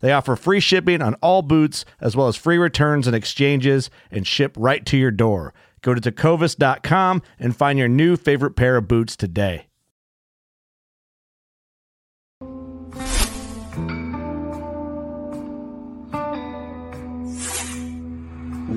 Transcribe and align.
They 0.00 0.12
offer 0.12 0.36
free 0.36 0.60
shipping 0.60 1.02
on 1.02 1.14
all 1.14 1.42
boots, 1.42 1.84
as 2.00 2.16
well 2.16 2.28
as 2.28 2.36
free 2.36 2.58
returns 2.58 3.06
and 3.06 3.16
exchanges, 3.16 3.90
and 4.10 4.26
ship 4.26 4.54
right 4.56 4.84
to 4.86 4.96
your 4.96 5.10
door. 5.10 5.54
Go 5.82 5.94
to 5.94 6.00
tecovas.com 6.00 7.22
and 7.38 7.56
find 7.56 7.78
your 7.78 7.88
new 7.88 8.16
favorite 8.16 8.56
pair 8.56 8.76
of 8.76 8.88
boots 8.88 9.16
today. 9.16 9.66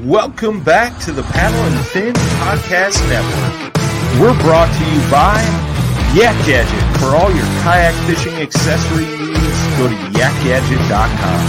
Welcome 0.04 0.64
back 0.64 0.98
to 1.02 1.12
the 1.12 1.22
Paddle 1.22 1.60
and 1.60 1.86
Fin 1.88 2.14
Podcast 2.14 3.08
Network. 3.10 3.74
We're 4.20 4.42
brought 4.42 4.74
to 4.76 4.86
you 4.96 5.12
by 5.12 5.71
Yak 6.14 6.36
Gadget. 6.46 6.84
For 7.00 7.16
all 7.16 7.32
your 7.32 7.48
kayak 7.64 7.96
fishing 8.04 8.36
accessory 8.36 9.08
needs, 9.08 9.60
go 9.80 9.88
to 9.88 9.96
yakgadget.com. 10.12 11.42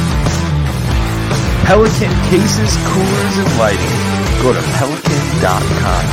Pelican 1.66 2.14
cases, 2.30 2.70
coolers, 2.86 3.36
and 3.42 3.50
lighting. 3.58 3.98
Go 4.38 4.54
to 4.54 4.62
pelican.com. 4.78 6.04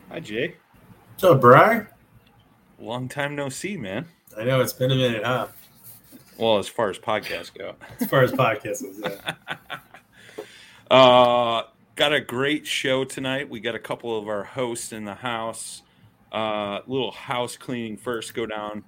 Hi, 0.08 0.22
Jay. 0.22 0.56
What's 1.12 1.26
up, 1.26 1.42
Brian? 1.42 1.86
Long 2.80 3.10
time 3.10 3.36
no 3.36 3.50
see, 3.50 3.76
man. 3.76 4.06
I 4.38 4.46
know 4.46 4.62
it's 4.62 4.72
been 4.72 4.90
a 4.90 4.96
minute, 4.96 5.26
huh? 5.26 5.48
Well, 6.38 6.60
as 6.60 6.70
far 6.70 6.90
as 6.90 6.98
podcasts 6.98 7.54
go. 7.54 7.76
As 8.00 8.08
far 8.08 8.24
as 8.24 8.32
podcasts, 8.32 8.84
yeah. 9.04 9.34
uh, 10.90 11.64
got 11.98 12.14
a 12.14 12.22
great 12.22 12.66
show 12.66 13.04
tonight. 13.04 13.50
We 13.50 13.60
got 13.60 13.76
a 13.76 13.80
couple 13.80 14.18
of 14.18 14.30
our 14.30 14.46
hosts 14.46 14.94
in 14.94 15.04
the 15.04 15.16
house. 15.16 15.82
Uh, 16.32 16.80
little 16.88 17.12
house 17.12 17.58
cleaning 17.58 17.98
first. 17.98 18.34
Go 18.34 18.46
down, 18.46 18.86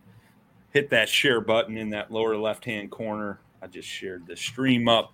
hit 0.72 0.90
that 0.92 1.10
share 1.10 1.42
button 1.42 1.78
in 1.78 1.90
that 1.90 2.12
lower 2.12 2.38
left 2.38 2.64
hand 2.64 2.92
corner. 2.92 3.42
I 3.64 3.68
just 3.68 3.88
shared 3.88 4.28
the 4.28 4.36
stream 4.36 4.90
up. 4.90 5.14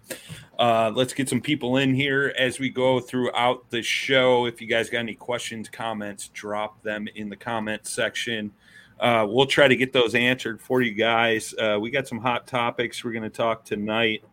Uh, 0.57 0.91
let's 0.95 1.13
get 1.13 1.29
some 1.29 1.39
people 1.39 1.77
in 1.77 1.93
here 1.93 2.33
as 2.35 2.57
we 2.57 2.71
go 2.71 2.99
throughout 2.99 3.69
the 3.69 3.83
show. 3.83 4.47
If 4.47 4.59
you 4.59 4.65
guys 4.65 4.89
got 4.89 4.99
any 4.99 5.13
questions, 5.13 5.69
comments, 5.69 6.29
drop 6.29 6.81
them 6.81 7.07
in 7.13 7.29
the 7.29 7.35
comment 7.35 7.85
section. 7.85 8.51
Uh, 8.99 9.27
we'll 9.29 9.45
try 9.45 9.67
to 9.67 9.75
get 9.75 9.93
those 9.93 10.15
answered 10.15 10.59
for 10.59 10.81
you 10.81 10.93
guys. 10.93 11.53
Uh, 11.59 11.77
we 11.79 11.91
got 11.91 12.07
some 12.07 12.17
hot 12.17 12.47
topics 12.47 13.03
we're 13.03 13.11
going 13.11 13.21
to 13.21 13.29
talk 13.29 13.65
tonight. 13.65 14.23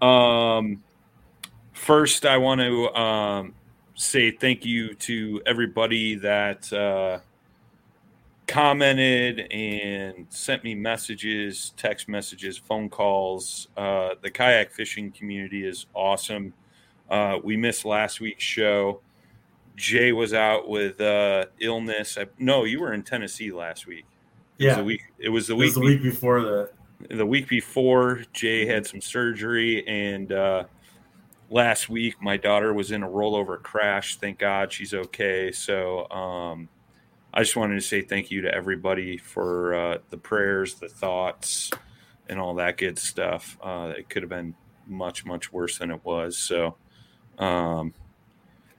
Um, 0.00 0.82
first, 1.74 2.24
I 2.24 2.38
want 2.38 2.62
to 2.62 2.88
um, 2.94 3.54
say 3.94 4.30
thank 4.30 4.64
you 4.64 4.94
to 4.94 5.42
everybody 5.44 6.14
that 6.14 6.72
uh, 6.72 7.18
commented 8.50 9.46
and 9.52 10.26
sent 10.28 10.64
me 10.64 10.74
messages, 10.74 11.72
text 11.76 12.08
messages, 12.08 12.58
phone 12.58 12.88
calls. 12.88 13.68
Uh, 13.76 14.10
the 14.22 14.30
kayak 14.30 14.72
fishing 14.72 15.12
community 15.12 15.64
is 15.64 15.86
awesome. 15.94 16.52
Uh, 17.08 17.38
we 17.42 17.56
missed 17.56 17.84
last 17.84 18.20
week's 18.20 18.42
show. 18.44 19.00
Jay 19.76 20.12
was 20.12 20.34
out 20.34 20.68
with 20.68 21.00
uh, 21.00 21.46
illness. 21.60 22.18
I, 22.18 22.26
no, 22.38 22.64
you 22.64 22.80
were 22.80 22.92
in 22.92 23.02
Tennessee 23.04 23.52
last 23.52 23.86
week. 23.86 24.04
It 24.58 24.64
Yeah. 24.64 24.68
was 24.70 24.76
the 24.78 24.84
week. 24.84 25.02
It 25.18 25.28
was 25.28 25.46
the 25.46 25.54
It 25.54 25.56
week. 25.56 25.64
was 25.66 25.74
the 25.74 25.80
week 25.80 26.02
before 26.02 26.40
the. 26.42 26.70
the 27.08 27.24
week 27.24 27.48
before 27.48 28.22
jay 28.34 28.66
had 28.66 28.86
some 28.86 29.00
surgery 29.00 29.82
and 29.88 30.32
uh, 30.32 30.64
last 31.48 31.88
week 31.88 32.20
my 32.20 32.36
daughter 32.36 32.74
was 32.74 32.90
in 32.90 33.02
a 33.02 33.08
rollover 33.08 33.56
crash 33.62 34.16
thank 34.18 34.38
god 34.38 34.70
she's 34.70 34.92
okay 34.92 35.50
so 35.50 36.06
um, 36.10 36.68
i 37.34 37.40
just 37.40 37.56
wanted 37.56 37.74
to 37.74 37.80
say 37.80 38.02
thank 38.02 38.30
you 38.30 38.40
to 38.40 38.54
everybody 38.54 39.16
for 39.16 39.74
uh, 39.74 39.98
the 40.10 40.16
prayers 40.16 40.74
the 40.74 40.88
thoughts 40.88 41.70
and 42.28 42.38
all 42.38 42.54
that 42.54 42.76
good 42.76 42.98
stuff 42.98 43.58
uh, 43.62 43.92
it 43.96 44.08
could 44.08 44.22
have 44.22 44.30
been 44.30 44.54
much 44.86 45.24
much 45.24 45.52
worse 45.52 45.78
than 45.78 45.90
it 45.90 46.00
was 46.04 46.36
so 46.36 46.76
um, 47.38 47.94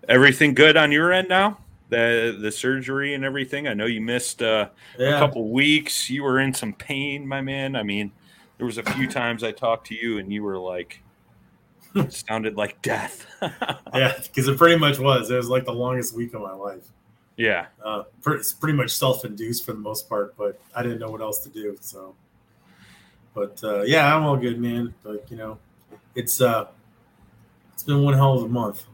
everything 0.09 0.53
good 0.53 0.77
on 0.77 0.91
your 0.91 1.11
end 1.11 1.29
now 1.29 1.57
the 1.89 2.37
the 2.39 2.51
surgery 2.51 3.13
and 3.13 3.25
everything 3.25 3.67
i 3.67 3.73
know 3.73 3.85
you 3.85 4.01
missed 4.01 4.41
uh, 4.41 4.67
a 4.99 5.11
couple 5.19 5.49
weeks. 5.49 6.09
You 6.09 6.23
were 6.23 6.39
in 6.39 6.53
some 6.53 6.73
pain, 6.73 7.27
my 7.27 7.41
man. 7.41 7.75
I 7.75 7.83
mean, 7.83 8.11
there 8.57 8.65
was 8.65 8.77
a 8.77 8.83
few 8.83 9.07
times 9.07 9.43
I 9.43 9.51
talked 9.51 9.87
to 9.87 9.95
you 9.95 10.17
and 10.19 10.31
you 10.31 10.43
were 10.43 10.57
like, 10.57 11.01
sounded 12.09 12.57
like 12.57 12.81
death. 12.81 13.25
Yeah, 13.93 14.17
because 14.21 14.47
it 14.47 14.57
pretty 14.57 14.77
much 14.77 14.99
was. 14.99 15.29
It 15.29 15.35
was 15.35 15.49
like 15.49 15.65
the 15.65 15.73
longest 15.73 16.15
week 16.15 16.33
of 16.33 16.41
my 16.41 16.53
life. 16.53 16.87
Yeah. 17.37 17.67
Uh, 17.83 18.03
pre- 18.21 18.37
it's 18.37 18.53
pretty 18.53 18.77
much 18.77 18.91
self-induced 18.91 19.65
for 19.65 19.73
the 19.73 19.79
most 19.79 20.07
part, 20.09 20.35
but 20.37 20.59
I 20.75 20.83
didn't 20.83 20.99
know 20.99 21.09
what 21.09 21.21
else 21.21 21.39
to 21.39 21.49
do. 21.49 21.77
So, 21.81 22.15
but 23.33 23.61
uh, 23.63 23.81
yeah, 23.83 24.15
I'm 24.15 24.23
all 24.23 24.37
good, 24.37 24.59
man. 24.59 24.93
But 25.03 25.29
you 25.31 25.37
know, 25.37 25.57
it's 26.15 26.41
uh, 26.41 26.67
it's 27.73 27.83
been 27.83 28.03
one 28.03 28.13
hell 28.13 28.33
of 28.37 28.43
a 28.43 28.49
month. 28.49 28.85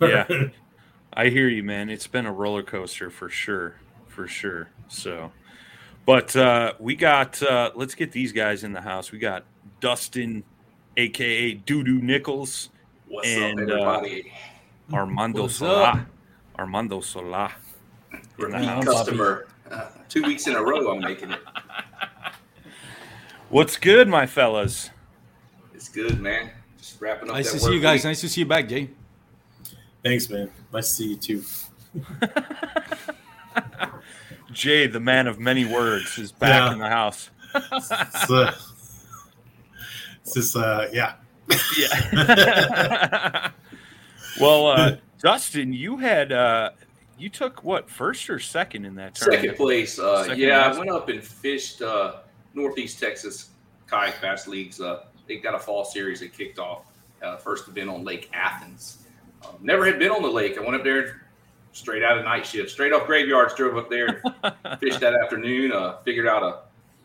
Yeah. 0.00 0.26
I 1.14 1.28
hear 1.28 1.48
you, 1.48 1.62
man. 1.62 1.90
It's 1.90 2.06
been 2.06 2.24
a 2.26 2.32
roller 2.32 2.62
coaster 2.62 3.10
for 3.10 3.28
sure. 3.28 3.76
For 4.08 4.26
sure. 4.26 4.68
So, 4.88 5.30
but 6.06 6.34
uh, 6.34 6.72
we 6.78 6.96
got, 6.96 7.42
uh, 7.42 7.70
let's 7.74 7.94
get 7.94 8.12
these 8.12 8.32
guys 8.32 8.64
in 8.64 8.72
the 8.72 8.80
house. 8.80 9.12
We 9.12 9.18
got 9.18 9.44
Dustin, 9.80 10.42
aka 10.96 11.54
Doodoo 11.54 12.00
Nichols, 12.00 12.70
What's 13.08 13.28
And, 13.28 13.70
up, 13.70 14.02
uh. 14.02 14.96
Armando 14.96 15.42
What's 15.42 15.56
Sola. 15.56 15.82
up? 15.82 15.98
Armando 16.58 17.00
Sola. 17.00 17.52
In 18.38 18.50
the 18.50 18.58
Repeat 18.58 18.84
customer. 18.84 19.46
Uh, 19.70 19.88
two 20.08 20.22
weeks 20.22 20.46
in 20.46 20.54
a 20.54 20.62
row, 20.62 20.92
I'm 20.92 21.00
making 21.00 21.30
it. 21.30 21.40
What's 23.48 23.76
good, 23.76 24.08
my 24.08 24.26
fellas? 24.26 24.90
It's 25.74 25.88
good, 25.88 26.20
man. 26.20 26.50
Just 26.78 27.00
wrapping 27.00 27.28
up. 27.28 27.34
Nice 27.36 27.52
that 27.52 27.58
to 27.58 27.64
see 27.64 27.72
you 27.74 27.80
guys. 27.80 27.98
week. 28.00 28.04
Nice 28.04 28.20
to 28.22 28.28
see 28.28 28.40
you 28.40 28.46
back, 28.46 28.68
Jay. 28.68 28.90
Thanks, 30.02 30.28
man. 30.30 30.50
Nice 30.72 30.88
to 30.88 30.94
see 30.94 31.08
you 31.10 31.16
too. 31.16 31.42
Jay, 34.52 34.86
the 34.86 35.00
man 35.00 35.26
of 35.26 35.38
many 35.38 35.64
words, 35.64 36.18
is 36.18 36.32
back 36.32 36.68
Yeah. 36.68 36.72
in 36.72 36.78
the 36.78 36.88
house. 36.88 37.30
So, 38.26 38.48
It's 40.24 40.34
just 40.34 40.56
uh, 40.56 40.86
yeah. 40.92 41.14
Yeah. 41.76 43.50
well, 44.40 44.66
uh, 44.68 44.96
Dustin, 45.18 45.72
you 45.74 45.98
had 45.98 46.32
uh, 46.32 46.70
you 47.18 47.28
took 47.28 47.62
what 47.64 47.88
first 47.88 48.28
or 48.30 48.38
second 48.38 48.84
in 48.84 48.94
that 48.96 49.14
tournament? 49.14 49.42
Second 49.42 49.56
place. 49.56 49.98
Uh, 49.98 50.24
Second 50.24 50.38
yeah, 50.38 50.64
place. 50.64 50.76
I 50.76 50.78
went 50.78 50.90
up 50.90 51.08
and 51.08 51.22
fished 51.22 51.82
uh, 51.82 52.16
Northeast 52.54 52.98
Texas 52.98 53.50
kayak 53.86 54.20
bass 54.20 54.46
leagues. 54.46 54.80
Uh, 54.80 55.04
they 55.28 55.36
got 55.36 55.54
a 55.54 55.58
fall 55.58 55.84
series 55.84 56.20
that 56.20 56.32
kicked 56.32 56.58
off. 56.58 56.86
Uh, 57.22 57.36
first 57.36 57.68
event 57.68 57.88
on 57.88 58.04
Lake 58.04 58.28
Athens. 58.32 59.04
Um, 59.44 59.54
never 59.60 59.86
had 59.86 59.98
been 59.98 60.10
on 60.10 60.22
the 60.22 60.30
lake. 60.30 60.58
I 60.58 60.60
went 60.60 60.74
up 60.74 60.84
there 60.84 61.22
straight 61.72 62.02
out 62.02 62.18
of 62.18 62.24
night 62.24 62.46
shift, 62.46 62.70
straight 62.70 62.92
off 62.92 63.06
graveyards. 63.06 63.54
Drove 63.54 63.76
up 63.76 63.88
there, 63.88 64.22
fished 64.80 65.00
that 65.00 65.14
afternoon. 65.14 65.72
Uh, 65.72 65.98
figured 65.98 66.26
out 66.26 66.42
a 66.42 66.60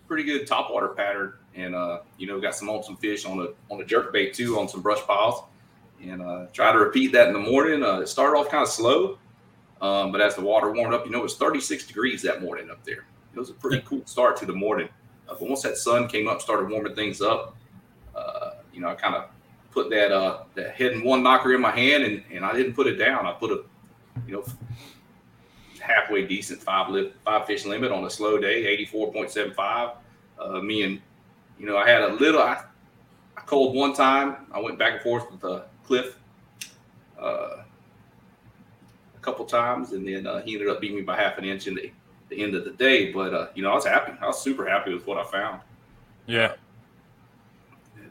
pretty 0.07 0.24
good 0.24 0.48
topwater 0.48 0.95
pattern, 0.95 1.33
and 1.56 1.75
uh, 1.75 2.00
you 2.18 2.27
know 2.27 2.39
got 2.39 2.56
some 2.56 2.69
on 2.69 2.83
some 2.83 2.98
fish 2.98 3.25
on 3.25 3.39
a 3.39 3.74
on 3.74 3.81
a 3.81 3.86
jerk 3.86 4.12
bait 4.13 4.33
too 4.33 4.59
on 4.59 4.68
some 4.68 4.81
brush 4.81 5.01
piles, 5.06 5.44
and 6.01 6.21
uh, 6.21 6.48
try 6.54 6.71
to 6.71 6.80
repeat 6.80 7.12
that 7.12 7.27
in 7.27 7.33
the 7.33 7.39
morning. 7.39 7.83
Uh, 7.83 8.00
it 8.00 8.07
started 8.07 8.38
off 8.38 8.50
kind 8.50 8.63
of 8.63 8.69
slow, 8.69 9.18
um, 9.82 10.12
but 10.12 10.22
as 10.22 10.36
the 10.36 10.42
water 10.42 10.72
warmed 10.72 10.94
up, 10.94 11.06
you 11.06 11.12
know 11.12 11.20
it 11.20 11.24
was 11.24 11.36
36 11.38 11.86
degrees 11.86 12.22
that 12.24 12.42
morning 12.42 12.70
up 12.70 12.84
there. 12.84 13.06
It 13.34 13.40
was 13.40 13.50
a 13.50 13.54
pretty 13.54 13.84
cool 13.86 14.02
start 14.06 14.38
to 14.38 14.46
the 14.46 14.54
morning. 14.54 14.90
Uh, 15.30 15.36
but 15.40 15.44
once 15.44 15.62
that 15.62 15.78
sun 15.78 16.08
came 16.08 16.28
up, 16.28 16.42
started 16.42 16.70
warming 16.70 16.96
things 16.96 17.22
up. 17.22 17.56
Uh, 18.16 18.52
you 18.74 18.82
know, 18.82 18.88
I 18.88 18.96
kind 18.96 19.16
of 19.16 19.30
put 19.72 19.90
that 19.92 20.12
uh, 20.12 20.44
that 20.56 20.76
Heddon 20.76 21.04
One 21.04 21.22
Knocker 21.22 21.54
in 21.54 21.62
my 21.62 21.72
hand, 21.72 22.04
and, 22.04 22.24
and 22.34 22.44
I 22.44 22.54
didn't 22.54 22.74
put 22.74 22.88
it 22.88 22.96
down. 22.96 23.26
I 23.26 23.34
put 23.34 23.52
a 23.52 23.64
you 24.26 24.34
know 24.34 24.46
halfway 25.80 26.26
decent 26.26 26.62
five 26.62 26.90
lip 26.90 27.16
five 27.24 27.46
fish 27.46 27.66
limit 27.66 27.92
on 27.92 28.04
a 28.06 28.10
slow 28.10 28.40
day, 28.40 28.78
84.75. 28.92 29.96
Uh, 30.40 30.62
me 30.62 30.84
and 30.84 31.02
you 31.60 31.66
know, 31.66 31.78
I 31.78 31.88
had 31.88 32.04
a 32.04 32.14
little. 32.14 32.42
I, 32.42 32.64
I 33.36 33.56
one 33.56 33.94
time. 33.94 34.48
I 34.52 34.60
went 34.60 34.78
back 34.78 34.94
and 34.94 35.02
forth 35.02 35.32
with 35.32 35.44
uh, 35.44 35.62
Cliff 35.84 36.18
uh, 37.20 37.64
couple 39.28 39.44
times, 39.46 39.92
and 39.92 40.08
then 40.08 40.26
uh, 40.26 40.42
he 40.42 40.54
ended 40.54 40.70
up 40.70 40.80
beating 40.80 40.96
me 40.96 41.04
by 41.04 41.18
half 41.18 41.38
an 41.38 41.44
inch 41.44 41.68
in 41.68 41.76
the, 41.76 41.92
the 42.30 42.42
end 42.42 42.56
of 42.56 42.64
the 42.64 42.72
day. 42.72 43.12
But 43.12 43.34
uh, 43.34 43.48
you 43.56 43.62
know, 43.62 43.72
I 43.72 43.76
was 43.76 43.86
happy. 43.86 44.14
I 44.22 44.28
was 44.28 44.42
super 44.42 44.66
happy 44.66 44.94
with 44.94 45.06
what 45.06 45.18
I 45.18 45.26
found. 45.26 45.62
Yeah. 46.26 46.54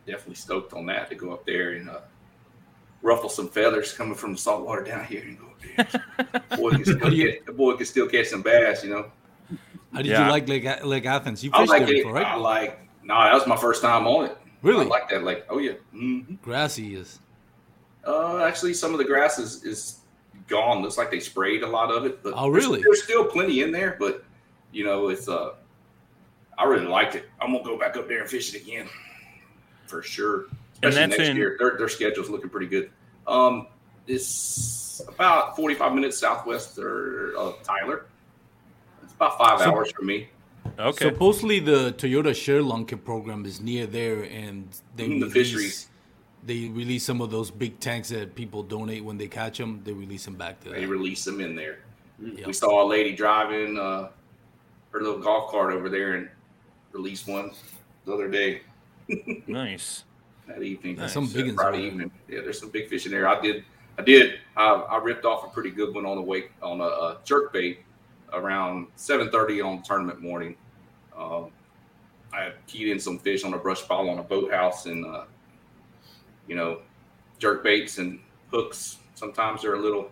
Definitely 0.06 0.34
stoked 0.36 0.72
on 0.74 0.86
that 0.86 1.08
to 1.08 1.16
go 1.16 1.32
up 1.32 1.44
there 1.46 1.72
and 1.72 1.88
uh, 1.90 2.00
ruffle 3.02 3.28
some 3.28 3.48
feathers 3.48 3.92
coming 3.92 4.14
from 4.14 4.32
the 4.32 4.38
salt 4.38 4.64
water 4.64 4.84
down 4.84 5.04
here 5.04 5.22
and 5.22 5.38
go 5.38 5.46
up 5.46 5.60
there. 6.38 6.42
boy 6.56 6.70
can 6.70 6.84
still 6.84 7.10
get, 7.10 7.44
the 7.46 7.52
boy 7.52 7.74
can 7.74 7.86
still 7.86 8.06
catch 8.06 8.28
some 8.28 8.42
bass, 8.42 8.84
you 8.84 8.90
know. 8.90 9.10
How 9.92 10.02
did 10.02 10.06
Yeah. 10.06 10.26
you 10.26 10.30
like 10.30 10.48
Lake, 10.48 10.84
Lake 10.84 11.06
Athens? 11.06 11.42
You 11.42 11.50
I 11.52 11.58
fished 11.60 11.70
like 11.70 11.86
there 11.86 11.90
it. 11.92 11.96
before, 11.98 12.12
right? 12.12 12.26
I 12.26 12.36
like. 12.36 12.78
No, 13.02 13.14
that 13.14 13.34
was 13.34 13.46
my 13.48 13.56
first 13.56 13.82
time 13.82 14.06
on 14.06 14.26
it. 14.26 14.38
Really? 14.62 14.84
I 14.84 14.88
like 14.88 15.08
that 15.08 15.24
Like, 15.24 15.44
Oh 15.50 15.58
yeah. 15.58 15.72
hmm 15.92 16.20
Grassy 16.42 16.94
is. 16.94 17.18
Uh, 18.06 18.44
actually, 18.44 18.74
some 18.74 18.92
of 18.92 18.98
the 18.98 19.04
grass 19.04 19.40
is, 19.40 19.64
is 19.64 19.95
gone. 20.48 20.82
Looks 20.82 20.98
like 20.98 21.10
they 21.10 21.20
sprayed 21.20 21.62
a 21.62 21.66
lot 21.66 21.90
of 21.90 22.04
it. 22.06 22.22
But 22.22 22.34
Oh, 22.36 22.50
there's- 22.50 22.64
really? 22.66 22.82
There's, 22.82 23.02
still 23.02 23.24
plenty 23.24 23.62
in 23.62 23.72
there, 23.72 23.96
but 23.98 24.24
you 24.72 24.84
know, 24.84 25.08
it's 25.08 25.28
uh, 25.28 25.54
I 26.58 26.64
really 26.64 26.86
liked 26.86 27.14
it. 27.14 27.28
I'm 27.40 27.52
gonna 27.52 27.64
go 27.64 27.78
back 27.78 27.96
up 27.96 28.08
there 28.08 28.20
and 28.20 28.30
fish 28.30 28.54
it 28.54 28.62
again 28.62 28.88
for 29.86 30.02
sure. 30.02 30.46
And 30.82 30.90
Especially 30.92 31.00
that's 31.00 31.18
next 31.18 31.28
in- 31.30 31.36
year. 31.36 31.56
Their 31.58 31.76
their 31.78 31.88
schedule's 31.88 32.28
looking 32.30 32.50
pretty 32.50 32.66
good. 32.66 32.90
Um, 33.26 33.66
it's 34.06 35.02
about 35.08 35.56
45 35.56 35.94
minutes 35.94 36.18
southwest 36.18 36.78
of 36.78 37.62
Tyler. 37.62 38.06
It's 39.02 39.12
about 39.14 39.38
five 39.38 39.58
So- 39.60 39.70
hours 39.70 39.90
from 39.92 40.06
me. 40.06 40.28
Okay. 40.78 41.04
Supposedly 41.06 41.60
the 41.60 41.92
Toyota 41.96 42.30
ShareLunker 42.34 43.02
program 43.02 43.46
is 43.46 43.60
near 43.60 43.86
there, 43.86 44.24
and 44.24 44.68
they 44.96 45.04
Mm, 45.08 45.20
the 45.20 45.26
release, 45.26 45.32
fisheries. 45.32 45.88
They 46.46 46.68
release 46.68 47.04
some 47.04 47.20
of 47.20 47.30
those 47.32 47.50
big 47.50 47.80
tanks 47.80 48.08
that 48.10 48.36
people 48.36 48.62
donate 48.62 49.04
when 49.04 49.18
they 49.18 49.26
catch 49.26 49.58
them. 49.58 49.80
They 49.84 49.92
release 49.92 50.24
them 50.24 50.36
back 50.36 50.60
to. 50.60 50.70
They 50.70 50.80
There. 50.80 50.88
release 50.88 51.24
them 51.24 51.40
in 51.40 51.56
there. 51.56 51.80
Yep. 52.22 52.46
We 52.46 52.52
saw 52.52 52.84
a 52.84 52.86
lady 52.86 53.14
driving 53.14 53.76
uh, 53.76 54.08
her 54.92 55.00
little 55.02 55.18
golf 55.18 55.50
cart 55.50 55.72
over 55.74 55.88
there 55.88 56.14
and 56.14 56.28
released 56.92 57.26
one 57.26 57.50
the 58.04 58.12
other 58.14 58.28
day. 58.28 58.62
nice. 59.48 60.04
that 60.46 60.62
evening. 60.62 60.96
There's 60.96 61.12
some 61.12 61.26
big 61.26 61.46
ones 61.46 61.56
Friday 61.56 61.78
over 61.78 61.86
evening. 61.86 62.10
Yeah, 62.28 62.40
there's 62.42 62.60
some 62.60 62.70
big 62.70 62.88
fish 62.88 63.06
in 63.06 63.12
there. 63.12 63.26
I 63.28 63.40
did, 63.40 63.64
I 63.98 64.02
did, 64.02 64.38
I, 64.56 64.66
I 64.66 64.96
ripped 64.98 65.24
off 65.24 65.44
a 65.44 65.48
pretty 65.48 65.70
good 65.70 65.94
one 65.94 66.06
on 66.06 66.14
the 66.16 66.22
wake 66.22 66.52
on 66.62 66.80
a, 66.80 66.84
a 66.84 67.18
jerk 67.24 67.52
bait 67.52 67.80
around 68.32 68.86
7:30 68.96 69.64
on 69.66 69.82
tournament 69.82 70.20
morning. 70.22 70.56
Um, 71.16 71.50
I 72.32 72.52
keyed 72.66 72.88
in 72.88 73.00
some 73.00 73.18
fish 73.18 73.44
on 73.44 73.52
a 73.54 73.58
brush 73.58 73.86
pile 73.86 74.08
on 74.08 74.18
a 74.18 74.22
boathouse, 74.22 74.86
and 74.86 75.04
uh, 75.04 75.24
you 76.48 76.56
know, 76.56 76.80
jerk 77.38 77.62
baits 77.62 77.98
and 77.98 78.20
hooks. 78.50 78.98
Sometimes 79.14 79.62
they're 79.62 79.74
a 79.74 79.80
little 79.80 80.10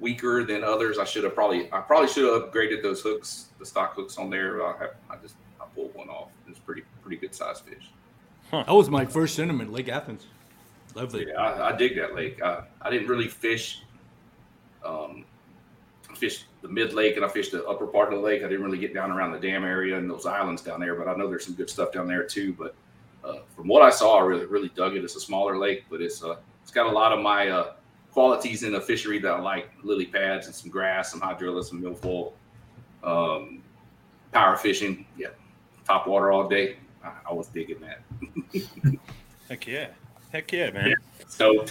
weaker 0.00 0.44
than 0.44 0.62
others. 0.64 0.98
I 0.98 1.04
should 1.04 1.24
have 1.24 1.34
probably, 1.34 1.72
I 1.72 1.80
probably 1.80 2.08
should 2.08 2.24
have 2.24 2.50
upgraded 2.50 2.82
those 2.82 3.00
hooks, 3.00 3.48
the 3.58 3.66
stock 3.66 3.94
hooks 3.94 4.18
on 4.18 4.30
there. 4.30 4.64
I, 4.64 4.78
have, 4.78 4.94
I 5.10 5.16
just, 5.16 5.34
I 5.60 5.64
pulled 5.74 5.94
one 5.94 6.08
off. 6.08 6.28
It's 6.48 6.58
pretty, 6.58 6.82
pretty 7.02 7.16
good 7.16 7.34
sized 7.34 7.64
fish. 7.64 7.90
That 8.52 8.68
was 8.68 8.88
my 8.88 9.04
first 9.04 9.36
tournament, 9.36 9.72
Lake 9.72 9.88
Athens. 9.88 10.26
Lovely. 10.94 11.26
Yeah, 11.28 11.34
I, 11.34 11.68
I 11.68 11.76
dig 11.76 11.96
that 11.96 12.14
lake. 12.14 12.42
I, 12.42 12.62
I 12.80 12.90
didn't 12.90 13.08
really 13.08 13.28
fish. 13.28 13.82
Um, 14.84 15.24
I 16.10 16.14
fished 16.14 16.46
the 16.62 16.68
mid 16.68 16.92
lake 16.94 17.16
and 17.16 17.24
I 17.24 17.28
fished 17.28 17.52
the 17.52 17.64
upper 17.66 17.86
part 17.86 18.12
of 18.12 18.18
the 18.18 18.24
lake. 18.24 18.42
I 18.42 18.48
didn't 18.48 18.64
really 18.64 18.78
get 18.78 18.94
down 18.94 19.10
around 19.10 19.32
the 19.32 19.38
dam 19.38 19.64
area 19.64 19.98
and 19.98 20.08
those 20.08 20.24
islands 20.26 20.62
down 20.62 20.80
there, 20.80 20.94
but 20.94 21.06
I 21.08 21.14
know 21.14 21.28
there's 21.28 21.44
some 21.44 21.54
good 21.54 21.68
stuff 21.68 21.92
down 21.92 22.08
there 22.08 22.24
too. 22.24 22.54
But 22.54 22.74
uh, 23.24 23.38
from 23.54 23.68
what 23.68 23.82
I 23.82 23.90
saw, 23.90 24.18
I 24.18 24.22
really 24.24 24.46
really 24.46 24.70
dug 24.70 24.94
it. 24.96 25.04
It's 25.04 25.16
a 25.16 25.20
smaller 25.20 25.58
lake, 25.58 25.84
but 25.90 26.00
it's 26.00 26.22
uh, 26.22 26.36
it's 26.62 26.70
got 26.72 26.86
a 26.86 26.90
lot 26.90 27.12
of 27.12 27.20
my 27.20 27.48
uh, 27.48 27.72
qualities 28.12 28.62
in 28.62 28.72
the 28.72 28.80
fishery 28.80 29.18
that 29.20 29.30
I 29.32 29.40
like: 29.40 29.70
lily 29.82 30.06
pads 30.06 30.46
and 30.46 30.54
some 30.54 30.70
grass, 30.70 31.10
some 31.10 31.20
hydrilla, 31.20 31.64
some 31.64 31.82
milfoil, 31.82 32.32
um, 33.02 33.62
power 34.32 34.56
fishing. 34.56 35.04
Yeah, 35.16 35.28
top 35.86 36.06
water 36.06 36.32
all 36.32 36.48
day. 36.48 36.76
I, 37.04 37.12
I 37.30 37.32
was 37.32 37.48
digging 37.48 37.80
that. 37.80 38.00
Heck 39.48 39.66
yeah. 39.66 39.88
Heck 40.32 40.52
yeah, 40.52 40.70
man. 40.70 40.94
So, 41.28 41.64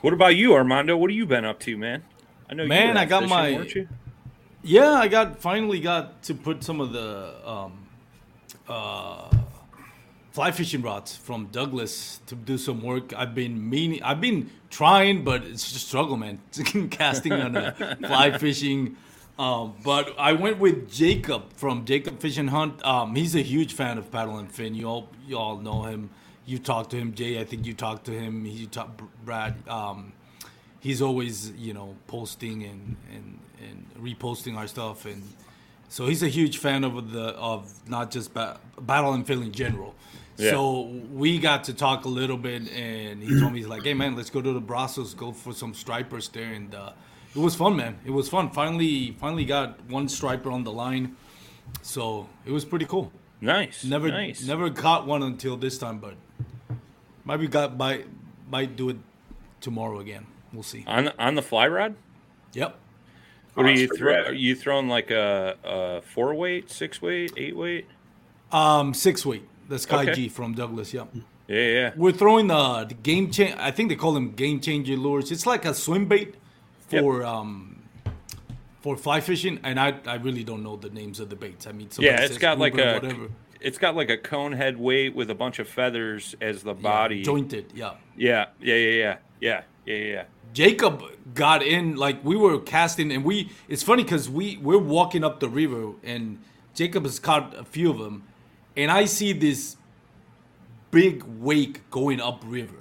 What 0.00 0.12
about 0.12 0.36
you, 0.36 0.54
Armando? 0.54 0.96
What 0.96 1.10
have 1.10 1.16
you 1.16 1.26
been 1.26 1.44
up 1.44 1.58
to, 1.60 1.76
man? 1.76 2.04
I 2.48 2.54
know 2.54 2.62
you 2.64 2.68
Man, 2.68 2.94
were 2.94 3.00
I 3.00 3.04
got 3.06 3.22
fishing, 3.22 3.36
my- 3.36 3.52
weren't 3.52 3.74
you? 3.74 3.88
Yeah, 4.62 4.92
I 4.92 5.08
got 5.08 5.40
finally 5.40 5.80
got 5.80 6.22
to 6.24 6.34
put 6.34 6.62
some 6.64 6.80
of 6.80 6.92
the 6.92 7.48
um, 7.48 7.86
uh, 8.68 9.28
fly 10.36 10.50
fishing 10.50 10.82
rods 10.82 11.16
from 11.16 11.46
Douglas 11.46 12.20
to 12.26 12.34
do 12.34 12.58
some 12.58 12.82
work. 12.82 13.14
I've 13.16 13.34
been 13.34 13.70
meaning, 13.70 14.02
I've 14.02 14.20
been 14.20 14.50
trying, 14.68 15.24
but 15.24 15.42
it's 15.42 15.64
just 15.64 15.76
a 15.76 15.78
struggle, 15.78 16.18
man. 16.18 16.40
Casting 16.90 17.32
on 17.32 17.56
a 17.56 17.96
fly 18.06 18.36
fishing. 18.36 18.98
Um, 19.38 19.76
but 19.82 20.14
I 20.18 20.34
went 20.34 20.58
with 20.58 20.92
Jacob 20.92 21.54
from 21.54 21.86
Jacob 21.86 22.20
Fish 22.20 22.36
and 22.36 22.50
Hunt. 22.50 22.84
Um, 22.84 23.14
he's 23.14 23.34
a 23.34 23.40
huge 23.40 23.72
fan 23.72 23.96
of 23.96 24.12
paddle 24.12 24.36
and 24.36 24.52
fin. 24.52 24.74
You 24.74 24.86
all, 24.88 25.08
you 25.26 25.38
all 25.38 25.56
know 25.56 25.84
him. 25.84 26.10
You 26.44 26.58
talked 26.58 26.90
to 26.90 26.98
him, 26.98 27.14
Jay. 27.14 27.40
I 27.40 27.44
think 27.44 27.64
you 27.64 27.72
talked 27.72 28.04
to 28.04 28.12
him. 28.12 28.44
He 28.44 28.66
talked 28.66 29.00
Brad. 29.24 29.54
Um, 29.66 30.12
he's 30.80 31.00
always 31.00 31.50
you 31.52 31.72
know 31.72 31.96
posting 32.08 32.62
and 32.62 32.96
and 33.10 33.38
and 33.66 33.86
reposting 33.98 34.58
our 34.58 34.66
stuff 34.66 35.06
and 35.06 35.22
so 35.88 36.06
he's 36.06 36.22
a 36.22 36.28
huge 36.28 36.58
fan 36.58 36.84
of 36.84 37.12
the 37.12 37.28
of 37.36 37.72
not 37.88 38.10
just 38.10 38.34
ba- 38.34 38.58
battle 38.80 39.14
and 39.14 39.26
fill 39.26 39.40
in 39.40 39.52
general 39.52 39.94
Yeah. 40.38 40.50
so 40.50 40.82
we 41.12 41.38
got 41.38 41.64
to 41.64 41.74
talk 41.74 42.04
a 42.04 42.08
little 42.08 42.36
bit 42.36 42.70
and 42.70 43.22
he 43.22 43.40
told 43.40 43.52
me 43.52 43.60
he's 43.60 43.68
like 43.68 43.84
hey 43.84 43.94
man 43.94 44.14
let's 44.16 44.28
go 44.30 44.42
to 44.42 44.52
the 44.52 44.60
brazos 44.60 45.14
go 45.14 45.32
for 45.32 45.52
some 45.54 45.72
stripers 45.72 46.28
there 46.28 46.52
and 46.52 46.74
uh, 46.74 46.92
it 47.34 47.38
was 47.38 47.54
fun 47.54 47.74
man 47.76 47.98
it 48.04 48.10
was 48.10 48.28
fun 48.28 48.50
finally 48.50 49.12
finally 49.18 49.44
got 49.46 49.80
one 49.88 50.08
striper 50.08 50.50
on 50.50 50.62
the 50.64 50.72
line 50.72 51.16
so 51.82 52.28
it 52.44 52.52
was 52.52 52.64
pretty 52.64 52.84
cool 52.84 53.10
Nice. 53.40 53.84
never 53.84 54.08
nice. 54.08 54.44
never 54.46 54.68
caught 54.70 55.06
one 55.06 55.22
until 55.22 55.56
this 55.56 55.78
time 55.78 55.98
but 55.98 56.14
might 57.24 57.38
be 57.38 57.46
got 57.48 57.76
might 57.76 58.06
might 58.50 58.76
do 58.76 58.90
it 58.90 58.96
tomorrow 59.60 60.00
again 60.00 60.26
we'll 60.52 60.62
see 60.62 60.84
on 60.86 61.04
the, 61.06 61.22
on 61.22 61.34
the 61.34 61.42
fly 61.42 61.66
rod. 61.66 61.94
yep 62.52 62.76
What 63.54 63.66
are 63.66 63.68
Oh, 63.70 63.72
you 63.72 63.86
that's 63.86 63.98
throw? 63.98 64.14
Are 64.14 64.32
you 64.34 64.54
throwing 64.54 64.88
like 64.88 65.10
a, 65.10 65.56
a 65.64 66.02
four 66.02 66.34
weight, 66.34 66.70
six 66.70 67.00
weight, 67.00 67.32
eight 67.38 67.56
weight? 67.56 67.86
Um, 68.52 68.92
six 68.92 69.24
weight. 69.24 69.48
The 69.68 69.78
Sky 69.78 70.02
Okay. 70.02 70.14
G 70.14 70.28
from 70.28 70.54
Douglas. 70.54 70.92
Yep. 70.94 71.08
Yeah, 71.48 71.60
yeah. 71.60 71.92
We're 71.96 72.12
throwing 72.12 72.48
the, 72.48 72.86
the 72.88 72.94
game 72.94 73.30
change. 73.30 73.54
I 73.58 73.70
think 73.70 73.88
they 73.88 73.96
call 73.96 74.12
them 74.12 74.32
game 74.32 74.60
changer 74.60 74.96
lures. 74.96 75.30
It's 75.30 75.46
like 75.46 75.64
a 75.64 75.74
swim 75.74 76.06
bait 76.06 76.34
for 76.88 77.24
um 77.24 77.82
for 78.80 78.96
fly 78.96 79.20
fishing, 79.20 79.60
and 79.62 79.78
I 79.78 79.98
I 80.06 80.16
really 80.16 80.44
don't 80.44 80.62
know 80.62 80.76
the 80.76 80.90
names 80.90 81.20
of 81.20 81.28
the 81.28 81.36
baits. 81.36 81.66
I 81.66 81.72
mean, 81.72 81.88
Yeah, 81.98 82.20
it's 82.22 82.38
got 82.38 82.58
like 82.58 82.74
a 82.78 82.94
whatever 82.94 83.28
it's 83.60 83.78
got 83.78 83.96
like 83.96 84.10
a 84.10 84.16
cone 84.16 84.52
head 84.52 84.78
weight 84.78 85.14
with 85.14 85.30
a 85.30 85.34
bunch 85.34 85.58
of 85.58 85.68
feathers 85.68 86.34
as 86.40 86.62
the 86.62 86.74
body. 86.74 87.22
jointed. 87.22 87.72
Yeah. 87.74 87.94
Yeah, 88.16 88.46
yeah, 88.60 88.74
yeah, 88.74 88.90
yeah, 88.90 89.16
yeah, 89.40 89.62
yeah, 89.86 89.94
yeah. 89.96 90.24
Jacob 90.52 91.02
got 91.34 91.62
in 91.62 91.96
like 91.96 92.24
we 92.24 92.36
were 92.36 92.58
casting, 92.60 93.10
and 93.12 93.24
we. 93.24 93.50
It's 93.68 93.82
funny 93.82 94.04
because 94.04 94.30
we 94.30 94.56
we're 94.58 94.78
walking 94.78 95.24
up 95.24 95.40
the 95.40 95.48
river, 95.48 95.92
and 96.02 96.38
Jacob 96.74 97.02
has 97.04 97.18
caught 97.18 97.54
a 97.58 97.64
few 97.64 97.90
of 97.90 97.98
them, 97.98 98.22
and 98.76 98.90
I 98.90 99.06
see 99.06 99.32
this 99.32 99.76
big 100.90 101.22
wake 101.24 101.88
going 101.90 102.20
upriver. 102.20 102.76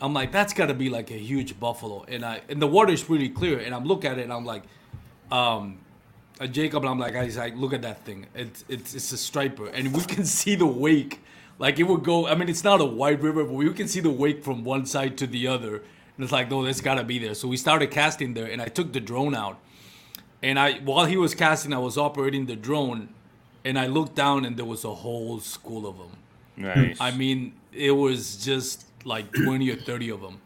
I'm 0.00 0.14
like, 0.14 0.32
that's 0.32 0.52
got 0.52 0.66
to 0.66 0.74
be 0.74 0.88
like 0.88 1.10
a 1.10 1.18
huge 1.18 1.60
buffalo, 1.60 2.04
and 2.08 2.24
I 2.24 2.40
and 2.48 2.60
the 2.60 2.66
water 2.66 2.92
is 2.92 3.02
pretty 3.02 3.28
clear, 3.28 3.58
and 3.58 3.74
I'm 3.74 3.84
looking 3.84 4.10
at 4.10 4.18
it, 4.18 4.22
and 4.22 4.32
I'm 4.32 4.46
like, 4.46 4.62
um, 5.30 5.78
uh, 6.40 6.46
Jacob, 6.46 6.82
and 6.82 6.90
I'm 6.90 6.98
like, 6.98 7.14
he's 7.14 7.36
like, 7.36 7.54
look 7.54 7.74
at 7.74 7.82
that 7.82 8.04
thing, 8.04 8.26
it's 8.34 8.64
it's 8.68 8.94
it's 8.94 9.12
a 9.12 9.18
striper, 9.18 9.66
and 9.66 9.94
we 9.94 10.02
can 10.04 10.24
see 10.40 10.54
the 10.54 10.66
wake, 10.66 11.20
like 11.58 11.78
it 11.78 11.82
would 11.82 12.02
go. 12.02 12.26
I 12.26 12.34
mean, 12.34 12.48
it's 12.48 12.64
not 12.64 12.80
a 12.80 12.84
wide 12.84 13.22
river, 13.22 13.44
but 13.44 13.52
we 13.52 13.70
can 13.74 13.88
see 13.88 14.00
the 14.00 14.10
wake 14.10 14.42
from 14.42 14.64
one 14.64 14.86
side 14.86 15.18
to 15.18 15.26
the 15.26 15.46
other, 15.48 15.76
and 15.76 16.24
it's 16.24 16.32
like, 16.32 16.50
no, 16.50 16.64
that's 16.64 16.80
got 16.80 16.94
to 16.94 17.04
be 17.04 17.18
there. 17.18 17.34
So 17.34 17.46
we 17.46 17.58
started 17.58 17.90
casting 17.90 18.32
there, 18.32 18.50
and 18.50 18.62
I 18.62 18.66
took 18.66 18.94
the 18.94 19.00
drone 19.00 19.34
out, 19.34 19.58
and 20.42 20.58
I 20.58 20.78
while 20.78 21.04
he 21.04 21.18
was 21.18 21.34
casting, 21.34 21.74
I 21.74 21.78
was 21.78 21.98
operating 21.98 22.46
the 22.46 22.56
drone, 22.56 23.10
and 23.64 23.78
I 23.78 23.86
looked 23.86 24.14
down, 24.14 24.44
and 24.44 24.56
there 24.56 24.64
was 24.64 24.84
a 24.84 24.94
whole 24.94 25.40
school 25.40 25.86
of 25.86 25.98
them. 25.98 26.10
Nice. 26.56 26.96
I 27.00 27.10
mean, 27.10 27.54
it 27.72 27.92
was 27.92 28.44
just 28.44 28.86
like 29.04 29.32
20 29.32 29.70
or 29.70 29.76
30 29.76 30.10
of 30.10 30.20
them. 30.20 30.40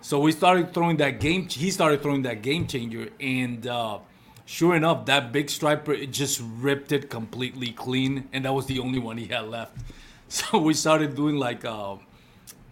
So 0.00 0.20
we 0.20 0.32
started 0.32 0.74
throwing 0.74 0.98
that 0.98 1.20
game. 1.20 1.48
He 1.48 1.70
started 1.70 2.02
throwing 2.02 2.22
that 2.22 2.42
game 2.42 2.66
changer, 2.66 3.08
and 3.20 3.66
uh, 3.66 3.98
sure 4.44 4.74
enough, 4.74 5.06
that 5.06 5.32
big 5.32 5.48
striper 5.48 5.94
it 5.94 6.12
just 6.12 6.42
ripped 6.58 6.92
it 6.92 7.08
completely 7.08 7.70
clean, 7.70 8.28
and 8.32 8.44
that 8.44 8.52
was 8.52 8.66
the 8.66 8.80
only 8.80 8.98
one 8.98 9.16
he 9.16 9.26
had 9.26 9.48
left. 9.48 9.76
So 10.26 10.58
we 10.58 10.74
started 10.74 11.14
doing 11.14 11.36
like 11.36 11.64
uh, 11.64 11.94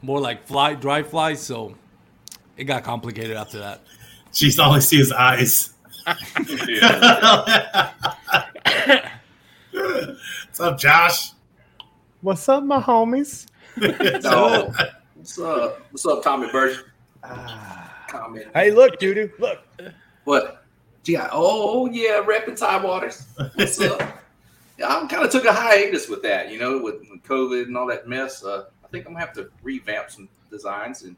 more 0.01 0.19
like 0.19 0.49
fly 0.49 0.75
dry 0.75 1.05
flies. 1.05 1.43
So 1.43 1.77
it 2.57 2.65
got 2.65 2.83
complicated 2.83 3.37
after 3.37 3.59
that. 3.59 3.83
Jeez, 4.33 4.59
all 4.59 4.73
I 4.73 4.81
see 4.81 4.99
is 4.99 5.13
eyes. 5.13 5.73
Yeah. 9.73 10.15
What's 10.47 10.61
up, 10.61 10.79
Josh? 10.79 11.33
What's 12.21 12.49
up, 12.49 12.63
my 12.65 12.81
homies? 12.81 13.47
So, 14.21 14.73
what's 15.15 15.39
up? 15.39 15.81
What's 15.91 16.07
up, 16.07 16.23
Tommy 16.23 16.51
Birch? 16.53 16.77
Comment. 18.09 18.47
Hey, 18.55 18.71
look, 18.71 18.99
doo 18.99 19.31
look. 19.39 19.61
What? 20.25 20.65
Yeah. 21.05 21.29
Oh, 21.33 21.87
yeah. 21.91 22.23
Repping 22.23 22.59
Tidewaters. 22.59 23.25
What's 23.57 23.81
up? 23.81 24.01
Yeah, 24.79 24.89
I 24.89 25.07
kind 25.07 25.25
of 25.25 25.31
took 25.31 25.45
a 25.45 25.53
hiatus 25.53 26.09
with 26.09 26.23
that, 26.23 26.51
you 26.51 26.59
know, 26.59 26.83
with, 26.83 26.97
with 27.11 27.23
COVID 27.25 27.65
and 27.65 27.77
all 27.77 27.87
that 27.89 28.09
mess. 28.09 28.45
Uh, 28.45 28.65
I 28.85 28.89
think 28.89 29.07
I'm 29.07 29.13
gonna 29.13 29.25
have 29.25 29.35
to 29.35 29.49
revamp 29.63 30.11
some 30.11 30.29
designs 30.51 31.03
and 31.03 31.15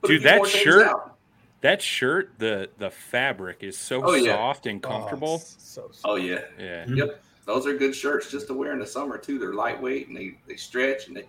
put 0.00 0.10
a 0.10 0.14
Dude, 0.14 0.22
few 0.22 0.30
that 0.30 0.36
more 0.38 0.46
shirt- 0.46 0.86
out. 0.86 1.16
that 1.62 1.82
shirt, 1.82 2.30
the 2.38 2.68
the 2.78 2.90
fabric 2.90 3.58
is 3.62 3.76
so 3.76 4.02
Oh, 4.04 4.14
yeah. 4.14 4.34
soft 4.36 4.66
and 4.66 4.82
comfortable. 4.82 5.40
Oh, 5.42 5.46
so, 5.58 5.88
so 5.92 6.00
Oh 6.04 6.14
yeah. 6.16 6.40
yeah. 6.58 6.84
Yep. 6.88 7.22
Those 7.46 7.66
are 7.66 7.74
good 7.76 7.94
shirts 7.94 8.30
just 8.30 8.48
to 8.48 8.54
wear 8.54 8.72
in 8.72 8.78
the 8.80 8.86
summer 8.86 9.16
too. 9.18 9.38
They're 9.38 9.54
lightweight 9.54 10.08
and 10.08 10.16
they, 10.16 10.36
they 10.46 10.56
stretch 10.56 11.06
and 11.08 11.16
they, 11.16 11.28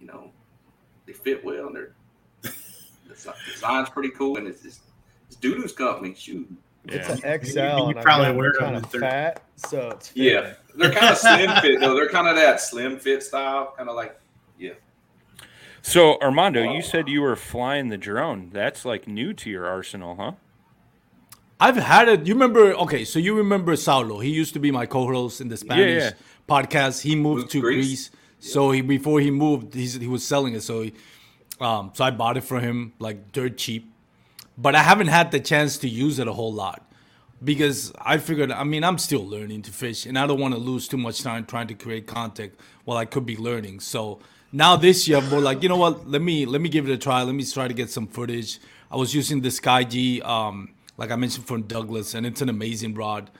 you 0.00 0.06
know, 0.06 0.30
they 1.06 1.12
fit 1.12 1.44
well 1.44 1.66
and 1.66 1.76
they're 1.76 1.92
the 2.42 2.50
si- 3.14 3.30
design's 3.52 3.90
pretty 3.90 4.10
cool 4.10 4.36
and 4.38 4.46
it's 4.46 4.64
it's, 4.64 4.80
it's 5.26 5.36
Doodoo's 5.36 5.72
company. 5.72 6.14
Shoot. 6.14 6.48
it's 6.86 7.08
an 7.08 7.44
XL, 7.44 7.58
You- 7.58 7.88
you 7.88 7.94
probably 8.02 8.26
I'm 8.28 8.36
wear 8.36 8.52
them 8.52 8.60
kind 8.60 8.76
in 8.76 8.84
of 8.84 8.90
third- 8.90 9.00
fat, 9.02 9.42
so 9.56 9.90
it's 9.90 10.12
Yeah. 10.14 10.54
They're 10.76 10.92
kind 10.92 11.12
of 11.12 11.18
slim 11.18 11.60
fit 11.60 11.80
though. 11.80 11.94
They're 11.94 12.08
kind 12.08 12.28
of 12.28 12.36
that 12.36 12.60
slim 12.60 12.98
fit 12.98 13.22
style, 13.22 13.74
kind 13.76 13.88
of 13.88 13.96
like 13.96 14.18
yeah. 14.58 14.74
So 15.82 16.18
Armando, 16.22 16.62
you 16.72 16.80
said 16.82 17.08
you 17.08 17.20
were 17.20 17.34
flying 17.34 17.88
the 17.88 17.98
drone. 17.98 18.50
That's 18.52 18.84
like 18.84 19.08
new 19.08 19.34
to 19.34 19.50
your 19.50 19.66
arsenal, 19.66 20.14
huh? 20.14 20.32
I've 21.62 21.76
had 21.76 22.08
it. 22.08 22.26
You 22.26 22.34
remember? 22.34 22.74
Okay, 22.74 23.04
so 23.04 23.20
you 23.20 23.36
remember 23.36 23.76
Saulo? 23.76 24.20
He 24.20 24.30
used 24.30 24.52
to 24.54 24.58
be 24.58 24.72
my 24.72 24.84
co-host 24.84 25.40
in 25.40 25.48
the 25.48 25.56
Spanish 25.56 26.02
yeah. 26.02 26.10
podcast. 26.48 27.02
He 27.02 27.14
moved 27.14 27.42
Moved 27.42 27.50
to 27.52 27.58
to 27.58 27.60
Greece, 27.60 28.08
Greece. 28.08 28.52
so 28.52 28.72
he 28.72 28.80
before 28.80 29.20
he 29.20 29.30
moved, 29.30 29.72
he's, 29.72 29.94
he 29.94 30.08
was 30.08 30.26
selling 30.26 30.54
it. 30.54 30.62
So, 30.62 30.82
he, 30.82 30.92
um, 31.60 31.92
so 31.94 32.02
I 32.02 32.10
bought 32.10 32.36
it 32.36 32.40
for 32.42 32.58
him 32.58 32.94
like 32.98 33.30
dirt 33.30 33.58
cheap, 33.58 33.92
but 34.58 34.74
I 34.74 34.82
haven't 34.82 35.06
had 35.06 35.30
the 35.30 35.38
chance 35.38 35.78
to 35.78 35.88
use 35.88 36.18
it 36.18 36.26
a 36.26 36.32
whole 36.32 36.52
lot 36.52 36.84
because 37.44 37.92
I 38.00 38.18
figured. 38.18 38.50
I 38.50 38.64
mean, 38.64 38.82
I'm 38.82 38.98
still 38.98 39.24
learning 39.24 39.62
to 39.62 39.70
fish, 39.70 40.04
and 40.04 40.18
I 40.18 40.26
don't 40.26 40.40
want 40.40 40.54
to 40.54 40.60
lose 40.60 40.88
too 40.88 40.98
much 40.98 41.22
time 41.22 41.44
trying 41.44 41.68
to 41.68 41.74
create 41.74 42.08
content 42.08 42.54
while 42.84 42.98
I 42.98 43.04
could 43.04 43.24
be 43.24 43.36
learning. 43.36 43.78
So 43.78 44.18
now 44.50 44.74
this 44.74 45.06
year, 45.06 45.18
I'm 45.18 45.30
more 45.30 45.40
like, 45.40 45.62
you 45.62 45.68
know 45.68 45.76
what? 45.76 46.08
Let 46.08 46.22
me 46.22 46.44
let 46.44 46.60
me 46.60 46.68
give 46.68 46.88
it 46.88 46.92
a 46.92 46.98
try. 46.98 47.22
Let 47.22 47.36
me 47.36 47.44
try 47.44 47.68
to 47.68 47.74
get 47.74 47.88
some 47.88 48.08
footage. 48.08 48.58
I 48.90 48.96
was 48.96 49.14
using 49.14 49.42
the 49.42 49.52
Sky 49.52 49.84
G, 49.84 50.20
um, 50.22 50.74
like 50.96 51.10
I 51.10 51.16
mentioned 51.16 51.46
from 51.46 51.62
Douglas, 51.62 52.14
and 52.14 52.26
it's 52.26 52.40
an 52.42 52.48
amazing 52.48 52.94
rod. 52.94 53.30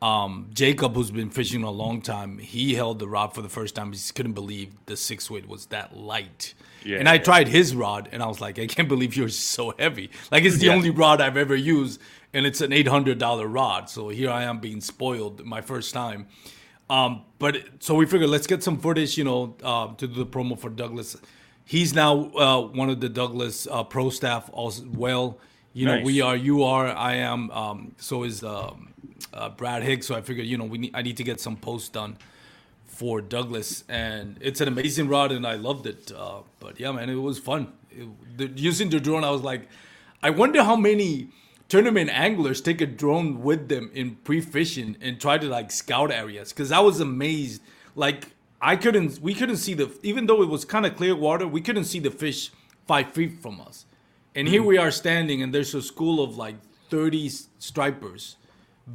Um, 0.00 0.50
Jacob, 0.52 0.94
who's 0.94 1.12
been 1.12 1.30
fishing 1.30 1.62
a 1.62 1.70
long 1.70 2.02
time, 2.02 2.38
he 2.38 2.74
held 2.74 2.98
the 2.98 3.06
rod 3.06 3.34
for 3.34 3.42
the 3.42 3.48
first 3.48 3.76
time. 3.76 3.88
He 3.88 3.92
just 3.92 4.14
couldn't 4.16 4.32
believe 4.32 4.72
the 4.86 4.96
six 4.96 5.30
weight 5.30 5.46
was 5.46 5.66
that 5.66 5.96
light. 5.96 6.54
Yeah, 6.84 6.98
and 6.98 7.08
I 7.08 7.14
yeah. 7.14 7.22
tried 7.22 7.48
his 7.48 7.74
rod, 7.74 8.08
and 8.10 8.20
I 8.22 8.26
was 8.26 8.40
like, 8.40 8.58
I 8.58 8.66
can't 8.66 8.88
believe 8.88 9.16
yours 9.16 9.34
is 9.34 9.38
so 9.44 9.74
heavy. 9.78 10.10
Like 10.32 10.42
it's 10.42 10.58
the 10.58 10.66
Yeah. 10.66 10.74
only 10.74 10.90
rod 10.90 11.20
I've 11.20 11.36
ever 11.36 11.54
used, 11.54 12.00
and 12.34 12.46
it's 12.46 12.60
an 12.60 12.72
eight 12.72 12.88
hundred 12.88 13.18
dollar 13.18 13.46
rod. 13.46 13.88
So 13.88 14.08
here 14.08 14.30
I 14.30 14.42
am 14.42 14.58
being 14.58 14.80
spoiled 14.80 15.44
my 15.44 15.60
first 15.60 15.94
time. 15.94 16.26
Um, 16.90 17.22
but 17.38 17.56
so 17.78 17.94
we 17.94 18.04
figured 18.06 18.28
let's 18.28 18.48
get 18.48 18.62
some 18.64 18.78
footage, 18.78 19.16
you 19.16 19.24
know, 19.24 19.56
uh, 19.62 19.94
to 19.94 20.06
do 20.08 20.14
the 20.14 20.26
promo 20.26 20.58
for 20.58 20.68
Douglas. 20.68 21.16
He's 21.64 21.94
now 21.94 22.30
uh, 22.36 22.60
one 22.62 22.90
of 22.90 23.00
the 23.00 23.08
Douglas 23.08 23.68
uh, 23.70 23.84
pro 23.84 24.10
staff 24.10 24.50
as 24.58 24.82
well. 24.84 25.38
You 25.74 25.86
know, 25.86 26.02
we 26.02 26.20
are, 26.20 26.36
you 26.36 26.64
are, 26.64 26.86
I 26.88 27.14
am. 27.14 27.50
Um, 27.50 27.94
so 27.98 28.24
is 28.24 28.44
um, 28.44 28.92
uh, 29.32 29.48
Brad 29.48 29.82
Higgs. 29.82 30.06
So 30.06 30.14
I 30.14 30.20
figured, 30.20 30.46
you 30.46 30.58
know, 30.58 30.64
we 30.64 30.78
need, 30.78 30.90
I 30.94 31.02
need 31.02 31.16
to 31.16 31.24
get 31.24 31.40
some 31.40 31.56
posts 31.56 31.88
done 31.88 32.18
for 32.84 33.22
Douglas, 33.22 33.84
and 33.88 34.36
it's 34.40 34.60
an 34.60 34.68
amazing 34.68 35.08
rod, 35.08 35.32
and 35.32 35.46
I 35.46 35.54
loved 35.54 35.86
it. 35.86 36.12
Uh, 36.12 36.40
but 36.60 36.78
yeah, 36.78 36.92
man, 36.92 37.08
it 37.08 37.14
was 37.14 37.38
fun. 37.38 37.72
It, 37.90 38.06
the, 38.36 38.46
using 38.54 38.90
the 38.90 39.00
drone, 39.00 39.24
I 39.24 39.30
was 39.30 39.42
like, 39.42 39.68
I 40.22 40.30
wonder 40.30 40.62
how 40.62 40.76
many 40.76 41.28
tournament 41.68 42.10
anglers 42.10 42.60
take 42.60 42.82
a 42.82 42.86
drone 42.86 43.42
with 43.42 43.68
them 43.68 43.90
in 43.94 44.16
pre-fishing 44.16 44.98
and 45.00 45.18
try 45.18 45.38
to 45.38 45.48
like 45.48 45.70
scout 45.70 46.12
areas. 46.12 46.52
Because 46.52 46.70
I 46.70 46.80
was 46.80 47.00
amazed, 47.00 47.62
like 47.96 48.32
I 48.60 48.76
couldn't, 48.76 49.20
we 49.20 49.34
couldn't 49.34 49.56
see 49.56 49.72
the, 49.72 49.90
even 50.02 50.26
though 50.26 50.42
it 50.42 50.48
was 50.50 50.66
kind 50.66 50.84
of 50.84 50.94
clear 50.96 51.16
water, 51.16 51.48
we 51.48 51.62
couldn't 51.62 51.84
see 51.84 51.98
the 51.98 52.10
fish 52.10 52.50
five 52.86 53.12
feet 53.12 53.40
from 53.40 53.60
us. 53.62 53.86
And 54.34 54.48
here 54.48 54.62
hmm. 54.62 54.68
we 54.68 54.78
are 54.78 54.90
standing, 54.90 55.42
and 55.42 55.54
there's 55.54 55.74
a 55.74 55.82
school 55.82 56.22
of 56.22 56.36
like 56.36 56.56
30 56.90 57.30
stripers, 57.58 58.36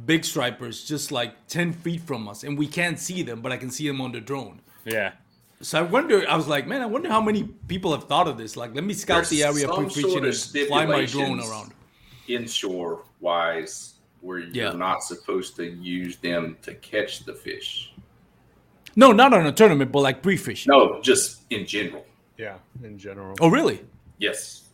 big 0.06 0.24
stripers, 0.24 0.84
just 0.84 1.12
like 1.12 1.46
10 1.48 1.72
feet 1.72 2.00
from 2.00 2.28
us. 2.28 2.44
And 2.44 2.58
we 2.58 2.66
can't 2.66 2.98
see 2.98 3.22
them, 3.22 3.40
but 3.40 3.52
I 3.52 3.56
can 3.56 3.70
see 3.70 3.86
them 3.86 4.00
on 4.00 4.12
the 4.12 4.20
drone. 4.20 4.60
Yeah. 4.84 5.12
So 5.60 5.80
I 5.80 5.82
wonder, 5.82 6.24
I 6.28 6.36
was 6.36 6.46
like, 6.46 6.66
man, 6.66 6.82
I 6.82 6.86
wonder 6.86 7.08
how 7.08 7.20
many 7.20 7.44
people 7.66 7.90
have 7.92 8.04
thought 8.04 8.28
of 8.28 8.38
this. 8.38 8.56
Like, 8.56 8.74
let 8.74 8.84
me 8.84 8.94
scout 8.94 9.16
There's 9.16 9.30
the 9.30 9.42
area 9.42 9.66
some 9.66 9.86
pre 9.86 9.88
fishing 9.88 10.10
sort 10.10 10.24
of 10.24 10.54
and 10.54 10.68
fly 10.68 10.86
my 10.86 11.04
drone 11.04 11.40
around. 11.40 11.72
inshore 12.28 13.02
wise 13.20 13.94
where 14.20 14.38
you're 14.38 14.66
Yeah. 14.66 14.72
not 14.72 15.02
supposed 15.02 15.56
to 15.56 15.64
use 15.64 16.16
them 16.16 16.56
to 16.62 16.74
catch 16.74 17.24
the 17.24 17.34
fish. 17.34 17.92
No, 18.94 19.12
not 19.12 19.32
on 19.32 19.46
a 19.46 19.52
tournament, 19.52 19.92
but 19.92 20.00
like 20.00 20.22
pre 20.22 20.36
fishing. 20.36 20.70
No, 20.70 21.00
just 21.02 21.42
in 21.50 21.66
general. 21.66 22.06
Yeah, 22.36 22.58
in 22.84 22.98
general. 22.98 23.36
Oh, 23.40 23.48
really? 23.48 23.84
Yes. 24.18 24.67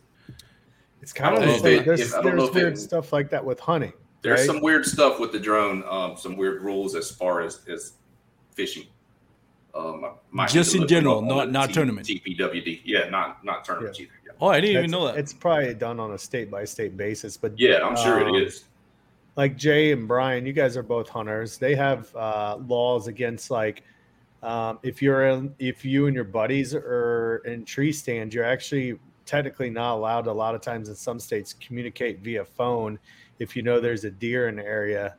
It's 1.01 1.13
kind 1.13 1.35
of 1.35 1.41
don't 1.41 1.49
know 1.49 1.55
if 1.55 1.65
it- 1.65 1.85
there's, 1.85 1.99
if- 2.01 2.13
I 2.15 2.21
don't 2.21 2.35
know 2.35 2.41
there's 2.45 2.49
if 2.49 2.55
it- 2.55 2.59
weird 2.63 2.77
stuff 2.77 3.13
like 3.13 3.29
that 3.29 3.43
with 3.45 3.59
hunting. 3.59 3.93
There's 4.21 4.39
right? 4.39 4.47
some 4.47 4.59
weird 4.61 4.85
stuff 4.85 5.19
with 5.19 5.31
the 5.31 5.39
drone, 5.39 5.83
um, 5.87 6.17
some 6.17 6.35
weird 6.35 6.63
rules 6.63 6.95
as 6.95 7.11
far 7.11 7.41
as, 7.41 7.61
as 7.67 7.93
fishing. 8.53 8.85
Um, 9.75 10.05
I 10.39 10.47
Just 10.47 10.73
in 10.73 10.87
general, 10.87 11.19
up 11.19 11.23
not- 11.25 11.45
the 11.47 11.51
not 11.51 11.73
tournament. 11.73 12.07
TPWD. 12.07 12.81
Yeah, 12.85 13.09
not 13.09 13.43
not 13.43 13.65
tournaments 13.65 13.99
either. 13.99 14.11
Yeah, 14.25 14.31
Oh, 14.39 14.47
I 14.47 14.61
didn't 14.61 14.77
even 14.77 14.91
know 14.91 15.05
that. 15.07 15.17
It's 15.17 15.33
probably 15.33 15.73
done 15.73 15.99
on 15.99 16.11
a 16.13 16.17
state 16.17 16.49
by 16.49 16.63
state 16.65 16.95
basis, 16.97 17.35
but 17.37 17.59
yeah 17.59 17.85
I'm 17.85 17.95
sure 17.97 18.25
um, 18.27 18.33
it 18.33 18.41
is. 18.41 18.63
like 19.35 19.57
Jay 19.57 19.91
and 19.91 20.07
Brian, 20.07 20.45
you 20.45 20.53
guys 20.53 20.75
are 20.77 20.83
both 20.83 21.09
hunters. 21.09 21.57
They 21.57 21.75
have 21.75 22.13
uh, 22.15 22.57
laws 22.67 23.07
against 23.07 23.51
like 23.51 23.83
um, 24.43 24.79
if 24.81 25.01
you're 25.01 25.27
in, 25.27 25.53
if 25.59 25.83
you 25.83 26.07
and 26.07 26.15
your 26.15 26.23
buddies 26.23 26.73
are 26.73 27.41
in 27.45 27.65
tree 27.65 27.91
stands, 27.91 28.33
you're 28.33 28.45
actually 28.45 28.97
technically 29.25 29.69
not 29.69 29.95
allowed. 29.95 30.27
A 30.27 30.33
lot 30.33 30.55
of 30.55 30.61
times 30.61 30.89
in 30.89 30.95
some 30.95 31.19
states, 31.19 31.53
communicate 31.53 32.19
via 32.19 32.45
phone 32.45 32.99
if 33.39 33.55
you 33.55 33.61
know 33.61 33.79
there's 33.79 34.05
a 34.05 34.11
deer 34.11 34.47
in 34.47 34.55
the 34.55 34.63
area, 34.65 35.15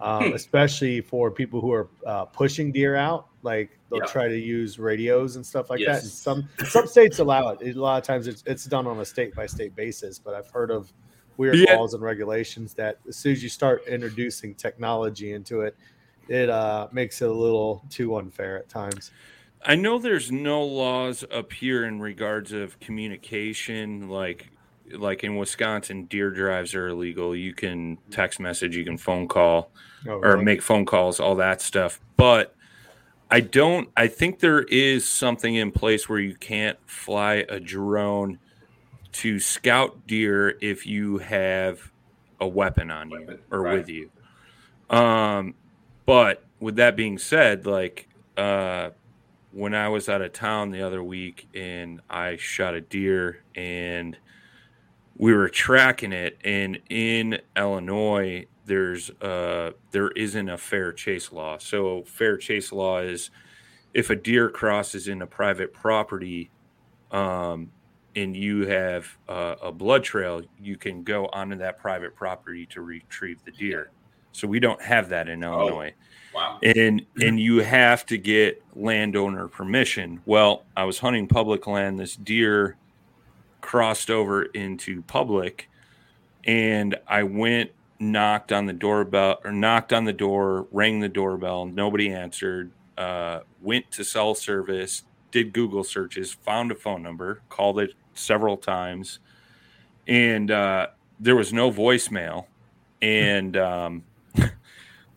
um, 0.00 0.28
Hmm. 0.28 0.32
especially 0.34 1.00
for 1.02 1.30
people 1.30 1.60
who 1.60 1.72
are 1.72 1.90
uh, 2.06 2.24
pushing 2.24 2.72
deer 2.72 2.96
out. 2.96 3.26
Like 3.42 3.78
they'll 3.90 4.00
Yeah. 4.00 4.06
try 4.06 4.28
to 4.28 4.38
use 4.38 4.78
radios 4.78 5.36
and 5.36 5.44
stuff 5.44 5.68
like 5.70 5.80
that. 5.86 6.02
And 6.02 6.10
some 6.10 6.48
some 6.68 6.86
states 6.86 7.18
allow 7.18 7.48
it. 7.50 7.76
A 7.76 7.78
lot 7.80 7.98
of 7.98 8.06
times 8.06 8.26
it's 8.26 8.42
it's 8.46 8.64
done 8.64 8.86
on 8.86 8.98
a 9.00 9.04
state 9.04 9.34
by 9.34 9.46
state 9.46 9.74
basis. 9.76 10.18
But 10.18 10.34
I've 10.34 10.50
heard 10.50 10.70
of 10.70 10.92
weird 11.36 11.56
Yeah. 11.58 11.76
laws 11.76 11.94
and 11.94 12.02
regulations 12.02 12.74
that 12.74 12.98
as 13.08 13.16
soon 13.16 13.32
as 13.32 13.42
you 13.42 13.48
start 13.48 13.82
introducing 13.86 14.54
technology 14.54 15.32
into 15.32 15.62
it, 15.62 15.76
it 16.28 16.48
uh, 16.50 16.88
makes 16.92 17.20
it 17.22 17.28
a 17.28 17.32
little 17.32 17.82
too 17.90 18.16
unfair 18.16 18.58
at 18.58 18.68
times. 18.68 19.10
I 19.62 19.74
know 19.74 19.98
there's 19.98 20.32
no 20.32 20.64
laws 20.64 21.24
up 21.30 21.52
here 21.52 21.84
in 21.84 22.00
regards 22.00 22.52
of 22.52 22.78
communication, 22.80 24.08
like 24.08 24.50
like 24.92 25.22
in 25.22 25.36
Wisconsin, 25.36 26.04
deer 26.06 26.30
drives 26.30 26.74
are 26.74 26.88
illegal. 26.88 27.36
You 27.36 27.54
can 27.54 27.98
text 28.10 28.40
message, 28.40 28.76
you 28.76 28.84
can 28.84 28.98
phone 28.98 29.28
call, 29.28 29.70
Oh, 30.08 30.12
or 30.12 30.32
really? 30.32 30.44
make 30.44 30.62
phone 30.62 30.84
calls, 30.84 31.20
all 31.20 31.36
that 31.36 31.60
stuff. 31.60 32.00
But 32.16 32.54
I 33.30 33.40
don't. 33.40 33.88
I 33.96 34.08
think 34.08 34.40
there 34.40 34.62
is 34.62 35.06
something 35.08 35.54
in 35.54 35.70
place 35.70 36.08
where 36.08 36.18
you 36.18 36.34
can't 36.34 36.78
fly 36.86 37.44
a 37.48 37.60
drone 37.60 38.38
to 39.12 39.38
scout 39.38 40.06
deer 40.06 40.56
if 40.60 40.86
you 40.86 41.18
have 41.18 41.92
a 42.40 42.48
weapon 42.48 42.90
on 42.90 43.10
you 43.10 43.38
or 43.50 43.62
right. 43.62 43.74
with 43.74 43.88
you. 43.88 44.10
Um, 44.88 45.54
but 46.06 46.44
with 46.58 46.76
that 46.76 46.96
being 46.96 47.18
said, 47.18 47.66
like 47.66 48.08
uh, 48.36 48.90
when 49.52 49.74
I 49.74 49.88
was 49.88 50.08
out 50.08 50.22
of 50.22 50.32
town 50.32 50.70
the 50.70 50.82
other 50.82 51.02
week 51.02 51.48
and 51.54 52.00
I 52.08 52.36
shot 52.36 52.74
a 52.74 52.80
deer 52.80 53.42
and 53.54 54.16
we 55.16 55.34
were 55.34 55.48
tracking 55.48 56.12
it, 56.12 56.38
and 56.44 56.78
in 56.88 57.40
Illinois, 57.56 58.46
there's 58.64 59.10
uh 59.20 59.72
there 59.90 60.10
isn't 60.12 60.48
a 60.48 60.56
fair 60.56 60.92
chase 60.92 61.32
law. 61.32 61.58
So 61.58 62.04
fair 62.04 62.36
chase 62.36 62.72
law 62.72 63.00
is 63.00 63.30
if 63.92 64.10
a 64.10 64.16
deer 64.16 64.48
crosses 64.48 65.08
into 65.08 65.26
private 65.26 65.72
property, 65.72 66.50
um, 67.10 67.70
and 68.16 68.36
you 68.36 68.66
have 68.66 69.18
uh, 69.28 69.56
a 69.62 69.72
blood 69.72 70.04
trail, 70.04 70.42
you 70.58 70.76
can 70.76 71.02
go 71.02 71.28
onto 71.32 71.56
that 71.56 71.78
private 71.78 72.14
property 72.14 72.66
to 72.66 72.80
retrieve 72.80 73.44
the 73.44 73.50
deer. 73.50 73.90
So 74.32 74.46
we 74.48 74.60
don't 74.60 74.80
have 74.82 75.08
that 75.10 75.28
in 75.28 75.42
Illinois 75.42 75.92
Wow. 76.34 76.58
and 76.62 77.04
and 77.20 77.40
you 77.40 77.58
have 77.58 78.06
to 78.06 78.18
get 78.18 78.62
landowner 78.74 79.48
permission. 79.48 80.20
Well, 80.26 80.64
I 80.76 80.84
was 80.84 80.98
hunting 80.98 81.26
public 81.26 81.66
land. 81.66 81.98
This 81.98 82.16
deer 82.16 82.76
crossed 83.60 84.10
over 84.10 84.44
into 84.44 85.02
public, 85.02 85.68
and 86.44 86.96
I 87.06 87.24
went 87.24 87.70
knocked 87.98 88.50
on 88.52 88.64
the 88.66 88.72
doorbell 88.72 89.40
or 89.44 89.52
knocked 89.52 89.92
on 89.92 90.04
the 90.04 90.12
door, 90.12 90.66
rang 90.72 91.00
the 91.00 91.08
doorbell. 91.08 91.66
Nobody 91.66 92.12
answered. 92.12 92.70
Uh, 92.96 93.40
went 93.62 93.90
to 93.90 94.04
cell 94.04 94.34
service, 94.34 95.04
did 95.30 95.52
Google 95.54 95.84
searches, 95.84 96.32
found 96.32 96.70
a 96.70 96.74
phone 96.74 97.02
number, 97.02 97.40
called 97.48 97.80
it 97.80 97.94
several 98.12 98.58
times, 98.58 99.20
and 100.06 100.50
uh, 100.50 100.88
there 101.18 101.36
was 101.36 101.52
no 101.52 101.70
voicemail. 101.70 102.46
And 103.02 103.56
um, 103.56 104.04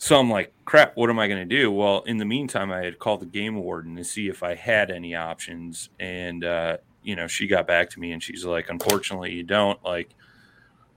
so 0.04 0.20
I'm 0.20 0.30
like, 0.30 0.52
crap, 0.66 0.98
what 0.98 1.10
am 1.10 1.18
I 1.18 1.30
going 1.30 1.48
to 1.48 1.56
do? 1.56 1.72
Well, 1.72 2.02
in 2.02 2.18
the 2.18 2.26
meantime, 2.26 2.74
I 2.74 2.84
had 2.84 3.00
called 3.00 3.22
the 3.22 3.26
game 3.26 3.56
warden 3.56 3.96
to 3.96 4.04
see 4.04 4.28
if 4.28 4.44
I 4.44 4.54
had 4.54 4.92
any 4.92 5.16
options. 5.16 5.88
And, 5.98 6.44
uh, 6.44 6.78
you 7.04 7.16
know, 7.16 7.26
she 7.26 7.48
got 7.48 7.68
back 7.68 7.90
to 7.92 8.02
me 8.02 8.12
and 8.12 8.22
she's 8.22 8.44
like, 8.44 8.68
unfortunately, 8.68 9.32
you 9.32 9.44
don't. 9.44 9.82
Like, 9.82 10.10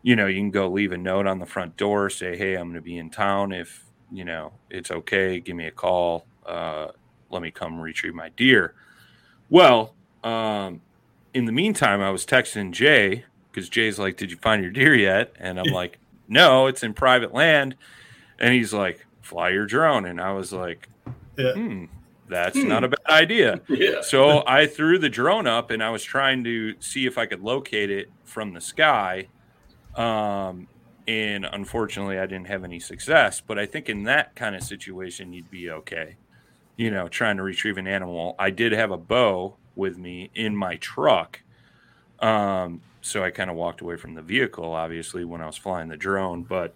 you 0.02 0.16
know, 0.16 0.26
you 0.26 0.40
can 0.40 0.50
go 0.50 0.68
leave 0.68 0.90
a 0.90 0.98
note 0.98 1.28
on 1.28 1.38
the 1.38 1.46
front 1.46 1.76
door, 1.76 2.10
say, 2.10 2.36
hey, 2.36 2.54
I'm 2.54 2.64
going 2.64 2.75
to 2.75 2.80
be 2.80 2.98
in 2.98 3.10
town. 3.10 3.52
If, 3.52 3.84
you 4.10 4.25
know, 4.25 4.54
it's 4.70 4.90
okay, 4.90 5.38
give 5.38 5.54
me 5.54 5.68
a 5.68 5.70
call. 5.70 6.26
Uh, 6.44 6.88
let 7.30 7.42
me 7.42 7.52
come 7.52 7.78
retrieve 7.78 8.12
my 8.12 8.30
deer. 8.30 8.75
Well, 9.48 9.94
um, 10.25 10.80
in 11.32 11.44
the 11.44 11.52
meantime, 11.52 12.00
I 12.00 12.10
was 12.10 12.26
texting 12.26 12.72
Jay 12.72 13.25
because 13.52 13.68
Jay's 13.68 14.00
like, 14.00 14.16
did 14.16 14.32
you 14.32 14.36
find 14.36 14.64
your 14.64 14.72
deer 14.72 14.96
yet? 14.96 15.32
And 15.38 15.60
I'm 15.60 15.66
like, 15.72 16.00
no, 16.26 16.66
it's 16.66 16.82
in 16.82 16.92
private 16.92 17.32
land. 17.32 17.76
And 18.38 18.52
he's 18.54 18.72
like, 18.72 19.06
fly 19.22 19.50
your 19.50 19.66
drone. 19.66 20.06
And 20.06 20.20
I 20.20 20.32
was 20.32 20.52
like, 20.52 20.88
Yeah. 21.36 21.52
hmm, 21.52 21.84
that's 22.28 22.56
not 22.56 22.84
a 22.84 22.88
bad 22.88 22.98
idea. 23.08 23.60
Yeah. 23.68 24.00
So 24.02 24.42
I 24.46 24.66
threw 24.66 24.98
the 24.98 25.08
drone 25.08 25.46
up 25.46 25.70
and 25.70 25.82
I 25.82 25.90
was 25.90 26.02
trying 26.02 26.44
to 26.44 26.74
see 26.80 27.06
if 27.06 27.18
I 27.18 27.26
could 27.26 27.40
locate 27.42 27.90
it 27.90 28.10
from 28.24 28.52
the 28.52 28.60
sky. 28.60 29.28
Um, 29.94 30.68
and 31.08 31.44
unfortunately, 31.46 32.18
I 32.18 32.26
didn't 32.26 32.48
have 32.48 32.64
any 32.64 32.80
success. 32.80 33.40
But 33.40 33.58
I 33.58 33.66
think 33.66 33.88
in 33.88 34.04
that 34.04 34.34
kind 34.34 34.54
of 34.56 34.62
situation, 34.62 35.32
you'd 35.32 35.50
be 35.50 35.70
okay. 35.70 36.16
You 36.76 36.90
know, 36.90 37.08
trying 37.08 37.38
to 37.38 37.42
retrieve 37.42 37.78
an 37.78 37.86
animal. 37.86 38.34
I 38.38 38.50
did 38.50 38.72
have 38.72 38.90
a 38.90 38.98
bow 38.98 39.56
with 39.76 39.96
me 39.96 40.30
in 40.34 40.54
my 40.56 40.76
truck. 40.76 41.40
Um, 42.20 42.82
so 43.00 43.22
I 43.22 43.30
kind 43.30 43.49
of 43.50 43.56
walked 43.56 43.80
away 43.80 43.96
from 43.96 44.14
the 44.14 44.22
vehicle, 44.22 44.72
obviously, 44.72 45.25
when 45.25 45.40
I 45.40 45.46
was 45.46 45.56
flying 45.56 45.88
the 45.88 45.96
drone. 45.96 46.42
But 46.42 46.75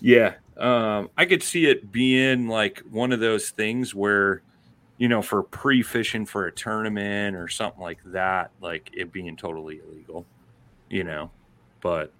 yeah, 0.00 0.34
um, 0.60 1.10
I 1.16 1.24
could 1.24 1.42
see 1.42 1.66
it 1.66 1.90
being 1.90 2.46
like 2.48 2.80
one 2.90 3.12
of 3.12 3.20
those 3.20 3.50
things 3.50 3.94
where, 3.94 4.42
you 4.98 5.08
know, 5.08 5.22
for 5.22 5.42
pre 5.42 5.82
fishing 5.82 6.26
for 6.26 6.46
a 6.46 6.52
tournament 6.52 7.34
or 7.36 7.48
something 7.48 7.80
like 7.80 7.98
that, 8.06 8.50
like 8.60 8.90
it 8.92 9.12
being 9.12 9.36
totally 9.36 9.80
illegal, 9.86 10.26
you 10.90 11.02
know. 11.02 11.30
But 11.80 12.12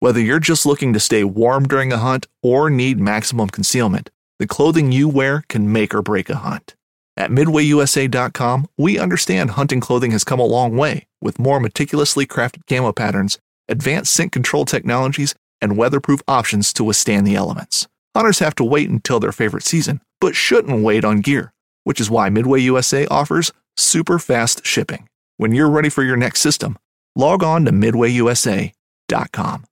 Whether 0.00 0.20
you're 0.20 0.38
just 0.38 0.66
looking 0.66 0.92
to 0.92 1.00
stay 1.00 1.24
warm 1.24 1.66
during 1.66 1.92
a 1.92 1.98
hunt 1.98 2.26
or 2.42 2.68
need 2.68 3.00
maximum 3.00 3.48
concealment, 3.48 4.10
the 4.38 4.46
clothing 4.46 4.92
you 4.92 5.08
wear 5.08 5.44
can 5.48 5.72
make 5.72 5.94
or 5.94 6.02
break 6.02 6.28
a 6.28 6.36
hunt. 6.36 6.74
At 7.16 7.30
MidwayUSA.com, 7.30 8.68
we 8.76 8.98
understand 8.98 9.52
hunting 9.52 9.80
clothing 9.80 10.10
has 10.12 10.24
come 10.24 10.40
a 10.40 10.44
long 10.44 10.76
way 10.76 11.06
with 11.20 11.38
more 11.38 11.60
meticulously 11.60 12.26
crafted 12.26 12.66
camo 12.66 12.92
patterns, 12.92 13.38
advanced 13.68 14.12
scent 14.12 14.32
control 14.32 14.64
technologies, 14.64 15.34
and 15.62 15.78
weatherproof 15.78 16.20
options 16.28 16.72
to 16.74 16.84
withstand 16.84 17.26
the 17.26 17.36
elements. 17.36 17.88
Hunters 18.14 18.40
have 18.40 18.54
to 18.56 18.64
wait 18.64 18.90
until 18.90 19.18
their 19.20 19.32
favorite 19.32 19.62
season, 19.62 20.02
but 20.20 20.36
shouldn't 20.36 20.82
wait 20.84 21.04
on 21.04 21.22
gear, 21.22 21.54
which 21.84 22.00
is 22.00 22.10
why 22.10 22.28
Midway 22.28 22.60
USA 22.60 23.06
offers 23.06 23.52
super 23.76 24.18
fast 24.18 24.66
shipping. 24.66 25.08
When 25.38 25.52
you're 25.52 25.70
ready 25.70 25.88
for 25.88 26.02
your 26.02 26.16
next 26.18 26.40
system, 26.40 26.76
log 27.16 27.42
on 27.42 27.64
to 27.64 27.72
MidwayUSA.com. 27.72 29.64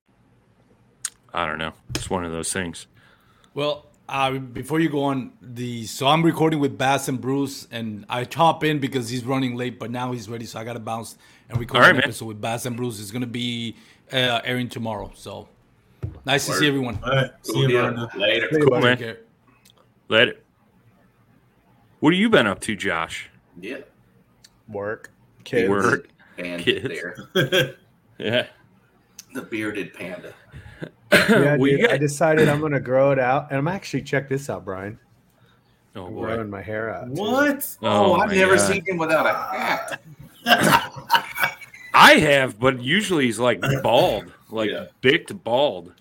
I 1.33 1.47
don't 1.47 1.59
know. 1.59 1.73
It's 1.95 2.09
one 2.11 2.25
of 2.25 2.33
those 2.33 2.53
things. 2.53 2.87
Well, 3.55 3.87
uh, 4.09 4.33
before 4.39 4.81
you 4.81 4.89
go 4.89 5.05
on, 5.05 5.33
the 5.41 5.85
so 5.87 6.09
I'm 6.09 6.23
recording 6.25 6.59
with 6.59 6.77
Bass 6.77 7.07
and 7.09 7.21
Bruce, 7.21 7.69
and 7.71 8.05
I 8.09 8.25
chop 8.25 8.65
in 8.65 8.81
because 8.81 9.09
he's 9.09 9.25
running 9.25 9.55
late, 9.57 9.79
but 9.79 9.91
now 9.91 10.11
he's 10.13 10.29
ready, 10.29 10.47
so 10.47 10.59
I 10.59 10.65
gotta 10.65 10.81
bounce 10.81 11.17
and 11.49 11.59
record 11.59 11.77
All 11.77 11.83
right, 11.83 11.91
an 11.91 11.97
man. 11.97 12.05
episode 12.05 12.27
with 12.27 12.41
Bass 12.41 12.67
and 12.67 12.77
Bruce. 12.77 13.01
It's 13.01 13.13
gonna 13.13 13.27
be 13.27 13.77
uh, 14.13 14.41
airing 14.45 14.69
tomorrow. 14.69 15.13
So 15.15 15.49
nice 16.25 16.47
to 16.47 16.53
see 16.55 16.69
everyone. 16.69 16.99
All 17.03 17.11
right. 17.11 17.31
See 17.43 17.53
Cool 17.53 17.63
you, 17.63 17.69
deal. 17.69 17.83
Miranda. 17.83 18.09
Later. 18.17 18.49
Cool, 18.63 18.81
man. 18.81 19.17
Later. 20.09 20.35
What 22.01 22.13
have 22.15 22.21
you 22.21 22.31
been 22.31 22.47
up 22.47 22.61
to, 22.61 22.75
Josh? 22.77 23.29
Yeah. 23.61 23.79
Work, 24.69 25.11
kids. 25.45 25.69
Work. 25.69 26.09
And 26.39 26.63
Kids. 26.63 26.89
there. 27.35 27.77
Yeah. 28.19 28.47
The 29.35 29.43
bearded 29.43 29.95
panda. 29.95 30.35
Yeah, 31.13 31.57
Well, 31.57 31.67
you 31.69 31.79
dude, 31.79 31.91
I 31.91 31.97
decided 31.97 32.49
I'm 32.51 32.61
gonna 32.61 32.79
grow 32.81 33.13
it 33.13 33.19
out, 33.19 33.49
and 33.51 33.57
I'm 33.59 33.69
actually 33.69 34.03
check 34.03 34.29
this 34.29 34.51
out, 34.51 34.65
Brian. 34.65 34.99
Oh 35.97 36.07
I'm 36.07 36.15
boy. 36.15 36.21
growing 36.27 36.51
my 36.51 36.61
hair 36.63 36.95
out. 36.95 37.07
too. 37.07 37.13
what? 37.21 37.77
Oh, 37.83 38.15
I've 38.15 38.31
never 38.33 38.57
God. 38.57 38.67
seen 38.71 38.85
him 38.87 38.99
without 38.99 39.27
a 39.27 39.33
hat. 39.57 40.01
I 41.95 42.13
have, 42.15 42.59
but 42.61 42.81
usually 42.83 43.25
he's 43.25 43.39
like 43.39 43.63
bald, 43.83 44.33
like 44.51 44.71
Yeah. 44.71 44.87
bicked 45.01 45.43
bald. 45.43 45.93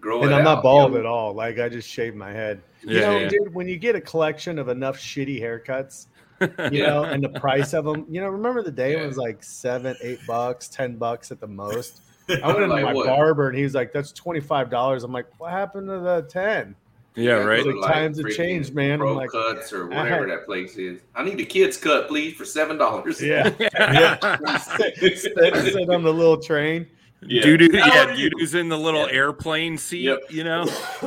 Grow 0.00 0.22
And 0.22 0.30
it 0.30 0.34
I'm 0.34 0.44
not 0.44 0.58
out, 0.58 0.62
bald 0.62 0.92
yo. 0.92 0.98
at 1.00 1.06
all. 1.06 1.34
Like 1.34 1.58
I 1.58 1.68
just 1.68 1.88
shaved 1.88 2.16
my 2.16 2.30
head. 2.32 2.60
You 2.82 2.96
Yeah, 2.96 3.00
know, 3.00 3.18
yeah. 3.18 3.28
dude, 3.28 3.52
when 3.54 3.66
you 3.68 3.76
get 3.76 3.96
a 3.96 4.00
collection 4.00 4.58
of 4.58 4.68
enough 4.68 4.96
shitty 4.98 5.40
haircuts, 5.42 6.06
you 6.40 6.48
Yeah. 6.82 6.86
know, 6.88 7.04
and 7.04 7.22
the 7.22 7.28
price 7.40 7.72
of 7.74 7.84
them, 7.84 8.06
you 8.08 8.20
know, 8.20 8.28
remember 8.28 8.62
the 8.62 8.70
day 8.70 8.92
Yeah. 8.92 9.02
it 9.02 9.06
was 9.06 9.16
like 9.16 9.42
seven, 9.42 9.96
eight 10.02 10.20
bucks, 10.26 10.68
ten 10.68 10.96
bucks 10.96 11.32
at 11.32 11.40
the 11.40 11.48
most. 11.48 12.00
I 12.28 12.46
went 12.46 12.62
into 12.62 12.68
Like 12.74 12.84
my 12.84 12.92
what? 12.92 13.06
barber 13.06 13.48
and 13.48 13.56
he 13.56 13.64
was 13.64 13.74
like, 13.74 13.92
"That's 13.92 14.12
twenty 14.12 14.40
five 14.40 14.68
dollars." 14.70 15.02
I'm 15.02 15.12
like, 15.12 15.26
"What 15.40 15.50
happened 15.50 15.88
to 15.88 15.98
the 15.98 16.26
10? 16.28 16.74
Yeah, 17.16 17.32
right. 17.42 17.66
Like, 17.66 17.90
times 17.92 18.18
have 18.22 18.30
changed, 18.36 18.74
man. 18.74 18.98
Pro 19.00 19.14
like, 19.14 19.30
cuts 19.30 19.72
or 19.72 19.86
whatever 19.88 20.28
had- 20.28 20.28
that 20.28 20.44
place 20.46 20.76
is. 20.76 21.00
I 21.16 21.24
need 21.24 21.40
a 21.40 21.44
kid's 21.44 21.76
cut, 21.76 22.06
please, 22.06 22.34
for 22.34 22.44
seven 22.44 22.76
dollars. 22.78 23.20
Yeah, 23.20 23.48
sit, 24.58 25.18
sit 25.18 25.90
on 25.90 26.02
the 26.04 26.12
little 26.12 26.40
train. 26.40 26.86
Yeah. 27.22 27.42
Doo 27.42 27.56
doo, 27.56 27.68
yeah, 27.72 28.06
old 28.08 28.16
doo 28.16 28.30
doo's 28.30 28.54
in 28.54 28.68
the 28.68 28.78
little 28.78 29.06
Yeah. 29.08 29.14
airplane 29.14 29.76
seat, 29.78 30.02
Yep. 30.04 30.18
you 30.30 30.44
know, 30.44 30.62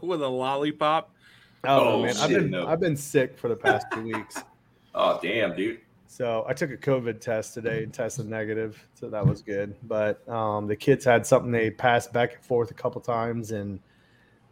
with 0.00 0.22
a 0.22 0.28
lollipop. 0.28 1.10
Oh, 1.64 1.94
Oh, 1.94 2.02
man, 2.02 2.16
I've 2.18 2.30
been 2.30 2.50
no. 2.50 2.66
I've 2.66 2.80
been 2.80 2.96
sick 2.96 3.36
for 3.36 3.48
the 3.48 3.56
past 3.56 3.86
two 3.92 4.02
weeks. 4.04 4.42
Oh 4.94 5.18
damn, 5.22 5.54
dude. 5.54 5.78
So 6.08 6.44
I 6.48 6.54
took 6.54 6.70
a 6.72 6.76
COVID 6.76 7.20
test 7.20 7.54
today 7.54 7.84
and 7.84 7.92
tested 7.94 8.26
negative, 8.28 8.82
so 8.94 9.08
that 9.10 9.24
was 9.24 9.42
good. 9.42 9.76
But 9.84 10.26
um, 10.28 10.66
the 10.66 10.74
kids 10.74 11.04
had 11.04 11.24
something 11.24 11.52
they 11.52 11.70
passed 11.70 12.12
back 12.12 12.34
and 12.34 12.42
forth 12.42 12.72
a 12.72 12.74
couple 12.74 13.00
times, 13.00 13.52
and 13.52 13.78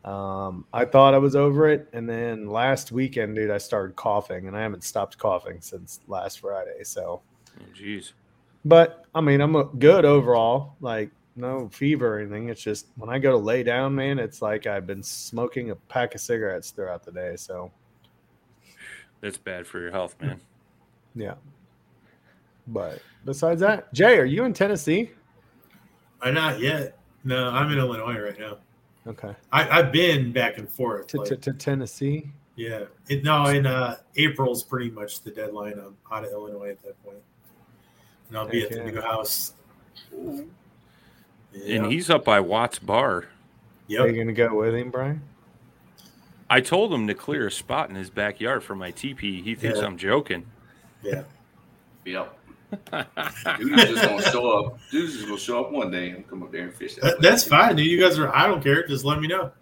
um, 0.05 0.64
I 0.72 0.85
thought 0.85 1.14
I 1.14 1.18
was 1.18 1.35
over 1.35 1.68
it. 1.68 1.88
And 1.94 2.09
then 2.09 2.46
last 2.48 2.92
weekend, 2.92 3.35
dude, 3.35 3.50
I 3.50 3.59
started 3.59 3.96
coughing, 3.96 4.46
and 4.46 4.57
I 4.57 4.61
haven't 4.61 4.85
stopped 4.85 5.18
coughing 5.18 5.61
since 5.61 5.98
last 6.07 6.38
Friday. 6.40 6.85
So, 6.85 7.22
Oh, 7.59 7.64
jeez. 7.74 8.12
But 8.66 9.05
I 9.14 9.20
mean, 9.20 9.40
I'm 9.40 9.57
uh, 9.57 9.62
good 9.64 10.05
overall. 10.05 10.76
Like 10.81 11.11
no 11.37 11.68
fever 11.68 12.16
or 12.16 12.20
anything. 12.20 12.48
It's 12.48 12.62
just 12.62 12.87
when 12.96 13.11
I 13.11 13.18
go 13.18 13.31
to 13.31 13.37
lay 13.37 13.62
down, 13.62 13.94
man, 13.94 14.18
it's 14.18 14.42
like 14.42 14.66
I've 14.66 14.87
been 14.87 15.02
smoking 15.02 15.70
a 15.70 15.76
pack 15.76 16.14
of 16.14 16.20
cigarettes 16.20 16.70
throughout 16.70 17.05
the 17.05 17.12
day. 17.12 17.37
So 17.37 17.70
That's 19.20 19.37
bad 19.37 19.66
for 19.66 19.81
your 19.81 19.90
health, 19.90 20.16
man. 20.20 20.40
yeah. 21.14 21.35
But 22.66 23.00
besides 23.24 23.61
that, 23.61 23.92
Jay, 23.94 24.18
are 24.18 24.24
you 24.24 24.44
in 24.44 24.52
Tennessee? 24.52 25.11
I'm 26.20 26.35
not 26.35 26.59
yet. 26.61 26.98
No, 27.24 27.50
I'm 27.50 27.70
in 27.70 27.79
Illinois 27.79 28.18
right 28.18 28.38
now. 28.38 28.59
Okay. 29.07 29.35
I, 29.52 29.68
I've 29.79 29.92
been 29.92 30.33
back 30.33 30.59
and 30.59 30.68
forth. 30.68 31.07
to, 31.09 31.18
like- 31.18 31.29
to, 31.29 31.37
to 31.37 31.52
Tennessee. 31.52 32.31
Yeah. 32.57 32.85
It, 33.09 33.22
no, 33.22 33.46
in 33.46 33.66
uh, 33.66 33.96
April's 34.16 34.62
pretty 34.64 34.90
much 34.90 35.20
the 35.20 35.31
deadline. 35.31 35.74
I'm 35.74 35.96
out 36.11 36.24
of 36.24 36.31
Illinois 36.33 36.70
at 36.70 36.83
that 36.83 37.00
point, 37.05 37.18
and 38.29 38.39
I'll 38.39 38.49
be 38.49 38.61
Heck 38.62 38.73
at 38.73 38.79
the 38.79 38.85
yeah. 38.85 38.91
new 38.93 39.01
house. 39.01 39.53
Yeah. 40.12 41.77
And 41.77 41.87
he's 41.93 42.11
up 42.11 42.25
by 42.25 42.41
Watts 42.41 42.79
Bar. 42.79 43.17
Are 43.17 43.25
you 43.89 44.05
Yep. 44.05 44.17
gonna 44.17 44.33
go 44.33 44.55
with 44.59 44.75
him, 44.75 44.91
Brian? 44.91 45.23
I 46.51 46.61
told 46.61 46.93
him 46.93 47.07
to 47.09 47.15
clear 47.15 47.47
a 47.47 47.51
spot 47.51 47.89
in 47.91 47.97
his 47.97 48.11
backyard 48.11 48.62
for 48.62 48.75
my 48.75 48.91
teepee. 48.91 49.43
He 49.43 49.55
thinks 49.55 49.79
Yeah. 49.81 49.87
I'm 49.87 49.97
joking. 49.97 50.47
Yeah. 51.03 51.23
Yep. 52.05 52.39
Dude's 53.59 53.85
just 53.85 54.03
gonna 54.05 54.23
show 54.23 54.51
up. 54.67 54.79
Dude's 54.91 55.15
just 55.15 55.27
gonna 55.27 55.39
show 55.41 55.65
up 55.65 55.73
one 55.73 55.91
day 55.91 56.11
and 56.11 56.29
come 56.29 56.43
up 56.43 56.51
there 56.53 56.62
and 56.65 56.75
fish. 56.75 56.97
That 56.97 57.03
That, 57.03 57.21
that's 57.23 57.45
fine, 57.47 57.77
dude. 57.77 57.87
You 57.87 58.01
guys 58.01 58.19
are. 58.19 58.35
I 58.35 58.47
don't 58.47 58.62
care. 58.62 58.87
Just 58.87 59.05
let 59.05 59.21
me 59.21 59.29
know. 59.29 59.53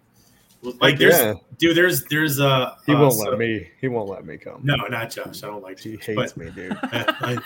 Like 0.81 0.97
there's, 0.97 1.15
Yeah. 1.19 1.33
dude. 1.57 1.75
There's, 1.77 2.03
there's. 2.05 2.39
Uh, 2.39 2.75
He 2.85 2.93
uh, 2.93 2.99
won't 2.99 3.13
so- 3.13 3.29
let 3.29 3.37
me. 3.39 3.69
He 3.81 3.87
won't 3.87 4.09
let 4.09 4.25
me 4.25 4.37
come. 4.37 4.61
No, 4.63 4.75
not 4.75 5.09
Josh. 5.11 5.43
I 5.43 5.47
don't 5.47 5.63
like 5.63 5.79
He 5.79 5.95
Josh. 5.97 6.05
hates 6.05 6.33
But 6.33 6.37
me, 6.37 6.49
dude. 6.51 6.77
I, 6.83 7.37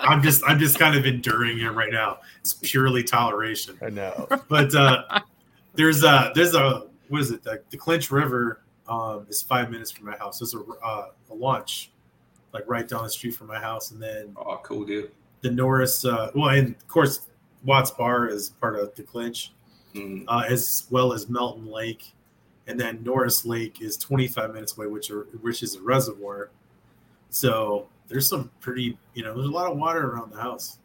am 0.00 0.22
just, 0.22 0.42
I'm 0.46 0.58
just 0.58 0.78
kind 0.78 0.96
of 0.96 1.06
enduring 1.06 1.58
it 1.60 1.68
right 1.68 1.92
now. 1.92 2.18
It's 2.40 2.54
purely 2.54 3.02
toleration. 3.02 3.78
I 3.82 3.90
know. 3.90 4.26
But 4.48 4.74
uh, 4.74 5.20
there's 5.74 6.02
a, 6.04 6.32
there's 6.34 6.54
a, 6.54 6.86
what 7.08 7.20
is 7.22 7.30
it? 7.30 7.42
The, 7.42 7.62
the 7.70 7.76
Clinch 7.76 8.10
River 8.10 8.62
um, 8.88 9.26
is 9.28 9.42
five 9.42 9.70
minutes 9.70 9.90
from 9.90 10.06
my 10.06 10.16
house. 10.16 10.38
There's 10.38 10.54
a, 10.54 10.60
uh, 10.84 11.06
a 11.30 11.34
launch, 11.34 11.90
like 12.52 12.64
right 12.68 12.86
down 12.86 13.04
the 13.04 13.10
street 13.10 13.34
from 13.34 13.46
my 13.48 13.58
house, 13.60 13.90
and 13.92 14.02
then 14.02 14.34
Oh, 14.36 14.60
cool 14.62 14.84
dude. 14.84 15.10
the 15.42 15.50
Norris. 15.50 16.04
Uh, 16.04 16.30
well, 16.34 16.50
and 16.50 16.74
of 16.74 16.88
course, 16.88 17.28
Watts 17.64 17.90
Bar 17.90 18.28
is 18.28 18.50
part 18.50 18.78
of 18.78 18.94
the 18.94 19.02
Clinch. 19.02 19.52
Mm, 19.94 20.24
uh, 20.28 20.44
as 20.48 20.86
well 20.90 21.12
as 21.12 21.28
Melton 21.28 21.66
Lake, 21.66 22.12
and 22.70 22.78
then 22.78 23.02
Norris 23.02 23.44
Lake 23.44 23.82
is 23.82 23.96
25 23.96 24.54
minutes 24.54 24.76
away, 24.76 24.86
which 24.86 25.10
are 25.10 25.24
which 25.40 25.62
is 25.62 25.74
a 25.74 25.82
reservoir. 25.82 26.50
So 27.30 27.88
there's 28.06 28.28
some 28.28 28.50
pretty, 28.60 28.96
you 29.14 29.24
know, 29.24 29.34
there's 29.34 29.48
a 29.48 29.50
lot 29.50 29.70
of 29.70 29.76
water 29.76 30.12
around 30.12 30.32
the 30.32 30.40
house. 30.40 30.78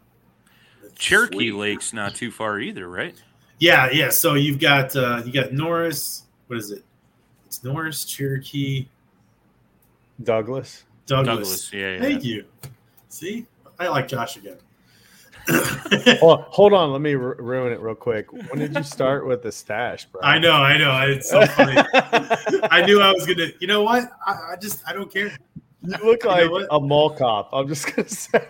Cherokee 0.95 1.35
Sweet. 1.35 1.55
Lake's 1.55 1.93
not 1.93 2.15
too 2.15 2.31
far 2.31 2.59
either, 2.59 2.89
right? 2.89 3.15
Yeah, 3.59 3.89
yeah. 3.91 4.09
So 4.09 4.33
you've 4.33 4.59
got 4.59 4.95
uh, 4.95 5.21
you 5.23 5.31
got 5.31 5.53
Norris. 5.53 6.23
What 6.47 6.57
is 6.57 6.71
it? 6.71 6.83
It's 7.45 7.63
Norris, 7.63 8.03
Cherokee, 8.03 8.87
Douglas. 10.23 10.83
Douglas. 11.05 11.27
Douglas, 11.27 11.73
yeah, 11.73 11.93
yeah. 11.93 11.99
Thank 12.01 12.23
you. 12.23 12.45
See, 13.09 13.45
I 13.79 13.87
like 13.89 14.07
Josh 14.07 14.37
again. 14.37 14.57
Hold, 16.19 16.41
hold 16.49 16.73
on, 16.73 16.91
let 16.91 17.01
me 17.01 17.13
ru- 17.13 17.35
ruin 17.37 17.71
it 17.71 17.79
real 17.79 17.93
quick. 17.95 18.31
When 18.31 18.57
did 18.57 18.75
you 18.75 18.83
start 18.83 19.27
with 19.27 19.43
the 19.43 19.51
stash, 19.51 20.05
bro? 20.05 20.21
I 20.23 20.39
know, 20.39 20.53
I 20.53 20.77
know. 20.77 21.07
It's 21.07 21.29
so 21.29 21.45
funny. 21.45 21.77
I 21.93 22.83
knew 22.85 22.99
I 22.99 23.11
was 23.11 23.27
gonna. 23.27 23.47
You 23.59 23.67
know 23.67 23.83
what? 23.83 24.09
I, 24.25 24.31
I 24.31 24.55
just 24.59 24.81
I 24.87 24.93
don't 24.93 25.11
care. 25.11 25.31
You 25.83 25.91
look 26.03 26.23
You 26.23 26.29
know 26.29 26.45
like 26.47 26.67
a 26.71 26.79
mall 26.79 27.11
cop. 27.11 27.49
I'm 27.53 27.67
just 27.67 27.95
gonna 27.95 28.09
say. 28.09 28.47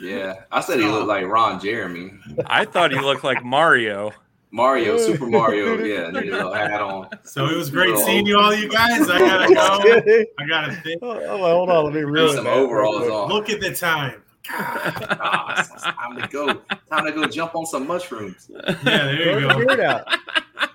yeah, 0.00 0.44
I 0.50 0.60
said 0.60 0.80
he 0.80 0.86
looked 0.86 1.08
like 1.08 1.26
Ron 1.26 1.60
Jeremy, 1.60 2.12
I 2.46 2.64
thought 2.64 2.90
he 2.90 2.98
looked 3.00 3.24
like 3.24 3.44
Mario. 3.44 4.12
Mario, 4.52 4.96
Super 4.98 5.26
Mario. 5.26 5.78
Yeah, 5.84 6.08
and 6.08 6.16
he 6.16 6.28
a 6.28 6.32
little 6.32 6.52
hat 6.52 6.80
on. 6.80 7.08
So 7.24 7.46
it 7.46 7.56
was 7.56 7.70
great 7.70 7.96
seeing 7.98 8.26
you 8.26 8.38
all, 8.38 8.54
you 8.54 8.68
guys. 8.68 9.08
I 9.08 9.18
gotta 9.18 9.54
go. 9.54 9.82
kidding. 9.82 10.26
I 10.38 10.46
gotta 10.46 10.72
think. 10.76 11.02
Oh, 11.02 11.20
oh, 11.20 11.38
hold 11.38 11.70
on, 11.70 11.84
let 11.84 11.94
me 11.94 12.00
ruin 12.00 12.34
some 12.34 12.44
that 12.44 12.54
real 12.56 12.64
overalls 12.64 13.08
on. 13.08 13.28
Look 13.28 13.50
at 13.50 13.60
the 13.60 13.74
time. 13.74 14.22
Ah, 14.52 15.60
it's 15.74 15.82
time 15.82 16.20
to 16.20 16.28
go. 16.28 16.54
Time 16.90 17.06
to 17.06 17.12
go 17.12 17.26
jump 17.26 17.54
on 17.54 17.66
some 17.66 17.86
mushrooms. 17.86 18.50
Yeah, 18.50 18.72
there 18.82 19.40
you 19.40 19.46
Grow 19.46 19.58
the 19.58 19.64
go. 19.64 19.66
beard 19.66 19.80
out. 19.80 20.06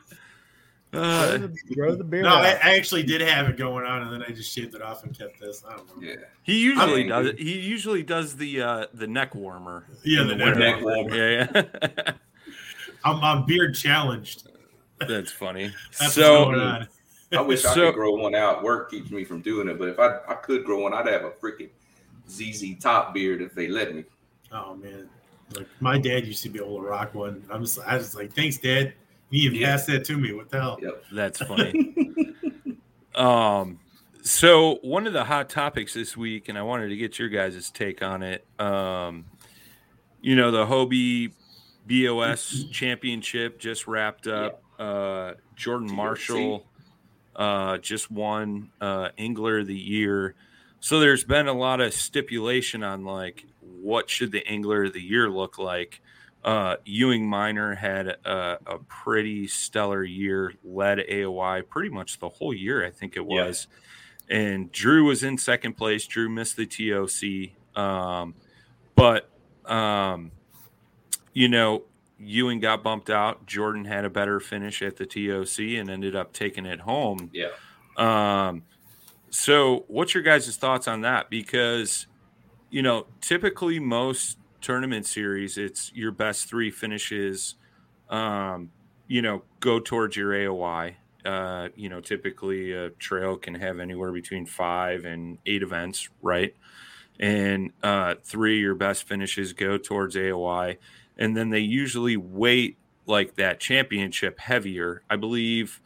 Uh, 0.94 1.50
grow 1.74 1.94
the 1.94 2.06
beard 2.06 2.24
No, 2.24 2.36
I, 2.36 2.52
out. 2.54 2.64
I 2.64 2.78
actually 2.78 3.04
did 3.04 3.20
have 3.20 3.50
it 3.50 3.58
going 3.58 3.86
on, 3.86 4.04
and 4.04 4.14
then 4.14 4.24
I 4.24 4.32
just 4.32 4.50
shaved 4.54 4.76
it 4.76 4.82
off 4.82 5.04
and 5.04 5.18
kept 5.18 5.42
this. 5.42 5.62
I 5.68 5.76
don't 5.76 6.02
know. 6.02 6.08
Yeah, 6.08 6.16
he 6.44 6.58
usually 6.58 7.02
I'm 7.04 7.10
does. 7.10 7.28
angry. 7.32 7.44
He 7.44 7.60
usually 7.60 8.02
does 8.02 8.38
the 8.38 8.62
uh, 8.62 8.86
the 8.94 9.06
neck 9.06 9.36
warmer. 9.36 9.84
Yeah, 10.06 10.22
in 10.22 10.28
the 10.30 10.36
neck 10.38 10.56
neck 10.58 10.82
warmer. 10.82 11.14
Yeah, 11.14 11.48
yeah. 11.54 12.12
I'm, 13.04 13.22
I'm 13.22 13.46
beard 13.46 13.76
challenged. 13.76 14.48
That's 15.06 15.34
funny. 15.34 15.74
That's 16.00 16.00
what's 16.00 16.14
so 16.14 16.46
going 16.46 16.60
on. 16.62 16.88
I 17.34 17.42
wish 17.42 17.66
I 17.66 17.74
could 17.74 17.94
grow 17.94 18.14
one 18.14 18.34
out. 18.34 18.64
Work 18.64 18.90
keeps 18.90 19.12
me 19.12 19.26
from 19.26 19.42
doing 19.42 19.68
it, 19.68 19.78
but 19.78 19.90
if 19.90 20.00
I, 20.00 20.20
I 20.30 20.36
could 20.36 20.64
grow 20.64 20.80
one, 20.84 20.94
I'd 20.94 21.08
have 21.08 21.26
a 21.26 21.32
freaking 21.32 21.72
ZZ 22.30 22.76
top 22.80 23.14
beard 23.14 23.42
if 23.42 23.54
they 23.54 23.68
let 23.68 23.96
me. 23.96 24.04
Oh 24.52 24.76
man, 24.76 25.10
like 25.56 25.68
my 25.80 25.98
dad 25.98 26.26
used 26.26 26.44
to 26.44 26.50
be 26.50 26.60
able 26.60 26.78
to 26.82 26.88
rock 26.88 27.14
one. 27.16 27.44
I'm 27.52 27.62
just, 27.64 27.80
I 27.80 27.98
was 27.98 28.16
like, 28.16 28.34
thanks, 28.34 28.58
dad. 28.58 28.94
You 29.30 29.50
even 29.50 29.60
Yeah. 29.60 29.72
passed 29.72 29.88
that 29.88 30.06
to 30.06 30.18
me. 30.18 30.34
What 30.34 30.50
the 30.50 30.60
hell? 30.62 30.78
Yep. 30.82 31.04
that's 31.12 31.40
funny. 31.46 31.96
um, 33.16 33.80
so 34.22 34.76
one 34.82 35.08
of 35.08 35.14
the 35.14 35.24
hot 35.26 35.50
topics 35.50 35.94
this 35.94 36.16
week, 36.18 36.50
and 36.50 36.58
I 36.58 36.62
wanted 36.64 36.90
to 36.90 36.96
get 36.96 37.20
your 37.20 37.30
guys' 37.30 37.70
take 37.70 38.02
on 38.02 38.24
it. 38.24 38.46
Um, 38.60 39.26
you 40.22 40.36
know, 40.36 40.52
the 40.52 40.66
Hobie 40.66 41.32
BOS 41.88 42.66
championship 42.72 43.60
just 43.60 43.88
wrapped 43.88 44.28
up. 44.28 44.62
Uh, 44.80 45.34
Jordan 45.56 45.88
TOC. 45.88 45.96
Marshall 45.98 46.66
uh, 47.36 47.78
just 47.78 48.10
won 48.12 48.70
uh, 48.82 49.10
Angler 49.18 49.60
of 49.60 49.68
the 49.68 49.76
Year. 49.78 50.36
So 50.86 51.00
there's 51.00 51.24
been 51.24 51.48
a 51.48 51.54
lot 51.54 51.82
of 51.82 51.95
stipulation 51.95 52.84
on 52.84 53.06
like 53.06 53.43
what 53.82 54.08
should 54.08 54.32
the 54.32 54.45
Angler 54.45 54.84
of 54.84 54.93
the 54.93 55.02
Year 55.02 55.28
look 55.32 55.58
like. 55.58 56.00
Uh, 56.43 56.76
Ewing 56.86 57.28
Minor 57.28 57.74
had 57.74 58.08
a, 58.08 58.60
a 58.67 58.78
pretty 58.88 59.48
stellar 59.48 60.04
year, 60.04 60.54
led 60.63 61.00
AOY 61.00 61.67
pretty 61.67 61.89
much 61.89 62.19
the 62.19 62.30
whole 62.30 62.54
year, 62.54 62.86
I 62.86 62.91
think 62.91 63.17
it 63.17 63.26
Yeah. 63.28 63.45
was. 63.48 63.65
And 64.30 64.71
Drew 64.71 65.06
was 65.06 65.24
in 65.24 65.39
second 65.39 65.74
place. 65.74 66.06
Drew 66.06 66.30
missed 66.30 66.56
the 66.56 66.67
TOC. 66.67 67.56
Um, 67.76 68.36
but, 68.93 69.28
um, 69.65 70.30
you 71.34 71.48
know, 71.48 71.82
Ewing 72.19 72.60
got 72.60 72.84
bumped 72.84 73.10
out. 73.10 73.48
Jordan 73.48 73.86
had 73.86 74.06
a 74.06 74.10
better 74.12 74.39
finish 74.39 74.84
at 74.84 74.98
the 74.98 75.08
TOC 75.08 75.80
and 75.80 75.89
ended 75.89 76.15
up 76.15 76.32
taking 76.32 76.67
it 76.67 76.82
home. 76.82 77.32
Yeah. 77.34 77.50
Um, 77.98 78.62
so, 79.36 79.84
what's 79.89 80.13
your 80.13 80.24
guys' 80.24 80.56
thoughts 80.56 80.88
on 80.88 81.02
that? 81.02 81.30
Because, 81.30 82.08
you 82.69 82.82
know, 82.82 83.08
typically 83.19 83.82
most 83.82 84.38
tournament 84.62 85.06
series, 85.06 85.58
it's 85.58 85.91
your 85.93 86.13
best 86.13 86.48
three 86.48 86.71
finishes, 86.71 87.56
um, 88.10 88.71
you 89.10 89.21
know, 89.21 89.43
go 89.60 89.82
towards 89.82 90.15
your 90.15 90.32
AOY. 90.32 90.95
Uh, 91.26 91.67
you 91.76 91.89
know, 91.89 92.00
typically 92.00 92.71
a 92.71 92.91
trail 92.91 93.36
can 93.36 93.56
have 93.56 93.82
anywhere 93.82 94.13
between 94.13 94.45
five 94.45 95.04
and 95.04 95.38
eight 95.45 95.62
events, 95.62 96.08
right? 96.21 96.56
And 97.19 97.74
uh, 97.84 98.15
three 98.24 98.56
of 98.56 98.62
your 98.62 98.76
best 98.76 99.04
finishes 99.04 99.52
go 99.52 99.78
towards 99.78 100.15
AOY. 100.15 100.78
And 101.17 101.36
then 101.36 101.50
they 101.50 101.60
usually 101.60 102.15
weight 102.15 102.78
like 103.06 103.36
that 103.36 103.60
championship 103.60 104.39
heavier. 104.39 105.02
I 105.10 105.17
believe 105.17 105.82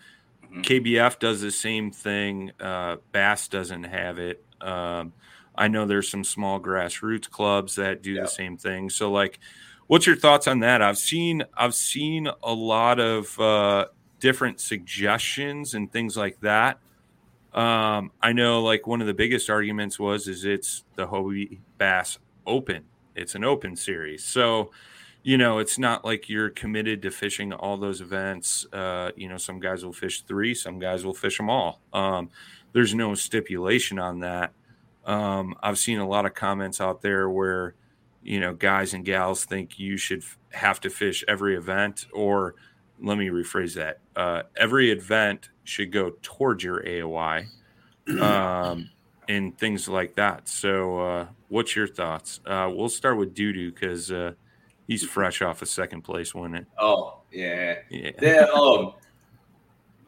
Mhm. 0.54 0.64
KBF 0.64 1.20
does 1.20 1.42
the 1.42 1.52
same 1.52 1.92
thing. 1.92 2.52
Uh, 2.60 2.98
Bass 3.12 3.48
doesn't 3.48 3.84
have 3.86 4.18
it. 4.20 4.44
Um, 4.62 5.14
I 5.56 5.68
know 5.68 5.86
there's 5.86 6.10
some 6.10 6.24
small 6.24 6.60
grassroots 6.60 7.30
clubs 7.30 7.76
that 7.76 8.02
do 8.02 8.14
Yeah. 8.14 8.22
the 8.24 8.28
same 8.28 8.58
thing. 8.58 8.90
So, 8.90 9.12
like, 9.12 9.40
what's 9.88 10.08
your 10.08 10.16
thoughts 10.16 10.48
on 10.48 10.60
that? 10.60 10.82
I've 10.82 10.98
seen 10.98 11.44
I've 11.58 11.76
seen 11.76 12.30
a 12.44 12.54
lot 12.54 13.00
of 13.00 13.40
uh, 13.40 13.88
different 14.20 14.60
suggestions 14.60 15.74
and 15.74 15.92
things 15.92 16.16
like 16.18 16.40
that. 16.42 16.80
Um, 17.54 18.12
I 18.22 18.32
know, 18.32 18.62
like, 18.62 18.86
one 18.86 19.02
of 19.02 19.08
the 19.08 19.14
biggest 19.14 19.50
arguments 19.50 20.00
was 20.00 20.28
is 20.28 20.46
it's 20.46 20.84
the 20.96 21.08
Hobie 21.08 21.60
Bass 21.78 22.20
Open. 22.46 22.86
It's 23.16 23.36
an 23.36 23.44
open 23.44 23.76
series, 23.76 24.24
so 24.24 24.72
you 25.24 25.38
know, 25.38 25.60
it's 25.60 25.78
not 25.78 26.06
like 26.06 26.30
you're 26.30 26.50
committed 26.50 27.02
to 27.02 27.12
fishing 27.12 27.52
all 27.52 27.78
those 27.78 28.02
events. 28.02 28.66
Uh, 28.72 29.12
you 29.16 29.28
know, 29.28 29.38
some 29.38 29.60
guys 29.60 29.84
will 29.84 29.94
fish 29.94 30.22
three, 30.22 30.54
some 30.54 30.80
guys 30.80 31.06
will 31.06 31.14
fish 31.14 31.38
them 31.38 31.50
all. 31.50 31.82
Um, 31.94 32.30
there's 32.72 32.94
no 32.94 33.16
stipulation 33.16 34.00
on 34.00 34.20
that. 34.20 34.54
Um, 35.06 35.56
I've 35.62 35.78
seen 35.78 36.00
a 36.00 36.08
lot 36.08 36.26
of 36.26 36.34
comments 36.34 36.80
out 36.80 37.02
there 37.02 37.30
where, 37.30 37.76
you 38.24 38.40
know, 38.40 38.54
guys 38.54 38.94
and 38.94 39.04
gals 39.04 39.44
think 39.44 39.80
you 39.80 39.98
should 39.98 40.20
f- 40.20 40.38
have 40.52 40.80
to 40.82 40.90
fish 40.90 41.24
every 41.28 41.56
event, 41.56 42.06
or 42.14 42.56
let 43.02 43.18
me 43.18 43.28
rephrase 43.28 43.76
that: 43.76 44.00
uh, 44.16 44.44
every 44.56 44.92
event 44.92 45.50
should 45.64 45.92
go 45.92 46.14
towards 46.22 46.64
your 46.64 46.84
AOY, 46.86 47.46
um, 48.22 48.90
and 49.28 49.58
things 49.58 49.88
like 49.88 50.16
that. 50.16 50.48
So, 50.48 51.00
uh, 51.00 51.28
what's 51.48 51.76
your 51.76 51.88
thoughts? 51.88 52.40
Uh, 52.46 52.70
we'll 52.74 52.90
start 52.90 53.18
with 53.18 53.36
Doodoo 53.36 53.74
because. 53.74 54.12
He's 54.90 55.04
fresh 55.06 55.44
off 55.44 55.62
a 55.62 55.68
second 55.68 56.02
place 56.02 56.34
winning. 56.34 56.66
Oh 56.80 57.20
yeah. 57.32 57.76
Yeah. 57.90 58.12
Yeah. 58.22 58.48
Um. 58.54 58.94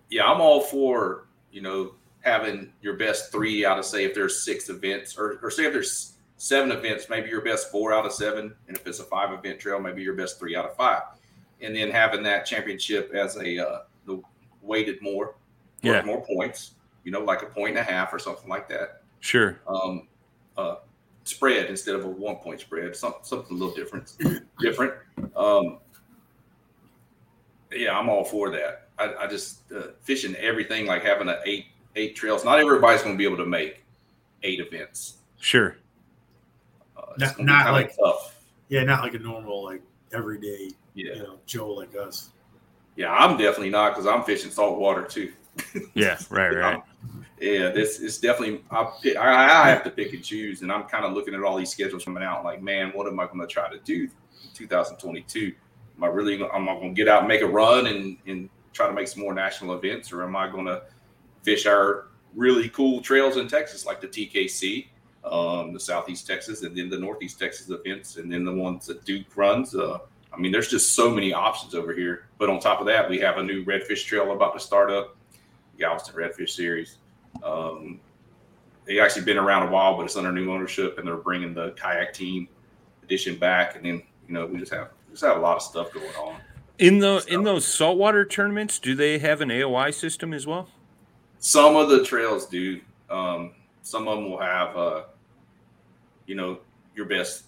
Yeah, 0.09 0.25
I'm 0.25 0.41
all 0.41 0.61
for 0.61 1.27
you 1.51 1.61
know 1.61 1.93
having 2.21 2.73
your 2.81 2.95
best 2.97 3.31
three 3.31 3.63
out 3.63 3.77
of 3.79 3.85
say 3.85 4.05
if 4.05 4.13
there's 4.15 4.43
six 4.43 4.69
events 4.69 5.17
or 5.17 5.39
or 5.43 5.51
say 5.51 5.65
if 5.65 5.73
there's 5.73 6.13
seven 6.37 6.71
events, 6.71 7.05
maybe 7.09 7.29
your 7.29 7.41
best 7.41 7.69
four 7.71 7.93
out 7.93 8.07
of 8.07 8.11
seven, 8.11 8.55
and 8.67 8.75
if 8.75 8.85
it's 8.87 8.99
a 8.99 9.03
five 9.03 9.31
event 9.31 9.59
trail, 9.59 9.79
maybe 9.79 10.01
your 10.01 10.15
best 10.15 10.39
three 10.39 10.55
out 10.55 10.65
of 10.65 10.75
five, 10.75 11.03
and 11.61 11.75
then 11.75 11.91
having 11.91 12.23
that 12.23 12.45
championship 12.47 13.11
as 13.13 13.37
a 13.37 13.59
uh, 13.59 13.79
the 14.07 14.19
weighted 14.63 14.99
more, 15.03 15.35
Yeah. 15.83 16.01
more 16.01 16.25
points. 16.25 16.71
you 17.03 17.11
know, 17.11 17.19
like 17.19 17.41
a 17.43 17.47
point 17.47 17.77
and 17.77 17.79
a 17.79 17.83
half 17.91 18.11
or 18.13 18.17
something 18.19 18.47
like 18.49 18.67
that. 18.69 19.01
Sure. 19.21 19.59
Um, 19.67 20.07
uh, 20.57 20.75
spread 21.23 21.67
instead 21.67 21.95
of 21.95 22.05
a 22.05 22.07
one 22.07 22.35
point 22.37 22.59
spread, 22.59 22.95
some, 22.95 23.13
something 23.21 23.55
a 23.55 23.59
little 23.59 23.73
different. 23.75 24.13
different. 24.59 24.93
Um, 25.35 25.77
yeah, 27.71 27.97
I'm 27.97 28.09
all 28.09 28.23
for 28.23 28.49
that. 28.51 28.89
I, 28.99 29.13
I 29.15 29.27
just 29.27 29.71
uh, 29.71 29.87
fishing 30.01 30.35
everything 30.35 30.85
like 30.85 31.03
having 31.03 31.29
a 31.29 31.39
eight 31.45 31.65
eight 31.95 32.15
trails. 32.15 32.43
Not 32.45 32.59
everybody's 32.59 33.01
going 33.01 33.15
to 33.15 33.17
be 33.17 33.25
able 33.25 33.37
to 33.37 33.45
make 33.45 33.83
eight 34.43 34.59
events. 34.59 35.17
Sure. 35.39 35.77
Uh, 36.97 37.01
it's 37.11 37.19
Not- 37.19 37.37
gonna 37.37 37.47
be 37.47 37.51
not 37.53 37.71
like- 37.73 37.95
tough. 37.97 38.37
Yeah, 38.69 38.83
not 38.83 39.03
like 39.03 39.13
a 39.15 39.19
normal 39.19 39.65
like 39.65 39.81
everyday, 40.13 40.69
Yeah, 40.93 41.13
you 41.15 41.23
know, 41.23 41.39
Joe 41.45 41.71
like 41.71 41.93
us. 41.97 42.29
yeah. 42.95 43.11
I'm 43.11 43.37
definitely 43.37 43.69
not 43.69 43.89
because 43.89 44.07
I'm 44.07 44.23
fishing 44.23 44.49
saltwater 44.49 45.03
too. 45.03 45.33
Yeah. 45.93 46.17
Right. 46.29 46.49
Right. 46.55 46.81
Yeah, 47.39 47.69
this 47.69 47.99
is 47.99 48.19
definitely. 48.19 48.63
I, 48.69 48.83
I 49.17 49.63
I 49.63 49.69
have 49.69 49.83
to 49.85 49.89
pick 49.89 50.13
and 50.13 50.23
choose, 50.23 50.61
and 50.61 50.71
I'm 50.71 50.83
kind 50.83 51.05
of 51.05 51.13
looking 51.13 51.33
at 51.33 51.41
all 51.41 51.57
these 51.57 51.71
schedules 51.71 52.05
coming 52.05 52.21
out. 52.21 52.43
Like, 52.43 52.61
man, 52.61 52.91
what 52.93 53.07
am 53.07 53.19
I 53.19 53.25
going 53.25 53.39
to 53.39 53.47
try 53.47 53.67
to 53.67 53.79
do? 53.79 54.07
in 54.43 54.49
2022. 54.53 55.53
Am 55.97 56.03
I 56.03 56.07
really? 56.07 56.41
Am 56.43 56.69
I 56.69 56.73
going 56.73 56.93
to 56.95 56.99
get 56.99 57.07
out 57.07 57.19
and 57.19 57.27
make 57.27 57.41
a 57.41 57.47
run 57.47 57.87
and 57.87 58.17
and 58.27 58.49
try 58.73 58.87
to 58.87 58.93
make 58.93 59.07
some 59.07 59.21
more 59.21 59.33
national 59.33 59.75
events, 59.75 60.11
or 60.11 60.23
am 60.23 60.35
I 60.35 60.49
going 60.49 60.65
to 60.65 60.83
fish 61.43 61.65
our 61.65 62.07
really 62.35 62.69
cool 62.69 63.01
trails 63.01 63.37
in 63.37 63.47
Texas, 63.47 63.85
like 63.85 63.99
the 63.99 64.07
TKC, 64.07 64.87
um, 65.25 65.73
the 65.73 65.79
Southeast 65.79 66.25
Texas, 66.25 66.63
and 66.63 66.75
then 66.75 66.89
the 66.89 66.97
Northeast 66.97 67.37
Texas 67.39 67.69
events, 67.69 68.17
and 68.17 68.31
then 68.31 68.45
the 68.45 68.53
ones 68.53 68.87
that 68.87 69.03
Duke 69.03 69.35
runs? 69.35 69.75
Uh, 69.75 69.99
I 70.33 70.37
mean, 70.37 70.51
there's 70.51 70.69
just 70.69 70.93
so 70.95 71.09
many 71.09 71.33
options 71.33 71.75
over 71.75 71.93
here. 71.93 72.27
But 72.37 72.49
on 72.49 72.59
top 72.59 72.79
of 72.79 72.85
that, 72.87 73.09
we 73.09 73.19
have 73.19 73.37
a 73.37 73.43
new 73.43 73.65
redfish 73.65 74.05
trail 74.05 74.31
about 74.31 74.53
to 74.53 74.59
start 74.59 74.89
up, 74.89 75.17
Galveston 75.81 76.15
Redfish 76.15 76.51
Series. 76.51 76.97
Um, 77.43 77.99
they 78.85 78.99
actually 78.99 79.23
been 79.25 79.37
around 79.37 79.67
a 79.67 79.71
while, 79.71 79.97
but 79.97 80.03
it's 80.03 80.15
under 80.15 80.31
new 80.31 80.51
ownership, 80.51 80.97
and 80.97 81.07
they're 81.07 81.17
bringing 81.17 81.53
the 81.53 81.71
kayak 81.71 82.13
team 82.13 82.47
edition 83.03 83.35
back. 83.35 83.75
And 83.75 83.83
then 83.85 84.03
you 84.27 84.33
know 84.33 84.45
we 84.45 84.59
just 84.59 84.73
have 84.73 84.89
just 85.09 85.23
have 85.23 85.37
a 85.37 85.39
lot 85.39 85.57
of 85.57 85.61
stuff 85.61 85.91
going 85.91 86.07
on. 86.15 86.39
In 86.77 86.99
the 86.99 87.25
in 87.27 87.43
those 87.43 87.65
saltwater 87.65 88.25
tournaments, 88.25 88.79
do 88.79 88.95
they 88.95 89.17
have 89.19 89.41
an 89.41 89.49
AOY 89.49 89.93
system 89.93 90.33
as 90.33 90.47
well? 90.47 90.69
Some 91.39 91.75
of 91.75 91.89
the 91.89 92.03
trails 92.03 92.45
do. 92.47 92.79
Um, 93.09 93.53
some 93.81 94.07
of 94.07 94.17
them 94.17 94.29
will 94.29 94.39
have, 94.39 94.77
uh, 94.77 95.03
you 96.27 96.35
know, 96.35 96.59
your 96.95 97.05
best. 97.07 97.45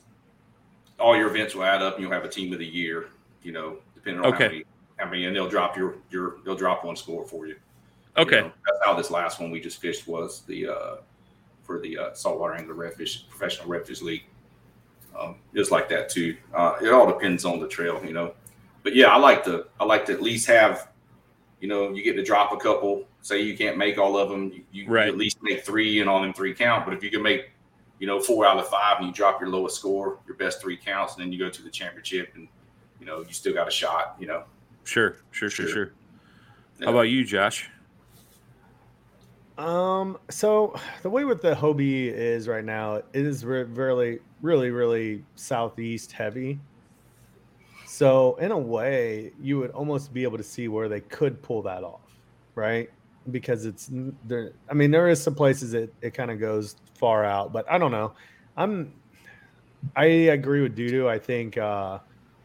All 1.00 1.16
your 1.16 1.30
events 1.30 1.54
will 1.56 1.64
add 1.64 1.82
up, 1.82 1.96
and 1.96 2.04
you'll 2.04 2.12
have 2.12 2.26
a 2.26 2.30
team 2.30 2.52
of 2.54 2.60
the 2.60 2.66
year. 2.66 3.08
You 3.44 3.52
know, 3.52 3.78
depending 3.96 4.24
on 4.24 4.34
Okay. 4.34 4.44
how 4.46 4.50
many, 4.52 4.66
how 4.98 5.06
many, 5.06 5.26
and 5.26 5.36
they'll 5.36 5.50
drop 5.50 5.76
your 5.78 5.96
your 6.12 6.38
they'll 6.46 6.56
drop 6.56 6.84
one 6.86 6.96
score 6.96 7.26
for 7.26 7.48
you. 7.48 7.56
You 8.18 8.24
Okay. 8.24 8.42
know, 8.42 8.52
that's 8.66 8.80
how 8.86 8.94
this 8.94 9.10
last 9.10 9.40
one 9.40 9.50
we 9.52 9.60
just 9.60 9.82
fished 9.82 10.08
was 10.08 10.42
the 10.42 10.68
uh, 10.68 10.96
for 11.64 11.80
the 11.80 11.98
uh, 11.98 12.14
saltwater 12.14 12.54
angler 12.54 12.76
redfish 12.76 13.28
professional 13.30 13.68
redfish 13.68 14.02
league. 14.02 14.24
Um, 15.18 15.36
it's 15.54 15.72
like 15.72 15.90
that 15.90 16.10
too. 16.10 16.36
Uh, 16.54 16.76
it 16.82 16.90
all 16.90 17.08
depends 17.08 17.46
on 17.46 17.60
the 17.60 17.68
trail, 17.68 18.04
you 18.06 18.14
know. 18.14 18.34
But 18.84 18.96
yeah, 18.96 19.08
I 19.08 19.18
like 19.18 19.44
to 19.46 19.68
I 19.80 19.86
like 19.86 20.06
to 20.08 20.14
at 20.14 20.22
least 20.22 20.48
have, 20.48 20.90
you 21.62 21.68
know, 21.68 21.92
you 21.92 22.04
get 22.04 22.16
to 22.16 22.24
drop 22.24 22.52
a 22.52 22.58
couple. 22.58 23.06
Say 23.22 23.42
you 23.42 23.58
can't 23.58 23.78
make 23.78 23.98
all 23.98 24.18
of 24.18 24.30
them, 24.30 24.52
you, 24.52 24.64
you 24.72 24.88
Right. 24.90 25.08
at 25.08 25.18
least 25.18 25.38
make 25.42 25.64
three, 25.64 26.02
and 26.02 26.10
on 26.10 26.22
them 26.24 26.34
three 26.34 26.54
count. 26.54 26.84
But 26.86 26.94
if 26.94 27.02
you 27.04 27.10
can 27.10 27.22
make, 27.24 27.52
you 28.00 28.06
know, 28.08 28.20
four 28.20 28.46
out 28.46 28.58
of 28.60 28.68
five, 28.68 28.98
and 28.98 29.08
you 29.08 29.14
drop 29.14 29.40
your 29.40 29.50
lowest 29.50 29.78
score, 29.78 30.20
your 30.28 30.36
best 30.36 30.62
three 30.62 30.76
counts, 30.76 31.14
and 31.16 31.24
then 31.24 31.32
you 31.32 31.40
go 31.40 31.50
to 31.50 31.62
the 31.64 31.70
championship, 31.70 32.32
and 32.36 32.48
you 33.00 33.06
know, 33.06 33.22
you 33.22 33.32
still 33.34 33.54
got 33.54 33.68
a 33.68 33.72
shot. 33.72 34.18
You 34.20 34.28
know. 34.28 34.44
Sure. 34.84 35.16
Sure. 35.32 35.50
Sure. 35.50 35.66
Sure. 35.68 35.74
Sure. 35.74 35.92
Yeah. 36.80 36.86
How 36.88 36.92
about 36.92 37.04
you, 37.04 37.24
Josh? 37.24 37.70
Um, 39.58 40.18
so 40.30 40.76
the 41.04 41.10
way 41.10 41.26
with 41.26 41.42
the 41.42 41.54
Hobie 41.54 42.12
is 42.12 42.48
right 42.48 42.66
now, 42.66 42.96
it 42.96 43.06
is 43.14 43.46
re- 43.46 43.64
really, 43.64 44.20
really, 44.42 44.72
really 44.72 45.24
southeast 45.36 46.12
heavy. 46.12 46.60
So 47.86 48.36
in 48.38 48.52
a 48.52 48.58
way, 48.58 49.32
you 49.40 49.60
would 49.60 49.70
almost 49.72 50.14
be 50.14 50.24
able 50.24 50.38
to 50.38 50.44
see 50.44 50.68
where 50.68 50.90
they 50.90 51.02
could 51.02 51.42
pull 51.44 51.62
that 51.64 51.84
off, 51.84 52.02
right? 52.56 52.90
Because 53.30 53.66
it's 53.66 53.92
there. 54.26 54.54
I 54.68 54.74
mean, 54.74 54.90
there 54.90 55.08
is 55.08 55.22
some 55.22 55.36
places 55.36 55.72
that 55.74 55.94
it 56.02 56.16
kind 56.16 56.32
of 56.32 56.40
goes 56.40 56.76
far 56.96 57.24
out, 57.24 57.54
but 57.54 57.70
I 57.72 57.78
don't 57.78 57.92
know. 57.92 58.14
I'm, 58.58 58.92
I 59.96 60.06
agree 60.06 60.62
with 60.62 60.76
Dudu. 60.76 61.08
I 61.08 61.20
think 61.20 61.58
uh, 61.58 62.00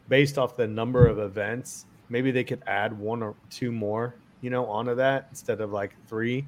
based 0.09 0.37
off 0.37 0.55
the 0.55 0.67
number 0.67 1.07
of 1.07 1.17
events, 1.17 1.87
maybe 2.09 2.29
they 2.29 2.43
could 2.43 2.61
add 2.67 2.97
one 2.97 3.23
or 3.23 3.33
two 3.49 3.71
more, 3.71 4.13
you 4.41 4.51
know, 4.51 4.67
onto 4.67 4.93
that 4.95 5.27
instead 5.31 5.61
of 5.61 5.71
like 5.71 5.95
three. 6.07 6.45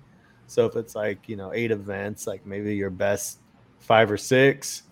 So 0.51 0.65
if 0.65 0.75
it's 0.75 0.95
like, 0.95 1.29
you 1.29 1.37
know, 1.37 1.53
eight 1.53 1.71
events, 1.71 2.27
like 2.27 2.45
maybe 2.45 2.75
your 2.75 2.89
best 2.89 3.39
five 3.79 4.11
or 4.11 4.17
six, 4.17 4.83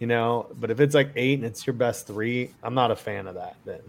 you 0.00 0.08
know, 0.08 0.48
but 0.58 0.68
if 0.72 0.80
it's 0.80 0.96
like 0.96 1.12
eight 1.14 1.38
and 1.38 1.44
it's 1.44 1.64
your 1.64 1.74
best 1.74 2.08
three, 2.08 2.50
I'm 2.60 2.74
not 2.74 2.90
a 2.90 2.96
fan 2.96 3.28
of 3.28 3.36
that 3.36 3.54
then. 3.64 3.82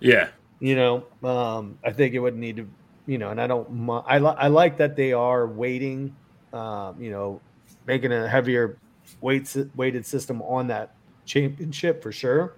Yeah. 0.00 0.30
You 0.58 0.74
know, 0.74 1.04
um, 1.22 1.78
I 1.84 1.92
think 1.92 2.14
it 2.14 2.18
would 2.18 2.36
need 2.36 2.56
to, 2.56 2.68
you 3.06 3.16
know, 3.16 3.30
and 3.30 3.40
I 3.40 3.46
don't, 3.46 3.88
I, 4.08 4.18
li- 4.18 4.34
I 4.36 4.48
like 4.48 4.76
that 4.78 4.96
they 4.96 5.12
are 5.12 5.46
waiting, 5.46 6.16
um, 6.52 7.00
you 7.00 7.12
know, 7.12 7.40
making 7.86 8.10
a 8.10 8.26
heavier 8.26 8.76
weight 9.20 9.56
weighted 9.76 10.04
system 10.04 10.42
on 10.42 10.66
that 10.66 10.96
championship 11.26 12.02
for 12.02 12.10
sure. 12.10 12.54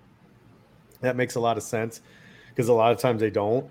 That 1.03 1.15
makes 1.15 1.35
a 1.35 1.41
lot 1.41 1.59
of 1.59 1.63
sense 1.63 2.01
because 2.49 2.69
a 2.69 2.73
lot 2.73 2.91
of 2.91 2.99
times 2.99 3.21
they 3.21 3.29
don't. 3.29 3.71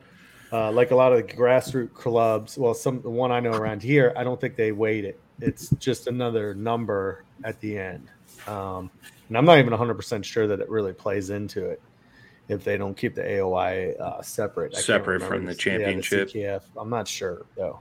Uh, 0.53 0.71
like 0.71 0.91
a 0.91 0.95
lot 0.95 1.13
of 1.13 1.17
the 1.17 1.33
grassroots 1.33 1.93
clubs, 1.93 2.57
well, 2.57 2.73
some 2.73 3.01
the 3.01 3.09
one 3.09 3.31
I 3.31 3.39
know 3.39 3.51
around 3.51 3.81
here, 3.81 4.13
I 4.17 4.23
don't 4.23 4.39
think 4.39 4.55
they 4.55 4.71
weight 4.71 5.05
it. 5.05 5.19
It's 5.39 5.69
just 5.79 6.07
another 6.07 6.53
number 6.53 7.23
at 7.45 7.59
the 7.61 7.77
end, 7.77 8.09
um, 8.47 8.91
and 9.29 9.37
I'm 9.37 9.45
not 9.45 9.59
even 9.59 9.71
100 9.71 9.95
percent 9.95 10.25
sure 10.25 10.47
that 10.47 10.59
it 10.59 10.69
really 10.69 10.93
plays 10.93 11.29
into 11.29 11.65
it 11.65 11.81
if 12.49 12.65
they 12.65 12.77
don't 12.77 12.95
keep 12.95 13.15
the 13.15 13.23
AOY 13.23 13.99
uh, 13.99 14.21
separate. 14.21 14.75
I 14.75 14.81
Separate 14.81 15.23
from 15.23 15.45
the 15.45 15.51
yeah, 15.51 15.57
championship. 15.57 16.29
CKF. 16.29 16.63
I'm 16.77 16.89
not 16.89 17.07
sure 17.07 17.45
though. 17.55 17.79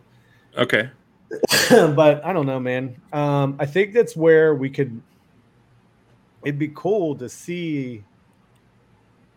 Okay. 0.56 0.90
but 1.70 2.24
I 2.24 2.32
don't 2.32 2.46
know, 2.46 2.60
man. 2.60 3.00
Um, 3.12 3.56
I 3.58 3.66
think 3.66 3.92
that's 3.92 4.16
where 4.16 4.54
we 4.54 4.70
could. 4.70 5.00
It'd 6.44 6.58
be 6.58 6.72
cool 6.74 7.16
to 7.16 7.28
see 7.28 8.04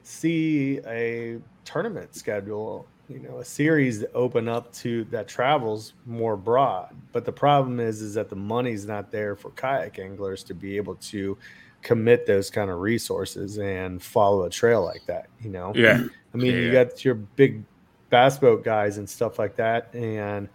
see 0.04 0.80
a 0.86 1.40
tournament 1.66 2.16
schedule, 2.16 2.86
you 3.10 3.20
know, 3.20 3.40
a 3.40 3.46
series 3.46 4.00
that 4.00 4.12
open 4.14 4.48
up 4.48 4.72
to 4.74 5.04
that 5.06 5.28
travels 5.28 5.94
more 6.06 6.38
broad. 6.38 6.96
But 7.12 7.26
the 7.26 7.32
problem 7.32 7.80
is, 7.80 8.02
is 8.02 8.14
that 8.14 8.30
the 8.30 8.36
money's 8.36 8.86
not 8.86 9.12
there 9.12 9.36
for 9.36 9.52
kayak 9.52 10.00
anglers 10.00 10.44
to 10.46 10.54
be 10.54 10.78
able 10.78 10.96
to 10.96 11.38
commit 11.82 12.26
those 12.26 12.50
kind 12.50 12.72
of 12.72 12.80
resources 12.80 13.60
and 13.60 14.02
follow 14.02 14.44
a 14.44 14.50
trail 14.50 14.84
like 14.84 15.06
that. 15.06 15.28
You 15.42 15.50
know, 15.50 15.74
Yeah. 15.76 16.04
I 16.34 16.38
mean, 16.38 16.54
Yeah, 16.54 16.60
you 16.62 16.72
got 16.72 17.04
your 17.04 17.16
big 17.16 17.64
bass 18.10 18.38
boat 18.38 18.64
guys 18.64 18.98
and 18.98 19.10
stuff 19.10 19.38
like 19.38 19.56
that, 19.58 19.94
and 19.94 20.48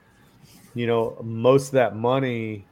you 0.75 0.87
know, 0.87 1.17
most 1.23 1.67
of 1.67 1.73
that 1.73 1.97
money 1.97 2.65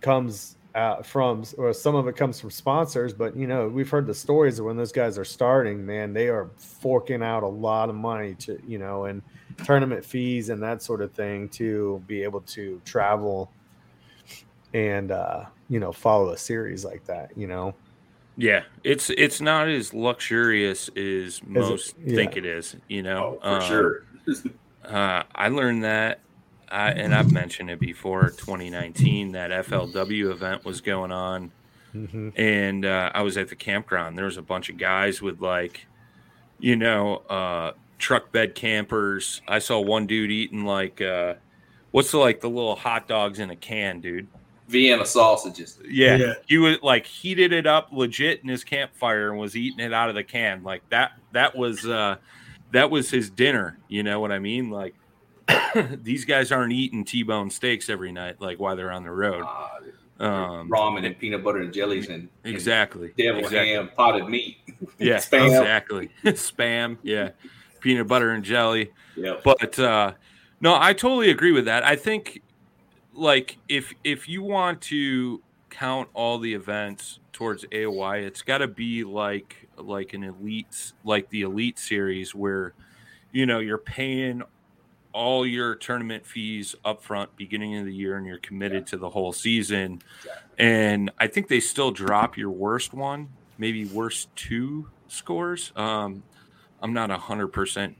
comes 0.00 0.56
out 0.74 1.04
from, 1.06 1.44
or 1.58 1.72
some 1.72 1.94
of 1.94 2.08
it 2.08 2.16
comes 2.16 2.40
from 2.40 2.50
sponsors. 2.50 3.12
But 3.12 3.36
you 3.36 3.46
know, 3.46 3.68
we've 3.68 3.88
heard 3.90 4.06
the 4.06 4.14
stories 4.14 4.58
of 4.58 4.64
when 4.66 4.76
those 4.76 4.92
guys 4.92 5.18
are 5.18 5.24
starting. 5.24 5.84
Man, 5.84 6.12
they 6.12 6.28
are 6.28 6.48
forking 6.56 7.22
out 7.22 7.42
a 7.42 7.48
lot 7.48 7.88
of 7.88 7.94
money 7.94 8.34
to, 8.40 8.60
you 8.66 8.78
know, 8.78 9.04
and 9.04 9.22
tournament 9.64 10.04
fees 10.04 10.48
and 10.48 10.62
that 10.62 10.82
sort 10.82 11.02
of 11.02 11.12
thing 11.12 11.48
to 11.50 12.02
be 12.06 12.22
able 12.22 12.40
to 12.40 12.80
travel 12.84 13.50
and 14.74 15.10
uh, 15.12 15.44
you 15.68 15.78
know 15.78 15.92
follow 15.92 16.30
a 16.30 16.38
series 16.38 16.84
like 16.84 17.04
that. 17.04 17.30
You 17.36 17.46
know, 17.46 17.74
Yeah. 18.36 18.62
It's 18.84 19.10
it's 19.10 19.40
not 19.40 19.68
as 19.68 19.92
luxurious 19.92 20.88
as 20.96 21.42
most 21.44 21.94
yeah. 22.04 22.16
think 22.16 22.36
it 22.36 22.46
is. 22.46 22.76
You 22.88 23.02
know. 23.02 23.38
Oh, 23.42 23.58
for 23.58 23.62
Um, 23.62 23.68
sure. 23.68 24.04
Uh, 24.84 25.22
I 25.34 25.48
learned 25.48 25.84
that, 25.84 26.20
I, 26.72 26.90
and 26.92 27.14
I've 27.14 27.30
mentioned 27.32 27.70
it 27.70 27.78
before. 27.78 28.30
2019, 28.30 29.32
that 29.32 29.50
FLW 29.66 30.30
event 30.30 30.64
was 30.64 30.80
going 30.80 31.12
on, 31.12 31.52
mm-hmm. 31.94 32.30
and 32.34 32.84
uh, 32.84 33.10
I 33.14 33.22
was 33.22 33.36
at 33.36 33.48
the 33.48 33.56
campground. 33.56 34.16
There 34.16 34.24
was 34.24 34.38
a 34.38 34.42
bunch 34.42 34.70
of 34.70 34.78
guys 34.78 35.20
with 35.20 35.40
like, 35.40 35.86
you 36.58 36.76
know, 36.76 37.16
uh, 37.28 37.72
truck 37.98 38.32
bed 38.32 38.54
campers. 38.54 39.42
I 39.46 39.58
saw 39.58 39.80
one 39.80 40.06
dude 40.06 40.30
eating 40.30 40.64
like, 40.64 41.00
uh, 41.00 41.34
what's 41.90 42.10
the 42.10 42.18
like 42.18 42.40
the 42.40 42.48
little 42.48 42.76
hot 42.76 43.06
dogs 43.06 43.38
in 43.38 43.50
a 43.50 43.56
can, 43.56 44.00
dude? 44.00 44.26
Vienna 44.68 45.04
sausages. 45.04 45.78
Yeah, 45.86 46.16
Yeah. 46.16 46.34
he 46.46 46.56
was 46.56 46.78
like 46.82 47.04
heated 47.04 47.52
it 47.52 47.66
up 47.66 47.88
legit 47.92 48.40
in 48.42 48.48
his 48.48 48.64
campfire 48.64 49.30
and 49.30 49.38
was 49.38 49.54
eating 49.54 49.80
it 49.80 49.92
out 49.92 50.08
of 50.08 50.14
the 50.14 50.24
can. 50.24 50.62
Like 50.62 50.88
that. 50.88 51.12
That 51.32 51.54
was 51.54 51.86
uh, 51.86 52.16
that 52.72 52.90
was 52.90 53.10
his 53.10 53.28
dinner. 53.28 53.78
You 53.88 54.02
know 54.02 54.18
what 54.20 54.32
I 54.32 54.38
mean? 54.38 54.70
Like 54.70 54.94
these 56.02 56.24
guys 56.24 56.52
aren't 56.52 56.72
eating 56.72 57.04
T-bone 57.04 57.50
steaks 57.50 57.88
every 57.88 58.12
night. 58.12 58.40
Like 58.40 58.58
while 58.60 58.76
they're 58.76 58.92
on 58.92 59.02
the 59.04 59.10
road. 59.10 59.44
Uh, 59.46 59.68
Um, 60.20 60.68
ramen 60.70 61.04
and 61.04 61.18
peanut 61.18 61.42
butter 61.42 61.58
and 61.62 61.72
jellies 61.72 62.08
and 62.08 62.28
and 62.44 62.54
exactly. 62.54 63.12
devil 63.16 63.40
exactly. 63.40 63.72
ham, 63.72 63.90
potted 63.96 64.28
meat. 64.28 64.58
Yeah, 64.98 65.16
Spam. 65.16 65.46
exactly. 65.46 66.10
Spam. 66.24 66.96
Yeah, 67.02 67.30
peanut 67.80 68.06
butter 68.06 68.30
and 68.30 68.44
jelly. 68.44 68.92
Yeah. 69.16 69.38
But 69.42 69.76
uh, 69.80 70.12
no, 70.60 70.76
I 70.78 70.92
totally 70.92 71.30
agree 71.30 71.50
with 71.50 71.64
that. 71.64 71.82
I 71.82 71.96
think 71.96 72.40
like 73.14 73.58
if 73.68 73.92
if 74.04 74.28
you 74.28 74.42
want 74.42 74.80
to 74.82 75.42
count 75.70 76.08
all 76.14 76.38
the 76.38 76.54
events 76.54 77.18
towards 77.32 77.64
AOY, 77.72 78.22
it's 78.22 78.42
got 78.42 78.58
to 78.58 78.68
be 78.68 79.02
like 79.02 79.68
like 79.76 80.12
an 80.14 80.22
elite 80.22 80.92
like 81.04 81.28
the 81.30 81.42
elite 81.42 81.78
series 81.80 82.32
where 82.32 82.74
you 83.32 83.44
know 83.46 83.58
you're 83.58 83.78
paying 83.78 84.42
all 85.12 85.46
your 85.46 85.74
tournament 85.74 86.26
fees 86.26 86.74
up 86.84 87.02
front 87.02 87.34
beginning 87.36 87.76
of 87.76 87.84
the 87.84 87.94
year 87.94 88.16
and 88.16 88.26
you're 88.26 88.38
committed 88.38 88.82
yeah. 88.82 88.90
to 88.90 88.96
the 88.96 89.10
whole 89.10 89.32
season. 89.32 90.02
Yeah. 90.26 90.32
And 90.58 91.10
I 91.18 91.26
think 91.26 91.48
they 91.48 91.60
still 91.60 91.90
drop 91.90 92.36
your 92.36 92.50
worst 92.50 92.94
one, 92.94 93.28
maybe 93.58 93.84
worst 93.84 94.34
two 94.36 94.88
scores. 95.08 95.72
Um, 95.76 96.22
I'm 96.80 96.92
not 96.92 97.10
100% 97.10 97.94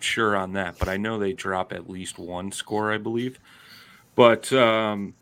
sure 0.00 0.36
on 0.36 0.52
that, 0.52 0.78
but 0.78 0.88
I 0.88 0.96
know 0.96 1.18
they 1.18 1.32
drop 1.32 1.72
at 1.72 1.88
least 1.88 2.18
one 2.18 2.52
score, 2.52 2.92
I 2.92 2.98
believe. 2.98 3.38
But, 4.14 4.52
um, 4.52 5.14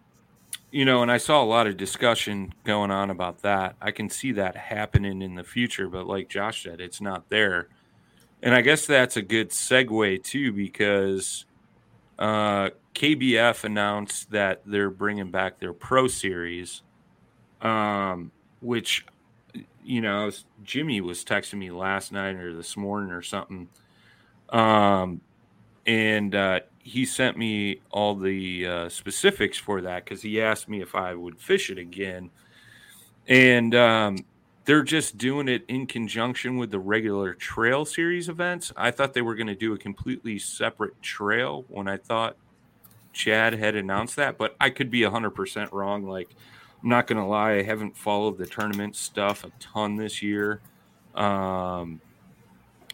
you 0.71 0.85
know, 0.85 1.03
and 1.03 1.11
I 1.11 1.19
saw 1.19 1.43
a 1.43 1.45
lot 1.45 1.67
of 1.67 1.77
discussion 1.77 2.55
going 2.65 2.91
on 2.91 3.11
about 3.11 3.43
that. 3.43 3.77
I 3.81 3.91
can 3.91 4.09
see 4.09 4.33
that 4.33 4.57
happening 4.57 5.23
in 5.23 5.35
the 5.35 5.45
future, 5.45 5.89
but 5.89 6.07
like 6.07 6.29
Josh 6.29 6.63
said, 6.63 6.81
it's 6.81 7.01
not 7.01 7.29
there. 7.29 7.69
And 8.43 8.55
I 8.55 8.63
guess 8.63 8.87
that's 8.87 9.17
a 9.17 9.23
good 9.23 9.51
segue 9.51 10.23
too, 10.25 10.53
because 10.53 11.45
uh, 12.19 12.71
KBF 12.95 13.65
announced 13.65 14.31
that 14.31 14.63
they're 14.67 14.91
bringing 14.91 15.31
back 15.31 15.59
their 15.59 15.73
Pro 15.73 16.07
Series, 16.07 16.83
um, 17.63 18.31
which 18.61 19.07
you 19.85 20.01
know 20.01 20.31
Jimmy 20.63 21.01
was 21.01 21.25
texting 21.25 21.59
me 21.59 21.71
last 21.71 22.13
night 22.13 22.37
or 22.37 22.55
this 22.55 22.77
morning 22.77 23.11
or 23.11 23.23
something, 23.23 23.69
um, 24.51 25.21
and 25.87 26.35
uh, 26.35 26.61
he 26.79 27.05
sent 27.05 27.37
me 27.37 27.81
all 27.91 28.15
the 28.15 28.67
uh, 28.67 28.89
specifics 28.89 29.59
for 29.59 29.81
that 29.83 30.05
because 30.05 30.23
he 30.23 30.41
asked 30.41 30.69
me 30.69 30.81
if 30.81 30.95
I 30.95 31.15
would 31.15 31.39
fish 31.39 31.71
it 31.71 31.79
again, 31.79 32.31
and 33.29 33.75
um, 33.75 34.17
they're 34.65 34.83
just 34.83 35.19
doing 35.19 35.49
it 35.49 35.65
in 35.69 35.87
conjunction 35.87 36.57
with 36.57 36.71
the 36.71 36.79
regular 36.79 37.35
trail 37.35 37.85
series 37.85 38.29
events. 38.29 38.73
I 38.77 38.91
thought 38.91 39.15
they 39.15 39.23
were 39.23 39.35
going 39.35 39.47
to 39.47 39.55
do 39.55 39.73
a 39.73 39.79
completely 39.79 40.39
separate 40.39 41.01
trail 41.03 41.65
when 41.69 41.89
I 41.89 41.97
thought 41.97 42.37
Chad 43.13 43.55
had 43.55 43.75
announced 43.75 44.17
that, 44.17 44.39
but 44.39 44.55
I 44.61 44.71
could 44.71 44.91
be 44.91 45.01
100% 45.01 45.73
wrong. 45.73 46.07
Like, 46.07 46.29
I'm 46.83 46.89
not 46.89 47.07
going 47.07 47.19
to 47.19 47.25
lie, 47.25 47.53
I 47.53 47.63
haven't 47.63 47.97
followed 47.97 48.39
the 48.39 48.47
tournament 48.47 48.97
stuff 48.97 49.45
a 49.45 49.51
ton 49.61 49.97
this 49.97 50.23
year. 50.23 50.61
Um, 51.15 52.01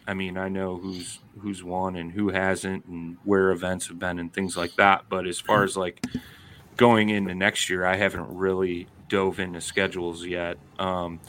I 0.07 0.13
mean, 0.13 0.37
I 0.37 0.47
know 0.47 0.77
who's 0.77 1.19
who's 1.39 1.63
won 1.63 1.97
and 1.97 2.11
who 2.11 2.29
hasn't 2.29 2.85
and 2.85 3.17
where 3.25 3.51
events 3.51 3.87
have 3.87 3.99
been 3.99 4.19
and 4.19 4.33
things 4.33 4.55
like 4.57 4.75
that, 4.77 5.03
but 5.09 5.27
as 5.27 5.39
far 5.39 5.63
as 5.63 5.75
like 5.75 6.03
going 6.77 7.09
into 7.09 7.35
next 7.35 7.69
year, 7.69 7.85
I 7.85 7.97
haven't 7.97 8.35
really 8.35 8.87
dove 9.09 9.39
into 9.39 9.59
schedules 9.61 10.25
yet. 10.25 10.57
Um, 10.79 11.19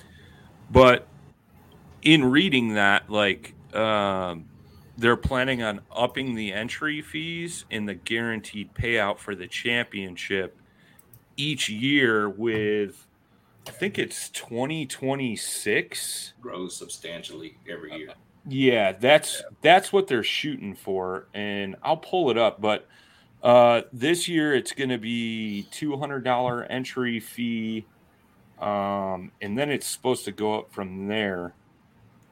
but 0.70 1.06
in 2.02 2.24
reading 2.24 2.74
that, 2.74 3.10
like 3.10 3.54
um, 3.74 4.46
they're 4.96 5.16
planning 5.16 5.62
on 5.62 5.80
upping 5.94 6.34
the 6.34 6.52
entry 6.52 7.02
fees 7.02 7.64
and 7.70 7.88
the 7.88 7.94
guaranteed 7.94 8.74
payout 8.74 9.18
for 9.18 9.34
the 9.34 9.46
championship 9.46 10.56
each 11.36 11.68
year 11.68 12.28
with 12.28 13.06
I 13.66 13.70
think 13.70 13.98
it's 13.98 14.30
2026 14.30 16.32
grows 16.40 16.74
substantially 16.74 17.58
every 17.68 17.94
year. 17.94 18.14
Yeah, 18.46 18.92
that's 18.92 19.40
yeah. 19.40 19.56
that's 19.62 19.92
what 19.92 20.08
they're 20.08 20.24
shooting 20.24 20.74
for 20.74 21.28
and 21.34 21.76
I'll 21.82 21.96
pull 21.96 22.30
it 22.30 22.38
up 22.38 22.60
but 22.60 22.88
uh, 23.42 23.82
this 23.92 24.26
year 24.26 24.54
it's 24.54 24.72
going 24.72 24.90
to 24.90 24.98
be 24.98 25.68
$200 25.70 26.66
entry 26.68 27.20
fee 27.20 27.86
um, 28.60 29.32
and 29.40 29.56
then 29.56 29.70
it's 29.70 29.86
supposed 29.86 30.24
to 30.24 30.32
go 30.32 30.58
up 30.58 30.72
from 30.72 31.06
there. 31.06 31.54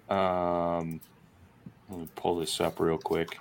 Um, 0.08 1.00
let 1.88 2.00
me 2.00 2.08
pull 2.16 2.36
this 2.36 2.60
up 2.60 2.80
real 2.80 2.98
quick. 2.98 3.38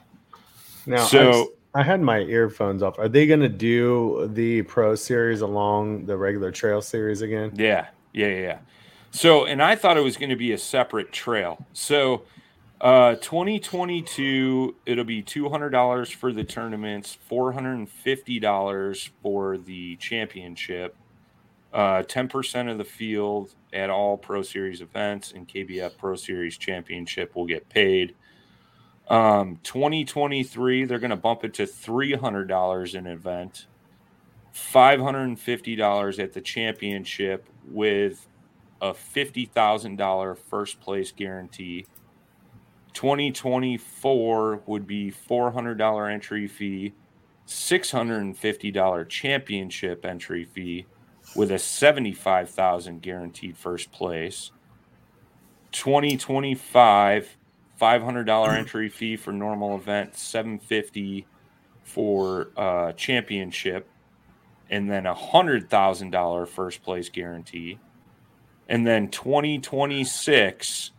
Now, 0.86 1.04
so 1.06 1.54
I, 1.74 1.80
I 1.82 1.84
had 1.84 2.02
my 2.02 2.19
earphones 2.19 2.84
off. 2.84 3.00
Are 3.00 3.10
they 3.10 3.26
going 3.26 3.39
to 3.39 3.50
do 3.50 4.30
the 4.34 4.62
Pro 4.63 4.95
Series 4.95 5.41
along 5.41 6.06
the 6.06 6.15
regular 6.17 6.52
Trail 6.52 6.82
Series 6.82 7.21
again? 7.21 7.52
Yeah, 7.56 7.88
yeah, 8.13 8.28
yeah. 8.28 8.58
So, 9.12 9.45
and 9.45 9.63
I 9.63 9.76
thought 9.76 9.98
it 9.98 10.04
was 10.04 10.17
going 10.17 10.30
to 10.30 10.36
be 10.36 10.52
a 10.52 10.58
separate 10.58 11.12
trail. 11.12 11.65
So, 11.74 12.24
uh, 12.82 13.15
2022, 13.15 14.76
it'll 14.86 15.06
be 15.06 15.24
$200 15.24 16.13
for 16.13 16.34
the 16.34 16.43
tournaments, 16.43 17.17
$450 17.32 19.10
for 19.21 19.58
the 19.58 19.95
championship. 19.95 20.95
Uh, 21.76 22.02
10% 22.04 22.72
of 22.72 22.78
the 22.78 22.86
field 22.86 23.54
at 23.74 23.90
all 23.90 24.16
Pro 24.18 24.42
Series 24.42 24.80
events 24.80 25.34
and 25.34 25.46
KBF 25.46 25.98
Pro 25.98 26.16
Series 26.16 26.58
Championship 26.58 27.36
will 27.36 27.46
get 27.46 27.68
paid. 27.68 28.16
Um, 29.10 29.60
2023, 29.64 30.86
they're 30.86 31.00
going 31.00 31.10
to 31.10 31.18
bump 31.18 31.44
it 31.44 31.54
to 31.56 31.64
$300 31.64 32.96
an 32.96 33.08
event, 33.08 33.68
$550 34.54 36.24
at 36.24 36.32
the 36.32 36.40
championship 36.40 37.50
with 37.68 38.26
a 38.82 38.94
$50,000 38.94 40.38
first 40.38 40.80
place 40.80 41.12
guarantee. 41.12 41.88
2024 42.94 44.62
would 44.66 44.88
be 44.88 45.12
$400 45.12 46.14
entry 46.14 46.48
fee, 46.48 46.94
$650 47.46 49.10
championship 49.10 50.06
entry 50.06 50.46
fee 50.46 50.86
with 51.36 51.52
a 51.52 51.60
75,000 51.60 53.02
guaranteed 53.02 53.58
first 53.58 53.91
place. 53.91 54.52
2025 55.71 57.38
$500 57.80 58.54
entry 58.58 58.89
fee 58.89 59.17
for 59.17 59.34
normal 59.34 59.76
event, 59.76 60.15
750 60.15 61.28
for 61.84 62.50
uh, 62.56 62.93
championship, 62.93 63.88
and 64.69 64.89
then 64.89 65.06
a 65.06 65.13
$100,000 65.13 66.48
first 66.48 66.84
place 66.84 67.10
guarantee. 67.10 67.80
And 68.67 68.88
then 68.88 69.10
2026 69.10 70.91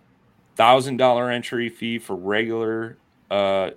$1,000 0.57 1.35
entry 1.35 1.69
fee 1.69 1.99
for 1.99 2.17
regular 2.17 2.97
uh, 3.31 3.71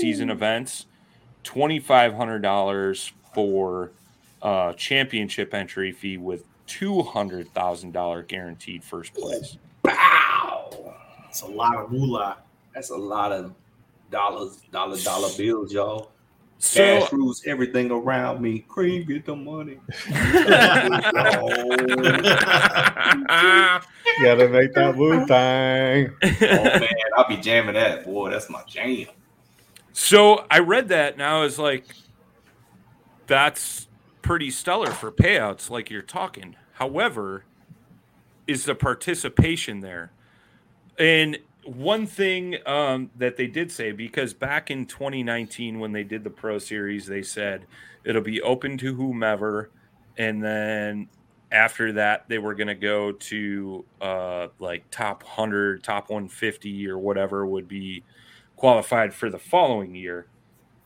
season 0.00 0.30
events, 0.30 0.86
$2,500 1.44 3.12
for 3.34 3.90
uh, 4.42 4.72
championship 4.74 5.54
entry 5.54 5.92
fee 5.92 6.18
with 6.18 6.44
two 6.66 7.02
hundred 7.02 7.48
thousand 7.54 7.92
dollar 7.92 8.22
guaranteed 8.22 8.84
first 8.84 9.14
place. 9.14 9.56
Wow, 9.84 10.94
that's 11.24 11.42
a 11.42 11.46
lot 11.46 11.76
of 11.76 11.90
moolah. 11.90 12.38
That's 12.74 12.90
a 12.90 12.96
lot 12.96 13.32
of 13.32 13.54
dollars, 14.10 14.62
dollar 14.70 14.98
dollar 14.98 15.28
bills, 15.36 15.72
y'all. 15.72 16.10
So, 16.58 17.00
Cash 17.00 17.12
rules 17.12 17.42
everything 17.44 17.90
around 17.90 18.40
me. 18.40 18.60
Cream, 18.60 19.04
get 19.04 19.26
the 19.26 19.34
money. 19.34 19.80
Gotta 24.22 24.48
make 24.48 24.72
that 24.74 24.94
Wu 24.96 25.26
Tang. 25.26 26.12
oh 26.22 26.28
man, 26.40 26.88
I'll 27.16 27.26
be 27.26 27.36
jamming 27.36 27.74
that, 27.74 28.04
boy. 28.04 28.30
That's 28.30 28.48
my 28.48 28.62
jam. 28.68 29.08
So 29.92 30.46
I 30.50 30.60
read 30.60 30.88
that 30.88 31.14
and 31.14 31.22
I 31.22 31.40
was 31.40 31.58
like, 31.58 31.84
that's 33.26 33.88
pretty 34.22 34.50
stellar 34.50 34.90
for 34.90 35.10
payouts, 35.10 35.68
like 35.68 35.90
you're 35.90 36.00
talking. 36.00 36.56
However, 36.74 37.44
is 38.46 38.64
the 38.64 38.74
participation 38.74 39.80
there? 39.80 40.12
And 40.98 41.38
one 41.64 42.06
thing 42.06 42.56
um, 42.66 43.10
that 43.16 43.36
they 43.36 43.46
did 43.46 43.70
say, 43.70 43.92
because 43.92 44.34
back 44.34 44.70
in 44.70 44.86
2019, 44.86 45.78
when 45.78 45.92
they 45.92 46.04
did 46.04 46.24
the 46.24 46.30
Pro 46.30 46.58
Series, 46.58 47.06
they 47.06 47.22
said 47.22 47.66
it'll 48.04 48.22
be 48.22 48.40
open 48.40 48.78
to 48.78 48.94
whomever. 48.94 49.70
And 50.16 50.42
then 50.42 51.08
after 51.50 51.92
that, 51.92 52.28
they 52.28 52.38
were 52.38 52.54
going 52.54 52.68
to 52.68 52.74
go 52.74 53.12
to 53.12 53.84
uh, 54.00 54.48
like 54.58 54.90
top 54.90 55.22
100, 55.22 55.82
top 55.82 56.10
150, 56.10 56.88
or 56.88 56.98
whatever 56.98 57.46
would 57.46 57.68
be 57.68 58.02
qualified 58.56 59.14
for 59.14 59.30
the 59.30 59.38
following 59.38 59.94
year 59.94 60.26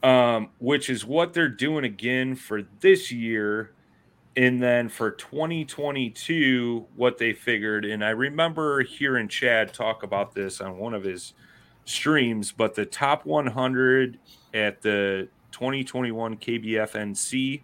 um, 0.03 0.51
which 0.59 0.89
is 0.89 1.05
what 1.05 1.33
they're 1.33 1.49
doing 1.49 1.85
again 1.85 2.35
for 2.35 2.63
this 2.81 3.11
year. 3.11 3.73
And 4.37 4.63
then 4.63 4.91
for 4.91 5.11
2022, 5.11 6.87
what 6.95 7.17
they 7.17 7.33
figured, 7.33 7.87
and 7.87 8.05
I 8.05 8.11
remember 8.11 8.83
hearing 8.83 9.29
Chad 9.29 9.73
talk 9.73 10.03
about 10.03 10.35
this 10.35 10.61
on 10.61 10.77
one 10.77 10.93
of 10.93 11.05
his 11.05 11.33
streams, 11.87 12.53
but 12.53 12.75
the 12.75 12.85
top 12.85 13.25
100 13.25 14.19
at 14.53 14.83
the 14.83 15.29
2021 15.53 16.37
KBFNC, 16.37 17.63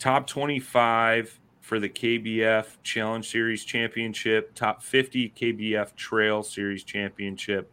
top 0.00 0.26
25 0.26 1.38
for 1.60 1.78
the 1.78 1.88
KBF 1.88 2.66
Challenge 2.82 3.28
Series 3.28 3.64
Championship, 3.64 4.54
top 4.54 4.82
50 4.82 5.30
KBF 5.30 5.94
Trail 5.94 6.42
Series 6.42 6.82
Championship, 6.82 7.71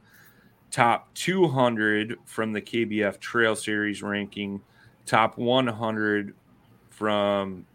top 0.72 1.14
200 1.16 2.18
from 2.26 2.54
the 2.54 2.62
KBF 2.62 3.20
Trail 3.20 3.56
Series 3.56 4.02
ranking, 4.04 4.62
top 5.06 5.38
100 5.38 6.34
from 6.90 7.66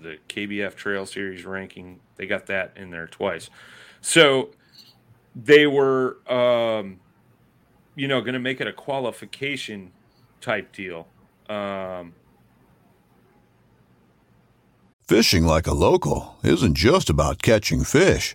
the 0.00 0.18
KBF 0.28 0.74
Trail 0.74 1.06
Series 1.06 1.44
ranking. 1.44 2.00
They 2.16 2.26
got 2.26 2.46
that 2.46 2.72
in 2.76 2.90
there 2.90 3.06
twice. 3.06 3.50
So 4.00 4.50
they 5.34 5.66
were, 5.66 6.18
um, 6.30 7.00
you 7.94 8.08
know, 8.08 8.20
going 8.20 8.34
to 8.34 8.40
make 8.40 8.60
it 8.60 8.66
a 8.66 8.72
qualification 8.72 9.92
type 10.40 10.72
deal. 10.72 11.06
Um, 11.48 12.14
Fishing 15.06 15.44
like 15.44 15.66
a 15.66 15.74
local 15.74 16.36
isn't 16.42 16.74
just 16.74 17.10
about 17.10 17.42
catching 17.42 17.84
fish. 17.84 18.34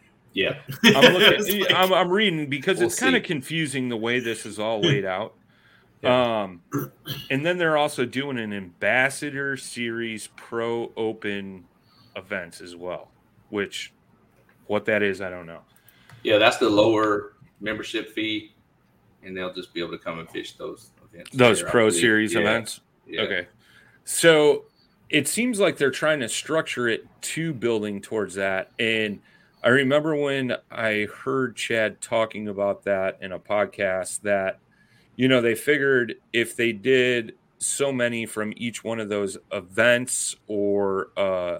Yeah. 0.33 0.59
I'm, 0.83 1.13
looking, 1.13 1.65
I'm, 1.75 1.93
I'm 1.93 2.09
reading 2.09 2.49
because 2.49 2.77
We'll 2.77 2.87
it's 2.87 2.99
kind 2.99 3.15
of 3.15 3.23
confusing 3.23 3.89
the 3.89 3.97
way 3.97 4.19
this 4.19 4.45
is 4.45 4.59
all 4.59 4.81
laid 4.81 5.05
out. 5.05 5.35
Um, 6.03 6.61
and 7.29 7.45
then 7.45 7.57
they're 7.59 7.77
also 7.77 8.05
doing 8.05 8.39
an 8.39 8.53
ambassador 8.53 9.55
series 9.55 10.29
pro 10.35 10.91
open 10.97 11.65
events 12.15 12.59
as 12.59 12.75
well, 12.75 13.09
which 13.49 13.93
what 14.65 14.85
that 14.85 15.03
is, 15.03 15.21
I 15.21 15.29
don't 15.29 15.45
know. 15.45 15.59
Yeah, 16.23 16.39
that's 16.39 16.57
the 16.57 16.69
lower 16.69 17.33
membership 17.59 18.09
fee, 18.15 18.53
and 19.23 19.37
they'll 19.37 19.53
just 19.53 19.73
be 19.73 19.79
able 19.79 19.91
to 19.91 19.99
come 19.99 20.17
and 20.17 20.29
fish 20.29 20.53
those 20.53 20.89
events. 21.13 21.29
Those 21.35 21.59
there, 21.61 21.69
pro 21.69 21.89
series 21.91 22.33
Yeah, 22.33 22.41
events. 22.41 22.81
yeah. 23.05 23.21
Okay. 23.21 23.47
So 24.03 24.65
it 25.09 25.27
seems 25.27 25.59
like 25.59 25.77
they're 25.77 25.91
trying 25.91 26.21
to 26.21 26.29
structure 26.29 26.87
it 26.87 27.05
to 27.21 27.53
building 27.53 28.01
towards 28.01 28.35
that. 28.35 28.71
And 28.79 29.19
I 29.63 29.69
remember 29.69 30.15
when 30.15 30.55
I 30.71 31.07
heard 31.23 31.55
Chad 31.55 32.01
talking 32.01 32.47
about 32.47 32.83
that 32.85 33.19
in 33.21 33.31
a 33.31 33.39
podcast 33.39 34.21
that, 34.21 34.59
you 35.15 35.27
know, 35.27 35.39
they 35.39 35.53
figured 35.53 36.15
if 36.33 36.55
they 36.55 36.71
did 36.71 37.35
so 37.59 37.91
many 37.91 38.25
from 38.25 38.53
each 38.57 38.83
one 38.83 38.99
of 38.99 39.07
those 39.07 39.37
events 39.51 40.35
or, 40.47 41.09
uh, 41.15 41.59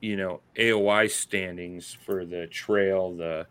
you 0.00 0.16
know, 0.16 0.40
AOY 0.56 1.08
standings 1.08 1.96
for 2.04 2.24
the 2.24 2.48
trail, 2.48 3.16
the, 3.16 3.46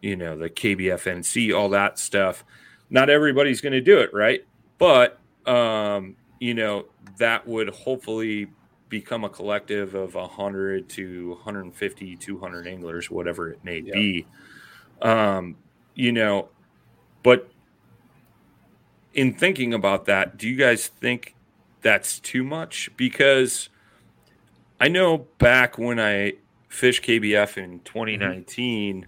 you 0.00 0.16
know, 0.16 0.36
the 0.36 0.48
KBFNC, 0.48 1.54
all 1.54 1.68
that 1.68 1.98
stuff, 1.98 2.42
not 2.88 3.10
everybody's 3.10 3.60
going 3.60 3.74
to 3.74 3.82
do 3.82 3.98
it, 3.98 4.14
right? 4.14 4.46
But, 4.78 5.18
um, 5.46 6.16
you 6.40 6.54
know, 6.54 6.86
that 7.18 7.46
would 7.46 7.68
hopefully 7.68 8.48
become 8.88 9.24
a 9.24 9.28
collective 9.28 9.94
of 9.94 10.14
100 10.14 10.88
to 10.90 11.30
150 11.30 12.16
200 12.16 12.66
anglers 12.66 13.10
whatever 13.10 13.50
it 13.50 13.64
may 13.64 13.78
Yeah. 13.80 13.94
be. 13.94 14.26
Um 15.02 15.56
you 15.94 16.12
know 16.12 16.48
but 17.22 17.50
in 19.14 19.32
thinking 19.34 19.72
about 19.74 20.04
that 20.06 20.36
do 20.36 20.48
you 20.48 20.56
guys 20.56 20.86
think 20.88 21.34
that's 21.82 22.18
too 22.20 22.44
much? 22.44 22.90
Because 22.96 23.68
i 24.80 24.88
know 24.88 25.26
back 25.38 25.78
when 25.78 25.98
i 25.98 26.32
fished 26.68 27.02
kbf 27.02 27.56
in 27.56 27.80
2019 27.80 29.06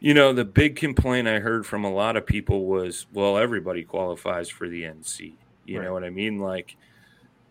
you 0.00 0.12
know 0.12 0.34
the 0.34 0.44
big 0.44 0.76
complaint 0.76 1.26
i 1.26 1.38
heard 1.38 1.64
from 1.64 1.82
a 1.82 1.90
lot 1.90 2.14
of 2.16 2.26
people 2.26 2.66
was 2.66 3.06
well 3.14 3.38
everybody 3.38 3.82
qualifies 3.82 4.50
for 4.50 4.68
the 4.68 4.82
nc 4.82 5.32
you 5.64 5.80
know 5.80 5.92
what 5.94 6.04
i 6.04 6.10
mean? 6.10 6.38
Like 6.38 6.76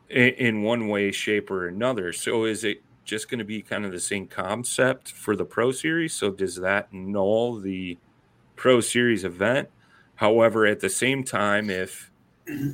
in, 0.10 0.30
in 0.34 0.64
one 0.64 0.88
way, 0.88 1.12
shape, 1.12 1.49
or 1.51 1.68
another. 1.68 2.14
So 2.14 2.45
is 2.45 2.64
it 2.64 2.82
just 3.05 3.30
going 3.30 3.39
to 3.39 3.45
be 3.45 3.62
kind 3.62 3.86
of 3.86 3.91
the 3.91 3.99
same 3.99 4.28
concept 4.28 5.12
for 5.12 5.36
the 5.36 5.45
Pro 5.45 5.72
Series? 5.72 6.14
So 6.14 6.30
does 6.32 6.55
that 6.58 6.91
null 6.93 7.55
the 7.60 7.97
Pro 8.55 8.82
Series 8.82 9.24
event? 9.24 9.70
However, 10.16 10.66
at 10.66 10.80
the 10.80 10.89
same 10.89 11.24
time, 11.24 11.70
if 11.70 12.12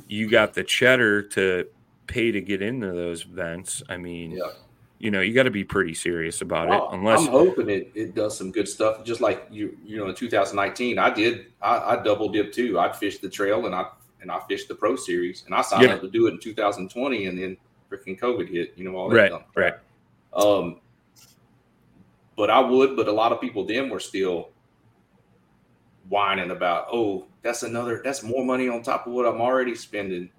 you 0.08 0.28
got 0.30 0.54
the 0.54 0.64
cheddar 0.64 1.22
to 1.22 1.66
pay 2.06 2.30
to 2.30 2.40
get 2.40 2.62
into 2.62 2.86
those 2.92 3.24
events, 3.24 3.82
I 3.88 3.96
mean, 3.96 4.32
Yeah. 4.32 4.50
you 4.98 5.10
know, 5.10 5.20
you 5.20 5.34
got 5.34 5.42
to 5.44 5.50
be 5.50 5.64
pretty 5.64 5.94
serious 5.94 6.40
about 6.40 6.68
Well, 6.68 6.78
it. 6.78 6.88
Oh, 6.90 6.94
unless, 6.94 7.20
I'm 7.20 7.26
hoping 7.28 7.68
it, 7.68 7.90
it 7.94 8.14
does 8.14 8.36
some 8.36 8.50
good 8.50 8.68
stuff. 8.68 9.04
Just 9.04 9.20
like 9.20 9.46
you, 9.50 9.76
you 9.84 9.98
know, 9.98 10.08
in 10.08 10.14
2019, 10.14 10.98
I 10.98 11.10
did. 11.10 11.46
I, 11.60 11.96
I 11.96 12.02
double 12.02 12.28
dip 12.30 12.52
too. 12.52 12.78
I'd 12.78 12.96
fish 12.96 13.18
the 13.18 13.28
trail 13.28 13.66
and 13.66 13.74
I 13.74 13.86
and 14.24 14.32
I 14.32 14.40
fished 14.48 14.68
the 14.68 14.74
Pro 14.74 14.96
Series, 14.96 15.44
and 15.44 15.54
I 15.54 15.60
signed 15.60 15.90
up 15.90 16.00
to 16.00 16.10
do 16.10 16.26
it 16.26 16.32
in 16.32 16.40
2020, 16.40 17.26
and 17.26 17.38
then 17.38 17.56
freaking 17.90 18.18
COVID 18.18 18.48
hit. 18.48 18.72
You 18.74 18.84
know 18.84 18.96
all 18.96 19.10
that 19.10 19.30
right, 19.30 19.44
right. 19.54 19.74
Um, 20.32 20.80
but 22.36 22.48
I 22.48 22.58
would. 22.58 22.96
But 22.96 23.06
a 23.06 23.12
lot 23.12 23.32
of 23.32 23.40
people 23.40 23.66
then 23.66 23.90
were 23.90 24.00
still 24.00 24.48
whining 26.08 26.50
about, 26.50 26.86
oh, 26.90 27.26
that's 27.42 27.62
another, 27.62 28.00
that's 28.02 28.22
more 28.22 28.44
money 28.44 28.68
on 28.68 28.82
top 28.82 29.06
of 29.06 29.12
what 29.12 29.26
I'm 29.26 29.40
already 29.40 29.74
spending. 29.74 30.30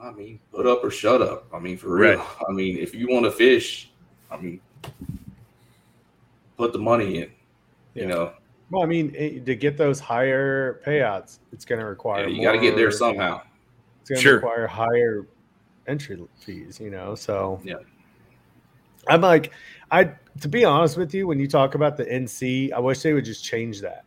I 0.00 0.10
mean, 0.10 0.40
put 0.52 0.66
up 0.66 0.82
or 0.82 0.90
shut 0.90 1.22
up. 1.22 1.46
I 1.52 1.58
mean, 1.58 1.76
for 1.76 1.96
real. 1.96 2.18
Right. 2.18 2.28
I 2.48 2.52
mean, 2.52 2.78
if 2.78 2.94
you 2.94 3.08
want 3.08 3.24
to 3.24 3.32
fish, 3.32 3.90
I 4.30 4.36
mean, 4.36 4.60
put 6.56 6.72
the 6.72 6.78
money 6.78 7.18
in. 7.18 7.30
Yeah. 7.94 8.02
You 8.02 8.08
know, 8.08 8.32
Well, 8.72 8.82
I 8.82 8.86
mean, 8.86 9.14
it, 9.14 9.44
to 9.44 9.54
get 9.54 9.76
those 9.76 10.00
higher 10.00 10.80
payouts, 10.86 11.40
it's 11.52 11.66
going 11.66 11.78
to 11.78 11.84
require. 11.84 12.26
yeah, 12.26 12.34
you 12.34 12.42
got 12.42 12.52
to 12.52 12.58
get 12.58 12.74
there 12.74 12.90
somehow. 12.90 13.42
It's 14.00 14.08
going 14.08 14.16
to 14.16 14.22
Sure. 14.22 14.34
require 14.36 14.66
higher 14.66 15.26
entry 15.86 16.24
fees, 16.38 16.80
you 16.80 16.88
know. 16.90 17.14
So 17.14 17.60
Yeah. 17.62 17.74
I'm 19.08 19.20
like, 19.20 19.52
I 19.90 20.12
to 20.40 20.48
be 20.48 20.64
honest 20.64 20.96
with 20.96 21.12
you, 21.12 21.26
when 21.26 21.38
you 21.38 21.46
talk 21.46 21.74
about 21.74 21.98
the 21.98 22.06
NC, 22.06 22.72
I 22.72 22.78
wish 22.78 23.02
they 23.02 23.12
would 23.12 23.26
just 23.26 23.44
change 23.44 23.82
that. 23.82 24.04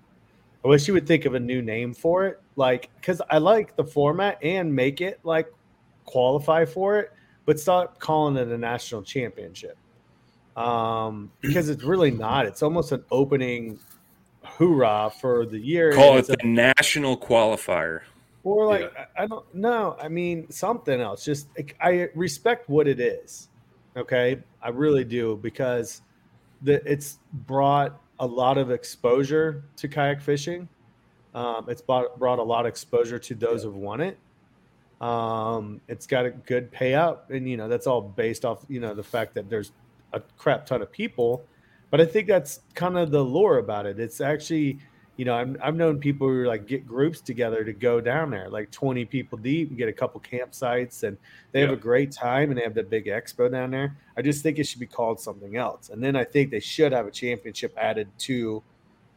I 0.64 0.68
wish 0.68 0.88
you 0.88 0.96
would 0.96 1.06
think 1.06 1.26
of 1.26 1.36
a 1.36 1.40
new 1.40 1.62
name 1.62 1.94
for 1.94 2.26
it, 2.26 2.42
like 2.56 2.90
because 2.96 3.22
I 3.30 3.38
like 3.38 3.76
the 3.76 3.84
format 3.84 4.40
and 4.44 4.74
make 4.74 5.00
it 5.00 5.20
like 5.24 5.54
qualify 6.06 6.66
for 6.66 6.98
it, 6.98 7.12
but 7.46 7.60
stop 7.60 8.00
calling 8.00 8.36
it 8.36 8.48
a 8.48 8.58
national 8.58 9.04
championship. 9.04 9.78
Um, 10.58 11.32
because 11.42 11.70
it's 11.70 11.84
really 11.84 12.10
not. 12.10 12.48
It's 12.48 12.64
almost 12.64 12.92
an 12.94 13.04
opening 13.12 13.78
hoorah 14.46 15.12
for 15.20 15.46
the 15.46 15.60
year. 15.60 15.92
call 15.94 16.16
it 16.16 16.20
it's 16.20 16.30
a- 16.30 16.38
the 16.42 16.48
national 16.48 17.18
qualifier. 17.18 18.02
or 18.44 18.68
like 18.68 18.92
I 18.98 19.24
I 19.24 19.28
don't 19.28 19.54
know. 19.54 19.98
I 20.00 20.08
mean 20.08 20.50
something 20.52 21.00
else. 21.02 21.26
Just 21.26 21.48
I 21.82 22.10
respect 22.16 22.70
what 22.70 22.88
it 22.88 23.00
is. 23.00 23.50
Okay, 23.98 24.40
I 24.62 24.70
really 24.70 25.04
do 25.04 25.40
because 25.42 26.02
the 26.62 26.82
it's 26.90 27.20
brought 27.34 28.00
a 28.20 28.26
lot 28.28 28.58
of 28.58 28.72
exposure 28.72 29.64
to 29.78 29.88
kayak 29.88 30.22
fishing. 30.22 30.68
Um, 31.34 31.66
it's 31.68 31.82
brought 31.82 32.18
brought 32.18 32.40
a 32.40 32.44
lot 32.44 32.66
of 32.66 32.70
exposure 32.70 33.20
to 33.20 33.36
those 33.36 33.64
who've 33.64 33.76
won 33.76 34.00
it. 34.02 34.18
Um, 35.02 35.82
it's 35.90 36.08
got 36.08 36.26
a 36.26 36.32
good 36.32 36.72
payout, 36.72 37.30
and 37.30 37.50
you 37.50 37.58
know 37.58 37.68
that's 37.68 37.88
all 37.88 38.02
based 38.02 38.46
off 38.46 38.66
you 38.70 38.80
know 38.80 38.94
the 38.94 39.04
fact 39.04 39.34
that 39.36 39.50
there's 39.50 39.72
a 40.14 40.22
crap 40.38 40.66
ton 40.66 40.82
of 40.82 40.92
people. 40.92 41.44
But 41.96 42.02
I 42.02 42.08
think 42.08 42.28
that's 42.28 42.60
kind 42.74 42.98
of 42.98 43.10
the 43.10 43.24
lore 43.24 43.60
about 43.60 43.86
it. 43.86 44.02
It's 44.02 44.20
actually 44.20 44.80
you 45.16 45.24
know, 45.24 45.34
I've, 45.34 45.56
I've 45.64 45.76
known 45.76 45.98
people 45.98 46.28
who 46.28 46.46
like 46.46 46.68
get 46.68 46.86
groups 46.86 47.22
together 47.22 47.64
to 47.64 47.72
go 47.72 48.02
down 48.02 48.32
there, 48.32 48.50
like 48.50 48.70
20 48.70 49.06
people 49.06 49.38
deep, 49.38 49.70
and 49.70 49.78
get 49.78 49.88
a 49.88 49.94
couple 49.94 50.20
campsites, 50.20 51.04
and 51.04 51.18
they 51.54 51.62
have 51.62 51.70
a 51.70 51.78
great 51.78 52.12
time 52.12 52.50
and 52.50 52.60
they 52.60 52.64
have 52.64 52.74
the 52.74 52.84
big 52.84 53.06
expo 53.06 53.50
down 53.50 53.72
there. 53.72 53.96
I 54.18 54.22
just 54.22 54.44
think 54.44 54.60
it 54.60 54.66
should 54.66 54.82
be 54.82 54.86
called 54.86 55.22
something 55.22 55.56
else. 55.56 55.88
And 55.88 56.04
then 56.04 56.18
I 56.18 56.26
think 56.26 56.52
they 56.52 56.60
should 56.60 56.92
have 56.92 57.08
a 57.08 57.12
championship 57.12 57.74
added 57.78 58.10
to 58.18 58.62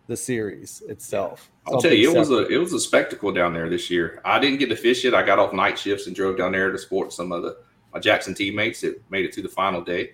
the 0.07 0.17
series 0.17 0.81
itself. 0.87 1.51
I'll 1.67 1.83
tell 1.83 1.93
you, 1.93 2.11
it 2.11 2.15
Something 2.15 2.21
was 2.21 2.31
a 2.31 2.47
it 2.47 2.59
was 2.59 2.73
a 2.75 2.79
spectacle 2.79 3.33
down 3.33 3.55
there 3.55 3.69
this 3.69 3.91
year. 3.91 4.21
I 4.25 4.39
didn't 4.39 4.61
get 4.61 4.69
to 4.69 4.77
fish 4.77 5.05
it. 5.05 5.15
I 5.15 5.25
got 5.25 5.41
off 5.41 5.53
night 5.53 5.81
shifts 5.81 6.07
and 6.07 6.15
drove 6.15 6.39
down 6.39 6.53
there 6.53 6.71
to 6.71 6.79
support 6.79 7.13
some 7.13 7.33
of 7.33 7.43
the 7.43 7.57
my 7.93 7.99
Jackson 7.99 8.35
teammates 8.35 8.83
that 8.83 9.03
made 9.11 9.25
it 9.25 9.33
to 9.33 9.43
the 9.43 9.49
final 9.49 9.81
day, 9.81 10.13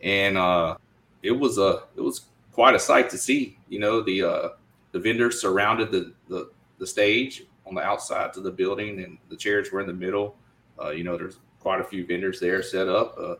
and 0.00 0.38
uh, 0.38 0.76
it 1.24 1.32
was 1.32 1.58
a 1.58 1.84
it 1.96 2.00
was 2.00 2.26
quite 2.52 2.74
a 2.74 2.78
sight 2.78 3.10
to 3.10 3.18
see. 3.18 3.58
You 3.68 3.80
know, 3.80 4.00
the 4.02 4.22
uh, 4.22 4.48
the 4.92 5.00
vendors 5.00 5.40
surrounded 5.40 5.90
the, 5.90 6.12
the 6.28 6.50
the 6.78 6.86
stage 6.86 7.44
on 7.66 7.74
the 7.74 7.82
outsides 7.82 8.36
of 8.36 8.44
the 8.44 8.50
building, 8.50 9.02
and 9.02 9.18
the 9.30 9.36
chairs 9.36 9.72
were 9.72 9.80
in 9.80 9.86
the 9.86 9.92
middle. 9.92 10.36
Uh, 10.80 10.90
you 10.90 11.02
know, 11.02 11.16
there's 11.16 11.38
quite 11.60 11.80
a 11.80 11.84
few 11.84 12.06
vendors 12.06 12.38
there 12.38 12.62
set 12.62 12.88
up. 12.88 13.16
Uh, 13.18 13.36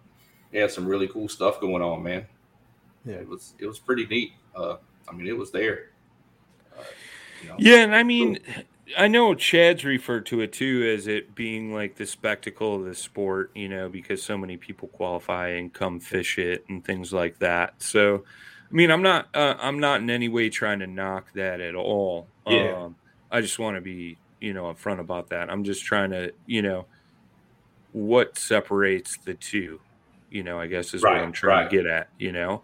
they 0.51 0.61
had 0.61 0.70
some 0.70 0.87
really 0.87 1.09
cool 1.09 1.28
stuff 1.28 1.61
going 1.61 1.82
on, 1.82 2.03
man. 2.03 2.26
Yeah. 3.05 3.16
It 3.16 3.28
was 3.28 3.55
it 3.59 3.66
was 3.66 3.78
pretty 3.78 4.07
neat. 4.07 4.32
Uh, 4.57 4.76
I 5.09 5.12
mean, 5.12 5.26
it 5.26 5.37
was 5.37 5.51
there. 5.51 5.91
Uh, 6.76 6.82
you 7.43 7.49
know. 7.51 7.57
Yeah, 7.59 7.82
and 7.82 7.95
I 7.95 8.03
mean, 8.03 8.39
I 8.99 9.09
know 9.09 9.35
Chad's 9.35 9.85
referred 9.85 10.26
to 10.26 10.41
it 10.41 10.53
too 10.53 10.95
as 10.95 11.07
it 11.07 11.35
being 11.35 11.72
like 11.72 11.97
the 11.97 12.07
spectacle 12.07 12.76
of 12.76 12.85
the 12.85 12.95
sport, 12.95 13.51
you 13.55 13.68
know, 13.68 13.89
because 13.89 14.22
so 14.22 14.37
many 14.37 14.57
people 14.57 14.89
qualify 14.89 15.49
and 15.49 15.72
come 15.72 16.01
fish 16.01 16.39
it 16.39 16.64
and 16.68 16.85
things 16.85 17.12
like 17.12 17.39
that. 17.39 17.82
So, 17.82 18.24
I 18.70 18.74
mean, 18.74 18.91
I'm 18.91 19.03
not, 19.03 19.28
uh, 19.35 19.55
I'm 19.59 19.78
not 19.78 20.01
in 20.01 20.11
any 20.11 20.28
way 20.28 20.51
trying 20.51 20.80
to 20.80 20.87
knock 20.87 21.32
that 21.35 21.61
at 21.61 21.74
all. 21.74 22.26
Yeah. 22.47 22.85
Um, 22.85 22.97
I 23.30 23.41
just 23.41 23.59
want 23.59 23.76
to 23.76 23.80
be, 23.80 24.18
you 24.41 24.53
know, 24.53 24.64
upfront 24.64 25.01
about 25.01 25.30
that. 25.30 25.51
I'm 25.51 25.64
just 25.64 25.85
trying 25.85 26.11
to, 26.11 26.32
you 26.47 26.61
know, 26.61 26.85
what 27.93 28.37
separates 28.37 29.16
the 29.16 29.35
two, 29.35 29.80
you 30.30 30.43
know, 30.43 30.61
I 30.61 30.66
guess 30.66 30.93
is 30.93 31.03
what 31.03 31.16
I'm 31.16 31.32
trying 31.32 31.62
right. 31.62 31.70
to 31.70 31.76
get 31.76 31.87
at, 31.87 32.09
you 32.18 32.32
know. 32.32 32.62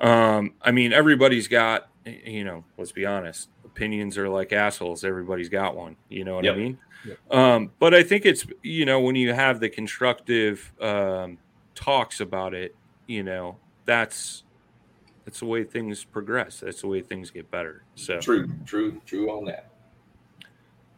Um, 0.00 0.54
I 0.62 0.70
mean, 0.70 0.92
everybody's 0.92 1.46
got, 1.48 1.88
you 2.04 2.44
know, 2.44 2.64
let's 2.78 2.92
be 2.92 3.04
honest, 3.04 3.48
opinions 3.74 4.18
are 4.18 4.28
like 4.28 4.52
assholes. 4.52 5.04
Everybody's 5.04 5.48
got 5.48 5.76
one, 5.76 5.96
you 6.08 6.24
know 6.24 6.34
what 6.36 6.44
Yep. 6.44 6.54
I 6.54 6.58
mean? 6.58 6.78
Yep. 7.06 7.18
Um, 7.34 7.70
but 7.78 7.94
I 7.94 8.02
think 8.02 8.26
it's, 8.26 8.46
you 8.62 8.84
know, 8.84 9.00
when 9.00 9.16
you 9.16 9.32
have 9.32 9.60
the 9.60 9.68
constructive 9.68 10.72
um, 10.80 11.38
talks 11.74 12.20
about 12.20 12.54
it, 12.54 12.74
you 13.06 13.22
know, 13.22 13.56
that's 13.84 14.44
that's 15.24 15.40
the 15.40 15.46
way 15.46 15.64
things 15.64 16.04
progress. 16.04 16.60
That's 16.60 16.80
the 16.80 16.88
way 16.88 17.00
things 17.00 17.30
get 17.30 17.50
better. 17.50 17.84
So 17.94 18.18
True, 18.20 18.48
true, 18.66 19.00
true 19.06 19.30
on 19.30 19.44
that. 19.46 19.70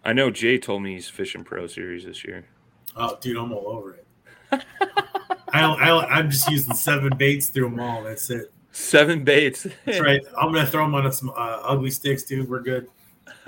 I 0.04 0.12
know 0.12 0.30
Jay 0.30 0.58
told 0.58 0.82
me 0.82 0.94
he's 0.94 1.08
fishing 1.08 1.44
pro 1.44 1.66
series 1.66 2.04
this 2.04 2.24
year. 2.24 2.44
Oh, 2.96 3.16
dude, 3.20 3.36
I'm 3.36 3.52
all 3.52 3.68
over 3.68 3.94
it. 3.94 4.06
I 5.52 5.60
don't, 5.60 5.80
I 5.80 5.86
don't, 5.86 6.04
I'm 6.06 6.30
just 6.30 6.50
using 6.50 6.74
seven 6.74 7.16
baits 7.16 7.48
through 7.48 7.70
them 7.70 7.80
all. 7.80 8.02
That's 8.02 8.28
it. 8.30 8.52
Seven 8.76 9.22
baits. 9.22 9.66
That's 9.84 10.00
right. 10.00 10.20
I'm 10.36 10.52
gonna 10.52 10.66
throw 10.66 10.84
them 10.84 10.94
on 10.96 11.10
some 11.12 11.30
uh, 11.30 11.60
Ugly 11.62 11.90
Stiks, 11.90 12.26
dude. 12.26 12.48
We're 12.50 12.60
good. 12.60 12.88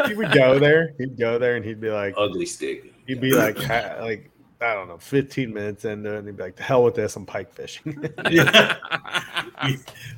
He 0.07 0.15
would 0.15 0.31
go 0.33 0.59
there. 0.59 0.93
He'd 0.99 1.19
go 1.19 1.37
there, 1.39 1.57
and 1.57 1.65
he'd 1.65 1.81
be 1.81 1.91
like, 1.91 2.15
Ugly 2.17 2.47
Stik. 2.47 2.95
he'd 3.07 3.21
be 3.21 3.33
like, 3.33 3.59
ha- 3.59 3.97
like 4.01 4.31
I 4.61 4.73
don't 4.73 4.87
know, 4.89 4.99
15 4.99 5.53
minutes 5.53 5.85
into 5.85 6.15
it, 6.15 6.19
and 6.21 6.29
he'd 6.29 6.37
be 6.37 6.43
like, 6.45 6.57
"The 6.57 6.63
hell 6.63 6.85
with 6.85 6.95
this! 6.95 7.17
I'm 7.17 7.27
pike 7.27 7.53
fishing." 7.53 8.09
Yeah. 8.31 8.77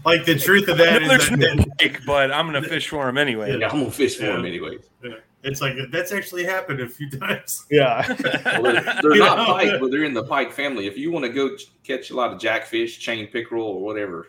like 0.04 0.24
the 0.24 0.36
truth 0.38 0.68
of 0.68 0.78
that 0.78 1.02
is 1.02 1.08
There's 1.08 1.28
that, 1.30 1.56
no 1.56 1.64
pike, 1.78 2.00
but 2.06 2.30
I'm 2.32 2.46
gonna 2.46 2.62
fish 2.62 2.88
for 2.88 3.08
him 3.08 3.16
anyway. 3.18 3.56
Yeah, 3.58 3.68
I'm 3.68 3.78
gonna 3.80 3.90
fish 3.90 4.16
for 4.16 4.26
him 4.26 4.44
Yeah. 4.44 5.10
it's 5.42 5.60
like 5.60 5.74
that's 5.90 6.12
actually 6.12 6.44
happened 6.44 6.80
a 6.80 6.88
few 6.88 7.08
times. 7.10 7.64
yeah, 7.70 8.06
Well, 8.60 8.74
they're, 8.74 8.98
they're 9.02 9.14
not 9.16 9.38
know? 9.38 9.54
pike, 9.54 9.80
but 9.80 9.90
they're 9.90 10.04
in 10.04 10.14
the 10.14 10.24
pike 10.24 10.52
family. 10.52 10.86
If 10.86 10.96
you 10.98 11.10
want 11.12 11.24
to 11.24 11.30
go 11.32 11.50
catch 11.84 12.10
a 12.10 12.14
lot 12.16 12.32
of 12.32 12.38
jackfish, 12.40 12.98
chain 12.98 13.26
pickerel, 13.28 13.64
or 13.66 13.80
whatever, 13.80 14.28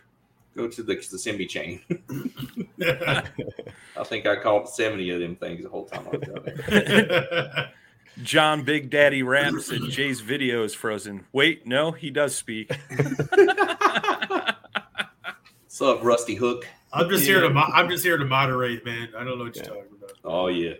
go 0.59 0.67
to 0.67 0.83
the 0.83 0.95
Kissimmee 0.95 1.45
chain. 1.47 1.81
I 2.81 4.03
think 4.03 4.25
I 4.25 4.35
caught 4.41 4.69
70 4.69 5.09
of 5.11 5.19
them 5.21 5.35
things 5.35 5.63
the 5.63 5.69
whole 5.69 5.85
time 5.85 6.05
I 6.07 6.17
was 6.17 6.21
down 6.21 6.43
there. 6.67 7.71
John 8.23 8.63
Big 8.63 8.89
Daddy 8.89 9.23
raps 9.23 9.69
and 9.69 9.89
Jay's 9.89 10.19
video 10.19 10.63
is 10.63 10.73
frozen. 10.73 11.25
Wait, 11.31 11.65
no, 11.65 11.91
he 11.91 12.09
does 12.09 12.35
speak. 12.35 12.69
What's 15.63 15.81
up, 15.81 16.03
Rusty 16.03 16.35
Hook? 16.35 16.67
I'm 16.91 17.09
just 17.09 17.23
here 17.23 17.39
to 17.39 17.49
mo- 17.49 17.69
I'm 17.73 17.87
just 17.87 18.03
here 18.03 18.17
to 18.17 18.25
moderate, 18.25 18.83
man. 18.83 19.09
I 19.15 19.23
don't 19.23 19.37
know 19.37 19.45
what 19.45 19.55
you're 19.55 19.63
Yeah. 19.63 19.69
talking 19.69 19.95
about. 19.97 20.11
Oh, 20.25 20.47
yeah. 20.47 20.73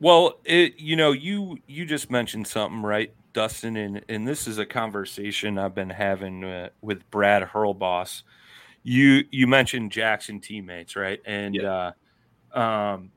Well, 0.00 0.38
it 0.44 0.78
you 0.78 0.96
know, 0.96 1.12
you 1.12 1.58
you 1.66 1.84
just 1.84 2.10
mentioned 2.10 2.46
something, 2.46 2.80
right, 2.80 3.12
Dustin, 3.32 3.76
and 3.76 4.04
and 4.08 4.26
this 4.26 4.46
is 4.46 4.58
a 4.58 4.66
conversation 4.66 5.58
I've 5.58 5.74
been 5.74 5.90
having 5.90 6.44
uh, 6.44 6.68
with 6.80 7.08
Brad 7.10 7.42
Hurlboss. 7.42 8.22
You 8.82 9.24
you 9.30 9.46
mentioned 9.46 9.92
Jackson 9.92 10.40
teammates, 10.40 10.96
right? 10.96 11.20
And 11.24 11.62
uh 11.62 11.92
um 12.52 13.10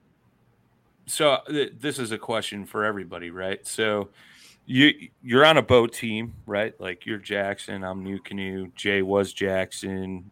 so 1.07 1.39
th- 1.47 1.74
this 1.80 1.99
is 1.99 2.11
a 2.11 2.18
question 2.18 2.66
for 2.66 2.84
everybody, 2.86 3.30
right? 3.32 3.66
So 3.68 4.09
you 4.66 5.09
you're 5.24 5.45
on 5.45 5.57
a 5.57 5.61
boat 5.61 5.93
team, 5.93 6.34
right? 6.45 6.80
Like 6.80 7.05
you're 7.05 7.18
Jackson, 7.18 7.84
I'm 7.84 8.03
NuCanoe, 8.05 8.74
Jay 8.76 9.01
was 9.01 9.34
Jackson. 9.34 10.30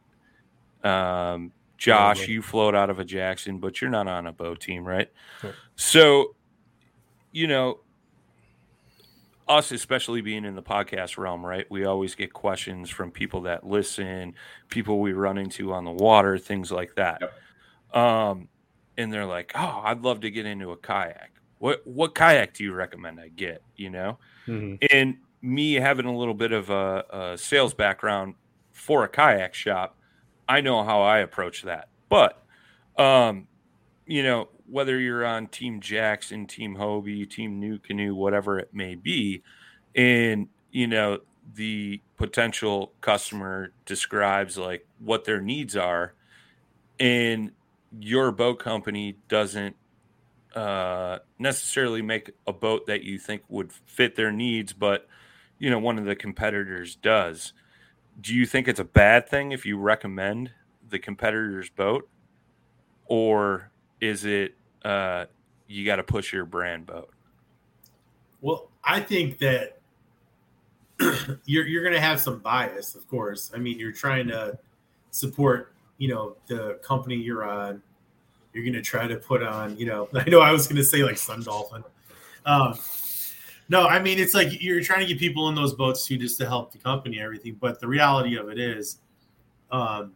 Um 0.84 1.52
Josh, 1.78 2.22
Yeah. 2.22 2.36
you 2.36 2.42
float 2.42 2.76
out 2.76 2.90
of 2.90 3.00
a 3.00 3.04
Jackson, 3.04 3.58
but 3.58 3.82
you're 3.82 3.90
not 3.92 4.08
on 4.08 4.28
a 4.28 4.32
boat 4.32 4.62
team, 4.62 4.86
right? 4.86 5.10
Sure. 5.42 5.54
So, 5.76 6.36
you 7.34 7.48
know, 7.48 7.80
us 9.58 9.72
especially 9.72 10.22
being 10.22 10.46
in 10.46 10.56
the 10.56 10.62
podcast 10.64 11.18
realm, 11.18 11.46
right? 11.46 11.66
We 11.70 11.86
always 11.86 12.16
get 12.16 12.34
questions 12.34 12.90
from 12.90 13.12
people 13.12 13.42
that 13.42 13.66
listen, 13.66 14.36
people 14.70 15.00
we 15.00 15.14
run 15.14 15.38
into 15.38 15.74
on 15.74 15.86
the 15.86 15.92
water, 15.92 16.38
things 16.38 16.72
like 16.72 16.96
that. 16.96 17.22
Um, 17.94 18.50
and 18.98 19.12
they're 19.12 19.26
like, 19.26 19.52
"Oh, 19.56 19.82
I'd 19.84 20.02
love 20.02 20.22
to 20.22 20.32
get 20.32 20.46
into 20.46 20.72
a 20.72 20.78
kayak. 20.78 21.32
What 21.60 21.86
what 21.86 22.16
kayak 22.16 22.54
do 22.54 22.64
you 22.64 22.74
recommend 22.74 23.20
I 23.20 23.30
get?" 23.30 23.62
You 23.76 23.90
know, 23.90 24.18
Mhm. 24.48 24.78
and 24.92 25.18
me 25.42 25.74
having 25.76 26.06
a 26.06 26.16
little 26.16 26.34
bit 26.34 26.52
of 26.52 26.70
a, 26.70 27.06
a 27.34 27.38
sales 27.38 27.74
background 27.74 28.36
for 28.72 29.04
a 29.04 29.08
kayak 29.10 29.54
shop, 29.54 29.98
I 30.48 30.62
know 30.62 30.84
how 30.84 31.02
I 31.02 31.20
approach 31.20 31.64
that. 31.64 31.90
But, 32.10 32.42
um, 32.98 33.48
you 34.06 34.24
know, 34.24 34.50
whether 34.70 35.00
you're 35.00 35.26
on 35.26 35.48
Team 35.48 35.80
Jackson, 35.80 36.46
Team 36.46 36.76
Hobie, 36.76 37.30
Team 37.30 37.62
NuCanoe, 37.62 38.14
whatever 38.14 38.60
it 38.60 38.74
may 38.74 38.96
be, 38.96 39.44
and 39.96 40.48
you 40.72 40.88
know 40.88 41.20
the 41.56 42.02
potential 42.18 42.94
customer 43.02 43.72
describes 43.86 44.58
like 44.58 44.88
what 45.00 45.26
their 45.26 45.42
needs 45.42 45.76
are, 45.76 46.14
and 47.00 47.52
your 48.00 48.32
boat 48.32 48.60
company 48.60 49.18
doesn't 49.28 49.76
uh, 50.56 51.20
necessarily 51.40 52.02
make 52.02 52.32
a 52.48 52.54
boat 52.54 52.86
that 52.88 53.04
you 53.04 53.18
think 53.18 53.44
would 53.50 53.72
fit 53.72 54.16
their 54.16 54.32
needs, 54.32 54.74
but 54.74 55.08
you 55.60 55.70
know 55.70 55.80
one 55.80 55.98
of 55.98 56.06
the 56.06 56.16
competitors 56.16 56.96
does. 56.96 57.54
Do 58.20 58.34
you 58.34 58.46
think 58.46 58.68
it's 58.68 58.80
a 58.80 58.86
bad 58.86 59.28
thing 59.28 59.52
if 59.52 59.66
you 59.66 59.78
recommend 59.78 60.52
the 60.88 61.00
competitor's 61.00 61.70
boat, 61.70 62.08
or 63.06 63.72
is 64.02 64.26
it 64.26 64.56
uh, 64.84 65.26
you 65.68 65.86
got 65.86 65.98
to 65.98 66.04
push 66.04 66.34
your 66.34 66.46
brand 66.46 66.86
boat? 66.86 67.10
Well, 68.42 68.70
I 68.84 69.00
think 69.00 69.38
that 69.40 69.80
you're 71.46 71.66
you're 71.66 71.84
going 71.84 71.94
to 71.96 72.02
have 72.02 72.20
some 72.20 72.40
bias, 72.40 72.96
of 72.96 73.08
course. 73.08 73.52
I 73.54 73.58
mean, 73.58 73.80
you're 73.80 73.92
trying 73.92 74.28
to 74.28 74.58
support, 75.12 75.74
you 75.98 76.10
know, 76.10 76.36
the 76.48 76.80
company 76.84 77.16
you're 77.16 77.46
on. 77.46 77.82
You're 78.54 78.64
going 78.64 78.74
to 78.74 78.82
try 78.82 79.08
to 79.08 79.16
put 79.16 79.42
on, 79.42 79.78
you 79.78 79.86
know, 79.86 80.10
I 80.14 80.30
know 80.30 80.42
I 80.42 80.52
was 80.52 80.68
going 80.68 80.78
to 80.78 80.84
say 80.84 81.04
like 81.04 81.18
Sun 81.18 81.44
Dolphin. 81.44 81.84
Um, 82.46 82.78
no, 83.70 83.88
I 83.88 84.00
mean 84.00 84.20
it's 84.20 84.34
like 84.34 84.62
you're 84.62 84.82
trying 84.82 85.00
to 85.00 85.06
get 85.06 85.18
people 85.18 85.50
in 85.50 85.56
those 85.56 85.74
boats 85.74 86.06
too, 86.06 86.18
just 86.18 86.38
to 86.40 86.46
help 86.46 86.72
the 86.72 86.78
company 86.78 87.18
and 87.18 87.26
everything. 87.26 87.58
But 87.60 87.80
the 87.80 87.88
reality 87.88 88.36
of 88.36 88.50
it 88.50 88.60
is, 88.60 89.00
um, 89.72 90.14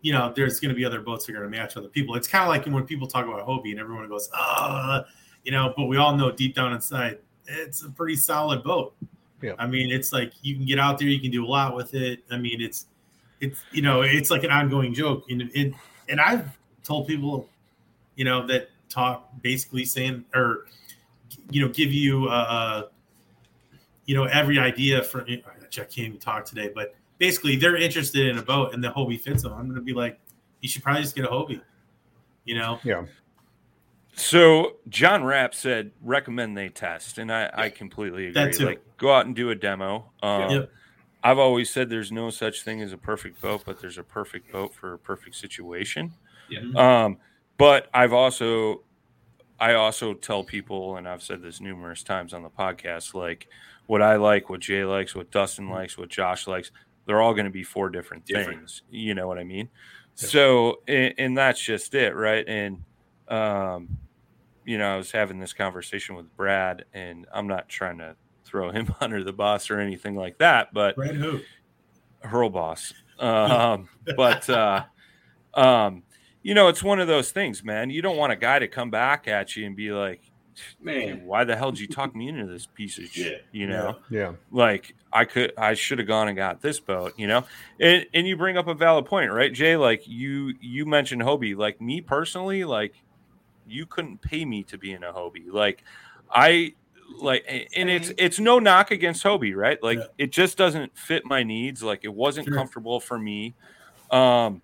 you 0.00 0.12
know, 0.12 0.32
there's 0.34 0.60
going 0.60 0.70
to 0.70 0.74
be 0.74 0.84
other 0.84 1.00
boats 1.00 1.26
that 1.26 1.32
are 1.32 1.40
going 1.40 1.50
to 1.50 1.58
match 1.58 1.76
other 1.76 1.88
people. 1.88 2.14
It's 2.14 2.28
kind 2.28 2.44
of 2.44 2.48
like 2.48 2.66
when 2.72 2.84
people 2.84 3.06
talk 3.06 3.26
about 3.26 3.46
Hobie 3.46 3.70
and 3.72 3.80
everyone 3.80 4.08
goes, 4.08 4.28
"Ah," 4.32 5.04
you 5.44 5.52
know, 5.52 5.74
but 5.76 5.86
we 5.86 5.96
all 5.96 6.16
know 6.16 6.30
deep 6.30 6.54
down 6.54 6.72
inside 6.72 7.18
it's 7.48 7.82
a 7.82 7.90
pretty 7.90 8.16
solid 8.16 8.62
boat. 8.62 8.94
Yeah. 9.42 9.54
I 9.58 9.66
mean, 9.66 9.90
it's 9.90 10.12
like 10.12 10.32
you 10.42 10.56
can 10.56 10.66
get 10.66 10.78
out 10.78 10.98
there, 10.98 11.08
you 11.08 11.20
can 11.20 11.30
do 11.30 11.44
a 11.44 11.48
lot 11.48 11.74
with 11.74 11.94
it. 11.94 12.20
I 12.30 12.38
mean, 12.38 12.60
it's 12.60 12.86
it's 13.40 13.60
you 13.72 13.82
know, 13.82 14.02
it's 14.02 14.30
like 14.30 14.44
an 14.44 14.50
ongoing 14.50 14.92
joke. 14.92 15.24
And 15.30 15.42
it, 15.54 15.74
and 16.08 16.20
I've 16.20 16.58
told 16.82 17.06
people, 17.06 17.48
you 18.16 18.24
know, 18.24 18.46
that 18.46 18.68
talk 18.88 19.30
basically 19.42 19.84
saying 19.84 20.24
or 20.34 20.66
you 21.50 21.64
know, 21.64 21.68
give 21.68 21.92
you 21.92 22.26
uh, 22.26 22.30
uh 22.30 22.82
you 24.06 24.14
know 24.14 24.24
every 24.24 24.58
idea 24.58 25.02
for 25.02 25.22
I 25.22 25.40
can't 25.70 25.98
even 25.98 26.18
talk 26.18 26.44
today, 26.44 26.70
but 26.74 26.94
basically 27.18 27.56
they're 27.56 27.76
interested 27.76 28.26
in 28.26 28.38
a 28.38 28.42
boat 28.42 28.74
and 28.74 28.82
the 28.82 28.88
Hobie 28.88 29.20
fits 29.20 29.42
them. 29.42 29.52
I'm 29.52 29.68
gonna 29.68 29.80
be 29.80 29.92
like, 29.92 30.18
you 30.60 30.68
should 30.68 30.82
probably 30.82 31.02
just 31.02 31.14
get 31.14 31.24
a 31.24 31.28
Hobie. 31.28 31.60
You 32.44 32.56
know, 32.56 32.78
yeah. 32.82 33.04
So 34.14 34.76
John 34.88 35.22
Rapp 35.22 35.54
said 35.54 35.92
recommend 36.02 36.56
they 36.56 36.68
test, 36.68 37.18
and 37.18 37.30
I, 37.30 37.50
I 37.52 37.70
completely 37.70 38.28
agree. 38.28 38.44
That 38.44 38.54
too. 38.54 38.66
Like 38.66 38.82
go 38.96 39.12
out 39.12 39.26
and 39.26 39.36
do 39.36 39.50
a 39.50 39.54
demo. 39.54 40.10
Um, 40.22 40.50
Yep. 40.50 40.70
I've 41.22 41.38
always 41.38 41.68
said 41.68 41.90
there's 41.90 42.12
no 42.12 42.30
such 42.30 42.62
thing 42.62 42.80
as 42.80 42.92
a 42.92 42.96
perfect 42.96 43.40
boat, 43.40 43.62
but 43.66 43.80
there's 43.80 43.98
a 43.98 44.04
perfect 44.04 44.52
boat 44.52 44.72
for 44.72 44.94
a 44.94 44.98
perfect 44.98 45.34
situation. 45.34 46.12
Yeah. 46.48 46.60
Um, 47.04 47.18
but 47.56 47.88
I've 47.92 48.12
also 48.12 48.82
I 49.60 49.74
also 49.74 50.14
tell 50.14 50.44
people, 50.44 50.96
and 50.96 51.08
I've 51.08 51.22
said 51.22 51.42
this 51.42 51.60
numerous 51.60 52.02
times 52.02 52.32
on 52.32 52.42
the 52.42 52.50
podcast, 52.50 53.14
like 53.14 53.48
what 53.86 54.02
I 54.02 54.16
like, 54.16 54.48
what 54.48 54.60
Jay 54.60 54.84
likes, 54.84 55.14
what 55.14 55.30
Dustin 55.30 55.68
likes, 55.68 55.98
what 55.98 56.08
Josh 56.08 56.46
likes, 56.46 56.70
they're 57.08 57.22
all 57.22 57.32
going 57.32 57.46
to 57.46 57.50
be 57.50 57.64
four 57.64 57.88
different, 57.88 58.26
Different. 58.26 58.58
things. 58.60 58.82
You 58.90 59.14
know 59.14 59.26
what 59.26 59.38
I 59.38 59.44
mean? 59.44 59.70
So, 60.14 60.82
and, 60.86 61.14
and 61.16 61.38
that's 61.38 61.60
just 61.60 61.94
it, 61.94 62.14
right? 62.14 62.46
And, 62.46 62.84
um, 63.28 63.96
you 64.66 64.76
know, 64.76 64.92
I 64.92 64.96
was 64.98 65.10
having 65.10 65.40
this 65.40 65.54
conversation 65.54 66.16
with 66.16 66.36
Brad, 66.36 66.84
and 66.92 67.26
I'm 67.32 67.46
not 67.46 67.68
trying 67.68 67.96
to 67.98 68.14
throw 68.44 68.70
him 68.70 68.94
under 69.00 69.24
the 69.24 69.32
bus 69.32 69.70
or 69.70 69.80
anything 69.80 70.16
like 70.16 70.36
that, 70.38 70.74
but 70.74 70.96
Brad 70.96 71.14
who? 71.16 71.40
Hurl 72.22 72.50
boss. 72.50 72.92
Um, 73.20 73.88
but 74.16 74.48
uh, 74.48 74.84
um, 75.54 76.04
you 76.44 76.54
know, 76.54 76.68
it's 76.68 76.84
one 76.84 77.00
of 77.00 77.08
those 77.08 77.32
things, 77.32 77.64
man. 77.64 77.90
You 77.90 78.00
don't 78.00 78.16
want 78.16 78.30
a 78.30 78.36
guy 78.36 78.60
to 78.60 78.68
come 78.68 78.90
back 78.90 79.26
at 79.26 79.56
you 79.56 79.66
and 79.66 79.74
be 79.74 79.90
like, 79.90 80.22
Man, 80.80 81.24
why 81.24 81.44
the 81.44 81.56
hell 81.56 81.70
did 81.70 81.80
you 81.80 81.88
talk 81.88 82.14
me 82.14 82.28
into 82.28 82.46
this 82.46 82.66
piece 82.66 82.98
of 82.98 83.04
shit? 83.06 83.44
You 83.52 83.66
know, 83.66 83.96
Yeah. 84.10 84.32
like 84.50 84.94
I 85.12 85.24
could, 85.24 85.52
I 85.58 85.74
should 85.74 85.98
have 85.98 86.08
gone 86.08 86.28
and 86.28 86.36
got 86.36 86.60
this 86.60 86.80
boat. 86.80 87.12
You 87.16 87.26
know, 87.26 87.44
and 87.80 88.06
and 88.14 88.26
you 88.26 88.36
bring 88.36 88.56
up 88.56 88.66
a 88.68 88.74
valid 88.74 89.06
point, 89.06 89.32
right, 89.32 89.52
Jay? 89.52 89.76
Like 89.76 90.06
you 90.06 90.54
you 90.60 90.86
mentioned 90.86 91.22
Hobie. 91.22 91.56
Like 91.56 91.80
me 91.80 92.00
personally, 92.00 92.64
like 92.64 92.94
you 93.66 93.86
couldn't 93.86 94.20
pay 94.22 94.44
me 94.44 94.62
to 94.64 94.78
be 94.78 94.92
in 94.92 95.02
a 95.04 95.12
Hobie. 95.12 95.50
Like 95.52 95.84
I 96.30 96.74
like, 97.20 97.44
and 97.74 97.88
it's 97.88 98.12
it's 98.18 98.38
no 98.38 98.58
knock 98.58 98.90
against 98.90 99.24
Hobie, 99.24 99.54
right? 99.56 99.82
Like 99.82 99.98
Yeah. 99.98 100.04
it 100.18 100.32
just 100.32 100.56
doesn't 100.58 100.96
fit 100.96 101.24
my 101.24 101.42
needs. 101.42 101.82
Like 101.82 102.00
it 102.04 102.12
wasn't 102.12 102.46
Sure. 102.48 102.56
comfortable 102.56 103.00
for 103.00 103.18
me. 103.18 103.54
Um, 104.10 104.62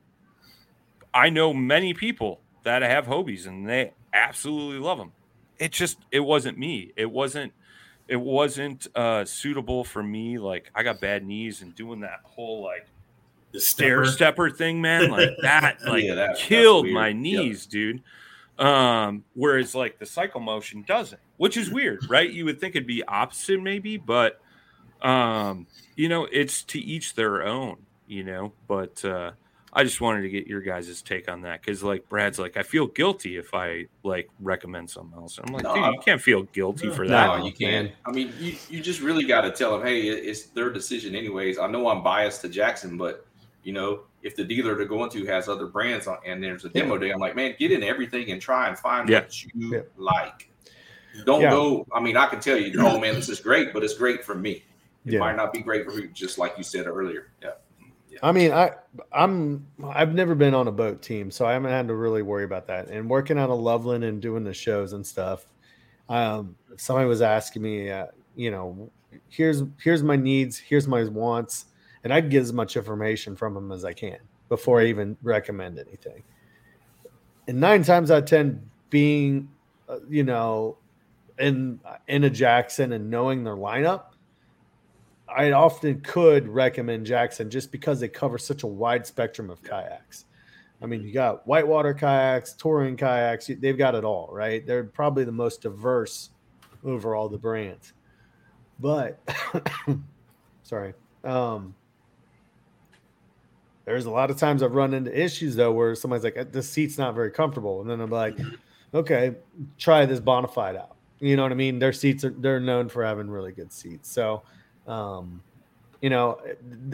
I 1.12 1.30
know 1.30 1.54
many 1.54 1.94
people 1.94 2.40
that 2.64 2.82
have 2.82 3.06
Hobies 3.06 3.46
and 3.46 3.68
they 3.68 3.92
absolutely 4.12 4.78
love 4.78 4.98
them. 4.98 5.12
It 5.58 5.72
just 5.72 5.98
it 6.10 6.20
wasn't 6.20 6.58
me. 6.58 6.92
It 6.96 7.10
wasn't 7.10 7.52
it 8.08 8.16
wasn't 8.20 8.86
uh 8.94 9.24
suitable 9.24 9.84
for 9.84 10.02
me. 10.02 10.38
Like 10.38 10.70
I 10.74 10.82
got 10.82 11.00
bad 11.00 11.24
knees 11.24 11.62
and 11.62 11.74
doing 11.74 12.00
that 12.00 12.20
whole 12.24 12.62
like 12.62 12.86
The 13.52 13.60
stair 13.60 14.04
stepper. 14.04 14.50
thing, 14.50 14.80
man, 14.80 15.10
like 15.10 15.30
that 15.42 15.78
like 15.86 16.04
Yeah, 16.04 16.14
that- 16.14 16.36
killed 16.36 16.88
my 16.88 17.12
knees, 17.12 17.66
dude. 17.66 18.02
Um, 18.58 19.24
whereas 19.34 19.74
like 19.74 19.98
the 19.98 20.06
cycle 20.06 20.40
motion 20.40 20.84
doesn't, 20.86 21.20
which 21.38 21.56
is 21.56 21.70
weird, 21.70 22.08
right? 22.08 22.30
You 22.30 22.44
would 22.44 22.60
think 22.60 22.76
it'd 22.76 22.86
be 22.86 23.02
opposite, 23.02 23.60
maybe, 23.60 23.96
but 23.96 24.40
um, 25.02 25.66
you 25.96 26.08
know, 26.08 26.28
it's 26.30 26.62
to 26.64 26.78
each 26.80 27.14
their 27.14 27.42
own, 27.44 27.78
you 28.06 28.22
know. 28.22 28.52
But 28.68 29.04
uh 29.04 29.32
I 29.76 29.82
just 29.82 30.00
wanted 30.00 30.22
to 30.22 30.28
get 30.28 30.46
your 30.46 30.60
guys' 30.60 31.02
take 31.02 31.28
on 31.28 31.42
that 31.42 31.60
because 31.60 31.82
like 31.82 32.08
Brad's 32.08 32.38
like, 32.38 32.56
I 32.56 32.62
feel 32.62 32.86
guilty 32.86 33.36
if 33.36 33.52
I 33.54 33.86
like 34.04 34.28
recommend 34.40 34.88
something 34.88 35.18
else. 35.18 35.38
I'm 35.42 35.52
like, 35.52 35.64
No, 35.64 35.74
dude, 35.74 35.94
you 35.94 36.00
can't 36.04 36.20
feel 36.22 36.44
guilty 36.44 36.90
for 36.90 37.06
that. 37.08 37.38
No, 37.38 37.44
you 37.44 37.52
can't. 37.52 37.90
I 38.06 38.12
mean, 38.12 38.32
you, 38.38 38.54
you 38.70 38.80
just 38.80 39.00
really 39.00 39.24
got 39.24 39.40
to 39.42 39.50
tell 39.50 39.76
them, 39.76 39.86
hey, 39.86 40.02
it's 40.02 40.44
their 40.46 40.70
decision, 40.70 41.14
anyways. 41.16 41.58
I 41.58 41.66
know 41.66 41.88
I'm 41.88 42.02
biased 42.02 42.40
to 42.42 42.48
Jackson, 42.48 42.96
but 42.96 43.26
you 43.64 43.72
know, 43.72 44.02
if 44.22 44.36
the 44.36 44.44
dealer 44.44 44.74
they're 44.76 44.86
going 44.86 45.10
to 45.10 45.24
has 45.26 45.48
other 45.48 45.66
brands 45.66 46.06
on, 46.06 46.18
and 46.24 46.42
there's 46.42 46.64
a 46.64 46.68
demo 46.68 46.96
day, 46.98 47.10
I'm 47.10 47.18
like, 47.18 47.34
man, 47.34 47.54
get 47.58 47.72
in 47.72 47.82
everything 47.82 48.30
and 48.30 48.40
try 48.40 48.68
and 48.68 48.78
find 48.78 49.08
Yeah. 49.08 49.20
what 49.20 49.42
you 49.44 49.50
Yeah. 49.54 49.80
like. 49.96 50.50
Don't 51.26 51.40
Yeah. 51.42 51.50
go. 51.50 51.86
I 51.92 52.00
mean, 52.00 52.16
I 52.16 52.26
can 52.26 52.40
tell 52.40 52.56
you, 52.56 52.72
oh 52.80 52.98
man, 53.00 53.14
this 53.14 53.28
is 53.28 53.40
great, 53.40 53.72
but 53.72 53.82
it's 53.82 53.94
great 53.94 54.24
for 54.24 54.34
me. 54.34 54.62
It 55.06 55.14
Yeah. 55.14 55.18
might 55.20 55.36
not 55.36 55.52
be 55.52 55.60
great 55.60 55.84
for 55.84 55.92
you, 55.98 56.08
just 56.08 56.38
like 56.38 56.56
you 56.58 56.64
said 56.64 56.86
earlier. 56.86 57.30
Yeah. 57.42 57.50
I 58.24 58.32
mean, 58.32 58.52
I 58.52 58.70
I'm 59.12 59.66
I've 59.86 60.14
never 60.14 60.34
been 60.34 60.54
on 60.54 60.66
a 60.66 60.72
boat 60.72 61.02
team, 61.02 61.30
so 61.30 61.44
I 61.44 61.52
haven't 61.52 61.70
had 61.70 61.88
to 61.88 61.94
really 61.94 62.22
worry 62.22 62.44
about 62.44 62.66
that. 62.68 62.88
And 62.88 63.08
working 63.08 63.38
out 63.38 63.50
of 63.50 63.60
Loveland 63.60 64.02
and 64.02 64.20
doing 64.22 64.44
the 64.44 64.54
shows 64.54 64.94
and 64.94 65.06
stuff, 65.06 65.46
um, 66.08 66.56
somebody 66.78 67.06
was 67.06 67.20
asking 67.20 67.60
me, 67.60 67.90
uh, 67.90 68.06
you 68.34 68.50
know, 68.50 68.90
here's 69.28 69.62
here's 69.78 70.02
my 70.02 70.16
needs, 70.16 70.56
here's 70.56 70.88
my 70.88 71.04
wants, 71.04 71.66
and 72.02 72.14
I'd 72.14 72.30
get 72.30 72.40
as 72.40 72.52
much 72.54 72.78
information 72.78 73.36
from 73.36 73.52
them 73.52 73.70
as 73.70 73.84
I 73.84 73.92
can 73.92 74.16
before 74.48 74.80
I 74.80 74.86
even 74.86 75.18
recommend 75.22 75.78
anything. 75.78 76.22
And 77.46 77.60
nine 77.60 77.82
times 77.82 78.10
out 78.10 78.22
of 78.22 78.24
ten, 78.24 78.70
being, 78.88 79.50
uh, 79.86 79.98
you 80.08 80.24
know, 80.24 80.78
in 81.38 81.78
in 82.08 82.24
a 82.24 82.30
Jackson 82.30 82.94
and 82.94 83.10
knowing 83.10 83.44
their 83.44 83.56
lineup, 83.56 84.13
I 85.28 85.52
often 85.52 86.00
could 86.00 86.48
recommend 86.48 87.06
Jackson 87.06 87.50
just 87.50 87.72
because 87.72 88.00
they 88.00 88.08
cover 88.08 88.38
such 88.38 88.62
a 88.62 88.66
wide 88.66 89.06
spectrum 89.06 89.50
of 89.50 89.62
kayaks. 89.62 90.26
I 90.82 90.86
mean, 90.86 91.02
you 91.02 91.12
got 91.12 91.46
whitewater 91.46 91.94
kayaks, 91.94 92.52
touring 92.52 92.96
kayaks, 92.96 93.50
they've 93.58 93.78
got 93.78 93.94
it 93.94 94.04
all, 94.04 94.28
right? 94.32 94.66
They're 94.66 94.84
probably 94.84 95.24
the 95.24 95.32
most 95.32 95.62
diverse 95.62 96.30
over 96.84 97.14
all 97.14 97.28
the 97.28 97.38
brands. 97.38 97.94
But 98.80 99.18
sorry. 100.62 100.94
Um 101.22 101.74
there's 103.84 104.06
a 104.06 104.10
lot 104.10 104.30
of 104.30 104.38
times 104.38 104.62
I've 104.62 104.74
run 104.74 104.94
into 104.94 105.18
issues 105.18 105.56
though 105.56 105.72
where 105.72 105.94
somebody's 105.94 106.24
like, 106.24 106.52
this 106.52 106.68
seat's 106.68 106.96
not 106.96 107.14
very 107.14 107.30
comfortable. 107.30 107.80
And 107.80 107.90
then 107.90 108.00
I'm 108.00 108.10
like, 108.10 108.38
okay, 108.94 109.34
try 109.78 110.06
this 110.06 110.20
Bonafide 110.20 110.76
out. 110.76 110.96
You 111.20 111.36
know 111.36 111.42
what 111.42 111.52
I 111.52 111.56
mean? 111.56 111.78
Their 111.78 111.92
seats 111.92 112.24
are 112.24 112.30
they're 112.30 112.60
known 112.60 112.88
for 112.88 113.04
having 113.04 113.28
really 113.28 113.52
good 113.52 113.72
seats. 113.72 114.10
So 114.10 114.42
um, 114.86 115.42
you 116.00 116.10
know, 116.10 116.38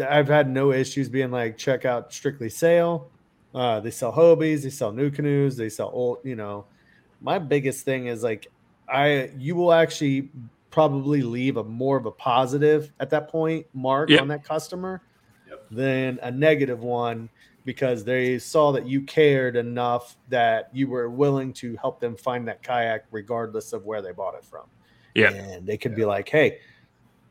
I've 0.08 0.28
had 0.28 0.48
no 0.48 0.72
issues 0.72 1.08
being 1.08 1.30
like, 1.30 1.56
check 1.58 1.84
out 1.84 2.12
Strictly 2.12 2.48
Sale. 2.48 3.10
Uh, 3.54 3.80
they 3.80 3.90
sell 3.90 4.12
Hobies, 4.12 4.62
they 4.62 4.70
sell 4.70 4.92
NuCanoes, 4.92 5.56
they 5.56 5.68
sell 5.68 5.90
old, 5.92 6.18
you 6.22 6.36
know. 6.36 6.66
My 7.20 7.38
biggest 7.38 7.84
thing 7.84 8.06
is 8.06 8.22
like, 8.22 8.46
I 8.88 9.30
you 9.36 9.54
will 9.56 9.72
actually 9.72 10.30
probably 10.70 11.22
leave 11.22 11.56
a 11.56 11.64
more 11.64 11.96
of 11.96 12.06
a 12.06 12.10
positive 12.12 12.92
at 13.00 13.10
that 13.10 13.28
point 13.28 13.66
mark 13.74 14.08
Yep. 14.08 14.20
on 14.22 14.28
that 14.28 14.44
customer 14.44 15.02
Yep. 15.48 15.66
than 15.72 16.18
a 16.22 16.30
negative 16.30 16.80
one 16.80 17.28
because 17.64 18.04
they 18.04 18.38
saw 18.38 18.72
that 18.72 18.86
you 18.86 19.02
cared 19.02 19.56
enough 19.56 20.16
that 20.28 20.70
you 20.72 20.88
were 20.88 21.10
willing 21.10 21.52
to 21.54 21.76
help 21.76 22.00
them 22.00 22.16
find 22.16 22.46
that 22.48 22.62
kayak 22.62 23.04
regardless 23.10 23.72
of 23.72 23.84
where 23.84 24.00
they 24.00 24.12
bought 24.12 24.34
it 24.34 24.44
from. 24.44 24.64
Yeah. 25.14 25.32
And 25.32 25.66
they 25.66 25.76
could 25.76 25.94
be 25.94 26.04
like, 26.04 26.28
hey, 26.28 26.60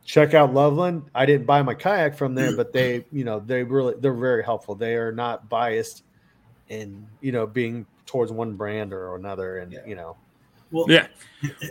check 0.09 0.33
out 0.33 0.55
Loveland. 0.55 1.03
I 1.13 1.27
didn't 1.27 1.45
buy 1.45 1.61
my 1.61 1.75
kayak 1.75 2.17
from 2.17 2.33
there, 2.33 2.51
but 2.55 2.73
they, 2.73 3.05
you 3.11 3.23
know, 3.23 3.39
they 3.39 3.61
really 3.61 3.93
they're 3.99 4.11
very 4.11 4.43
helpful. 4.43 4.73
They 4.73 4.95
are 4.95 5.11
not 5.11 5.47
biased 5.49 6.03
in, 6.69 7.05
you 7.21 7.31
know, 7.31 7.45
being 7.45 7.85
towards 8.07 8.31
one 8.31 8.53
brand 8.55 8.91
or 8.91 9.15
another. 9.15 9.59
And, 9.59 9.71
Yeah. 9.71 9.85
you 9.85 9.95
know, 9.95 10.17
Well, 10.71 10.85
Yeah. 10.89 11.07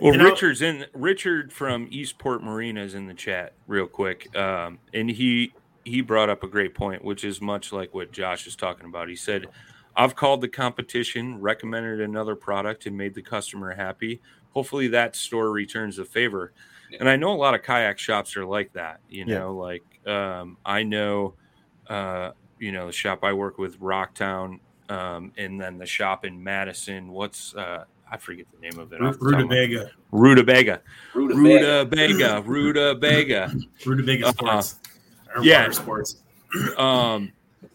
Well, 0.01 0.16
Richard's 0.16 0.62
in 0.62 0.86
Richard 0.95 1.53
from 1.53 1.89
Eastport 1.91 2.45
Marina 2.45 2.80
is 2.82 2.95
in 2.95 3.07
the 3.07 3.14
chat 3.14 3.55
real 3.66 3.89
quick. 3.89 4.34
Um, 4.36 4.78
and 4.95 5.11
he 5.11 5.53
he 5.84 6.01
brought 6.01 6.28
up 6.30 6.45
a 6.45 6.49
great 6.49 6.74
point, 6.74 7.03
which 7.03 7.24
is 7.24 7.41
much 7.41 7.72
like 7.72 7.93
what 7.93 8.12
Josh 8.12 8.47
is 8.47 8.55
talking 8.55 8.86
about. 8.86 9.09
He 9.09 9.16
said, 9.16 9.47
I've 9.97 10.14
called 10.14 10.43
the 10.43 10.49
competition, 10.49 11.41
recommended 11.41 12.01
another 12.01 12.36
product, 12.36 12.86
and 12.86 12.97
made 12.97 13.14
the 13.14 13.22
customer 13.22 13.74
happy. 13.74 14.20
Hopefully 14.53 14.86
that 14.89 15.16
store 15.16 15.51
returns 15.51 15.97
the 15.97 16.05
favor. 16.05 16.53
Yeah. 16.91 16.99
And 17.01 17.09
I 17.09 17.16
know 17.16 17.32
a 17.32 17.36
lot 17.36 17.55
of 17.55 17.62
kayak 17.62 17.99
shops 17.99 18.36
are 18.36 18.45
like 18.47 18.72
that, 18.74 19.01
you 19.09 19.24
Yeah. 19.26 19.39
know, 19.41 19.55
like 19.57 19.82
um, 20.07 20.57
I 20.64 20.82
know 20.84 21.34
uh, 21.89 22.32
you 22.59 22.72
know, 22.72 22.86
the 22.86 22.93
shop 22.93 23.24
I 23.24 23.32
work 23.32 23.57
with, 23.59 23.78
Rocktown, 23.80 24.59
um, 24.91 25.32
and 25.39 25.61
then 25.61 25.78
the 25.78 25.86
shop 25.86 26.24
in 26.24 26.43
Madison. 26.43 27.09
What's 27.09 27.55
uh 27.55 27.84
I 28.11 28.16
forget 28.16 28.47
the 28.53 28.59
name 28.61 28.78
of 28.78 28.93
it. 28.95 29.03
off 29.03 29.18
the 29.18 29.30
top 29.32 29.41
of 29.41 29.49
my- 29.49 29.55
Rutabaga. 29.57 29.91
Rutabaga. 30.12 30.80
Rutabaga. 31.14 32.43
Rutabaga. 32.43 32.43
Rutabaga. 32.47 33.53
Rutabaga 33.84 34.26
Uh-uh. 34.28 34.32
Sports. 34.62 34.80
Yeah. 35.43 35.61
Water 35.62 35.72
Sports. 35.72 36.16
Um, 36.78 37.32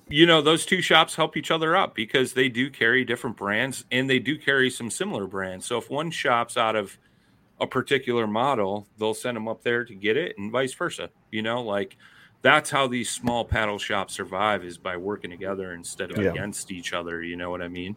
you 0.10 0.26
know, 0.26 0.42
those 0.42 0.66
two 0.66 0.82
shops 0.82 1.16
help 1.16 1.38
each 1.38 1.52
other 1.52 1.76
up 1.76 1.94
because 1.96 2.34
they 2.34 2.50
do 2.50 2.70
carry 2.72 3.06
different 3.06 3.38
brands 3.38 3.86
and 3.92 4.10
they 4.10 4.18
do 4.20 4.38
carry 4.38 4.70
some 4.70 4.90
similar 4.90 5.28
brands. 5.28 5.66
So 5.66 5.78
if 5.78 5.90
one 5.90 6.10
shop's 6.12 6.58
out 6.58 6.76
of 6.76 6.98
a 7.64 7.68
particular 7.68 8.28
model, 8.28 8.88
they'll 8.98 9.14
send 9.14 9.36
them 9.36 9.48
up 9.48 9.64
there 9.64 9.84
to 9.86 9.96
get 9.96 10.18
it 10.18 10.38
and 10.38 10.52
vice 10.52 10.74
versa. 10.74 11.10
You 11.32 11.42
know, 11.42 11.62
like 11.62 11.98
that's 12.44 12.70
how 12.70 12.88
these 12.88 13.10
small 13.10 13.44
paddle 13.46 13.80
shops 13.80 14.14
survive 14.14 14.64
is 14.64 14.78
by 14.78 14.98
working 14.98 15.32
together 15.32 15.74
instead 15.74 16.12
of 16.12 16.18
Yeah. 16.18 16.30
against 16.32 16.72
each 16.72 16.94
other. 16.94 17.24
You 17.24 17.38
know 17.38 17.50
what 17.50 17.62
I 17.62 17.68
mean? 17.70 17.96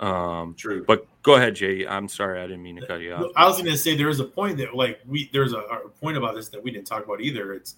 Um, 0.00 0.54
True. 0.56 0.84
but 0.86 1.06
go 1.22 1.34
ahead, 1.34 1.54
Jay. 1.54 1.86
I'm 1.86 2.08
sorry, 2.08 2.40
I 2.40 2.46
didn't 2.46 2.62
mean 2.62 2.76
to 2.80 2.86
cut 2.86 3.00
you 3.00 3.12
off. 3.12 3.30
I 3.36 3.46
was 3.46 3.56
going 3.58 3.70
to 3.70 3.76
say 3.78 3.96
there 3.96 4.08
was 4.08 4.20
a 4.20 4.24
point 4.24 4.56
that 4.58 4.74
like 4.74 5.00
we 5.06 5.28
there's 5.32 5.52
a, 5.52 5.58
a 5.58 5.88
point 5.88 6.16
about 6.16 6.34
this 6.34 6.48
that 6.48 6.62
we 6.62 6.70
didn't 6.70 6.86
talk 6.86 7.04
about 7.04 7.20
either. 7.20 7.52
It's 7.54 7.76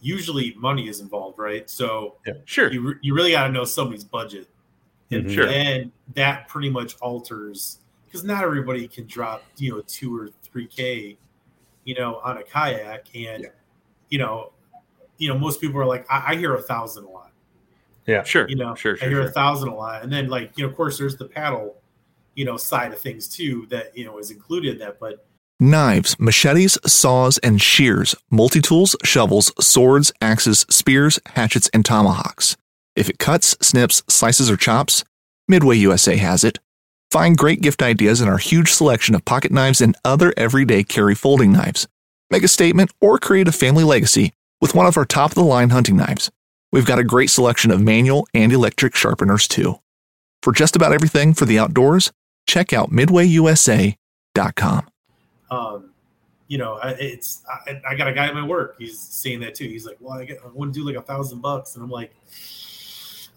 usually 0.00 0.54
money 0.58 0.88
is 0.88 1.00
involved, 1.00 1.38
right? 1.38 1.68
So 1.70 2.16
Sure. 2.44 2.70
you 2.72 2.80
re- 2.80 2.94
you 3.00 3.14
really 3.14 3.32
got 3.32 3.46
to 3.46 3.52
know 3.52 3.64
somebody's 3.64 4.04
budget, 4.04 4.48
and, 5.10 5.24
Mhm. 5.26 5.34
Sure. 5.34 5.48
and 5.48 5.90
that 6.14 6.46
pretty 6.48 6.68
much 6.70 6.94
alters 7.00 7.78
because 8.06 8.22
not 8.22 8.44
everybody 8.44 8.86
can 8.86 9.06
drop 9.06 9.42
you 9.56 9.72
know 9.72 9.82
two 9.86 10.16
or 10.16 10.28
three 10.54 10.68
k, 10.68 11.18
you 11.84 11.94
know, 11.96 12.20
on 12.24 12.38
a 12.38 12.42
kayak, 12.44 13.08
and 13.14 13.42
Yeah. 13.42 13.48
you 14.08 14.18
know, 14.18 14.52
you 15.18 15.28
know 15.28 15.36
most 15.38 15.60
people 15.60 15.80
are 15.80 15.86
like 15.86 16.06
I, 16.08 16.32
I 16.32 16.36
hear 16.36 16.54
a 16.54 16.62
thousand 16.62 17.04
a 17.04 17.10
lot. 17.10 17.32
Yeah, 18.06 18.22
sure. 18.22 18.46
you 18.48 18.56
know 18.56 18.74
sure, 18.74 18.94
i 18.94 18.98
sure, 18.98 19.08
hear 19.08 19.22
sure. 19.22 19.28
a 19.28 19.32
thousand 19.32 19.68
a 19.70 19.74
lot 19.74 20.02
and 20.02 20.12
then 20.12 20.28
like 20.28 20.52
you 20.56 20.62
know 20.64 20.68
of 20.68 20.76
course 20.76 20.98
there's 20.98 21.16
the 21.16 21.24
paddle 21.24 21.80
you 22.34 22.44
know 22.44 22.58
side 22.58 22.92
of 22.92 22.98
things 22.98 23.26
too 23.28 23.66
that 23.70 23.96
you 23.96 24.04
know 24.04 24.18
is 24.18 24.30
included 24.30 24.72
in 24.74 24.78
that 24.78 25.00
but 25.00 25.26
Knives, 25.60 26.18
machetes, 26.18 26.76
saws, 26.84 27.38
and 27.38 27.62
shears, 27.62 28.14
multi 28.30 28.60
tools, 28.60 28.94
shovels, 29.04 29.52
swords, 29.64 30.12
axes, 30.20 30.66
spears, 30.68 31.18
hatchets, 31.34 31.70
and 31.72 31.84
tomahawks. 31.84 32.56
If 32.96 33.08
it 33.08 33.18
cuts, 33.20 33.56
snips, 33.62 34.02
slices, 34.08 34.50
or 34.50 34.56
chops, 34.56 35.04
MidwayUSA 35.50 36.16
has 36.18 36.42
it. 36.44 36.58
Find 37.10 37.36
great 37.36 37.60
gift 37.60 37.82
ideas 37.82 38.20
in 38.20 38.28
our 38.28 38.38
huge 38.38 38.72
selection 38.72 39.14
of 39.14 39.24
pocket 39.24 39.52
knives 39.52 39.80
and 39.80 39.96
other 40.04 40.34
everyday 40.36 40.82
carry 40.82 41.14
folding 41.14 41.52
knives. 41.52 41.86
Make 42.30 42.42
a 42.42 42.48
statement 42.48 42.90
or 43.00 43.18
create 43.18 43.46
a 43.46 43.52
family 43.52 43.84
legacy 43.84 44.32
with 44.60 44.74
one 44.74 44.86
of 44.86 44.96
our 44.96 45.04
top 45.04 45.30
of 45.30 45.34
the 45.36 45.44
line 45.44 45.70
hunting 45.70 45.96
knives. 45.96 46.30
We've 46.72 46.86
got 46.86 46.98
a 46.98 47.04
great 47.04 47.30
selection 47.30 47.70
of 47.70 47.80
manual 47.80 48.26
and 48.34 48.52
electric 48.52 48.96
sharpeners 48.96 49.46
too. 49.46 49.78
For 50.42 50.52
just 50.52 50.74
about 50.74 50.92
everything 50.92 51.34
for 51.34 51.44
the 51.44 51.58
outdoors, 51.58 52.10
check 52.48 52.72
out 52.72 52.90
midwayusa.com. 52.90 53.96
um, 55.50 55.90
you 56.48 56.58
know, 56.58 56.74
I- 56.82 56.90
it's 56.98 57.42
I, 57.48 57.80
I 57.90 57.94
got 57.94 58.08
a 58.08 58.12
guy 58.12 58.26
at 58.26 58.34
my 58.34 58.44
work. 58.46 58.74
He's 58.78 58.98
saying 58.98 59.40
that 59.40 59.54
too. 59.54 59.64
He's 59.68 59.86
like, 59.86 59.96
"Well, 60.00 60.18
I, 60.18 60.24
get, 60.26 60.40
I 60.44 60.48
want 60.48 60.74
to 60.74 60.78
do 60.80 60.84
like 60.84 60.96
a 60.96 61.00
thousand 61.02 61.40
bucks," 61.40 61.74
and 61.74 61.82
I'm 61.82 61.90
like, 61.90 62.14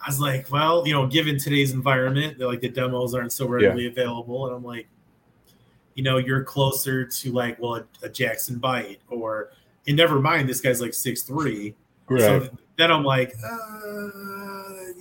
I 0.05 0.09
was 0.09 0.19
like, 0.19 0.51
"Well, 0.51 0.85
you 0.87 0.93
know, 0.93 1.07
given 1.07 1.37
today's 1.39 1.71
environment, 1.73 2.39
like 2.39 2.61
the 2.61 2.69
demos 2.69 3.13
aren't 3.15 3.33
so 3.33 3.47
readily 3.47 3.87
available," 3.87 4.45
and 4.47 4.55
I'm 4.55 4.63
like, 4.63 4.87
you 5.95 6.03
know, 6.03 6.17
you're 6.17 6.43
closer 6.43 7.03
to 7.05 7.31
like, 7.31 7.59
well, 7.59 7.75
a, 7.75 7.85
a 8.03 8.09
Jackson 8.09 8.59
Bite 8.59 8.99
or, 9.09 9.49
and 9.87 9.97
never 9.97 10.19
mind, 10.19 10.47
this 10.47 10.61
guy's 10.61 10.79
like 10.81 10.93
six 10.93 11.23
three. 11.23 11.75
So 12.09 12.47
then 12.77 12.91
I'm 12.91 13.03
like, 13.03 13.33
uh, 13.43 14.07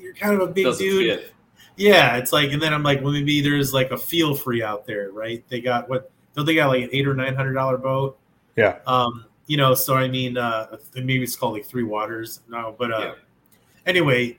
you're 0.00 0.14
kind 0.14 0.34
of 0.34 0.48
a 0.48 0.52
big 0.52 0.64
Doesn't 0.64 0.84
dude. 0.84 1.20
fit. 1.20 1.32
Yeah, 1.76 2.16
it's 2.16 2.32
like, 2.32 2.52
and 2.52 2.60
then 2.62 2.72
I'm 2.72 2.82
like, 2.82 3.02
well, 3.02 3.12
maybe 3.12 3.42
there's 3.42 3.74
like 3.74 3.90
a 3.90 3.96
Feelfree 3.96 4.62
out 4.62 4.86
there, 4.86 5.10
right? 5.12 5.44
They 5.48 5.60
got 5.60 5.88
what? 5.90 6.10
Don't 6.34 6.46
they 6.46 6.54
got 6.54 6.68
like 6.68 6.84
an 6.84 6.88
eight 6.92 7.06
or 7.06 7.14
nine 7.14 7.34
hundred 7.34 7.52
dollar 7.52 7.76
boat? 7.76 8.18
Yeah. 8.56 8.78
Um, 8.86 9.26
you 9.46 9.56
know, 9.58 9.74
so 9.74 9.94
I 9.94 10.08
mean, 10.08 10.38
uh, 10.38 10.78
maybe 10.94 11.22
it's 11.22 11.36
called 11.36 11.52
like 11.52 11.66
Three 11.66 11.82
Waters 11.84 12.40
now, 12.48 12.74
but 12.76 12.90
uh, 12.92 12.98
Yeah. 13.00 13.12
anyway, 13.84 14.38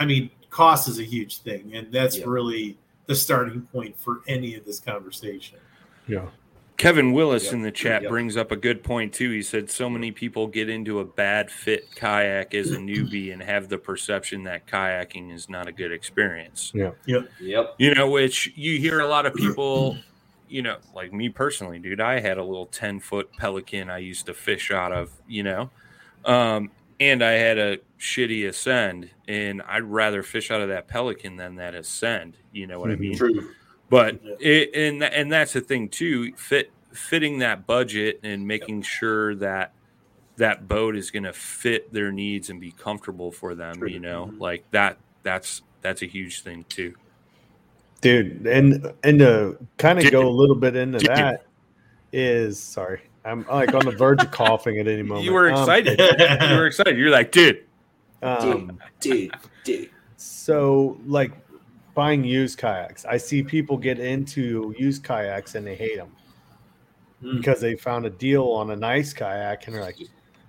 I 0.00 0.06
mean, 0.06 0.30
cost 0.48 0.88
is 0.88 0.98
a 0.98 1.04
huge 1.04 1.38
thing, 1.38 1.72
and 1.74 1.92
that's 1.92 2.18
Yeah. 2.18 2.24
really 2.26 2.76
the 3.06 3.14
starting 3.14 3.62
point 3.62 3.98
for 4.00 4.22
any 4.26 4.54
of 4.56 4.64
this 4.64 4.80
conversation. 4.80 5.58
Yeah. 6.08 6.26
Kevin 6.78 7.12
Willis 7.12 7.44
Yep. 7.44 7.52
in 7.52 7.62
the 7.62 7.70
chat 7.70 8.02
Yep. 8.02 8.10
brings 8.10 8.36
up 8.38 8.50
a 8.50 8.56
good 8.56 8.82
point 8.82 9.12
too. 9.12 9.30
He 9.30 9.42
said 9.42 9.70
so 9.70 9.90
many 9.90 10.10
people 10.10 10.46
get 10.46 10.70
into 10.70 10.98
a 11.00 11.04
bad 11.04 11.50
fit 11.50 11.94
kayak 11.94 12.54
as 12.54 12.70
a 12.70 12.78
newbie 12.78 13.30
and 13.32 13.42
have 13.42 13.68
the 13.68 13.76
perception 13.76 14.44
that 14.44 14.66
kayaking 14.66 15.30
is 15.30 15.50
not 15.50 15.68
a 15.68 15.72
good 15.72 15.92
experience. 15.92 16.72
Yeah. 16.74 16.92
Yep. 17.04 17.28
Yep. 17.40 17.74
You 17.78 17.94
know, 17.94 18.08
which 18.08 18.50
you 18.56 18.78
hear 18.78 19.00
a 19.00 19.06
lot 19.06 19.26
of 19.26 19.34
people, 19.34 19.98
you 20.48 20.62
know, 20.62 20.78
like 20.94 21.12
me 21.12 21.28
personally, 21.28 21.78
dude. 21.78 22.00
I 22.00 22.18
had 22.20 22.38
a 22.38 22.42
little 22.44 22.66
10 22.66 22.98
foot 23.00 23.30
pelican 23.36 23.90
I 23.90 23.98
used 23.98 24.24
to 24.26 24.32
fish 24.34 24.70
out 24.70 24.92
of, 24.92 25.10
you 25.28 25.42
know, 25.42 25.70
um, 26.24 26.70
and 27.00 27.22
I 27.24 27.32
had 27.32 27.58
a 27.58 27.78
shitty 27.98 28.46
ascend, 28.46 29.10
and 29.26 29.62
I'd 29.62 29.82
rather 29.84 30.22
fish 30.22 30.50
out 30.50 30.60
of 30.60 30.68
that 30.68 30.86
pelican 30.86 31.36
than 31.36 31.56
that 31.56 31.74
ascend. 31.74 32.36
You 32.52 32.66
know 32.66 32.78
what 32.78 32.90
I 32.90 32.94
Mhm. 32.94 33.00
mean? 33.00 33.16
True. 33.16 33.50
but 33.88 34.20
Yeah. 34.22 34.34
it, 34.38 34.70
and 34.74 35.02
and 35.02 35.32
that's 35.32 35.52
the 35.52 35.60
thing 35.60 35.88
too 35.88 36.32
fit 36.36 36.70
fitting 36.92 37.40
that 37.40 37.66
budget 37.66 38.20
and 38.22 38.46
making 38.46 38.82
sure 38.82 39.34
that 39.34 39.72
that 40.36 40.68
boat 40.68 40.94
is 40.94 41.10
going 41.10 41.24
to 41.24 41.32
fit 41.32 41.92
their 41.92 42.12
needs 42.12 42.50
and 42.50 42.60
be 42.60 42.70
comfortable 42.70 43.32
for 43.32 43.56
them 43.56 43.74
True. 43.78 43.88
you 43.88 43.98
know 43.98 44.30
Mhm. 44.32 44.38
like 44.40 44.62
that 44.70 44.96
that's 45.24 45.62
that's 45.82 46.02
a 46.02 46.06
huge 46.06 46.42
thing 46.42 46.64
too 46.68 46.94
dude 48.00 48.46
and 48.46 48.92
and 49.02 49.18
to 49.18 49.58
kind 49.76 49.98
of 49.98 50.08
go 50.12 50.28
a 50.28 50.30
little 50.30 50.54
bit 50.56 50.76
into 50.76 50.98
Dude. 51.00 51.08
that 51.08 51.44
is 52.12 52.60
sorry 52.60 53.00
i'm 53.24 53.44
like 53.48 53.74
on 53.74 53.84
the 53.84 53.90
verge 53.92 54.22
of 54.22 54.30
coughing 54.40 54.78
at 54.78 54.88
any 54.88 55.02
moment. 55.02 55.24
You 55.24 55.32
were 55.32 55.50
Um, 55.50 55.60
excited. 55.60 55.98
you 55.98 56.56
were 56.56 56.66
excited. 56.66 56.96
You're 56.98 57.10
like 57.10 57.32
dude. 57.32 57.64
Um, 58.22 58.78
Dude, 59.00 59.32
dude. 59.64 59.90
so 60.16 60.98
like 61.06 61.32
buying 61.94 62.22
used 62.24 62.58
kayaks. 62.58 63.04
I 63.06 63.16
see 63.16 63.42
people 63.42 63.76
get 63.78 63.98
into 63.98 64.74
used 64.78 65.02
kayaks 65.04 65.54
and 65.54 65.66
they 65.66 65.74
hate 65.74 65.96
them 65.96 66.12
Mm. 67.22 67.36
because 67.36 67.60
they 67.60 67.76
found 67.76 68.06
a 68.06 68.10
deal 68.10 68.44
on 68.44 68.70
a 68.70 68.76
nice 68.76 69.12
kayak 69.12 69.66
and 69.66 69.74
they're 69.76 69.82
like 69.82 69.98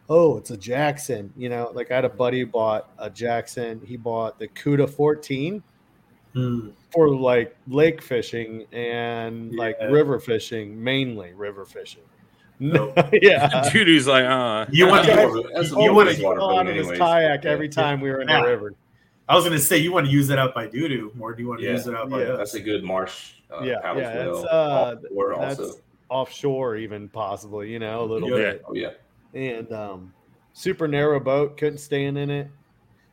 oh 0.10 0.38
it's 0.38 0.52
a 0.52 0.58
jackson. 0.58 1.34
You 1.36 1.50
know 1.50 1.70
like 1.74 1.92
i 1.92 1.96
had 1.96 2.06
a 2.06 2.10
buddy 2.10 2.40
who 2.42 2.46
bought 2.46 2.92
a 2.98 3.10
jackson. 3.10 3.82
He 3.86 3.98
bought 3.98 4.40
the 4.40 4.48
cuda 4.48 4.90
14 4.90 5.62
Hmm. 6.34 6.70
for 6.94 7.10
like 7.10 7.58
lake 7.68 8.02
fishing 8.02 8.66
and 8.72 9.54
like 9.54 9.76
river 9.90 10.18
fishing, 10.18 10.82
mainly 10.82 11.34
river 11.34 11.66
fishing. 11.66 12.04
No. 12.62 12.94
yeah. 13.12 13.70
dude 13.74 13.88
who's 13.88 14.06
like 14.08 14.24
uh 14.24 14.68
You 14.72 14.88
want 14.88 15.06
to? 15.08 15.16
more 15.16 15.40
of 15.40 15.46
a- 15.46 15.50
that's 15.54 15.72
a 15.72 15.76
He 15.76 15.84
You 15.84 15.94
wanna- 15.94 15.94
wanted 15.94 16.16
to 16.18 16.24
water 16.24 16.40
fall 16.40 16.50
boat 16.52 16.60
out 16.60 16.68
of 16.68 16.76
his 16.76 16.98
kayak 16.98 17.46
every 17.46 17.68
time 17.70 18.00
we 18.00 18.10
were 18.12 18.22
in 18.22 18.30
Yeah. 18.30 18.42
the 18.44 18.48
river. 18.50 18.74
I 19.28 19.36
was 19.36 19.46
going 19.46 19.58
to 19.58 19.64
say 19.64 19.78
you 19.78 19.92
want 19.94 20.06
to 20.08 20.12
use 20.12 20.30
it 20.30 20.38
up 20.38 20.54
by 20.54 20.68
doo 20.68 20.88
doo, 20.90 21.14
or 21.20 21.34
do 21.34 21.42
you 21.42 21.48
want 21.48 21.62
to 21.62 21.66
Yeah. 21.66 21.72
use 21.74 21.88
it 21.88 21.96
out 21.96 22.10
by 22.10 22.22
Yeah. 22.22 22.32
us? 22.34 22.38
That's 22.38 22.54
a 22.56 22.60
good 22.60 22.84
marsh 22.84 23.34
uh, 23.50 23.62
Yeah, 23.64 23.78
yeah, 23.84 23.94
well. 24.28 24.36
it's, 24.38 24.46
uh, 24.46 24.96
Or 25.16 25.36
That's 25.40 25.60
also. 25.60 25.80
offshore, 26.10 26.76
even 26.76 27.08
possibly, 27.10 27.72
you 27.72 27.80
know, 27.80 28.04
a 28.04 28.06
little 28.06 28.30
Yeah. 28.30 28.36
bit. 28.36 28.64
Oh 28.68 28.74
yeah. 28.76 28.90
And 29.34 29.72
um, 29.72 30.14
super 30.54 30.88
narrow 30.88 31.20
boat, 31.20 31.58
couldn't 31.58 31.80
stand 31.80 32.18
in 32.18 32.30
it. 32.30 32.48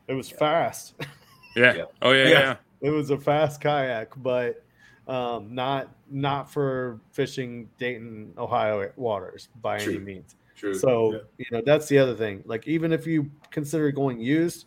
It 0.08 0.14
was 0.14 0.28
fast. 0.28 0.94
yeah. 1.56 1.74
Yeah. 1.74 1.84
oh 2.02 2.10
yeah, 2.12 2.24
Yeah. 2.24 2.30
yeah 2.40 2.56
it 2.82 2.90
was 2.90 3.10
a 3.10 3.18
fast 3.18 3.60
kayak, 3.60 4.12
but 4.16 4.62
um, 5.08 5.54
not 5.54 5.88
not 6.10 6.50
for 6.50 7.00
fishing 7.12 7.68
Dayton, 7.78 8.32
Ohio 8.38 8.90
waters 8.96 9.48
by 9.62 9.78
any 9.80 9.98
means. 9.98 10.36
True. 10.54 10.74
So 10.74 11.12
Yeah. 11.12 11.18
you 11.38 11.46
know 11.52 11.62
that's 11.64 11.88
the 11.88 11.98
other 11.98 12.14
thing. 12.14 12.42
Like 12.46 12.66
even 12.68 12.92
if 12.92 13.06
you 13.06 13.30
consider 13.50 13.90
going 13.90 14.20
used, 14.20 14.66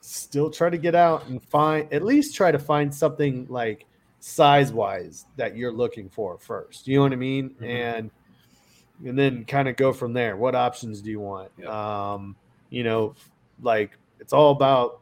still 0.00 0.50
try 0.50 0.70
to 0.70 0.78
get 0.78 0.94
out 0.94 1.26
and 1.28 1.42
find 1.44 1.92
at 1.92 2.02
least 2.04 2.34
try 2.34 2.50
to 2.52 2.58
find 2.58 2.94
something 2.94 3.46
like 3.48 3.86
size 4.20 4.72
wise 4.72 5.26
that 5.36 5.56
you're 5.56 5.72
looking 5.72 6.08
for 6.08 6.38
first. 6.38 6.86
You 6.88 6.96
know 6.98 7.02
what 7.04 7.12
I 7.12 7.16
mean? 7.16 7.50
Mhm. 7.60 7.66
And 7.68 8.10
and 9.06 9.16
then 9.18 9.44
kind 9.44 9.68
of 9.68 9.76
go 9.76 9.92
from 9.92 10.12
there. 10.12 10.36
What 10.36 10.54
options 10.56 11.00
do 11.00 11.10
you 11.10 11.20
want? 11.20 11.64
Um, 11.64 12.34
you 12.70 12.82
know, 12.82 13.14
like 13.62 13.92
it's 14.20 14.32
all 14.32 14.50
about 14.50 15.00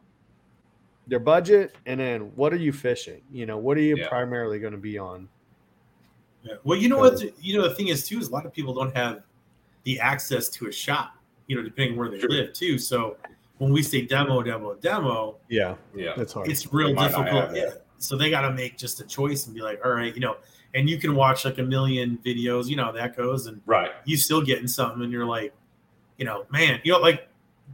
their 1.07 1.21
budget 1.21 1.75
and 1.87 2.01
then 2.01 2.23
what 2.37 2.53
are 2.53 2.57
you 2.59 2.73
fishing? 2.73 3.23
You 3.31 3.47
know, 3.47 3.59
what 3.59 3.77
are 3.77 3.81
you 3.83 3.97
Yeah. 3.97 4.09
primarily 4.09 4.59
going 4.59 4.73
to 4.73 4.79
be 4.79 4.99
on? 4.99 5.29
Yeah. 6.43 6.55
Well, 6.65 6.79
you 6.79 6.89
know 6.89 6.99
what? 6.99 7.19
the- 7.19 7.33
You 7.41 7.59
know 7.59 7.69
the 7.69 7.75
thing 7.75 7.89
is 7.89 8.07
too 8.07 8.19
is 8.19 8.29
a 8.29 8.33
lot 8.33 8.47
of 8.47 8.53
people 8.53 8.75
don't 8.75 8.95
have 8.97 9.23
the 9.85 10.01
access 10.01 10.49
to 10.51 10.67
a 10.69 10.73
shop. 10.73 11.13
You 11.47 11.57
know, 11.57 11.63
depending 11.63 11.97
where 11.97 12.09
they 12.11 12.19
Sure. 12.19 12.29
live 12.31 12.53
too. 12.53 12.77
So 12.79 13.17
when 13.59 13.73
we 13.73 13.83
say 13.83 14.03
demo, 14.03 14.43
demo, 14.43 14.75
demo, 14.75 15.37
Yeah, 15.49 15.77
yeah. 15.95 16.13
that's 16.17 16.33
hard. 16.33 16.49
it's 16.51 16.73
real 16.73 16.89
They 16.95 17.03
difficult. 17.07 17.55
Yeah. 17.55 17.71
So 17.99 18.17
they 18.17 18.29
got 18.31 18.43
to 18.43 18.53
make 18.53 18.77
just 18.77 19.01
a 19.01 19.07
choice 19.07 19.47
and 19.47 19.55
be 19.55 19.63
like, 19.63 19.81
all 19.85 19.93
right, 19.93 20.13
you 20.13 20.21
know, 20.21 20.37
and 20.75 20.91
you 20.91 20.99
can 20.99 21.15
watch 21.15 21.45
like 21.45 21.59
a 21.59 21.63
million 21.63 22.19
videos. 22.25 22.67
You 22.67 22.77
know 22.77 22.85
how 22.87 22.93
that 22.93 23.17
goes, 23.17 23.47
and 23.47 23.61
Right. 23.65 23.91
you 24.05 24.17
still 24.17 24.43
getting 24.43 24.67
something, 24.69 25.03
and 25.03 25.13
you're 25.13 25.25
like, 25.25 25.55
you 26.19 26.25
know, 26.25 26.47
man, 26.51 26.81
you 26.83 26.93
know, 26.93 26.99
like 26.99 27.29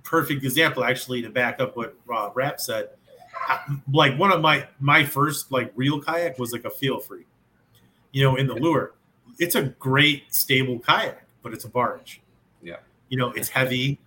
perfect 0.05 0.45
example 0.45 0.85
actually 0.85 1.23
to 1.23 1.31
back 1.31 1.61
up 1.61 1.77
what 1.77 1.95
Rob 2.07 2.37
Rap 2.37 2.61
said. 2.61 2.91
I- 3.49 3.77
Like 3.93 4.19
one 4.19 4.33
of 4.33 4.41
my 4.41 4.67
my 4.81 5.05
first 5.05 5.51
like 5.53 5.73
real 5.77 6.01
kayak 6.01 6.39
was 6.39 6.53
like 6.53 6.65
a 6.65 6.71
Feelfree, 6.71 7.25
you 8.13 8.23
know, 8.23 8.37
in 8.37 8.47
the 8.47 8.55
lure. 8.55 8.95
It's 9.39 9.55
a 9.55 9.63
great 9.63 10.33
stable 10.35 10.79
kayak, 10.79 11.25
but 11.43 11.53
it's 11.53 11.65
a 11.65 11.69
barge. 11.69 12.21
Yeah. 12.63 12.77
you 13.09 13.19
know, 13.19 13.31
it's 13.33 13.49
heavy. 13.49 13.99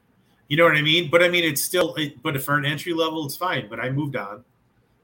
You 0.47 0.57
know 0.57 0.63
what 0.63 0.77
I 0.77 0.81
mean? 0.81 1.09
But 1.09 1.23
I 1.23 1.29
mean, 1.29 1.43
it's 1.43 1.63
still. 1.63 1.95
It, 1.95 2.21
but 2.21 2.41
for 2.41 2.55
an 2.55 2.65
entry 2.65 2.93
level, 2.93 3.25
it's 3.25 3.35
fine. 3.35 3.67
But 3.69 3.79
I 3.79 3.89
moved 3.89 4.15
on, 4.15 4.43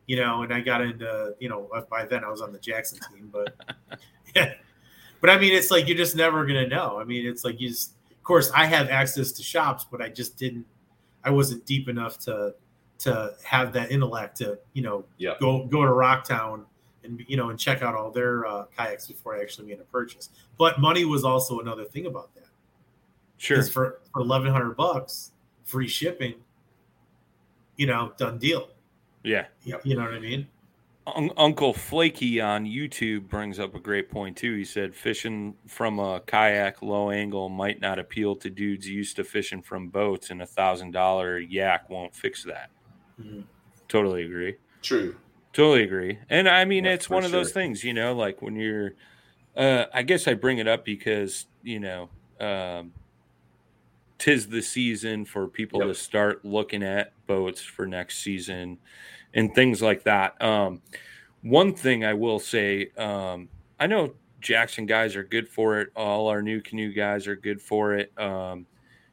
you 0.07 0.15
know, 0.15 0.43
and 0.43 0.53
I 0.53 0.61
got 0.61 0.81
into 0.81 1.35
you 1.39 1.49
know 1.49 1.67
uh, 1.75 1.81
by 1.89 2.05
then 2.05 2.23
I 2.23 2.29
was 2.29 2.41
on 2.41 2.51
the 2.53 2.59
Jackson 2.59 2.99
team, 3.11 3.29
but 3.31 3.53
yeah. 4.35 4.53
But 5.19 5.29
I 5.31 5.37
mean, 5.39 5.53
it's 5.53 5.69
like 5.71 5.87
you're 5.87 5.97
just 5.97 6.15
never 6.15 6.45
gonna 6.45 6.67
know. 6.67 6.99
I 6.99 7.03
mean, 7.03 7.25
it's 7.27 7.43
like 7.43 7.59
you 7.59 7.69
just. 7.69 7.93
Of 8.11 8.23
course, 8.23 8.51
I 8.55 8.65
have 8.65 8.89
access 8.89 9.31
to 9.33 9.43
shops, 9.43 9.83
but 9.89 9.99
I 9.99 10.09
just 10.09 10.37
didn't. 10.37 10.65
I 11.23 11.31
wasn't 11.31 11.65
deep 11.65 11.89
enough 11.89 12.19
to 12.19 12.53
to 13.01 13.33
have 13.43 13.73
that 13.73 13.91
intellect 13.91 14.37
to 14.37 14.57
you 14.73 14.81
know 14.81 15.05
Yeah. 15.17 15.33
go 15.39 15.65
go 15.65 15.81
to 15.83 15.91
Rocktown 15.91 16.65
and 17.03 17.23
you 17.27 17.35
know 17.37 17.49
and 17.49 17.59
check 17.59 17.81
out 17.81 17.95
all 17.95 18.11
their 18.11 18.45
uh, 18.45 18.65
kayaks 18.77 19.07
before 19.07 19.35
I 19.35 19.41
actually 19.41 19.67
made 19.67 19.79
a 19.79 19.83
purchase. 19.85 20.29
But 20.57 20.79
money 20.79 21.05
was 21.05 21.23
also 21.23 21.59
another 21.59 21.83
thing 21.85 22.05
about 22.05 22.33
that. 22.35 22.45
sure 23.37 23.63
for 23.63 23.99
for 24.13 24.21
eleven 24.21 24.51
hundred 24.51 24.75
bucks, 24.77 25.31
free 25.65 25.87
shipping, 25.87 26.35
you 27.77 27.87
know, 27.87 28.13
done 28.17 28.37
deal. 28.37 28.69
yeah 29.23 29.45
You- 29.63 29.79
You 29.83 29.95
know 29.95 30.03
what 30.03 30.13
I 30.13 30.19
mean? 30.19 30.47
Un- 31.07 31.31
Uncle 31.35 31.73
Flaky 31.73 32.39
on 32.39 32.65
YouTube 32.65 33.27
brings 33.27 33.57
up 33.59 33.73
a 33.73 33.79
great 33.79 34.11
point 34.11 34.37
too. 34.37 34.55
He 34.55 34.63
said 34.63 34.93
fishing 34.95 35.55
from 35.65 35.97
a 35.97 36.19
kayak 36.27 36.83
low 36.83 37.09
angle 37.09 37.49
might 37.49 37.81
not 37.81 37.97
appeal 37.97 38.35
to 38.35 38.51
dudes 38.51 38.87
used 38.87 39.15
to 39.15 39.23
fishing 39.23 39.63
from 39.63 39.89
boats, 39.89 40.29
and 40.29 40.43
a 40.43 40.45
thousand 40.45 40.91
dollar 40.91 41.39
yak 41.39 41.89
won't 41.89 42.15
fix 42.15 42.43
that. 42.43 42.69
Mhm. 43.21 43.43
Totally 43.87 44.23
agree. 44.23 44.55
True. 44.81 45.15
Totally 45.53 45.83
agree. 45.83 46.17
And 46.29 46.47
I 46.47 46.65
mean, 46.65 46.85
Yeah, 46.85 46.91
it's 46.91 47.09
one 47.09 47.25
of 47.25 47.31
those 47.31 47.51
things, 47.51 47.83
you 47.83 47.93
know, 47.93 48.13
like 48.13 48.41
when 48.41 48.55
you're, 48.55 48.93
uh, 49.55 49.85
I 49.93 50.03
guess 50.03 50.27
I 50.27 50.33
bring 50.33 50.59
it 50.59 50.67
up 50.67 50.85
because, 50.85 51.45
you 51.61 51.79
know, 51.79 52.09
um, 52.39 52.93
tis 54.17 54.47
the 54.47 54.61
season 54.61 55.25
for 55.25 55.47
people 55.47 55.79
Yep. 55.79 55.87
to 55.89 55.93
start 55.95 56.45
looking 56.45 56.83
at 56.83 57.13
boats 57.27 57.61
for 57.61 57.85
next 57.87 58.19
season 58.19 58.77
and 59.33 59.53
things 59.55 59.81
like 59.81 60.03
that. 60.03 60.41
Um, 60.41 60.81
one 61.41 61.73
thing 61.73 62.05
I 62.05 62.13
will 62.13 62.39
say, 62.39 62.91
um, 62.97 63.49
I 63.79 63.87
know 63.87 64.13
Jackson 64.39 64.85
guys 64.85 65.15
are 65.15 65.23
good 65.23 65.49
for 65.49 65.79
it. 65.79 65.89
All 65.95 66.27
our 66.27 66.41
NuCanoe 66.41 66.95
guys 66.95 67.27
are 67.27 67.35
good 67.35 67.61
for 67.61 67.95
it. 67.95 68.11
Um, 68.17 68.67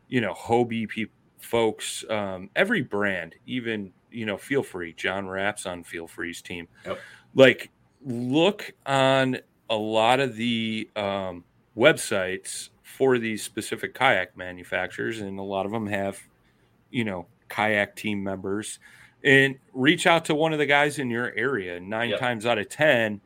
you 0.09 0.20
know, 0.20 0.34
Hobie 0.34 0.88
people, 0.88 1.14
folks, 1.38 2.04
um, 2.11 2.50
every 2.54 2.82
brand, 2.82 3.34
even 3.46 3.92
you 4.11 4.26
know, 4.26 4.36
Feelfree. 4.36 4.96
John 4.96 5.28
Raps 5.28 5.66
on 5.66 5.84
Feelfree's 5.84 6.42
team. 6.42 6.68
Yep. 6.86 6.98
Like, 7.34 7.70
look 8.04 8.72
on 8.86 9.38
a 9.70 9.76
lot 9.76 10.20
of 10.20 10.36
the 10.36 10.88
um, 10.96 11.44
websites 11.76 12.70
for 12.82 13.18
these 13.18 13.42
specific 13.42 13.94
kayak 13.94 14.36
manufacturers, 14.36 15.20
and 15.20 15.38
a 15.38 15.42
lot 15.42 15.66
of 15.66 15.72
them 15.72 15.86
have, 15.86 16.18
you 16.90 17.04
know, 17.04 17.26
kayak 17.48 17.96
team 17.96 18.22
members, 18.22 18.78
and 19.24 19.56
reach 19.72 20.06
out 20.06 20.24
to 20.26 20.34
one 20.34 20.52
of 20.52 20.59
the 20.59 20.66
guys 20.66 20.98
in 20.98 21.11
your 21.11 21.32
area. 21.36 21.80
Nine 21.80 22.11
Yep. 22.11 22.18
times 22.20 22.46
out 22.46 22.59
of 22.59 22.68
ten, 22.68 23.20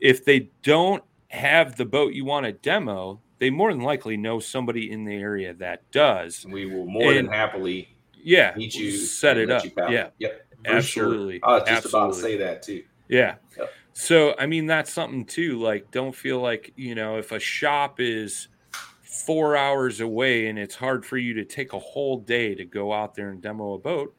if 0.00 0.24
they 0.24 0.48
don't 0.62 1.02
have 1.28 1.76
the 1.76 1.84
boat 1.84 2.12
you 2.14 2.24
want 2.24 2.46
to 2.46 2.52
demo, 2.52 3.20
they 3.38 3.50
more 3.50 3.72
than 3.72 3.82
likely 3.82 4.16
know 4.16 4.38
somebody 4.38 4.90
in 4.90 5.04
the 5.04 5.14
area 5.16 5.52
that 5.54 5.90
does. 5.90 6.46
We 6.48 6.66
will 6.66 6.86
more 6.86 7.12
than 7.12 7.26
And- 7.26 7.34
happy 7.34 7.93
Yeah, 8.24 8.54
meet 8.56 8.74
you. 8.74 8.90
set 8.92 9.36
it 9.36 9.50
up. 9.50 9.64
Yeah, 9.90 10.08
Yep. 10.18 10.46
absolutely. 10.64 11.38
Sure. 11.38 11.48
I 11.48 11.52
was 11.58 11.68
just 11.68 11.86
about 11.86 12.14
to 12.14 12.18
say 12.20 12.36
that 12.38 12.62
too. 12.62 12.82
Yeah. 13.08 13.34
Yep. 13.58 13.70
So, 13.92 14.34
I 14.38 14.46
mean, 14.46 14.66
that's 14.66 14.92
something 14.92 15.24
too. 15.24 15.60
Like, 15.60 15.90
don't 15.92 16.14
feel 16.14 16.40
like, 16.40 16.72
you 16.74 16.94
know, 16.94 17.18
if 17.18 17.30
a 17.32 17.38
shop 17.38 18.00
is 18.00 18.48
four 19.02 19.56
hours 19.56 20.00
away 20.00 20.46
and 20.48 20.58
it's 20.58 20.74
hard 20.74 21.06
for 21.06 21.16
you 21.16 21.34
to 21.34 21.44
take 21.44 21.72
a 21.74 21.78
whole 21.78 22.16
day 22.18 22.54
to 22.56 22.64
go 22.64 22.92
out 22.92 23.14
there 23.14 23.28
and 23.28 23.40
demo 23.40 23.74
a 23.74 23.78
boat, 23.78 24.16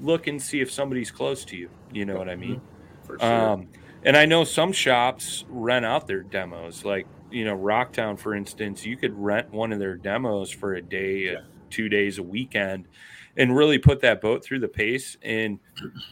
look 0.00 0.26
and 0.26 0.40
see 0.42 0.60
if 0.60 0.70
somebody's 0.72 1.10
close 1.10 1.44
to 1.44 1.56
you. 1.56 1.70
You 1.92 2.04
know 2.04 2.16
what 2.16 2.28
I 2.28 2.36
mean? 2.36 2.60
For 3.04 3.18
sure. 3.18 3.32
Um, 3.50 3.68
and 4.02 4.16
I 4.16 4.24
know 4.26 4.44
some 4.44 4.72
shops 4.72 5.44
rent 5.48 5.84
out 5.84 6.06
their 6.06 6.22
demos. 6.22 6.84
Like, 6.84 7.06
you 7.30 7.44
know, 7.44 7.56
Rocktown, 7.56 8.18
for 8.18 8.34
instance, 8.34 8.84
you 8.84 8.96
could 8.96 9.14
rent 9.16 9.52
one 9.52 9.72
of 9.72 9.78
their 9.78 9.94
demos 9.96 10.50
for 10.50 10.74
a 10.74 10.82
day, 10.82 11.36
uh, 11.36 11.40
two 11.70 11.88
days, 11.88 12.18
a 12.18 12.22
weekend, 12.22 12.88
and 13.36 13.54
really 13.54 13.78
put 13.78 14.00
that 14.00 14.20
boat 14.20 14.42
through 14.44 14.60
the 14.60 14.68
pace. 14.68 15.16
And 15.22 15.58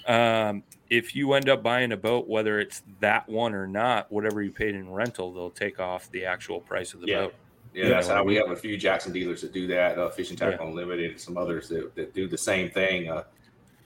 um, 0.07 0.63
if 0.91 1.15
you 1.17 1.33
end 1.33 1.49
up 1.49 1.63
buying 1.63 1.93
a 1.93 1.97
boat, 1.97 2.29
whether 2.29 2.61
it's 2.61 2.83
that 3.01 3.29
one 3.29 3.55
or 3.55 3.67
not, 3.67 4.11
whatever 4.13 4.43
you 4.43 4.51
paid 4.51 4.75
in 4.75 4.91
rental, 4.91 5.33
they'll 5.33 5.51
take 5.51 5.81
off 5.81 6.11
the 6.11 6.25
actual 6.27 6.61
price 6.61 6.95
of 6.95 7.01
the 7.01 7.09
Yeah. 7.09 7.21
boat. 7.23 7.35
Yeah, 7.73 7.83
You 7.85 7.89
that's 7.91 8.09
know, 8.09 8.15
how 8.15 8.23
we 8.25 8.35
we- 8.35 8.39
have 8.39 8.51
a 8.51 8.57
few 8.57 8.77
Jackson 8.77 9.13
dealers 9.13 9.41
that 9.41 9.53
do 9.53 9.67
that. 9.69 9.99
Uh, 9.99 10.09
Fishing 10.11 10.37
Tackle 10.37 10.65
Yeah. 10.67 10.71
Unlimited 10.71 11.11
and 11.13 11.21
some 11.21 11.37
others 11.37 11.69
that, 11.71 11.95
that 11.97 12.15
do 12.15 12.29
the 12.29 12.39
same 12.39 12.71
thing. 12.71 13.09
Uh, 13.11 13.25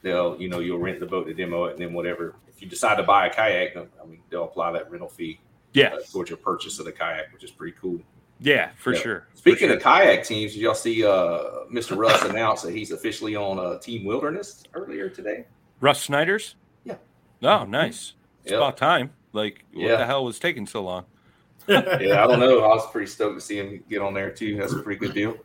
they'll, 0.03 0.37
you 0.41 0.49
know, 0.49 0.59
you'll 0.61 0.79
rent 0.79 1.01
the 1.01 1.07
boat 1.07 1.27
to 1.27 1.35
demo 1.35 1.65
it, 1.67 1.73
and 1.73 1.79
then 1.81 1.95
whatever. 1.95 2.35
If 2.49 2.61
you 2.61 2.69
decide 2.69 2.97
to 2.97 3.03
buy 3.03 3.29
a 3.29 3.35
kayak, 3.35 3.77
I 3.77 4.07
mean, 4.07 4.21
they'll 4.31 4.45
apply 4.45 4.73
that 4.73 4.91
rental 4.91 5.09
fee 5.09 5.41
Yeah, 5.73 5.95
uh, 5.95 6.01
towards 6.13 6.29
your 6.29 6.37
purchase 6.37 6.79
of 6.79 6.85
the 6.85 6.93
kayak, 6.93 7.33
which 7.33 7.45
is 7.45 7.51
pretty 7.51 7.77
cool. 7.81 8.01
Yeah, 8.41 8.71
for 8.77 8.93
Yeah. 8.95 9.01
sure. 9.01 9.27
For 9.33 9.37
Speaking 9.39 9.69
sure. 9.69 9.77
of 9.77 9.83
kayak 9.83 10.25
teams, 10.25 10.53
did 10.53 10.61
y'all 10.61 10.75
see 10.75 11.05
uh, 11.05 11.65
Mr. 11.73 11.97
Russ 11.97 12.23
announce 12.25 12.63
that 12.63 12.73
he's 12.75 12.91
officially 12.91 13.37
on 13.37 13.59
uh, 13.59 13.79
Team 13.79 14.05
Wilderness 14.05 14.63
earlier 14.75 15.09
today? 15.09 15.45
Russ 15.81 16.03
Snyder's. 16.03 16.57
Yeah. 16.85 16.97
Oh, 17.43 17.65
nice. 17.65 18.15
It's 18.43 18.53
Yep. 18.53 18.59
about 18.61 18.77
time. 18.77 19.11
Like, 19.33 19.65
what 19.73 19.83
Yeah. 19.87 19.97
the 19.97 20.07
hell 20.07 20.25
was 20.25 20.39
taking 20.39 20.67
so 20.67 20.83
long? 20.83 21.05
yeah, 21.69 22.25
I 22.25 22.27
don't 22.27 22.41
know. 22.41 22.61
I 22.65 22.69
was 22.69 22.91
pretty 22.91 23.07
stoked 23.09 23.37
to 23.39 23.41
see 23.45 23.59
him 23.59 23.85
get 23.91 24.01
on 24.01 24.15
there 24.15 24.31
too. 24.31 24.57
That's 24.57 24.73
a 24.73 24.79
pretty 24.83 24.99
good 24.99 25.15
deal. 25.15 25.37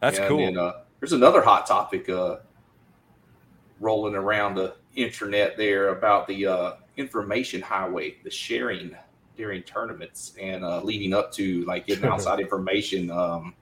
That's 0.00 0.18
And 0.18 0.28
cool. 0.28 0.38
then, 0.38 0.58
uh, 0.58 0.72
there's 1.00 1.12
another 1.12 1.40
hot 1.42 1.66
topic 1.66 2.08
uh, 2.08 2.38
rolling 3.80 4.14
around 4.14 4.54
the 4.56 4.74
internet 4.96 5.56
there 5.56 5.88
about 5.88 6.26
the 6.26 6.46
uh, 6.46 6.72
information 6.96 7.60
highway, 7.60 8.16
the 8.24 8.30
sharing 8.30 8.96
during 9.36 9.62
tournaments 9.62 10.34
and 10.40 10.64
uh, 10.64 10.80
leading 10.82 11.12
up 11.14 11.32
to 11.32 11.64
like 11.64 11.86
getting 11.86 12.04
outside 12.12 12.40
information. 12.40 13.10
Um, 13.10 13.54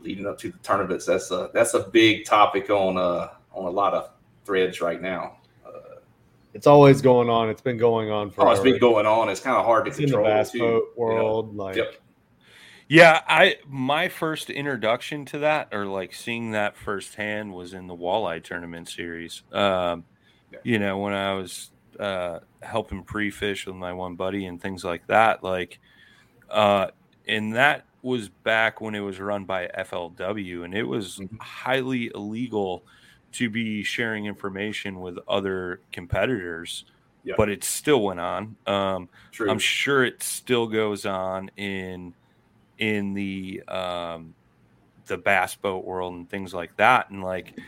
leading 0.00 0.26
up 0.26 0.38
to 0.38 0.50
the 0.50 0.58
tournaments, 0.58 1.06
that's 1.06 1.30
a 1.30 1.50
that's 1.54 1.74
a 1.74 1.80
big 1.90 2.24
topic 2.24 2.70
on 2.70 2.96
uh, 2.96 3.28
on 3.52 3.66
a 3.66 3.70
lot 3.70 3.94
of 3.94 4.10
threads 4.44 4.80
right 4.80 5.00
now. 5.00 5.36
It's 6.54 6.66
always 6.66 7.00
going 7.00 7.30
on. 7.30 7.48
It's 7.48 7.62
been 7.62 7.78
going 7.78 8.10
on 8.10 8.30
for. 8.30 8.46
Oh, 8.46 8.50
it's 8.50 8.60
been 8.60 8.78
going 8.78 9.06
on. 9.06 9.30
It's 9.30 9.40
kind 9.40 9.56
of 9.56 9.64
hard 9.64 9.86
to 9.86 9.90
It's 9.90 9.98
in 9.98 10.04
the 10.06 10.12
control 10.12 10.26
bass 10.26 10.50
too. 10.50 10.58
boat 10.58 10.64
you 10.66 10.80
know. 10.80 10.92
world. 10.96 11.56
Like, 11.56 11.76
Yep. 11.76 11.94
Yeah, 12.88 13.22
I 13.26 13.56
my 13.66 14.10
first 14.10 14.50
introduction 14.50 15.24
to 15.26 15.38
that, 15.38 15.68
or 15.72 15.86
like 15.86 16.12
seeing 16.14 16.50
that 16.50 16.76
firsthand, 16.76 17.54
was 17.54 17.72
in 17.72 17.86
the 17.86 17.96
walleye 17.96 18.44
tournament 18.44 18.90
series. 18.90 19.42
Um, 19.50 20.04
Yeah. 20.52 20.58
You 20.62 20.78
know, 20.78 20.98
when 20.98 21.14
I 21.14 21.32
was 21.32 21.70
uh, 22.00 22.40
helping 22.62 23.02
pre-fish 23.04 23.66
with 23.66 23.76
my 23.76 23.92
one 23.92 24.16
buddy 24.16 24.46
and 24.46 24.60
things 24.60 24.84
like 24.84 25.06
that, 25.08 25.42
like, 25.44 25.80
uh, 26.50 26.88
and 27.28 27.54
that 27.54 27.86
was 28.02 28.28
back 28.28 28.80
when 28.80 28.94
it 28.94 29.00
was 29.00 29.20
run 29.20 29.44
by 29.44 29.68
FLW, 29.68 30.64
and 30.64 30.74
it 30.74 30.82
was 30.84 31.20
Mhm. 31.20 31.40
highly 31.40 32.10
illegal 32.14 32.84
to 33.32 33.48
be 33.50 33.82
sharing 33.84 34.26
information 34.26 35.00
with 35.00 35.18
other 35.28 35.80
competitors. 35.92 36.84
Yeah. 37.24 37.34
But 37.36 37.48
it 37.50 37.64
still 37.64 38.02
went 38.02 38.20
on. 38.20 38.56
Um. 38.66 39.08
I'm 39.48 39.58
sure 39.60 40.04
it 40.04 40.22
still 40.22 40.66
goes 40.66 41.06
on 41.06 41.50
in 41.56 42.14
in 42.78 43.14
the 43.14 43.62
um, 43.68 44.34
the 45.06 45.18
bass 45.18 45.54
boat 45.56 45.84
world 45.84 46.14
and 46.14 46.28
things 46.28 46.52
like 46.54 46.76
that. 46.76 47.10
And 47.10 47.22
like 47.22 47.58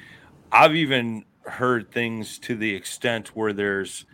I've 0.52 0.74
even 0.74 1.24
heard 1.44 1.90
things 1.92 2.38
to 2.40 2.56
the 2.56 2.74
extent 2.74 3.28
where 3.36 3.52
there's 3.52 4.06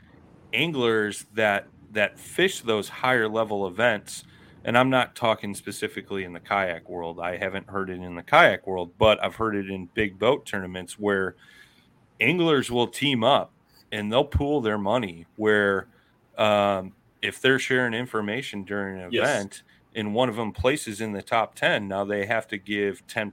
anglers 0.52 1.26
that 1.34 1.68
that 1.92 2.18
fish 2.18 2.60
those 2.62 2.88
higher 2.88 3.28
level 3.28 3.66
events. 3.66 4.24
And 4.64 4.76
I'm 4.78 4.90
not 4.90 5.16
talking 5.16 5.54
specifically 5.54 6.22
in 6.24 6.32
the 6.34 6.40
kayak 6.40 6.88
world. 6.88 7.18
I 7.18 7.36
haven't 7.38 7.68
heard 7.70 7.90
it 7.90 7.94
in 8.00 8.14
the 8.14 8.22
kayak 8.22 8.66
world, 8.66 8.92
but 8.98 9.22
I've 9.24 9.36
heard 9.36 9.56
it 9.56 9.70
in 9.70 9.86
big 9.94 10.18
boat 10.18 10.46
tournaments 10.46 10.98
where 10.98 11.36
anglers 12.20 12.70
will 12.70 12.86
team 12.86 13.24
up 13.24 13.54
and 13.92 14.12
they'll 14.12 14.24
pool 14.24 14.60
their 14.60 14.78
money 14.78 15.26
where 15.36 15.88
um, 16.38 16.94
if 17.22 17.40
they're 17.40 17.58
sharing 17.58 17.94
information 17.94 18.64
during 18.64 19.00
an 19.00 19.10
Yes. 19.10 19.22
event 19.22 19.62
and 19.94 20.14
one 20.14 20.28
of 20.28 20.36
them 20.36 20.52
places 20.52 21.00
in 21.00 21.12
the 21.12 21.22
top 21.22 21.54
10 21.54 21.88
now 21.88 22.04
they 22.04 22.26
have 22.26 22.46
to 22.48 22.58
give 22.58 23.04
10% 23.06 23.32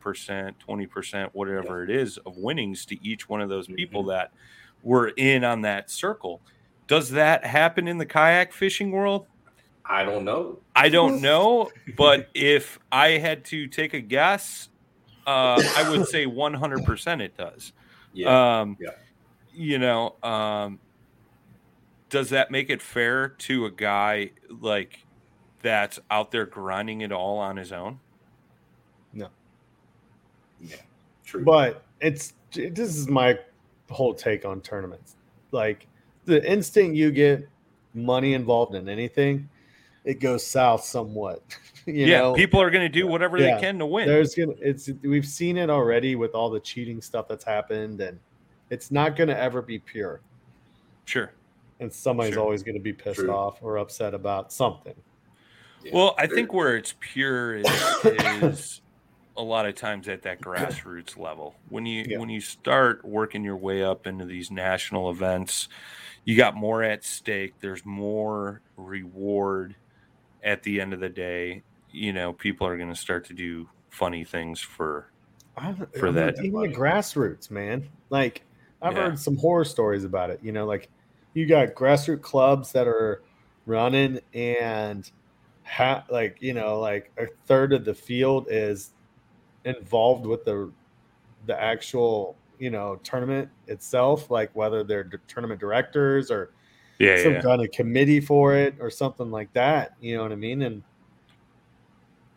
20% 0.57 1.29
whatever 1.33 1.83
it 1.83 1.89
is 1.89 2.17
of 2.19 2.37
winnings 2.37 2.85
to 2.85 2.97
each 3.05 3.29
one 3.29 3.41
of 3.41 3.49
those 3.49 3.67
people 3.67 4.03
Mm-hmm. 4.03 4.09
that 4.09 4.31
were 4.83 5.09
in 5.09 5.43
on 5.43 5.61
that 5.61 5.91
circle 5.91 6.41
does 6.87 7.09
that 7.11 7.45
happen 7.45 7.87
in 7.87 7.97
the 7.97 8.05
kayak 8.05 8.51
fishing 8.53 8.91
world 8.91 9.25
I 9.85 10.03
don't 10.03 10.25
know. 10.25 10.59
i 10.75 10.89
don't 10.89 11.21
know 11.29 11.69
but 11.95 12.29
if 12.33 12.79
i 12.91 13.09
had 13.11 13.45
to 13.45 13.67
take 13.67 13.93
a 13.93 14.01
guess 14.01 14.69
uh, 15.25 15.61
i 15.77 15.89
would 15.89 16.07
say 16.07 16.25
100% 16.25 17.21
it 17.21 17.37
does 17.37 17.73
Yeah. 18.13 18.59
um, 18.61 18.77
Yeah. 18.79 18.89
You 19.59 19.79
know, 19.79 20.13
um, 20.21 20.77
does 22.09 22.29
that 22.29 22.51
make 22.51 22.69
it 22.69 22.79
fair 22.79 23.29
to 23.29 23.65
a 23.65 23.71
guy 23.71 24.29
like 24.61 25.03
that's 25.63 25.99
out 26.11 26.29
there 26.31 26.45
grinding 26.45 27.01
it 27.01 27.11
all 27.11 27.39
on 27.39 27.57
his 27.57 27.71
own? 27.71 27.99
No. 29.13 29.29
Yeah. 30.61 30.75
True. 31.25 31.43
but 31.43 31.83
it's 31.99 32.33
this 32.53 32.95
is 32.95 33.07
my 33.09 33.39
whole 33.89 34.13
take 34.13 34.45
on 34.45 34.61
tournaments. 34.61 35.15
Like 35.51 35.87
the 36.27 36.49
instant 36.49 36.95
you 36.95 37.11
get 37.11 37.47
money 37.93 38.33
involved 38.35 38.75
in 38.75 38.87
anything, 38.87 39.49
it 40.05 40.19
goes 40.19 40.45
south 40.45 40.83
somewhat. 40.83 41.41
you 41.85 42.05
yeah, 42.05 42.19
know, 42.19 42.33
people 42.33 42.61
are 42.61 42.69
going 42.69 42.83
to 42.83 42.89
do 42.89 43.07
whatever 43.07 43.37
Yeah. 43.39 43.55
they 43.55 43.61
can 43.61 43.79
to 43.79 43.85
win. 43.85 44.07
there's 44.07 44.35
gonna 44.35 44.53
it's 44.61 44.89
we've 45.01 45.25
seen 45.25 45.57
it 45.57 45.69
already 45.69 46.15
with 46.15 46.35
all 46.35 46.49
the 46.49 46.59
cheating 46.59 47.01
stuff 47.01 47.27
that's 47.27 47.43
happened, 47.43 47.99
and 48.01 48.19
it's 48.69 48.91
not 48.91 49.15
gonna 49.15 49.33
ever 49.33 49.61
be 49.61 49.79
pure. 49.79 50.21
Sure. 51.05 51.31
And 51.79 51.91
somebody's 51.91 52.33
Sure. 52.33 52.43
always 52.43 52.63
gonna 52.63 52.79
be 52.79 52.93
pissed 52.93 53.19
True. 53.19 53.31
off 53.31 53.59
or 53.61 53.77
upset 53.77 54.13
about 54.13 54.51
something. 54.51 54.95
Yeah. 55.83 55.91
Well, 55.93 56.15
I 56.17 56.27
think 56.27 56.53
where 56.53 56.75
it's 56.75 56.95
pure 56.99 57.57
is, 57.57 57.65
is 58.03 58.81
a 59.37 59.43
lot 59.43 59.65
of 59.67 59.75
times 59.75 60.07
at 60.07 60.23
that 60.23 60.41
grassroots 60.41 61.17
level. 61.17 61.55
When 61.69 61.85
you 61.85 62.05
Yeah. 62.07 62.17
when 62.17 62.29
you 62.29 62.41
start 62.41 63.05
working 63.05 63.43
your 63.43 63.57
way 63.57 63.83
up 63.83 64.07
into 64.07 64.25
these 64.25 64.49
national 64.51 65.09
events, 65.11 65.69
you 66.25 66.35
got 66.35 66.55
more 66.55 66.83
at 66.83 67.03
stake. 67.05 67.53
There's 67.59 67.85
more 67.85 68.61
reward 68.75 69.75
at 70.43 70.63
the 70.63 70.81
end 70.81 70.93
of 70.93 70.99
the 70.99 71.09
day. 71.09 71.63
You 71.91 72.13
know, 72.13 72.33
people 72.33 72.67
are 72.67 72.77
going 72.77 72.89
to 72.89 72.95
start 72.99 73.25
to 73.25 73.33
do 73.33 73.69
funny 73.89 74.23
things 74.23 74.59
for 74.59 75.11
I- 75.55 75.73
For 75.97 76.07
I 76.09 76.11
mean, 76.11 76.15
that. 76.15 76.43
even 76.43 76.61
the 76.61 76.67
grassroots, 76.67 77.49
man. 77.49 77.87
Like 78.09 78.43
I've 78.81 78.93
Yeah. 78.95 79.09
heard 79.09 79.19
some 79.19 79.37
horror 79.37 79.65
stories 79.65 80.03
about 80.03 80.29
it. 80.29 80.39
You 80.43 80.51
know, 80.51 80.65
like 80.67 80.89
you 81.33 81.45
got 81.47 81.69
grassroots 81.69 82.21
clubs 82.21 82.71
that 82.73 82.87
are 82.87 83.23
running 83.65 84.19
and 84.35 85.09
ha- 85.63 86.05
like 86.09 86.37
you 86.41 86.53
know, 86.53 86.79
like 86.79 87.11
a 87.17 87.25
third 87.47 87.73
of 87.73 87.85
the 87.85 87.93
field 87.95 88.47
is 88.51 88.93
involved 89.67 90.25
with 90.25 90.45
the 90.45 90.71
the 91.45 91.61
actual 91.61 92.35
you 92.59 92.69
know 92.69 92.95
tournament 93.03 93.49
itself, 93.67 94.31
like 94.31 94.55
whether 94.55 94.83
they're 94.83 95.03
d- 95.03 95.17
tournament 95.27 95.59
directors 95.59 96.31
or 96.31 96.51
yeah, 96.99 97.21
some 97.23 97.33
yeah. 97.33 97.41
kind 97.41 97.61
of 97.61 97.69
committee 97.71 98.19
for 98.19 98.55
it 98.55 98.75
or 98.79 98.89
something 98.89 99.31
like 99.31 99.51
that. 99.53 99.91
You 99.99 100.17
know 100.17 100.23
what 100.23 100.31
I 100.31 100.35
mean? 100.35 100.63
And 100.63 100.83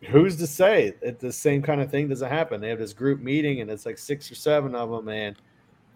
who's 0.09 0.35
to 0.37 0.47
say 0.47 0.93
that 1.01 1.19
the 1.19 1.31
same 1.31 1.61
kind 1.61 1.81
of 1.81 1.89
thing 1.89 2.07
doesn't 2.07 2.29
happen? 2.29 2.61
They 2.61 2.69
have 2.69 2.79
this 2.79 2.93
group 2.93 3.19
meeting 3.21 3.61
and 3.61 3.69
it's 3.69 3.85
like 3.85 3.97
six 3.97 4.31
or 4.31 4.35
seven 4.35 4.75
of 4.75 4.89
them, 4.89 5.09
and 5.09 5.35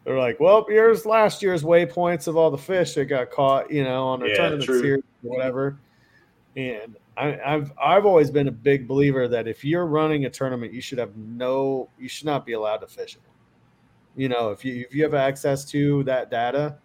they're 0.04 0.20
like, 0.20 0.40
"Well, 0.40 0.66
here's 0.68 1.06
last 1.06 1.42
year's 1.42 1.64
waypoints 1.64 2.28
of 2.28 2.38
all 2.38 2.52
the 2.52 2.58
fish 2.58 2.94
that 2.96 3.06
got 3.06 3.32
caught, 3.32 3.72
you 3.72 3.84
know, 3.84 4.08
on 4.08 4.22
our 4.22 4.30
Yeah, 4.30 4.36
tournament 4.36 4.64
true. 4.64 4.82
series, 4.82 5.04
or 5.24 5.38
whatever." 5.38 5.78
And 6.56 6.96
I, 7.18 7.40
I've 7.46 7.72
I've 7.82 8.06
always 8.06 8.30
been 8.30 8.48
a 8.48 8.52
big 8.52 8.88
believer 8.88 9.28
that 9.28 9.48
if 9.48 9.64
you're 9.64 9.86
running 9.86 10.26
a 10.26 10.30
tournament, 10.30 10.74
you 10.74 10.82
should 10.82 10.98
have 10.98 11.16
no, 11.16 11.90
you 11.98 12.10
should 12.10 12.26
not 12.26 12.46
be 12.46 12.54
allowed 12.54 12.78
to 12.78 12.88
fish 12.88 13.16
it. 13.16 13.22
You 14.16 14.30
know, 14.30 14.52
if 14.52 14.66
you 14.66 14.86
if 14.88 14.94
you 14.94 15.04
have 15.04 15.14
access 15.14 15.66
to 15.72 16.04
that 16.04 16.30
data, 16.30 16.78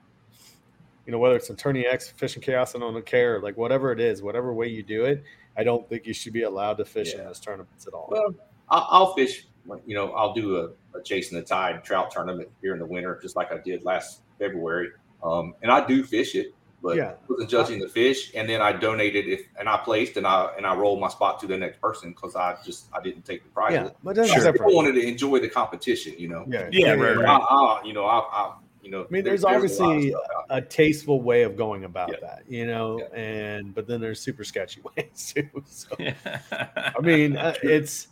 you 1.06 1.12
know 1.12 1.18
whether 1.18 1.36
it's 1.36 1.50
TourneyX, 1.50 2.12
Fishing 2.12 2.42
Chaos, 2.42 2.74
I 2.74 2.78
don't 2.78 3.04
care, 3.06 3.40
like 3.40 3.56
whatever 3.56 3.92
it 3.92 4.00
is, 4.00 4.22
whatever 4.22 4.52
way 4.52 4.68
you 4.68 4.82
do 4.82 5.04
it, 5.04 5.24
I 5.56 5.64
don't 5.64 5.88
think 5.88 6.06
you 6.06 6.14
should 6.14 6.32
be 6.32 6.42
allowed 6.42 6.74
to 6.78 6.84
fish 6.84 7.14
in 7.14 7.24
those 7.24 7.40
tournaments 7.40 7.86
at 7.86 7.94
all. 7.94 8.08
Well, 8.10 8.34
I'll, 8.68 8.86
I'll 8.90 9.14
fish. 9.14 9.46
You 9.86 9.94
know, 9.94 10.12
I'll 10.12 10.32
do 10.32 10.56
a, 10.56 10.98
a 10.98 11.02
chasing 11.02 11.38
the 11.38 11.44
tide 11.44 11.84
trout 11.84 12.10
tournament 12.10 12.48
here 12.60 12.72
in 12.72 12.78
the 12.78 12.86
winter, 12.86 13.18
just 13.20 13.36
like 13.36 13.52
I 13.52 13.58
did 13.58 13.84
last 13.84 14.22
February. 14.38 14.88
Um, 15.22 15.54
and 15.62 15.70
I 15.70 15.86
do 15.86 16.02
fish 16.02 16.34
it, 16.34 16.54
but 16.82 16.96
Yeah. 16.96 17.14
wasn't 17.28 17.50
judging 17.50 17.78
the 17.78 17.88
fish. 17.88 18.32
And 18.34 18.48
then 18.48 18.60
I 18.62 18.72
donated 18.72 19.26
if 19.28 19.46
and 19.58 19.68
I 19.68 19.76
placed 19.78 20.16
and 20.16 20.26
I 20.26 20.50
and 20.56 20.66
I 20.66 20.74
rolled 20.74 21.00
my 21.00 21.08
spot 21.08 21.38
to 21.40 21.46
the 21.46 21.56
next 21.56 21.80
person 21.80 22.10
because 22.10 22.36
I 22.36 22.56
just 22.64 22.86
I 22.92 23.00
didn't 23.02 23.24
take 23.24 23.42
the 23.44 23.50
prize. 23.50 23.72
yeah, 23.72 23.90
but 24.02 24.16
that's 24.16 24.28
Sure. 24.28 24.36
different. 24.38 24.58
People 24.58 24.74
wanted 24.76 24.92
to 24.94 25.06
enjoy 25.06 25.38
the 25.40 25.48
competition, 25.48 26.14
you 26.18 26.28
know. 26.28 26.44
Yeah, 26.48 26.68
Yeah, 26.72 26.92
right, 26.92 27.18
I, 27.18 27.36
I, 27.36 27.82
you 27.84 27.92
know, 27.92 28.04
I, 28.06 28.18
I, 28.18 28.54
you 28.82 28.90
know. 28.90 29.00
I 29.02 29.12
mean, 29.12 29.22
there- 29.24 29.32
there's 29.32 29.42
a 29.42 29.46
lot 29.46 29.56
of 29.56 29.62
obviously 29.62 30.10
stuff 30.10 30.22
out 30.36 30.44
a 30.48 30.62
tasteful 30.62 31.20
way 31.22 31.42
of 31.42 31.56
going 31.56 31.84
about 31.84 32.10
Yeah. 32.10 32.16
that, 32.22 32.42
you 32.48 32.66
know, 32.66 32.98
Yeah. 32.98 33.18
and 33.20 33.74
but 33.74 33.86
then 33.86 34.00
there's 34.00 34.20
super 34.20 34.42
sketchy 34.44 34.80
ways 34.96 35.32
too. 35.34 35.48
So 35.66 35.88
Yeah. 35.98 36.14
I 36.50 37.00
mean, 37.02 37.36
uh, 37.36 37.54
it's 37.62 38.08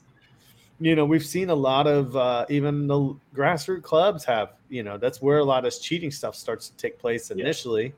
you 0.81 0.95
know 0.95 1.05
we've 1.05 1.27
seen 1.27 1.51
a 1.51 1.55
lot 1.55 1.87
of 1.89 2.15
uh, 2.17 2.45
even 2.51 2.87
the 2.87 3.17
grassroots 3.35 3.83
clubs 3.83 4.25
have 4.25 4.51
you 4.69 4.83
know 4.85 4.97
that's 4.99 5.21
where 5.21 5.39
a 5.39 5.45
lot 5.45 5.59
of 5.59 5.65
this 5.65 5.81
cheating 5.81 6.11
stuff 6.11 6.37
starts 6.37 6.69
to 6.69 6.77
take 6.77 6.99
place 6.99 7.31
Yeah. 7.35 7.43
initially. 7.43 7.95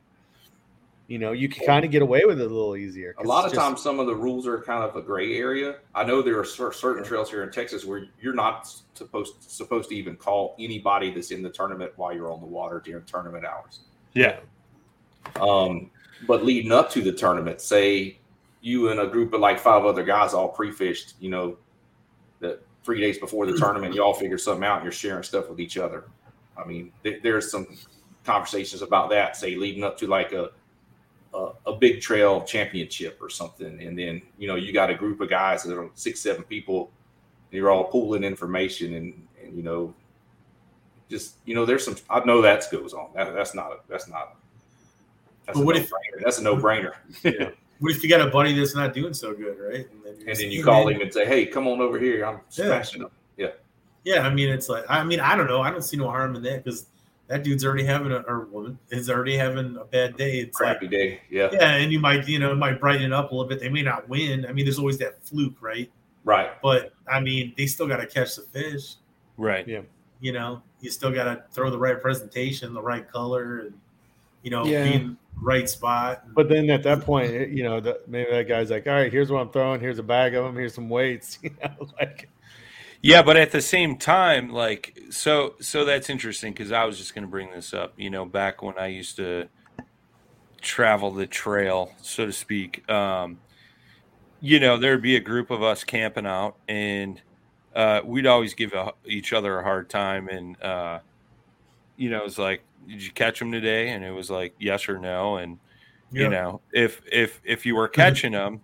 You 1.11 1.19
know, 1.19 1.33
you 1.33 1.49
can 1.49 1.67
kind 1.67 1.85
of 1.85 1.91
get 1.91 2.03
away 2.03 2.23
with 2.25 2.41
it 2.41 2.45
a 2.45 2.55
little 2.55 2.77
easier. 2.77 3.17
a 3.19 3.25
lot 3.25 3.45
of 3.45 3.51
just- 3.51 3.61
times, 3.61 3.83
some 3.83 3.99
of 3.99 4.07
the 4.07 4.15
rules 4.15 4.47
are 4.47 4.63
kind 4.63 4.85
of 4.85 4.95
a 4.95 5.03
gray 5.03 5.37
area. 5.37 5.79
I 5.93 6.05
know 6.05 6.23
there 6.23 6.39
are 6.39 6.45
certain 6.45 7.03
trails 7.03 7.29
here 7.29 7.43
in 7.43 7.51
Texas 7.51 7.85
where 7.85 8.07
you're 8.21 8.33
not 8.33 8.73
supposed 8.95 9.43
supposed 9.43 9.89
to 9.89 9.97
even 9.97 10.15
call 10.15 10.55
anybody 10.61 11.11
that's 11.11 11.33
in 11.33 11.43
the 11.43 11.51
tournament 11.51 11.91
while 11.97 12.15
you're 12.15 12.31
on 12.31 12.39
the 12.39 12.47
water 12.47 12.81
during 12.85 13.05
tournament 13.07 13.45
hours. 13.45 13.81
Yeah. 14.15 14.39
Um, 15.41 15.91
but 16.29 16.45
leading 16.45 16.71
up 16.71 16.93
to 16.93 17.03
the 17.03 17.11
tournament, 17.11 17.61
say 17.61 18.21
you 18.61 18.91
and 18.91 19.01
a 19.01 19.07
group 19.09 19.33
of 19.33 19.41
like 19.41 19.59
five 19.59 19.85
other 19.85 20.05
guys 20.05 20.33
all 20.33 20.51
pre-fished, 20.51 21.15
you 21.19 21.29
know, 21.29 21.57
the 22.39 22.61
three 22.85 23.01
days 23.01 23.19
before 23.19 23.47
the 23.47 23.57
tournament, 23.57 23.97
you 23.97 24.05
all 24.05 24.15
figure 24.15 24.39
something 24.39 24.63
out 24.63 24.77
and 24.77 24.85
you're 24.85 24.93
sharing 24.93 25.25
stuff 25.25 25.51
with 25.51 25.59
each 25.59 25.77
other. 25.77 26.05
I 26.57 26.65
mean, 26.65 26.93
th- 27.03 27.21
there's 27.21 27.51
some 27.51 27.67
conversations 28.25 28.81
about 28.83 29.11
that, 29.11 29.35
say 29.35 29.57
leading 29.57 29.83
up 29.83 29.99
to 29.99 30.07
like 30.07 30.31
a, 30.31 30.51
a 31.35 31.51
a 31.67 31.73
big 31.77 32.01
trail 32.01 32.43
championship 32.43 33.19
or 33.21 33.29
something, 33.31 33.81
and 33.83 33.99
then 33.99 34.23
you 34.39 34.49
know 34.49 34.57
you 34.57 34.73
got 34.73 34.91
a 34.91 34.95
group 34.95 35.21
of 35.21 35.29
guys 35.31 35.63
that 35.65 35.77
are 35.77 35.89
six, 35.95 36.21
seven 36.21 36.43
people, 36.45 36.91
and 37.51 37.57
you're 37.59 37.71
all 37.71 37.85
pooling 37.85 38.25
information, 38.25 38.95
and 38.95 39.27
and 39.43 39.57
you 39.57 39.63
know, 39.63 39.95
just 41.09 41.37
you 41.45 41.55
know, 41.55 41.65
there's 41.65 41.85
some 41.85 41.97
I 42.09 42.21
know 42.25 42.43
that 42.43 42.65
goes 42.71 42.93
on. 42.95 43.09
That, 43.15 43.35
that's 43.35 43.55
not 43.55 43.73
a, 43.73 43.77
that's 43.89 44.09
not. 44.09 44.37
That's 45.47 45.59
But 45.59 45.63
a 45.63 45.67
what 45.67 45.77
no 45.77 45.83
if- 45.83 45.89
brainer. 45.91 46.23
That's 46.25 46.39
a 46.39 46.43
no 46.43 46.57
brainer. 46.57 46.93
Yeah. 47.25 47.51
What 47.81 47.93
if 47.97 48.03
you 48.03 48.11
got 48.11 48.21
a 48.21 48.27
buddy 48.31 48.53
that's 48.53 48.75
not 48.75 48.93
doing 48.93 49.15
so 49.15 49.33
good, 49.33 49.57
right? 49.59 49.91
And 49.91 50.05
then, 50.05 50.13
and 50.17 50.27
just, 50.27 50.43
then 50.43 50.51
you 50.51 50.59
"Hey, 50.59 50.65
call 50.65 50.85
man." 50.85 50.97
him 50.97 51.01
and 51.01 51.15
say, 51.15 51.25
"Hey, 51.25 51.47
come 51.47 51.67
on 51.67 51.81
over 51.81 51.99
here. 51.99 52.27
I'm 52.27 52.41
Yeah. 52.51 52.67
smashing 52.67 53.01
them." 53.01 53.11
Yeah, 53.39 53.53
Yeah, 54.05 54.27
I 54.27 54.35
mean, 54.35 54.51
it's 54.51 54.69
like 54.69 54.85
I 54.87 55.03
mean, 55.03 55.19
I 55.19 55.35
don't 55.35 55.47
know. 55.47 55.63
I 55.63 55.71
don't 55.71 55.81
see 55.81 55.97
no 55.97 56.05
harm 56.11 56.37
in 56.37 56.43
that 56.43 56.63
because 56.63 56.89
that 57.31 57.45
dude's 57.45 57.65
already 57.65 57.85
having 57.85 58.11
a 58.11 58.19
or 58.27 58.47
woman 58.47 58.77
is 58.91 59.09
already 59.09 59.37
having 59.37 59.77
a 59.77 59.85
bad 59.85 60.17
day. 60.17 60.41
It's 60.41 60.57
crappy 60.57 60.87
like 60.87 60.91
day. 60.91 61.21
Yeah, 61.31 61.49
yeah, 61.53 61.77
and 61.77 61.93
you 61.93 62.01
might 62.01 62.27
you 62.29 62.41
know 62.41 62.51
it 62.51 62.57
might 62.57 62.81
brighten 62.81 63.07
it 63.07 63.13
up 63.13 63.31
a 63.31 63.35
little 63.35 63.49
bit. 63.49 63.61
They 63.61 63.69
may 63.69 63.83
not 63.83 64.09
win. 64.09 64.45
I 64.45 64.53
mean, 64.53 64.65
there's 64.65 64.81
always 64.81 64.99
that 64.99 65.23
fluke, 65.23 65.55
right? 65.63 65.91
right. 66.25 66.51
But 66.61 66.93
I 67.11 67.21
mean, 67.21 67.55
they 67.57 67.67
still 67.67 67.87
got 67.87 67.99
to 67.99 68.07
catch 68.07 68.35
the 68.35 68.43
fish. 68.43 68.97
Right. 69.37 69.67
Yeah. 69.67 69.83
You 70.21 70.33
know, 70.33 70.61
you 70.81 70.91
still 70.91 71.13
got 71.13 71.25
to 71.25 71.45
throw 71.53 71.71
the 71.71 71.79
right 71.79 72.01
presentation, 72.01 72.75
the 72.75 72.83
right 72.83 73.11
color, 73.11 73.61
and 73.61 73.75
you 74.43 74.51
know, 74.51 74.65
Yeah. 74.67 74.85
be 74.85 74.95
in 74.95 75.09
the 75.11 75.17
right 75.41 75.69
spot. 75.69 76.25
But 76.35 76.49
then 76.49 76.69
at 76.69 76.83
that 76.83 77.03
point, 77.03 77.51
you 77.51 77.63
know, 77.63 77.79
the, 77.81 78.01
maybe 78.09 78.31
that 78.33 78.49
guy's 78.49 78.71
like, 78.71 78.87
"All 78.89 78.93
right, 78.93 79.11
here's 79.13 79.31
what 79.31 79.41
I'm 79.41 79.51
throwing. 79.51 79.81
Here's 79.81 79.99
a 80.01 80.03
bag 80.03 80.35
of 80.35 80.45
them. 80.45 80.57
Here's 80.57 80.75
some 80.75 80.89
weights." 80.89 81.39
You 81.43 81.51
know, 81.63 81.87
like 82.01 82.29
Yeah, 83.03 83.23
but 83.23 83.37
at 83.37 83.51
the 83.51 83.63
same 83.63 83.97
time, 83.97 84.51
like 84.51 84.99
so 85.11 85.55
so 85.61 85.85
that's 85.85 86.11
interesting 86.11 86.53
because 86.53 86.71
I 86.73 86.85
was 86.85 86.99
just 86.99 87.15
going 87.15 87.25
to 87.25 87.31
bring 87.31 87.51
this 87.51 87.73
up. 87.73 87.95
You 87.97 88.11
know, 88.11 88.27
back 88.27 88.63
when 88.63 88.79
I 88.79 88.89
used 88.89 89.17
to 89.17 89.49
travel 90.61 91.11
the 91.13 91.27
trail, 91.27 91.93
so 92.03 92.27
to 92.27 92.33
speak, 92.33 92.89
um, 92.91 93.41
you 94.41 94.61
know, 94.61 94.77
there'd 94.77 95.03
be 95.03 95.17
a 95.17 95.21
group 95.21 95.51
of 95.51 95.63
us 95.63 95.85
camping 95.85 96.27
out, 96.27 96.57
and 96.69 97.21
uh, 97.75 98.01
we'd 98.05 98.27
always 98.27 98.55
give 98.55 98.73
a, 98.75 98.93
each 99.07 99.33
other 99.33 99.59
a 99.59 99.63
hard 99.63 99.89
time, 99.89 100.29
and 100.29 100.61
uh, 100.63 101.01
you 101.97 102.11
know, 102.11 102.25
it's 102.25 102.39
like, 102.39 102.63
did 102.87 103.03
you 103.03 103.13
catch 103.13 103.39
them 103.39 103.53
today? 103.53 103.91
And 103.91 104.05
it 104.05 104.11
was 104.13 104.31
like 104.31 104.55
yes 104.59 104.89
or 104.89 104.99
no, 104.99 105.37
and 105.37 105.59
Yeah. 106.13 106.25
you 106.25 106.29
know, 106.31 106.61
if 106.73 107.01
if 107.11 107.41
if 107.45 107.65
you 107.65 107.77
were 107.77 107.89
catching 107.89 108.33
them, 108.33 108.61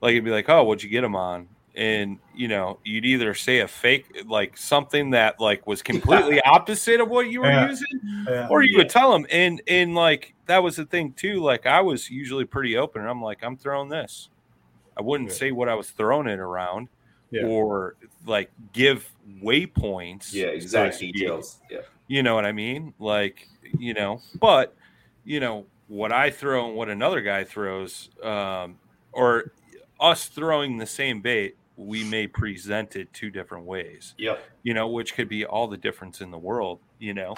like 0.00 0.12
it'd 0.12 0.24
be 0.24 0.30
like, 0.30 0.48
oh, 0.48 0.62
what'd 0.64 0.82
you 0.84 0.90
get 0.90 1.00
them 1.02 1.16
on? 1.16 1.48
And 1.80 2.18
you 2.34 2.46
know, 2.46 2.78
you'd 2.84 3.06
either 3.06 3.32
say 3.32 3.60
a 3.60 3.66
fake, 3.68 4.24
like 4.26 4.54
something 4.58 5.08
that 5.10 5.40
like 5.40 5.66
was 5.66 5.80
completely 5.82 6.38
opposite 6.42 7.00
of 7.00 7.08
what 7.08 7.30
you 7.30 7.40
were 7.40 7.46
Yeah. 7.50 7.68
using, 7.70 8.00
Yeah. 8.28 8.48
or 8.50 8.62
you 8.62 8.76
would 8.76 8.90
tell 8.90 9.10
them. 9.10 9.26
And 9.30 9.62
and 9.66 9.94
like 9.94 10.34
that 10.44 10.62
was 10.62 10.76
the 10.76 10.84
thing 10.84 11.14
too. 11.14 11.40
Like 11.40 11.64
I 11.66 11.80
was 11.80 12.10
usually 12.10 12.44
pretty 12.44 12.76
open. 12.76 13.00
And 13.00 13.10
I'm 13.10 13.22
like, 13.22 13.42
I'm 13.42 13.56
throwing 13.56 13.88
this. 13.88 14.28
I 14.98 15.00
wouldn't 15.00 15.30
Yeah. 15.30 15.36
say 15.36 15.52
what 15.52 15.70
I 15.70 15.74
was 15.74 15.90
throwing 15.90 16.26
it 16.26 16.38
around, 16.38 16.88
Yeah. 17.30 17.44
or 17.46 17.96
like 18.26 18.50
give 18.74 19.10
waypoints. 19.42 20.34
Yeah, 20.34 20.44
so 20.44 20.50
to 20.50 20.54
exact 20.56 20.94
speak. 20.96 21.14
details. 21.14 21.60
Yeah, 21.70 21.78
You 22.08 22.22
know 22.22 22.34
what 22.34 22.44
I 22.44 22.52
mean? 22.52 22.92
Like, 22.98 23.48
you 23.78 23.94
know, 23.94 24.20
but 24.38 24.76
you 25.24 25.40
know 25.40 25.64
what 25.88 26.12
I 26.12 26.30
throw 26.30 26.66
and 26.66 26.76
what 26.76 26.90
another 26.90 27.22
guy 27.22 27.42
throws, 27.44 28.10
um, 28.22 28.78
or 29.12 29.52
us 29.98 30.26
throwing 30.28 30.76
the 30.76 30.86
same 30.86 31.20
bait, 31.22 31.56
we 31.80 32.04
may 32.04 32.26
present 32.26 32.96
it 32.96 33.12
two 33.12 33.30
different 33.30 33.64
ways. 33.64 34.14
yep. 34.18 34.42
You 34.62 34.74
know, 34.74 34.88
which 34.88 35.14
could 35.14 35.28
be 35.28 35.44
all 35.46 35.66
the 35.66 35.76
difference 35.76 36.20
in 36.20 36.30
the 36.30 36.38
world. 36.38 36.80
You 36.98 37.14
know, 37.14 37.34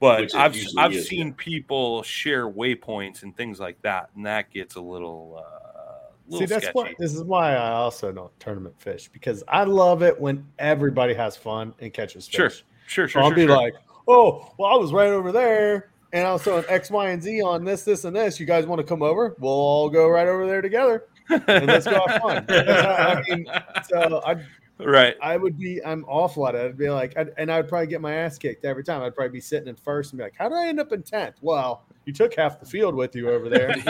but 0.00 0.20
Which 0.20 0.34
I've 0.34 0.56
I've 0.76 0.92
is, 0.92 1.08
seen 1.08 1.32
people 1.32 2.02
share 2.02 2.48
waypoints 2.48 3.22
and 3.22 3.36
things 3.36 3.60
like 3.60 3.80
that, 3.82 4.10
and 4.16 4.26
that 4.26 4.50
gets 4.50 4.74
a 4.74 4.80
little. 4.80 5.42
Uh, 5.44 6.38
See, 6.38 6.46
that's 6.46 6.64
sketchy. 6.64 6.72
why 6.72 6.94
this 6.98 7.14
is 7.14 7.22
why 7.22 7.54
I 7.54 7.72
also 7.72 8.10
don't 8.10 8.40
tournament 8.40 8.74
fish 8.80 9.08
because 9.12 9.44
I 9.46 9.64
love 9.64 10.02
it 10.02 10.18
when 10.18 10.46
everybody 10.58 11.12
has 11.12 11.36
fun 11.36 11.74
and 11.80 11.92
catches 11.92 12.26
fish. 12.26 12.34
Sure, 12.34 12.50
sure, 12.86 13.08
So 13.08 13.12
sure. 13.12 13.22
I'll 13.22 13.28
sure, 13.28 13.36
be 13.36 13.46
sure. 13.46 13.56
like, 13.56 13.74
oh, 14.08 14.50
well, 14.58 14.72
I 14.72 14.76
was 14.76 14.90
right 14.92 15.10
over 15.10 15.32
there, 15.32 15.90
and 16.14 16.26
I 16.26 16.32
was 16.32 16.42
throwing 16.42 16.64
X, 16.68 16.90
Y, 16.90 17.10
and 17.10 17.22
Z 17.22 17.42
on 17.42 17.62
this, 17.64 17.84
this, 17.84 18.04
and 18.04 18.16
this. 18.16 18.40
You 18.40 18.46
guys 18.46 18.64
want 18.64 18.80
to 18.80 18.86
come 18.86 19.02
over? 19.02 19.36
We'll 19.38 19.52
all 19.52 19.90
go 19.90 20.08
right 20.08 20.26
over 20.26 20.46
there 20.46 20.62
together, 20.62 21.04
and 21.30 21.66
let's 21.66 21.86
go 21.86 22.04
have 22.06 22.22
fun. 22.22 22.44
I 22.48 23.22
mean, 23.28 23.46
so 23.88 24.20
I, 24.26 24.36
right. 24.78 25.16
I 25.22 25.36
would 25.36 25.58
be, 25.58 25.82
I'm 25.84 26.04
awful 26.06 26.46
at 26.48 26.54
it. 26.54 26.64
I'd 26.66 26.78
be 26.78 26.90
like, 26.90 27.16
I'd, 27.16 27.30
and 27.38 27.50
I'd 27.50 27.68
probably 27.68 27.86
get 27.86 28.00
my 28.00 28.14
ass 28.14 28.38
kicked 28.38 28.64
every 28.64 28.84
time. 28.84 29.02
I'd 29.02 29.14
probably 29.14 29.32
be 29.32 29.40
sitting 29.40 29.68
in 29.68 29.76
first 29.76 30.12
and 30.12 30.18
be 30.18 30.24
like, 30.24 30.34
how 30.38 30.48
did 30.48 30.58
I 30.58 30.68
end 30.68 30.80
up 30.80 30.92
in 30.92 31.02
tenth? 31.02 31.36
Well, 31.40 31.84
you 32.04 32.12
took 32.12 32.34
half 32.34 32.60
the 32.60 32.66
field 32.66 32.94
with 32.94 33.14
you 33.16 33.30
over 33.30 33.48
there. 33.48 33.74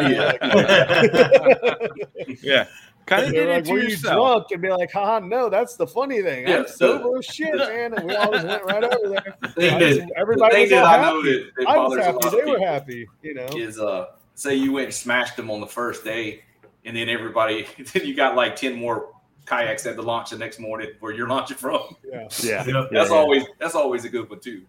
Yeah, 2.42 2.66
kind 3.06 3.26
of 3.26 3.32
They're 3.32 3.46
did 3.46 3.58
it 3.58 3.64
to 3.66 3.72
were 3.72 3.78
you 3.80 3.88
yourself. 3.90 4.14
drunk? 4.14 4.46
And 4.52 4.62
be 4.62 4.70
like, 4.70 4.90
haha, 4.92 5.18
no, 5.20 5.48
that's 5.50 5.76
the 5.76 5.86
funny 5.86 6.22
thing. 6.22 6.48
Yeah. 6.48 6.58
I'm 6.60 6.66
sober 6.68 7.18
as 7.18 7.24
shit, 7.26 7.54
man. 7.56 7.94
And 7.94 8.06
we 8.06 8.14
all 8.16 8.32
just 8.32 8.46
went 8.46 8.64
right 8.64 8.82
over 8.84 9.08
there. 9.08 9.36
thing 9.54 9.74
I 9.74 9.78
just- 9.78 10.10
everybody 10.16 10.54
the 10.56 10.60
was 10.62 10.70
thing 10.70 10.78
all 10.78 10.86
I 10.86 10.96
know 11.02 11.22
happy. 11.22 11.38
that, 11.38 11.50
that 11.58 11.68
I 11.68 11.78
was 11.78 11.98
happy. 11.98 12.18
They 12.44 12.50
were 12.50 12.58
happy, 12.66 13.08
you 13.22 13.34
know. 13.34 13.46
is 13.54 13.78
uh 13.78 14.06
say 14.34 14.54
you 14.54 14.72
went 14.72 14.86
and 14.86 14.94
smashed 14.94 15.36
them 15.36 15.50
on 15.50 15.60
the 15.60 15.66
first 15.66 16.02
day 16.04 16.42
and 16.84 16.96
then 16.96 17.08
everybody 17.08 17.66
then 17.92 18.06
you 18.06 18.14
got 18.14 18.34
like 18.36 18.56
10 18.56 18.74
more 18.74 19.10
kayaks 19.46 19.84
at 19.86 19.96
the 19.96 20.02
launch 20.02 20.30
the 20.30 20.38
next 20.38 20.58
morning 20.58 20.88
where 21.00 21.12
you're 21.12 21.28
launching 21.28 21.56
from 21.56 21.96
Yeah. 22.04 22.28
Yeah, 22.42 22.64
You 22.66 22.72
know, 22.72 22.88
that's 22.90 23.10
yeah. 23.10 23.16
always 23.16 23.44
that's 23.58 23.74
always 23.74 24.04
a 24.04 24.08
good 24.08 24.28
one 24.30 24.40
too 24.40 24.64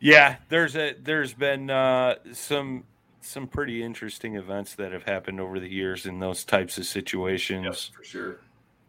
Yeah, 0.00 0.36
there's 0.48 0.74
a 0.76 0.94
there's 1.00 1.32
been 1.32 1.70
uh, 1.70 2.16
some 2.32 2.84
some 3.20 3.46
pretty 3.46 3.84
interesting 3.84 4.34
events 4.34 4.74
that 4.74 4.90
have 4.90 5.04
happened 5.04 5.38
over 5.40 5.60
the 5.60 5.68
years 5.68 6.06
in 6.06 6.18
those 6.18 6.44
types 6.44 6.76
of 6.76 6.86
situations 6.86 7.92
for 7.96 8.02
sure 8.02 8.40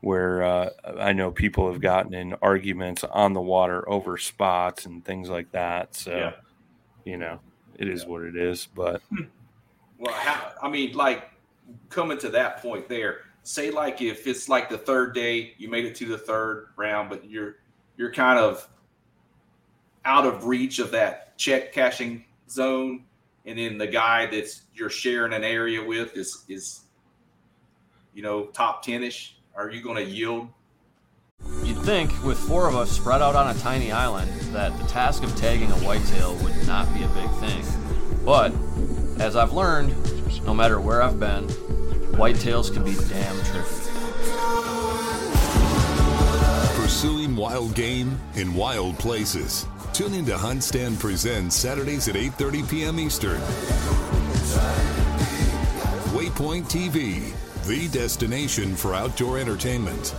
where 0.01 0.43
uh, 0.43 0.70
I 0.99 1.14
know 1.14 1.32
people 1.32 1.72
have 1.72 1.80
gotten 1.80 2.14
in 2.14 2.34
arguments 2.41 3.03
on 3.05 3.32
the 3.34 3.39
water 3.41 3.88
over 3.88 4.18
spots 4.18 4.86
and 4.86 5.05
things 5.05 5.30
like 5.30 5.49
that. 5.53 5.95
So, 5.95 6.11
Yeah. 6.11 6.32
you 7.05 7.16
know, 7.16 7.39
it 7.80 7.88
is 7.88 8.05
what 8.05 8.24
it 8.24 8.36
is. 8.36 8.68
But 8.76 9.01
well 9.99 10.14
how 10.14 10.51
i 10.61 10.68
mean 10.68 10.91
like 10.93 11.30
coming 11.89 12.18
to 12.18 12.30
that 12.30 12.61
point 12.61 12.88
there 12.89 13.22
say 13.43 13.70
like 13.70 14.01
if 14.01 14.26
it's 14.26 14.49
like 14.49 14.70
the 14.70 14.78
third 14.78 15.14
day, 15.14 15.53
you 15.57 15.70
made 15.70 15.86
it 15.86 15.95
to 15.95 16.05
the 16.05 16.18
third 16.18 16.68
round, 16.76 17.09
but 17.09 17.30
you're 17.30 17.57
you're 17.97 18.11
kind 18.11 18.39
of 18.39 18.68
out 20.05 20.26
of 20.26 20.45
reach 20.45 20.80
of 20.80 20.91
that 20.91 21.38
check 21.38 21.72
cashing 21.72 22.26
zone, 22.49 23.03
and 23.45 23.59
then 23.59 23.78
the 23.78 23.88
guy 23.88 24.26
that's 24.26 24.64
you're 24.74 24.89
sharing 24.89 25.34
an 25.34 25.43
area 25.43 25.84
with 25.84 26.18
is 26.18 26.43
is 26.49 26.82
you 28.14 28.24
know 28.24 28.45
top 28.47 28.82
ten 28.82 29.03
ish. 29.03 29.38
Are 29.55 29.70
you 29.70 29.84
going 29.84 29.97
to 29.97 30.03
yield? 30.03 30.47
You'd 31.64 31.78
think, 31.80 32.11
with 32.24 32.39
four 32.39 32.68
of 32.68 32.76
us 32.76 32.89
spread 32.89 33.22
out 33.22 33.36
on 33.36 33.55
a 33.55 33.59
tiny 33.59 33.91
island, 33.91 34.32
that 34.53 34.76
the 34.80 34.86
task 34.86 35.24
of 35.24 35.36
tagging 35.36 35.70
a 35.70 35.76
whitetail 35.76 36.36
would 36.38 36.55
not 36.66 36.91
be 36.93 37.03
a 37.03 37.07
big 37.09 37.30
thing. 37.36 37.64
But, 38.26 38.53
as 39.20 39.36
I've 39.36 39.53
learned, 39.53 39.93
no 40.41 40.53
matter 40.53 40.79
where 40.79 41.01
I've 41.01 41.19
been, 41.19 41.47
whitetails 42.17 42.73
can 42.73 42.84
be 42.84 42.93
damn 42.93 43.36
tricky. 43.45 43.84
Pursuing 46.81 47.36
wild 47.36 47.75
game 47.75 48.19
in 48.36 48.53
wild 48.53 48.97
places. 48.99 49.65
Tune 49.93 50.13
in 50.13 50.25
to 50.25 50.34
HuntStand 50.34 50.99
Presents 50.99 51.55
Saturdays 51.55 52.07
at 52.07 52.15
8:30 52.15 52.69
p.m. 52.69 52.99
Eastern. 52.99 53.39
Waypoint 56.13 56.65
TV, 56.65 57.34
the 57.65 57.88
destination 57.89 58.75
for 58.75 58.93
outdoor 58.93 59.38
entertainment. 59.38 60.15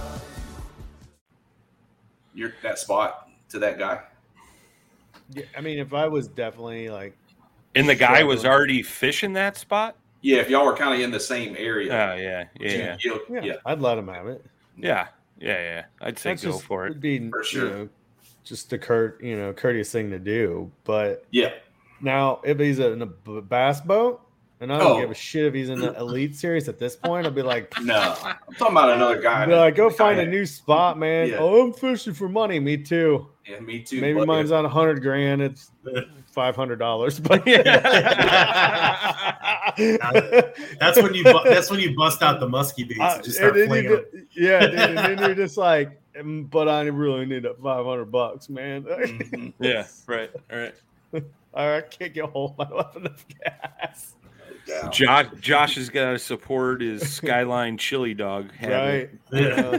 You're 2.34 2.54
that 2.62 2.78
spot 2.78 3.28
to 3.50 3.58
that 3.60 3.78
guy. 3.78 4.00
Yeah, 5.30 5.44
I 5.56 5.60
mean, 5.60 5.78
if 5.78 5.94
I 5.94 6.08
was 6.08 6.28
definitely 6.28 6.90
like, 6.90 7.16
And 7.74 7.88
the 7.88 7.94
guy 7.94 8.24
was 8.24 8.44
already 8.44 8.82
fishing 8.82 9.32
that 9.34 9.56
spot. 9.56 9.96
Yeah, 10.25 10.39
if 10.39 10.49
y'all 10.49 10.64
were 10.64 10.75
kind 10.75 10.95
of 10.95 11.01
in 11.01 11.11
the 11.11 11.20
same 11.20 11.53
Oh 11.59 11.62
area. 11.62 11.89
yeah, 11.89 12.14
yeah, 12.59 12.66
yeah, 12.77 12.97
you- 13.01 13.20
yeah, 13.29 13.41
yeah. 13.43 13.53
I'd 13.66 13.81
let 13.83 13.99
him 13.99 14.09
have 14.09 14.27
it. 14.27 14.43
yeah, 14.79 15.09
yeah. 15.39 15.61
yeah. 15.61 15.85
I'd 16.01 16.18
say 16.18 16.31
That's 16.31 16.45
go 16.45 16.53
just 16.53 16.64
for 16.64 16.85
it. 16.87 16.87
It 16.87 16.91
would 16.95 17.01
be 17.03 17.29
For 17.31 17.45
sure. 17.45 17.64
you 17.64 17.70
know, 17.75 17.89
just 18.43 18.72
a 18.72 18.79
curt, 18.79 19.22
you 19.22 19.37
know, 19.37 19.53
courteous 19.53 19.93
thing 19.93 20.09
to 20.11 20.18
do. 20.18 20.72
But 20.85 21.27
Yeah. 21.31 21.53
now, 22.01 22.41
if 22.43 22.59
he's 22.59 22.79
in 22.79 23.03
a 23.03 23.07
bass 23.07 23.83
boat, 23.83 24.22
and 24.61 24.72
I 24.72 24.79
don't 24.79 24.93
Oh. 24.97 25.01
give 25.01 25.11
a 25.11 25.14
shit 25.14 25.45
if 25.45 25.53
he's 25.53 25.68
in 25.68 25.79
the 25.81 25.93
elite 25.99 26.35
series 26.37 26.70
at 26.70 26.79
this 26.79 26.97
point, 26.97 27.27
I'll 27.27 27.33
be 27.33 27.43
like, 27.43 27.70
No, 27.83 28.16
I'm 28.25 28.37
talking 28.57 28.72
about 28.77 28.93
another 28.93 29.20
guy. 29.20 29.45
Be 29.45 29.55
like, 29.55 29.75
go 29.75 29.91
find 29.91 30.18
a 30.20 30.27
new 30.27 30.47
spot, 30.47 30.99
man. 30.99 31.29
Yeah. 31.29 31.37
Oh, 31.39 31.61
I'm 31.66 31.72
fishing 31.75 32.14
for 32.14 32.31
money. 32.31 32.59
Me 32.61 32.79
too. 32.79 33.27
Yeah, 33.47 33.61
me 33.61 33.81
too. 33.81 34.01
Maybe 34.01 34.20
but- 34.20 34.27
mine's 34.27 34.53
on 34.53 34.64
a 34.64 34.70
hundred 34.70 35.03
grand. 35.03 35.43
It's 35.43 35.70
five 36.35 36.57
hundred 36.57 36.78
dollars, 36.78 37.20
but 37.20 37.45
That's 39.76 41.01
when 41.03 41.14
you 41.14 41.24
bu- 41.24 41.45
that's 41.45 41.70
when 41.70 41.80
you 41.80 41.97
bust 41.97 42.22
out 42.22 42.41
the 42.41 42.49
musky 42.49 42.85
baits 42.85 43.01
Uh, 43.01 43.12
and 43.16 43.24
just 43.24 43.37
start 43.37 43.57
and 43.57 43.70
then 43.70 43.85
you 43.85 44.07
yeah, 44.32 44.66
dude, 44.66 44.78
and 44.78 44.99
then 44.99 45.18
you're 45.18 45.35
just 45.35 45.57
like, 45.57 45.99
"Mm, 46.16 46.49
but 46.51 46.68
I 46.68 46.82
really 46.85 47.26
need 47.26 47.43
that 47.45 47.61
five 47.62 47.85
hundred 47.85 48.11
bucks, 48.12 48.49
man. 48.49 48.82
Mhm. 49.05 49.53
Yeah, 49.59 49.87
right, 50.07 50.30
right. 50.53 50.74
I 51.55 51.80
can't 51.82 52.12
get 52.12 52.26
hold. 52.26 52.55
I 52.59 52.64
don't 52.64 52.87
have 52.87 52.97
enough 52.97 53.24
gas. 53.43 54.14
Yeah. 54.66 54.89
Josh, 54.89 55.26
Josh 55.41 55.74
has 55.76 55.91
got 55.91 56.12
to 56.12 56.18
support 56.18 56.80
his 56.80 57.09
Skyline 57.12 57.76
Chili 57.76 58.14
Dog 58.14 58.51
habit. 58.53 59.11
Right? 59.30 59.41
Yeah. 59.41 59.78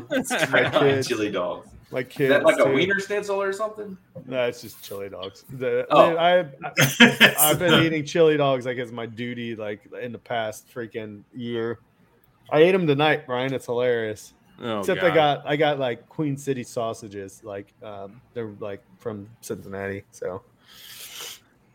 my 0.51 0.69
kids, 0.69 1.07
Chili 1.07 1.31
dog. 1.31 1.65
My 1.91 1.99
Is 1.99 2.07
kids. 2.09 2.29
that 2.29 2.43
like 2.43 2.57
a 2.59 2.63
too. 2.65 2.73
wiener 2.73 2.99
schnitzel 2.99 3.41
or 3.41 3.53
something? 3.53 3.97
No, 4.25 4.45
it's 4.45 4.61
just 4.61 4.83
chili 4.83 5.09
dogs. 5.09 5.43
The, 5.49 5.85
Oh. 5.91 6.09
dude, 6.09 6.17
I, 6.17 6.39
I 6.39 7.35
I've 7.39 7.59
been 7.59 7.83
eating 7.85 8.03
chili 8.05 8.37
dogs 8.37 8.65
like 8.65 8.77
as 8.77 8.91
my 8.91 9.05
duty 9.05 9.55
like 9.55 9.81
in 10.01 10.11
the 10.11 10.17
past 10.19 10.67
freaking 10.73 11.23
year. 11.33 11.79
I 12.51 12.59
ate 12.59 12.71
them 12.73 12.85
tonight, 12.87 13.25
Brian. 13.25 13.53
It's 13.53 13.65
hilarious. 13.65 14.33
Oh, 14.61 14.79
Except 14.79 15.01
God. 15.01 15.11
I 15.11 15.15
got 15.15 15.47
I 15.47 15.55
got 15.55 15.79
like 15.79 16.07
Queen 16.09 16.37
City 16.37 16.63
sausages, 16.63 17.41
like 17.43 17.73
um, 17.83 18.21
they're 18.33 18.53
like 18.59 18.81
from 18.99 19.27
Cincinnati. 19.41 20.03
So 20.11 20.43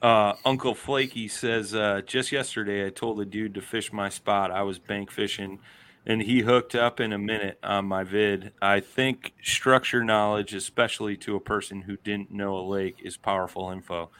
Uh, 0.03 0.33
Uncle 0.47 0.75
Flaky 0.75 1.29
says, 1.29 1.75
uh, 1.75 2.01
just 2.07 2.33
yesterday 2.33 2.87
I 2.87 2.91
told 2.91 3.21
a 3.21 3.25
dude 3.27 3.53
to 3.55 3.61
fish 3.61 3.93
my 3.93 4.09
spot. 4.09 4.51
I 4.51 4.63
was 4.63 4.79
bank 4.79 5.11
fishing 5.11 5.59
and 6.07 6.23
he 6.23 6.41
hooked 6.41 6.75
up 6.75 7.01
in 7.01 7.13
a 7.13 7.19
minute 7.19 7.59
on 7.63 7.85
my 7.85 8.05
vid. 8.05 8.53
I 8.61 8.81
think 8.81 9.33
structure 9.43 10.03
knowledge, 10.03 10.55
especially 10.55 11.17
to 11.19 11.37
a 11.37 11.41
person 11.41 11.83
who 11.83 11.97
didn't 11.99 12.31
know 12.31 12.57
a 12.57 12.65
lake, 12.67 12.97
is 13.03 13.17
powerful 13.17 13.71
info. 13.71 14.11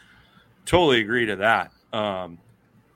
Totally 0.67 1.01
agree 1.01 1.27
to 1.27 1.37
that. 1.37 1.73
Um, 1.93 2.39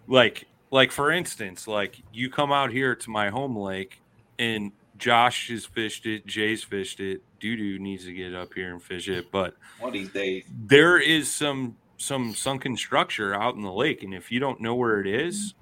like, 0.06 0.44
like 0.70 0.92
for 0.92 1.10
instance, 1.10 1.66
like 1.66 2.02
you 2.12 2.30
come 2.30 2.52
out 2.52 2.70
here 2.70 2.94
to 2.94 3.10
my 3.10 3.30
home 3.30 3.56
lake 3.56 4.00
and 4.38 4.72
Josh 4.98 5.48
has 5.48 5.64
fished 5.64 6.06
it, 6.06 6.26
Jay's 6.26 6.62
fished 6.62 7.00
it, 7.00 7.22
Doo 7.40 7.78
needs 7.78 8.04
to 8.04 8.12
get 8.12 8.34
up 8.34 8.54
here 8.54 8.70
and 8.70 8.82
fish 8.82 9.08
it, 9.08 9.30
but 9.32 9.56
One 9.78 9.88
of 9.88 9.94
these 9.94 10.10
days. 10.10 10.44
there 10.66 10.98
is 10.98 11.32
some 11.32 11.76
some 11.96 12.34
sunken 12.34 12.76
structure 12.76 13.34
out 13.34 13.54
in 13.54 13.62
the 13.62 13.72
lake 13.72 14.02
and 14.02 14.12
if 14.12 14.30
you 14.32 14.40
don't 14.40 14.60
know 14.60 14.74
where 14.74 15.00
it 15.00 15.06
is 15.06 15.54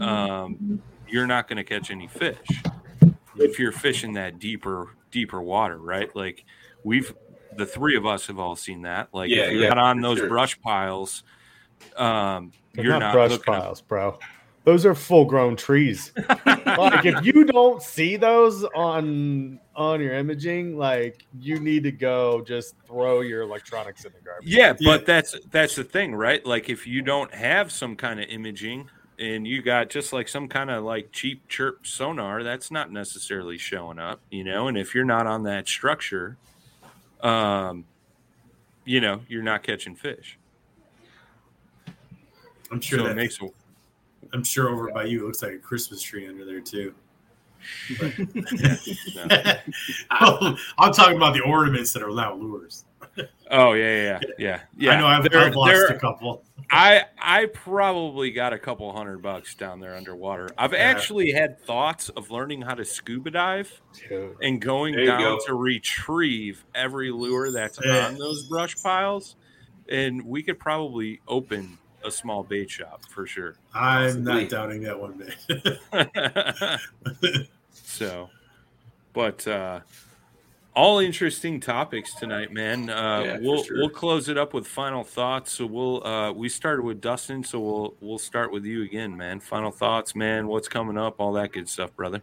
um, 0.00 0.80
you're 1.08 1.26
not 1.26 1.48
going 1.48 1.56
to 1.56 1.64
catch 1.64 1.90
any 1.90 2.06
fish 2.06 2.38
if 3.36 3.58
you're 3.58 3.72
fishing 3.72 4.12
that 4.14 4.38
deeper 4.38 4.96
deeper 5.10 5.40
water 5.42 5.78
right 5.78 6.14
like 6.16 6.44
we've 6.84 7.14
the 7.56 7.66
three 7.66 7.96
of 7.96 8.04
us 8.06 8.26
have 8.26 8.38
all 8.38 8.56
seen 8.56 8.82
that 8.82 9.08
like 9.12 9.30
Yeah, 9.30 9.44
if 9.44 9.52
you're 9.52 9.62
yeah, 9.62 9.68
not 9.70 9.78
on 9.78 10.00
those 10.00 10.18
sure. 10.18 10.28
brush 10.28 10.60
piles 10.60 11.22
um, 11.96 12.52
they're 12.74 12.84
you're 12.84 12.92
not, 12.94 13.00
not, 13.00 13.12
brush 13.14 13.30
looking 13.30 13.54
at- 13.54 13.60
piles, 13.60 13.80
bro. 13.80 14.18
Those 14.64 14.84
are 14.84 14.96
full 14.96 15.24
grown 15.26 15.54
trees. 15.54 16.10
like 16.46 17.04
if 17.06 17.24
you 17.24 17.44
don't 17.44 17.80
see 17.80 18.16
those 18.16 18.64
on 18.74 19.60
on 19.76 20.00
your 20.00 20.14
imaging, 20.14 20.76
like 20.76 21.24
you 21.38 21.60
need 21.60 21.84
to 21.84 21.92
go 21.92 22.40
just 22.42 22.74
throw 22.84 23.20
your 23.20 23.42
electronics 23.42 24.04
in 24.04 24.12
the 24.12 24.18
garbage. 24.24 24.48
Yeah, 24.48 24.74
Yeah. 24.80 24.96
but 24.96 25.06
that's 25.06 25.36
that's 25.50 25.76
the 25.76 25.84
thing, 25.84 26.16
right? 26.16 26.44
Like 26.44 26.68
if 26.68 26.84
you 26.84 27.00
don't 27.00 27.32
have 27.32 27.70
some 27.70 27.94
kind 27.94 28.18
of 28.18 28.26
imaging 28.28 28.90
and 29.18 29.46
you 29.46 29.62
got 29.62 29.90
just 29.90 30.12
like 30.12 30.28
some 30.28 30.48
kind 30.48 30.70
of 30.70 30.84
like 30.84 31.12
cheap 31.12 31.48
chirp 31.48 31.86
sonar, 31.86 32.42
that's 32.42 32.70
not 32.70 32.92
necessarily 32.92 33.58
showing 33.58 33.98
up, 33.98 34.20
you 34.30 34.44
know. 34.44 34.68
And 34.68 34.76
if 34.76 34.94
you're 34.94 35.04
not 35.04 35.26
on 35.26 35.42
that 35.44 35.68
structure, 35.68 36.36
um, 37.20 37.84
you 38.84 39.00
know, 39.00 39.22
you're 39.28 39.42
not 39.42 39.62
catching 39.62 39.94
fish. 39.94 40.38
I'm 42.70 42.80
sure 42.80 42.98
So 42.98 43.04
that 43.06 43.16
makes 43.16 43.40
a, 43.40 43.48
I'm 44.32 44.44
sure 44.44 44.68
over 44.68 44.90
by 44.90 45.04
you 45.04 45.22
it 45.22 45.26
looks 45.26 45.42
like 45.42 45.52
a 45.52 45.58
Christmas 45.58 46.02
tree 46.02 46.28
under 46.28 46.44
there 46.44 46.60
too. 46.60 46.94
no. 49.14 49.54
Oh, 50.10 50.56
I'm 50.78 50.92
talking 50.92 51.16
about 51.16 51.34
the 51.34 51.42
ornaments 51.42 51.92
that 51.92 52.02
are 52.02 52.14
now 52.14 52.34
lures. 52.34 52.84
Oh 53.50 53.72
yeah, 53.74 54.02
yeah, 54.02 54.20
yeah, 54.38 54.60
yeah. 54.76 54.90
I 54.92 54.98
know 55.00 55.06
I've, 55.06 55.30
There- 55.30 55.40
I've 55.40 55.54
lost 55.54 55.72
there- 55.72 55.86
a 55.86 55.98
couple. 55.98 56.42
I 56.70 57.04
I 57.16 57.46
probably 57.46 58.32
got 58.32 58.52
a 58.52 58.58
couple 58.58 58.92
hundred 58.92 59.22
bucks 59.22 59.54
down 59.54 59.78
there 59.78 59.94
underwater. 59.94 60.48
I've 60.58 60.72
Yeah. 60.72 60.78
actually 60.80 61.30
had 61.30 61.60
thoughts 61.64 62.08
of 62.08 62.30
learning 62.32 62.62
how 62.62 62.74
to 62.74 62.84
scuba 62.84 63.30
dive. 63.30 63.80
Dude. 64.08 64.36
and 64.42 64.60
going 64.60 64.94
down 64.96 65.20
go. 65.20 65.38
to 65.46 65.54
retrieve 65.54 66.64
every 66.74 67.10
lure 67.12 67.52
that's 67.52 67.78
Yeah. 67.84 68.08
on 68.08 68.18
those 68.18 68.42
brush 68.48 68.74
piles. 68.82 69.36
And 69.88 70.26
we 70.26 70.42
could 70.42 70.58
probably 70.58 71.20
open 71.28 71.78
a 72.04 72.10
small 72.10 72.42
bait 72.42 72.68
shop 72.68 73.04
for 73.08 73.26
sure. 73.26 73.54
I'm 73.72 74.06
Possibly. 74.24 74.32
not 74.42 74.50
doubting 74.50 74.82
that 74.82 74.98
one 75.00 75.22
bit. 75.92 76.80
so, 77.72 78.28
but 79.12 79.46
uh, 79.46 79.80
all 80.76 80.98
interesting 80.98 81.58
topics 81.58 82.14
tonight, 82.14 82.52
man. 82.52 82.90
Uh, 82.90 83.22
Yeah, 83.24 83.38
we'll 83.40 83.64
sure. 83.64 83.78
we'll 83.78 83.88
close 83.88 84.28
it 84.28 84.36
up 84.36 84.52
with 84.54 84.66
final 84.66 85.02
thoughts. 85.02 85.52
So 85.52 85.66
we'll 85.66 86.06
uh, 86.06 86.32
we 86.32 86.48
started 86.48 86.84
with 86.84 87.00
Dustin, 87.00 87.42
so 87.42 87.58
we'll 87.58 87.94
we'll 88.00 88.18
start 88.18 88.52
with 88.52 88.64
you 88.64 88.82
again, 88.82 89.16
man. 89.16 89.40
Final 89.40 89.72
thoughts, 89.72 90.14
man. 90.14 90.46
What's 90.46 90.68
coming 90.68 90.98
up? 90.98 91.16
All 91.18 91.32
that 91.32 91.52
good 91.52 91.68
stuff, 91.68 91.96
brother. 91.96 92.22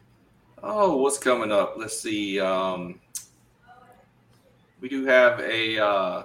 Oh, 0.61 0.97
what's 0.97 1.17
coming 1.17 1.51
up? 1.51 1.73
Let's 1.77 1.99
see. 1.99 2.39
Um, 2.39 3.01
we 4.79 4.87
do 4.87 5.03
have 5.05 5.39
a 5.39 5.83
uh, 5.83 6.23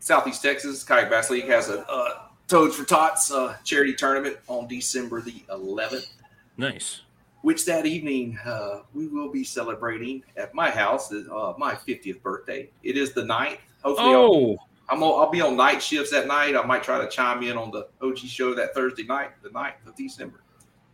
Southeast 0.00 0.42
Texas 0.42 0.82
Kayak 0.84 1.08
Bass 1.08 1.30
League 1.30 1.46
has 1.46 1.70
a 1.70 1.88
uh, 1.88 2.22
Toads 2.48 2.74
for 2.74 2.84
Tots 2.84 3.30
uh, 3.30 3.56
charity 3.64 3.94
tournament 3.94 4.36
on 4.48 4.66
December 4.66 5.22
the 5.22 5.44
11th. 5.50 6.08
Nice. 6.56 7.02
Which 7.42 7.64
that 7.66 7.86
evening 7.86 8.38
uh, 8.44 8.80
we 8.94 9.06
will 9.06 9.30
be 9.30 9.42
celebrating 9.44 10.22
at 10.36 10.54
my 10.54 10.70
house 10.70 11.12
uh, 11.12 11.54
my 11.58 11.74
50th 11.74 12.22
birthday. 12.22 12.70
It 12.82 12.96
is 12.96 13.12
the 13.12 13.22
9th. 13.22 13.58
Hopefully, 13.82 14.10
I'll, 14.14 14.34
Oh, 14.34 14.58
I'm, 14.90 15.02
on- 15.02 15.20
I'll 15.24 15.30
be 15.30 15.40
on 15.40 15.56
night 15.56 15.82
shifts 15.82 16.10
that 16.10 16.26
night. 16.26 16.54
I 16.56 16.62
might 16.66 16.82
try 16.82 17.00
to 17.00 17.08
chime 17.08 17.42
in 17.42 17.56
on 17.56 17.70
the 17.70 17.88
OG 18.02 18.18
show 18.18 18.54
that 18.54 18.74
Thursday 18.74 19.04
night, 19.04 19.30
the 19.42 19.48
9th 19.50 19.86
of 19.86 19.96
December. 19.96 20.42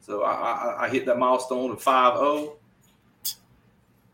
So 0.01 0.23
I, 0.23 0.32
I, 0.32 0.85
I 0.85 0.89
hit 0.89 1.05
that 1.06 1.18
milestone 1.18 1.70
of 1.73 1.82
5 1.82 2.18
0. 2.18 2.56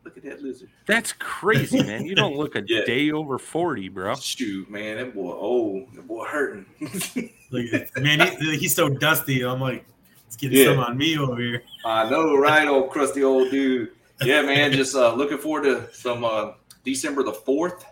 Look 0.04 0.16
at 0.16 0.24
that 0.24 0.42
lizard. 0.42 0.68
that's 0.86 1.12
crazy, 1.12 1.80
man. 1.82 2.04
You 2.06 2.16
don't 2.16 2.36
look 2.36 2.56
a 2.56 2.62
Yeah. 2.66 2.84
day 2.84 3.12
over 3.12 3.38
forty, 3.38 3.88
bro. 3.88 4.16
Shoot, 4.16 4.68
man, 4.68 4.96
that 4.96 5.14
boy, 5.14 5.30
oh, 5.32 5.86
that 5.94 6.08
boy 6.08 6.24
hurting. 6.24 6.66
Look. 7.50 7.96
Man, 8.00 8.36
he, 8.40 8.56
he's 8.56 8.74
so 8.74 8.88
dusty. 8.88 9.44
I'm 9.44 9.60
like, 9.60 9.84
it's 10.32 10.36
getting 10.40 10.58
Yeah. 10.58 10.64
some 10.74 10.78
on 10.80 10.96
me 10.96 11.18
over 11.18 11.36
here. 11.36 11.62
I 11.84 12.08
know, 12.08 12.36
right, 12.36 12.66
old 12.66 12.90
crusty 12.90 13.22
old 13.22 13.50
dude. 13.50 13.90
yeah, 14.22 14.40
man. 14.42 14.72
Just 14.72 14.94
uh, 14.96 15.14
looking 15.14 15.38
forward 15.38 15.64
to 15.64 15.92
some 15.94 16.24
uh, 16.24 16.52
December 16.84 17.22
the 17.22 17.32
fourth. 17.32 17.84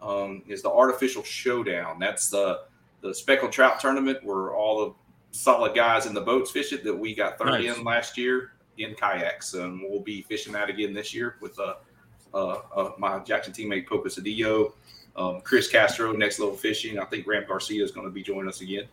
Um, 0.00 0.42
is 0.46 0.62
the 0.62 0.70
artificial 0.70 1.24
showdown. 1.24 1.98
That's 1.98 2.30
the 2.30 2.60
the 3.00 3.12
speckled 3.14 3.50
trout 3.52 3.80
tournament 3.80 4.18
where 4.24 4.54
all 4.54 4.86
the 4.86 4.94
solid 5.36 5.74
guys 5.74 6.06
in 6.06 6.14
the 6.14 6.20
boats 6.20 6.50
fish 6.52 6.72
it 6.72 6.84
that 6.84 6.94
we 6.96 7.14
got 7.14 7.36
third 7.38 7.46
Nice. 7.64 7.76
in 7.76 7.84
last 7.84 8.16
year 8.16 8.52
in 8.78 8.94
kayaks, 8.94 9.54
and 9.54 9.82
we'll 9.82 10.00
be 10.00 10.22
fishing 10.22 10.52
that 10.52 10.68
again 10.70 10.92
this 10.94 11.12
year 11.12 11.36
with 11.40 11.58
uh, 11.58 11.74
uh, 12.32 12.58
uh, 12.74 12.92
my 12.98 13.18
Jackson 13.20 13.52
teammate 13.52 13.86
Poco 13.88 14.08
Cedillo, 14.08 14.72
um, 15.16 15.40
Chris 15.40 15.68
Castro, 15.68 16.12
Next 16.12 16.38
Level 16.38 16.56
Fishing. 16.56 16.98
I 17.00 17.04
think 17.06 17.26
Ram 17.26 17.44
Garcia 17.48 17.82
is 17.82 17.90
going 17.90 18.06
to 18.06 18.12
be 18.12 18.22
joining 18.22 18.48
us 18.48 18.60
again. 18.60 18.84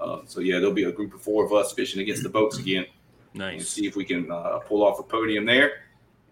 Um, 0.00 0.22
so 0.26 0.40
yeah, 0.40 0.58
there'll 0.58 0.72
be 0.74 0.84
a 0.84 0.92
group 0.92 1.14
of 1.14 1.22
four 1.22 1.44
of 1.44 1.52
us 1.52 1.72
fishing 1.72 2.00
against 2.00 2.22
the 2.22 2.28
boats 2.28 2.58
again 2.58 2.86
and 3.34 3.40
Nice. 3.40 3.68
see 3.68 3.86
if 3.86 3.96
we 3.96 4.04
can 4.04 4.30
uh, 4.30 4.58
pull 4.60 4.84
off 4.84 4.98
a 4.98 5.02
podium 5.02 5.44
there. 5.44 5.82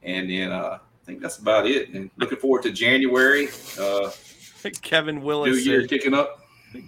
And 0.02 0.30
then 0.30 0.52
uh, 0.52 0.78
I 0.80 1.04
think 1.04 1.20
that's 1.20 1.38
about 1.38 1.66
it. 1.66 1.90
And 1.90 2.10
looking 2.16 2.38
forward 2.38 2.62
to 2.64 2.72
January. 2.72 3.48
Uh, 3.78 4.10
Kevin 4.82 5.16
New 5.16 5.22
Willis 5.22 5.64
Year 5.66 5.82
said, 5.82 5.90
kicking 5.90 6.14
up. 6.14 6.40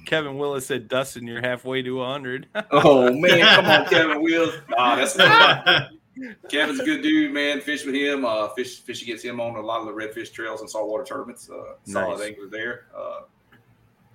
Kevin 0.06 0.36
Willis 0.38 0.66
said, 0.66 0.88
Dustin, 0.88 1.26
you're 1.26 1.40
halfway 1.40 1.82
to 1.82 1.96
100. 1.96 2.46
Oh 2.72 3.12
man, 3.12 3.40
come 3.54 3.66
on, 3.66 3.86
Kevin 3.86 4.22
Willis. 4.22 4.54
Nah, 4.68 4.96
that's 4.96 5.16
Kevin's 6.48 6.80
a 6.80 6.84
good 6.84 7.02
dude, 7.02 7.32
man. 7.32 7.60
Fish 7.60 7.84
with 7.86 7.94
him. 7.94 8.24
Uh, 8.24 8.48
fish 8.48 8.80
fish 8.80 9.02
against 9.02 9.24
him 9.24 9.40
on 9.40 9.54
a 9.56 9.60
lot 9.60 9.80
of 9.80 9.86
the 9.86 9.92
redfish 9.92 10.32
trails 10.32 10.60
and 10.60 10.68
saltwater 10.68 11.04
tournaments. 11.04 11.48
Uh, 11.48 11.74
solid 11.84 12.18
Nice. 12.18 12.26
angler 12.28 12.48
there. 12.48 12.86
Uh, 12.96 13.20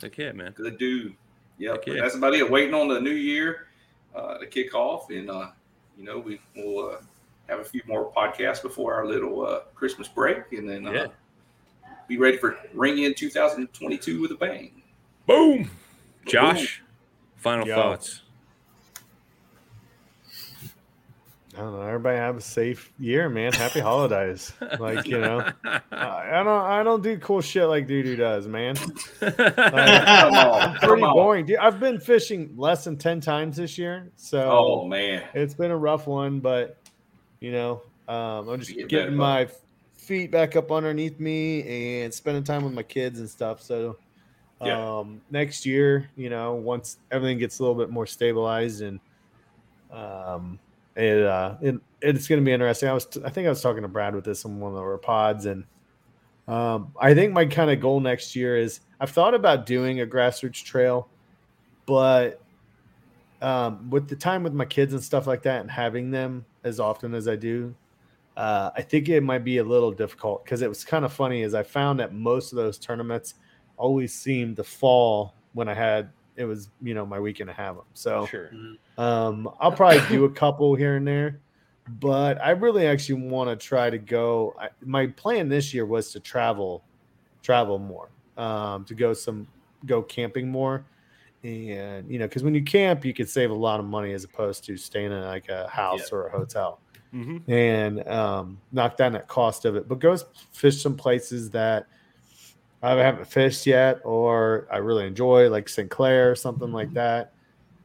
Heck 0.01 0.17
yeah, 0.17 0.33
man. 0.33 0.51
good 0.51 0.77
dude. 0.77 1.15
Yep, 1.59 1.83
yeah. 1.87 2.01
that's 2.01 2.15
about 2.15 2.33
it. 2.33 2.49
Waiting 2.49 2.73
on 2.73 2.87
the 2.87 2.99
new 2.99 3.11
year 3.11 3.67
uh, 4.15 4.37
to 4.37 4.47
kick 4.47 4.73
off, 4.73 5.09
and 5.09 5.29
uh, 5.29 5.49
you 5.97 6.03
know 6.03 6.19
we 6.19 6.39
will 6.55 6.89
uh, 6.89 6.97
have 7.47 7.59
a 7.59 7.63
few 7.63 7.81
more 7.87 8.11
podcasts 8.11 8.61
before 8.61 8.93
our 8.93 9.05
little 9.05 9.45
uh, 9.45 9.59
Christmas 9.75 10.07
break, 10.07 10.51
and 10.53 10.67
then 10.67 10.87
uh, 10.87 10.91
Yeah. 10.91 11.05
be 12.07 12.17
ready 12.17 12.37
for 12.37 12.57
ring 12.73 13.03
in 13.03 13.13
2022 13.13 14.21
with 14.21 14.31
a 14.31 14.35
bang. 14.35 14.81
Boom. 15.27 15.69
Josh, 16.25 16.81
final 17.37 17.67
Yo. 17.67 17.75
thoughts. 17.75 18.22
I 21.55 21.59
don't 21.59 21.73
know. 21.73 21.81
Everybody 21.81 22.17
have 22.17 22.37
a 22.37 22.41
safe 22.41 22.91
year, 22.99 23.29
man. 23.29 23.53
Happy 23.53 23.79
holidays. 23.79 24.53
Like 24.79 25.05
you 25.05 25.19
know, 25.19 25.47
I, 25.91 26.39
I 26.39 26.43
don't. 26.43 26.47
I 26.47 26.81
don't 26.83 27.03
do 27.03 27.17
cool 27.19 27.41
shit 27.41 27.67
like 27.67 27.87
Dudu 27.87 28.17
does, 28.17 28.47
man. 28.47 28.75
Like, 29.21 29.37
I'm 29.37 30.75
pretty 30.77 31.01
boring. 31.01 31.45
Dude, 31.45 31.57
I've 31.57 31.79
been 31.79 31.99
fishing 31.99 32.53
less 32.57 32.85
than 32.85 32.97
ten 32.97 33.21
times 33.21 33.57
this 33.57 33.77
year, 33.77 34.09
so 34.15 34.41
Oh 34.49 34.87
man, 34.87 35.23
it's 35.33 35.53
been 35.53 35.71
a 35.71 35.77
rough 35.77 36.07
one. 36.07 36.39
But 36.39 36.77
you 37.39 37.51
know, 37.51 37.81
um, 38.07 38.49
I'm 38.49 38.59
just 38.59 38.73
get 38.73 38.87
getting 38.87 39.15
my 39.15 39.47
feet 39.95 40.31
back 40.31 40.55
up 40.55 40.71
underneath 40.71 41.19
me 41.19 42.01
and 42.01 42.13
spending 42.13 42.43
time 42.43 42.63
with 42.63 42.73
my 42.73 42.83
kids 42.83 43.19
and 43.19 43.29
stuff. 43.29 43.61
So 43.61 43.97
Yeah. 44.61 44.99
um, 44.99 45.21
next 45.29 45.65
year, 45.65 46.09
you 46.15 46.29
know, 46.29 46.55
once 46.55 46.97
everything 47.11 47.37
gets 47.37 47.59
a 47.59 47.61
little 47.63 47.75
bit 47.77 47.89
more 47.89 48.05
stabilized 48.07 48.81
and 48.81 48.99
um, 49.91 50.59
it, 50.95 51.23
uh, 51.23 51.55
it 51.61 51.75
it's 52.01 52.27
going 52.27 52.41
to 52.41 52.45
be 52.45 52.51
interesting. 52.51 52.89
I 52.89 52.93
was 52.93 53.07
I 53.25 53.29
think 53.29 53.47
I 53.47 53.49
was 53.49 53.61
talking 53.61 53.81
to 53.81 53.87
Brad 53.87 54.15
with 54.15 54.25
this 54.25 54.45
on 54.45 54.59
one 54.59 54.73
of 54.73 54.79
our 54.79 54.97
pods, 54.97 55.45
and 55.45 55.63
um, 56.47 56.93
I 56.99 57.13
think 57.13 57.33
my 57.33 57.45
kind 57.45 57.71
of 57.71 57.79
goal 57.79 57.99
next 57.99 58.35
year 58.35 58.57
is 58.57 58.81
I've 58.99 59.11
thought 59.11 59.33
about 59.33 59.65
doing 59.65 60.01
a 60.01 60.05
grassroots 60.05 60.63
trail, 60.63 61.07
but 61.85 62.41
um, 63.41 63.89
with 63.89 64.07
the 64.07 64.15
time 64.15 64.43
with 64.43 64.53
my 64.53 64.65
kids 64.65 64.93
and 64.93 65.03
stuff 65.03 65.27
like 65.27 65.43
that, 65.43 65.61
and 65.61 65.71
having 65.71 66.11
them 66.11 66.45
as 66.63 66.79
often 66.79 67.13
as 67.13 67.27
I 67.27 67.35
do, 67.35 67.73
uh, 68.37 68.71
I 68.75 68.81
think 68.81 69.09
it 69.09 69.21
might 69.21 69.43
be 69.43 69.57
a 69.57 69.63
little 69.63 69.91
difficult 69.91 70.43
because 70.43 70.61
it 70.61 70.69
was 70.69 70.83
kind 70.83 71.05
of 71.05 71.13
funny. 71.13 71.41
Is 71.41 71.53
I 71.53 71.63
found 71.63 71.99
that 71.99 72.13
most 72.13 72.51
of 72.51 72.57
those 72.57 72.77
tournaments 72.77 73.35
always 73.77 74.13
seemed 74.13 74.57
to 74.57 74.63
fall 74.63 75.33
when 75.53 75.67
I 75.67 75.73
had 75.73 76.09
it 76.35 76.45
was 76.45 76.69
you 76.81 76.93
know 76.93 77.05
my 77.05 77.19
weekend 77.19 77.49
to 77.49 77.53
have 77.53 77.75
them. 77.75 77.85
So 77.93 78.25
Sure. 78.27 78.51
um, 78.97 79.49
I'll 79.59 79.71
probably 79.71 80.01
do 80.09 80.25
a 80.25 80.31
couple 80.31 80.75
here 80.75 80.95
and 80.95 81.07
there, 81.07 81.39
but 81.99 82.41
I 82.41 82.51
really 82.51 82.87
actually 82.87 83.27
want 83.27 83.49
to 83.49 83.55
try 83.55 83.89
to 83.89 83.97
go. 83.97 84.55
I, 84.59 84.69
my 84.81 85.07
plan 85.07 85.49
this 85.49 85.73
year 85.73 85.85
was 85.85 86.11
to 86.13 86.19
travel, 86.19 86.83
travel 87.41 87.79
more, 87.79 88.09
um, 88.37 88.85
to 88.85 88.93
go 88.95 89.13
some 89.13 89.47
go 89.85 90.01
camping 90.01 90.49
more, 90.49 90.85
and 91.43 92.09
you 92.09 92.19
know, 92.19 92.27
because 92.27 92.43
when 92.43 92.53
you 92.55 92.63
camp, 92.63 93.03
you 93.05 93.13
can 93.13 93.27
save 93.27 93.51
a 93.51 93.55
lot 93.55 93.79
of 93.79 93.85
money 93.85 94.13
as 94.13 94.23
opposed 94.23 94.63
to 94.65 94.77
staying 94.77 95.11
in 95.11 95.21
like 95.23 95.49
a 95.49 95.67
house 95.67 96.11
or 96.11 96.27
a 96.27 96.31
hotel 96.31 96.79
Mm-hmm. 97.13 97.51
and 97.51 98.07
um, 98.07 98.59
knock 98.71 98.97
down 98.97 99.11
that 99.11 99.27
cost 99.27 99.65
of 99.65 99.75
it. 99.75 99.87
But 99.87 99.99
go 99.99 100.17
fish 100.51 100.81
some 100.81 100.95
places 100.97 101.51
that 101.51 101.85
I 102.83 102.97
haven't 102.97 103.25
fished 103.25 103.65
yet, 103.65 104.01
or 104.03 104.67
I 104.69 104.77
really 104.77 105.07
enjoy, 105.07 105.49
like 105.49 105.69
St. 105.69 105.89
Clair 105.89 106.29
or 106.31 106.35
something 106.35 106.73
like 106.73 106.93
that. 106.93 107.33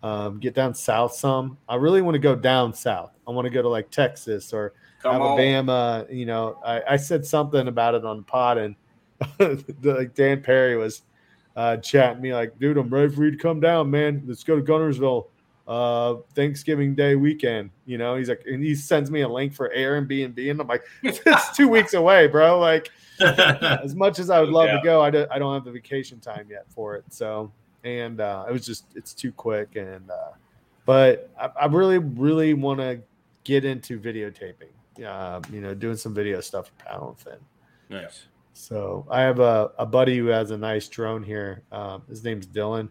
Um, 0.02 0.40
get 0.40 0.54
down 0.54 0.74
south 0.74 1.14
some. 1.14 1.56
I 1.68 1.76
really 1.76 2.02
want 2.02 2.16
to 2.16 2.20
go 2.20 2.34
down 2.34 2.74
south. 2.74 3.12
I 3.26 3.30
want 3.30 3.46
to 3.46 3.50
go 3.50 3.62
to 3.62 3.68
like 3.68 3.90
Texas 3.90 4.52
or 4.52 4.74
come 5.00 5.22
on. 5.22 5.22
Alabama. 5.22 6.04
You 6.10 6.26
know, 6.26 6.60
I, 6.64 6.82
I 6.90 6.96
said 6.96 7.24
something 7.24 7.68
about 7.68 7.94
it 7.94 8.04
on 8.04 8.18
the 8.18 8.22
pod, 8.24 8.58
and 8.58 8.76
the, 9.38 9.94
like 9.98 10.14
Dan 10.14 10.42
Perry 10.42 10.76
was 10.76 11.02
uh, 11.54 11.76
chatting 11.76 12.20
me 12.20 12.34
like, 12.34 12.58
"Dude, 12.58 12.76
I'm 12.76 12.90
ready 12.90 13.12
for 13.12 13.24
you 13.24 13.30
to 13.30 13.36
come 13.36 13.60
down, 13.60 13.90
man. 13.90 14.24
Let's 14.26 14.42
go 14.42 14.56
to 14.56 14.62
Guntersville, 14.62 15.26
uh, 15.68 16.16
Thanksgiving 16.34 16.96
Day 16.96 17.14
weekend." 17.14 17.70
You 17.86 17.98
know, 17.98 18.16
he's 18.16 18.28
like, 18.28 18.42
and 18.46 18.62
he 18.64 18.74
sends 18.74 19.10
me 19.10 19.20
a 19.20 19.28
link 19.28 19.52
for 19.54 19.70
Airbnb, 19.76 20.50
and 20.50 20.60
I'm 20.60 20.66
like, 20.66 20.82
"It's 21.04 21.56
two 21.56 21.68
weeks 21.76 21.94
away, 21.94 22.26
bro." 22.26 22.58
Like, 22.58 22.90
as 23.20 23.94
much 23.94 24.18
as 24.18 24.30
I 24.30 24.40
would 24.40 24.48
love 24.50 24.66
Yeah. 24.66 24.78
to 24.78 24.82
go, 24.84 25.00
I 25.02 25.10
don't, 25.10 25.30
I 25.30 25.38
don't 25.38 25.54
have 25.54 25.64
the 25.64 25.72
vacation 25.72 26.18
time 26.20 26.46
yet 26.50 26.64
for 26.68 26.96
it. 26.96 27.04
So, 27.10 27.52
and 27.84 28.20
uh, 28.20 28.46
it 28.48 28.52
was 28.52 28.64
just, 28.64 28.86
it's 28.94 29.12
too 29.12 29.32
quick. 29.32 29.74
And, 29.76 30.08
uh, 30.10 30.30
but 30.86 31.28
I, 31.40 31.50
I 31.62 31.66
really, 31.66 31.98
really 31.98 32.54
want 32.54 32.78
to 32.80 33.00
get 33.44 33.64
into 33.64 33.98
videotaping. 34.00 34.70
Uh, 35.04 35.40
you 35.52 35.60
know, 35.60 35.74
doing 35.74 35.96
some 35.96 36.12
video 36.14 36.40
stuff 36.40 36.68
for 36.68 36.84
Paddle 36.84 37.08
and 37.10 37.18
Fin. 37.18 37.38
Nice. 37.88 38.26
So 38.52 39.06
I 39.10 39.20
have 39.22 39.38
a, 39.40 39.70
a 39.78 39.86
buddy 39.86 40.18
who 40.18 40.26
has 40.26 40.50
a 40.52 40.58
nice 40.58 40.88
drone 40.88 41.22
here. 41.22 41.62
Um, 41.72 42.02
his 42.08 42.22
name's 42.24 42.46
Dylan. 42.46 42.88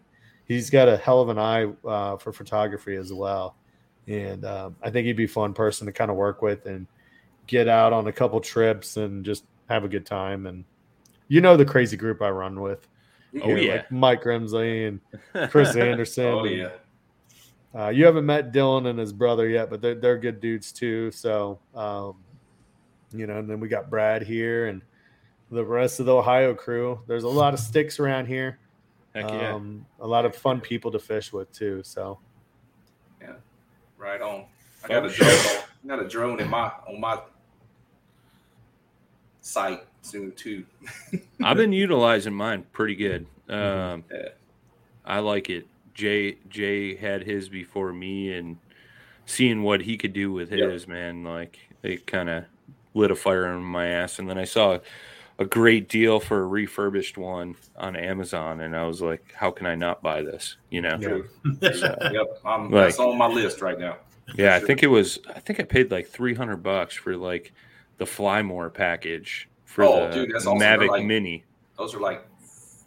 He's 0.48 0.70
got 0.70 0.88
a 0.88 0.96
hell 0.96 1.20
of 1.20 1.28
an 1.28 1.38
eye 1.38 1.66
uh, 1.86 2.16
for 2.16 2.32
photography 2.32 2.96
as 2.96 3.12
well, 3.12 3.54
and 4.06 4.44
um, 4.44 4.76
I 4.82 4.90
think 4.90 5.06
he'd 5.06 5.12
be 5.12 5.24
a 5.24 5.28
fun 5.28 5.52
person 5.52 5.86
to 5.86 5.92
kind 5.92 6.10
of 6.10 6.16
work 6.16 6.42
with 6.42 6.66
and 6.66 6.86
get 7.46 7.68
out 7.68 7.92
on 7.92 8.06
a 8.06 8.12
couple 8.12 8.40
trips 8.40 8.96
and 8.96 9.24
just 9.24 9.44
have 9.68 9.84
a 9.84 9.88
good 9.88 10.06
time. 10.06 10.46
And 10.46 10.64
you 11.28 11.40
know 11.40 11.56
the 11.56 11.64
crazy 11.64 11.96
group 11.96 12.22
I 12.22 12.30
run 12.30 12.60
with. 12.60 12.88
Oh, 13.42 13.48
know, 13.48 13.56
yeah. 13.56 13.72
like 13.72 13.92
Mike 13.92 14.22
Remsley 14.24 14.88
and 14.88 15.50
Chris 15.50 15.76
Anderson. 15.76 16.24
Oh 16.24 16.44
and, 16.44 16.56
yeah. 16.56 16.70
uh, 17.78 17.88
you 17.88 18.06
haven't 18.06 18.24
met 18.24 18.52
Dylan 18.52 18.88
and 18.88 18.98
his 18.98 19.12
brother 19.12 19.48
yet, 19.48 19.68
but 19.68 19.82
they're, 19.82 19.94
they're 19.94 20.18
good 20.18 20.40
dudes 20.40 20.72
too. 20.72 21.10
So, 21.10 21.58
um, 21.74 22.14
you 23.12 23.26
know, 23.26 23.38
and 23.38 23.50
then 23.50 23.60
we 23.60 23.68
got 23.68 23.90
Brad 23.90 24.22
here 24.22 24.68
and 24.68 24.82
the 25.50 25.64
rest 25.64 26.00
of 26.00 26.06
the 26.06 26.14
Ohio 26.14 26.54
crew. 26.54 27.00
There's 27.06 27.24
a 27.24 27.28
lot 27.28 27.54
of 27.54 27.60
sticks 27.60 27.98
around 27.98 28.26
here. 28.26 28.58
Heck 29.14 29.30
yeah. 29.30 29.54
Um, 29.54 29.86
a 30.00 30.06
lot 30.06 30.24
of 30.24 30.34
fun 30.36 30.60
people 30.60 30.90
to 30.92 30.98
fish 30.98 31.32
with 31.32 31.50
too. 31.52 31.82
So, 31.82 32.18
yeah, 33.20 33.32
Right 33.96 34.20
on. 34.20 34.44
I 34.84 34.88
got 34.88 35.06
a 35.06 35.10
drone. 35.10 35.30
I 35.30 35.86
got 35.88 35.98
a 36.00 36.08
drone 36.08 36.40
in 36.40 36.48
my 36.48 36.70
on 36.86 37.00
my 37.00 37.20
site 39.40 39.84
soon 40.02 40.32
too. 40.32 40.64
I've 41.42 41.56
been 41.56 41.72
utilizing 41.72 42.34
mine 42.34 42.64
pretty 42.72 42.94
good. 42.94 43.26
Um, 43.48 44.04
Yeah. 44.12 44.28
I 45.04 45.20
like 45.20 45.48
it. 45.50 45.66
Jay 45.94 46.36
Jay 46.48 46.94
had 46.94 47.24
his 47.24 47.48
before 47.48 47.92
me, 47.92 48.32
and 48.34 48.58
seeing 49.26 49.62
what 49.62 49.80
he 49.80 49.96
could 49.96 50.12
do 50.12 50.30
with 50.30 50.52
Yep. 50.52 50.70
his 50.70 50.86
man, 50.86 51.24
like 51.24 51.58
it 51.82 52.06
kind 52.06 52.28
of 52.28 52.44
lit 52.94 53.10
a 53.10 53.16
fire 53.16 53.46
in 53.54 53.62
my 53.62 53.86
ass. 53.86 54.18
And 54.18 54.28
then 54.28 54.38
I 54.38 54.44
saw 54.44 54.78
a 55.38 55.44
great 55.44 55.88
deal 55.88 56.18
for 56.20 56.40
a 56.42 56.46
refurbished 56.46 57.16
one 57.16 57.54
on 57.76 57.94
Amazon, 57.96 58.60
and 58.60 58.76
I 58.76 58.86
was 58.86 59.00
like, 59.00 59.32
"How 59.34 59.50
can 59.50 59.66
I 59.66 59.74
not 59.74 60.02
buy 60.02 60.22
this?" 60.22 60.56
You 60.70 60.82
know? 60.82 60.98
Yeah. 61.60 61.72
So, 61.72 61.96
Yep, 62.12 62.40
I'm, 62.44 62.70
Like- 62.70 62.86
that's 62.86 62.98
on 62.98 63.16
my 63.18 63.28
list 63.28 63.60
right 63.62 63.78
now. 63.78 63.96
yeah, 64.34 64.56
I 64.56 64.60
think 64.60 64.82
it 64.82 64.88
was. 64.88 65.18
I 65.34 65.40
think 65.40 65.60
I 65.60 65.62
paid 65.64 65.90
like 65.90 66.08
three 66.08 66.34
hundred 66.34 66.58
bucks 66.62 66.94
for 66.96 67.16
like 67.16 67.52
the 67.98 68.06
Fly 68.06 68.42
More 68.42 68.68
package 68.70 69.48
for 69.64 69.84
Oh, 69.84 70.08
the 70.08 70.14
dude, 70.26 70.34
awesome. 70.36 70.58
Mavic 70.58 70.88
like- 70.88 71.04
Mini. 71.04 71.44
Those 71.78 71.94
are 71.94 72.00
like 72.00 72.24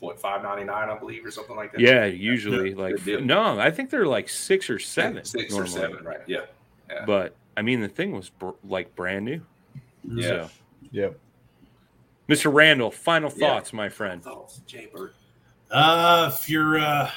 what 0.02 0.20
five 0.20 0.44
ninety 0.44 0.66
nine, 0.66 0.90
I 0.90 0.98
believe, 0.98 1.26
or 1.26 1.32
something 1.32 1.56
like 1.56 1.72
that. 1.72 1.80
Yeah, 1.80 2.06
usually 2.06 2.74
like 2.74 3.06
no, 3.06 3.58
I 3.60 3.72
think 3.72 3.90
they're 3.90 4.06
like 4.06 4.28
six 4.28 4.70
or 4.70 4.78
seven. 4.80 5.24
six 5.24 5.52
normally. 5.54 5.70
or 5.70 5.72
seven, 5.74 6.04
right? 6.04 6.20
Yeah, 6.28 6.42
yeah. 6.90 7.06
But 7.06 7.36
I 7.56 7.62
mean, 7.62 7.80
the 7.80 7.88
thing 7.88 8.12
was 8.12 8.30
br- 8.30 8.50
like 8.68 8.94
brand 8.96 9.24
new. 9.26 9.42
Yeah. 10.04 10.28
So, 10.28 10.50
yep. 10.92 11.18
Mr. 12.30 12.54
Randall, 12.54 12.92
final 12.92 13.32
Yeah. 13.36 13.48
thoughts, 13.48 13.74
my 13.74 13.90
friend. 13.90 14.24
Thoughts, 14.24 14.62
Jay 14.66 14.90
Bird. 14.94 15.14
Uh, 15.70 16.32
if 16.34 16.50
you're 16.50 16.80
uh, 16.80 17.10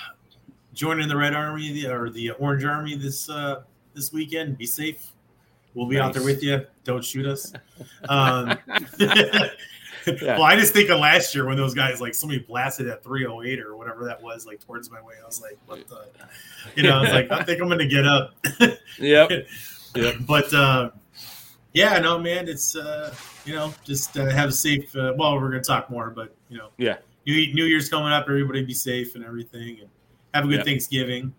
joining 0.72 1.08
the 1.08 1.16
Red 1.16 1.34
Army 1.34 1.84
or 1.86 2.10
the 2.10 2.30
Orange 2.32 2.64
Army 2.64 2.94
this 2.96 3.28
uh, 3.28 3.62
this 3.94 4.12
weekend, 4.12 4.58
be 4.58 4.66
safe. 4.66 5.12
We'll 5.74 5.86
be 5.86 5.98
out 5.98 6.12
there 6.14 6.22
with 6.22 6.42
you. 6.42 6.64
Don't 6.84 7.04
shoot 7.04 7.26
us. 7.26 7.52
Um, 8.08 8.56
Well, 10.06 10.42
I 10.42 10.54
just 10.54 10.74
think 10.74 10.90
of 10.90 11.00
last 11.00 11.34
year 11.34 11.46
when 11.46 11.56
those 11.56 11.72
guys 11.72 11.98
like 11.98 12.14
somebody 12.14 12.40
blasted 12.40 12.88
at 12.88 13.02
308 13.02 13.58
or 13.60 13.74
whatever 13.74 14.04
that 14.04 14.22
was, 14.22 14.44
like 14.44 14.60
towards 14.60 14.90
my 14.90 15.00
way. 15.00 15.14
I 15.22 15.24
was 15.24 15.40
like, 15.40 15.58
what 15.64 15.86
the, 15.88 16.04
you 16.76 16.82
know, 16.82 16.98
I 16.98 17.00
was 17.00 17.12
like, 17.12 17.30
I 17.30 17.42
think 17.42 17.58
I'm 17.62 17.68
going 17.68 17.78
to 17.78 17.86
get 17.86 18.06
up. 18.06 18.34
Yep. 18.98 19.30
Yep. 19.96 20.16
But 20.26 20.52
uh, 20.52 20.90
yeah, 21.74 21.98
no, 21.98 22.18
man, 22.18 22.48
it's 22.48 22.74
uh, 22.76 23.14
you 23.44 23.54
know, 23.54 23.74
just 23.84 24.16
uh, 24.16 24.30
have 24.30 24.48
a 24.48 24.52
safe. 24.52 24.94
Uh, 24.96 25.12
well, 25.18 25.34
we're 25.34 25.50
going 25.50 25.62
to 25.62 25.66
talk 25.66 25.90
more, 25.90 26.08
but 26.10 26.34
you 26.48 26.56
know, 26.56 26.68
Yeah. 26.78 26.96
New 27.26 27.52
New 27.54 27.64
Year's 27.64 27.88
coming 27.88 28.12
up. 28.12 28.24
Everybody 28.28 28.62
be 28.64 28.74
safe 28.74 29.14
and 29.14 29.24
everything, 29.24 29.78
and 29.80 29.88
have 30.32 30.44
a 30.44 30.48
good 30.48 30.58
Yep. 30.58 30.66
Thanksgiving. 30.66 31.34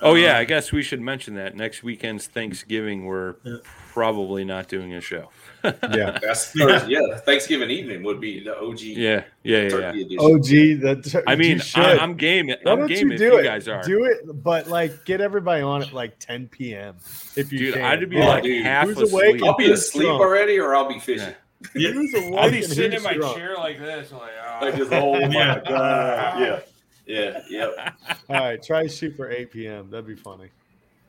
Oh 0.00 0.14
yeah, 0.14 0.32
Um, 0.32 0.36
I 0.38 0.44
guess 0.44 0.72
we 0.72 0.82
should 0.82 1.00
mention 1.00 1.34
that 1.34 1.54
next 1.56 1.82
weekend's 1.82 2.26
Thanksgiving. 2.26 3.04
We're 3.04 3.34
Yeah. 3.44 3.56
probably 3.92 4.44
not 4.44 4.68
doing 4.68 4.92
a 4.94 5.00
show. 5.00 5.30
Yeah. 5.64 6.18
That's 6.22 6.46
Thursday. 6.52 6.88
Yeah, 6.92 7.16
Thanksgiving 7.18 7.70
evening 7.70 8.02
would 8.04 8.20
be 8.20 8.40
the 8.44 8.58
OG 8.58 8.80
Yeah, 8.80 9.24
yeah, 9.42 9.56
yeah. 9.58 9.62
yeah. 9.62 9.68
turkey 9.70 10.02
edition. 10.02 10.18
OG. 10.20 11.02
That 11.02 11.24
I 11.26 11.34
mean. 11.36 11.60
I, 11.74 11.98
I'm 11.98 12.14
game. 12.16 12.48
Why 12.48 12.56
I'm 12.72 12.78
don't 12.80 12.86
game 12.88 13.08
you 13.08 13.12
if 13.14 13.18
do 13.18 13.24
you 13.24 13.38
it? 13.38 13.42
guys 13.44 13.66
are. 13.68 13.82
Do 13.82 14.04
it, 14.04 14.18
but 14.42 14.68
like 14.68 15.04
get 15.04 15.20
everybody 15.20 15.62
on 15.62 15.82
at 15.82 15.92
like 15.92 16.18
10 16.18 16.48
p.m. 16.48 16.96
If 17.36 17.52
you 17.52 17.58
Dude, 17.58 17.74
can. 17.74 17.84
I'd 17.84 18.08
be 18.10 18.18
Oh, 18.20 18.26
like 18.26 18.42
dude, 18.44 18.64
half 18.64 18.86
who's 18.88 18.98
asleep. 19.00 19.12
awake? 19.36 19.42
I'll 19.42 19.56
be 19.56 19.70
asleep 19.72 20.06
drunk? 20.06 20.20
already, 20.20 20.58
or 20.58 20.74
I'll 20.76 20.88
be 20.88 20.98
fishing. 21.00 21.34
Yeah. 21.74 21.90
Who's 21.92 22.12
awake 22.14 22.34
I'll 22.36 22.50
be 22.50 22.60
sitting 22.60 22.92
in 22.92 23.02
my 23.02 23.14
drunk? 23.14 23.36
chair 23.38 23.54
like 23.56 23.78
this, 23.78 24.12
like 24.12 24.32
I 24.38 24.68
ah. 24.68 24.76
just, 24.76 24.92
oh 24.92 25.18
my 25.18 25.26
Yeah. 25.34 25.60
god, 25.66 26.38
yeah, 26.40 26.60
yeah, 27.06 27.40
yep. 27.48 27.94
All 28.28 28.36
right, 28.36 28.62
try 28.62 28.82
to 28.82 28.88
shoot 28.90 29.16
for 29.16 29.30
8 29.30 29.50
p.m. 29.50 29.88
That'd 29.90 30.06
be 30.06 30.14
funny. 30.14 30.48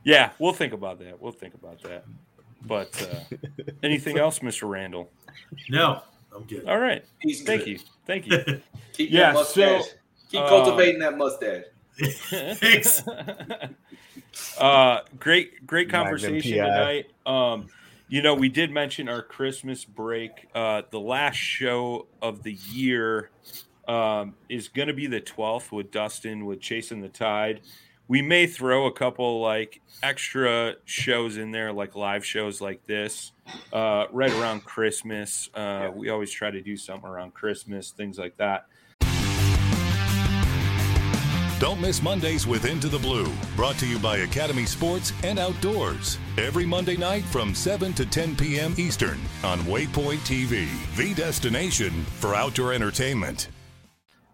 yeah. 0.05 0.29
We'll 0.39 0.53
think 0.53 0.71
about 0.71 0.99
that. 0.99 1.21
We'll 1.21 1.33
think 1.33 1.55
about 1.55 1.81
that. 1.83 2.05
But 2.67 3.09
uh, 3.31 3.35
anything 3.83 4.17
else, 4.17 4.39
Mr. 4.39 4.69
Randall? 4.69 5.09
No, 5.69 6.01
I'm 6.35 6.43
good. 6.43 6.67
All 6.67 6.79
right. 6.79 7.03
He's 7.19 7.43
Thank 7.43 7.65
good. 7.65 7.69
you. 7.69 7.79
Thank 8.05 8.27
you. 8.47 8.61
Keep 8.93 9.11
Yeah, 9.11 9.27
that 9.27 9.33
mustache. 9.35 9.83
so, 9.83 9.89
Keep 10.31 10.41
uh, 10.41 10.49
cultivating 10.49 10.99
that 10.99 11.17
mustache. 11.17 11.65
Thanks. 12.59 13.03
uh, 14.59 14.99
great, 15.19 15.65
great 15.65 15.89
conversation 15.89 16.57
tonight. 16.65 17.05
Um, 17.25 17.67
you 18.07 18.21
know, 18.21 18.35
we 18.35 18.49
did 18.49 18.71
mention 18.71 19.09
our 19.09 19.21
Christmas 19.21 19.85
break. 19.85 20.31
Uh, 20.53 20.83
the 20.89 20.99
last 20.99 21.37
show 21.37 22.07
of 22.21 22.43
the 22.43 22.53
year 22.53 23.29
um, 23.87 24.35
is 24.49 24.67
going 24.67 24.87
to 24.87 24.93
be 24.93 25.07
the 25.07 25.21
12th 25.21 25.71
with 25.71 25.91
Dustin 25.91 26.45
with 26.45 26.59
Chasing 26.59 27.01
the 27.01 27.09
Tide. 27.09 27.61
We 28.07 28.21
may 28.21 28.45
throw 28.45 28.85
a 28.85 28.91
couple 28.91 29.41
like 29.41 29.81
extra 30.03 30.75
shows 30.85 31.37
in 31.37 31.51
there, 31.51 31.73
like 31.73 31.95
live 31.95 32.23
shows 32.23 32.61
like 32.61 32.85
this, 32.85 33.31
uh, 33.73 34.05
right 34.11 34.31
around 34.33 34.63
Christmas. 34.63 35.49
Uh, 35.55 35.89
we 35.93 36.09
always 36.09 36.29
try 36.29 36.51
to 36.51 36.61
do 36.61 36.77
something 36.77 37.09
around 37.09 37.33
Christmas, 37.33 37.89
things 37.89 38.19
like 38.19 38.37
that. 38.37 38.67
Don't 41.57 41.81
miss 41.81 42.03
Mondays 42.03 42.45
with 42.45 42.65
Into 42.65 42.89
the 42.89 42.99
Blue, 42.99 43.31
brought 43.55 43.77
to 43.77 43.87
you 43.87 43.97
by 43.97 44.17
Academy 44.17 44.65
Sports 44.65 45.11
and 45.23 45.39
Outdoors. 45.39 46.19
Every 46.37 46.65
Monday 46.65 46.97
night 46.97 47.23
from 47.23 47.55
7 47.55 47.93
to 47.93 48.05
10 48.05 48.35
p.m. 48.35 48.75
Eastern 48.77 49.19
on 49.43 49.59
Waypoint 49.61 50.19
TV, 50.27 50.67
the 50.95 51.15
destination 51.15 52.03
for 52.19 52.35
outdoor 52.35 52.73
entertainment. 52.73 53.47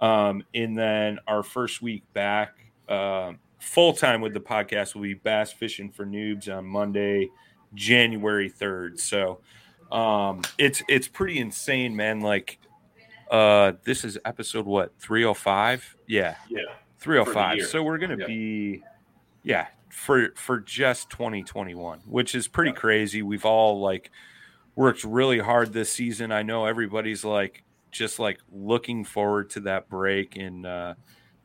Um, 0.02 0.44
and 0.54 0.78
then 0.78 1.20
our 1.28 1.44
first 1.44 1.82
week 1.82 2.04
back, 2.12 2.56
um, 2.90 3.38
full 3.62 3.94
time 3.94 4.20
with 4.22 4.34
the 4.34 4.40
podcast 4.42 4.96
will 4.96 5.04
be 5.04 5.14
Bass 5.14 5.54
Fishing 5.54 5.90
for 5.92 6.06
Noobs 6.06 6.50
on 6.50 6.66
Monday, 6.66 7.30
January 7.74 8.50
third. 8.50 9.00
So 9.00 9.40
um, 9.92 10.42
it's 10.58 10.84
it's 10.90 11.08
pretty 11.08 11.40
insane, 11.40 11.96
man. 11.96 12.20
Like 12.22 12.60
uh, 13.30 13.74
this 13.84 14.04
is 14.04 14.18
episode 14.26 14.66
what 14.66 14.92
three 15.00 15.22
hundred 15.24 15.36
five? 15.36 15.96
Yeah, 16.08 16.36
Yeah. 16.50 16.62
three 17.00 17.18
hundred 17.18 17.26
For 17.26 17.30
the 17.32 17.34
five. 17.36 17.58
year. 17.58 17.66
So 17.68 17.84
we're 17.84 17.98
gonna 17.98 18.18
Yeah. 18.20 18.28
be 18.28 18.84
yeah 19.44 19.68
for 19.90 20.34
for 20.36 20.60
just 20.60 21.10
twenty 21.10 21.44
twenty 21.44 21.76
one, 21.76 22.00
which 22.06 22.36
is 22.36 22.48
pretty 22.48 22.74
crazy. 22.74 23.22
We've 23.22 23.46
all 23.46 23.80
like 23.80 24.12
worked 24.76 25.04
really 25.04 25.40
hard 25.40 25.74
this 25.74 25.92
season. 25.92 26.32
I 26.32 26.44
know 26.44 26.66
everybody's 26.66 27.24
like 27.24 27.64
just 27.92 28.20
like 28.20 28.40
looking 28.52 29.04
forward 29.04 29.50
to 29.52 29.60
that 29.62 29.90
break 29.90 30.38
and 30.38 30.66
uh, 30.66 30.94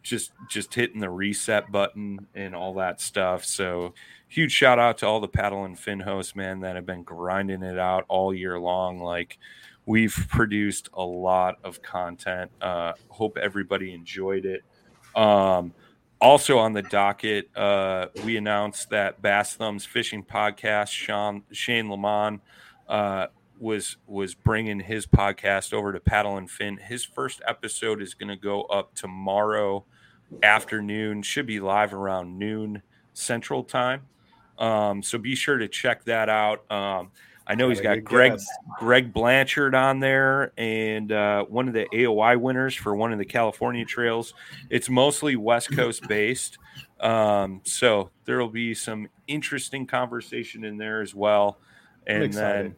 just 0.06 0.30
just 0.48 0.72
hitting 0.72 1.00
the 1.00 1.10
reset 1.10 1.70
button 1.72 2.26
and 2.34 2.54
all 2.54 2.74
that 2.74 3.00
stuff. 3.00 3.44
So 3.44 3.92
huge 4.28 4.52
shout 4.52 4.78
out 4.78 4.98
to 4.98 5.06
all 5.06 5.20
the 5.20 5.28
paddle 5.28 5.64
and 5.64 5.78
fin 5.78 5.98
hosts, 5.98 6.36
man, 6.36 6.60
that 6.60 6.76
have 6.76 6.86
been 6.86 7.02
grinding 7.02 7.64
it 7.64 7.78
out 7.78 8.04
all 8.08 8.32
year 8.32 8.58
long. 8.58 9.00
Like 9.00 9.38
we've 9.84 10.16
produced 10.28 10.88
a 10.94 11.04
lot 11.04 11.56
of 11.64 11.82
content. 11.82 12.52
Uh, 12.60 12.92
hope 13.08 13.36
everybody 13.36 13.92
enjoyed 13.92 14.46
it. 14.46 14.62
Um, 15.20 15.74
also 16.20 16.58
on 16.58 16.72
the 16.72 16.82
docket, 16.82 17.54
uh, 17.56 18.06
we 18.24 18.36
announced 18.36 18.90
that 18.90 19.20
Bass 19.20 19.56
Thumbs 19.56 19.84
Fishing 19.84 20.22
Podcast, 20.22 20.90
Sean 20.90 21.42
Shane 21.50 21.90
Lamont, 21.90 22.40
uh, 22.88 23.26
was 23.58 23.96
was 24.06 24.34
bringing 24.34 24.78
his 24.78 25.04
podcast 25.04 25.72
over 25.72 25.92
to 25.92 25.98
Paddle 25.98 26.36
and 26.36 26.48
Fin. 26.48 26.76
His 26.76 27.04
first 27.04 27.42
episode 27.46 28.00
is 28.00 28.14
going 28.14 28.28
to 28.28 28.36
go 28.36 28.62
up 28.62 28.94
tomorrow 28.94 29.84
afternoon. 30.43 31.23
Should 31.23 31.47
be 31.47 31.61
live 31.61 31.94
around 31.94 32.39
noon 32.39 32.82
Central 33.15 33.65
Time. 33.65 34.03
Um, 34.59 35.03
so 35.03 35.19
be 35.19 35.35
sure 35.35 35.59
to 35.59 35.69
check 35.69 36.05
that 36.05 36.28
out. 36.28 36.70
Um, 36.70 37.11
I 37.47 37.55
know 37.55 37.69
he's 37.69 37.81
Got 37.81 37.93
a 37.93 38.01
got 38.01 38.09
good 38.09 38.16
Greg 38.16 38.32
guest. 38.32 38.51
Greg 38.78 39.12
Blanchard 39.12 39.74
on 39.74 40.01
there 40.01 40.53
and 40.57 41.12
uh, 41.12 41.44
one 41.44 41.69
of 41.69 41.74
the 41.74 41.86
AOY 41.93 42.40
winners 42.40 42.74
for 42.74 42.97
one 42.97 43.12
of 43.12 43.19
the 43.19 43.24
California 43.24 43.85
trails. 43.85 44.35
It's 44.69 44.89
mostly 44.89 45.36
West 45.36 45.70
Coast 45.73 46.09
based. 46.09 46.59
Um, 46.98 47.61
so 47.65 48.11
there 48.24 48.39
will 48.39 48.48
be 48.48 48.74
some 48.74 49.09
interesting 49.28 49.86
conversation 49.86 50.65
in 50.65 50.77
there 50.77 51.03
as 51.03 51.15
well. 51.15 51.59
And 52.07 52.32
then, 52.32 52.74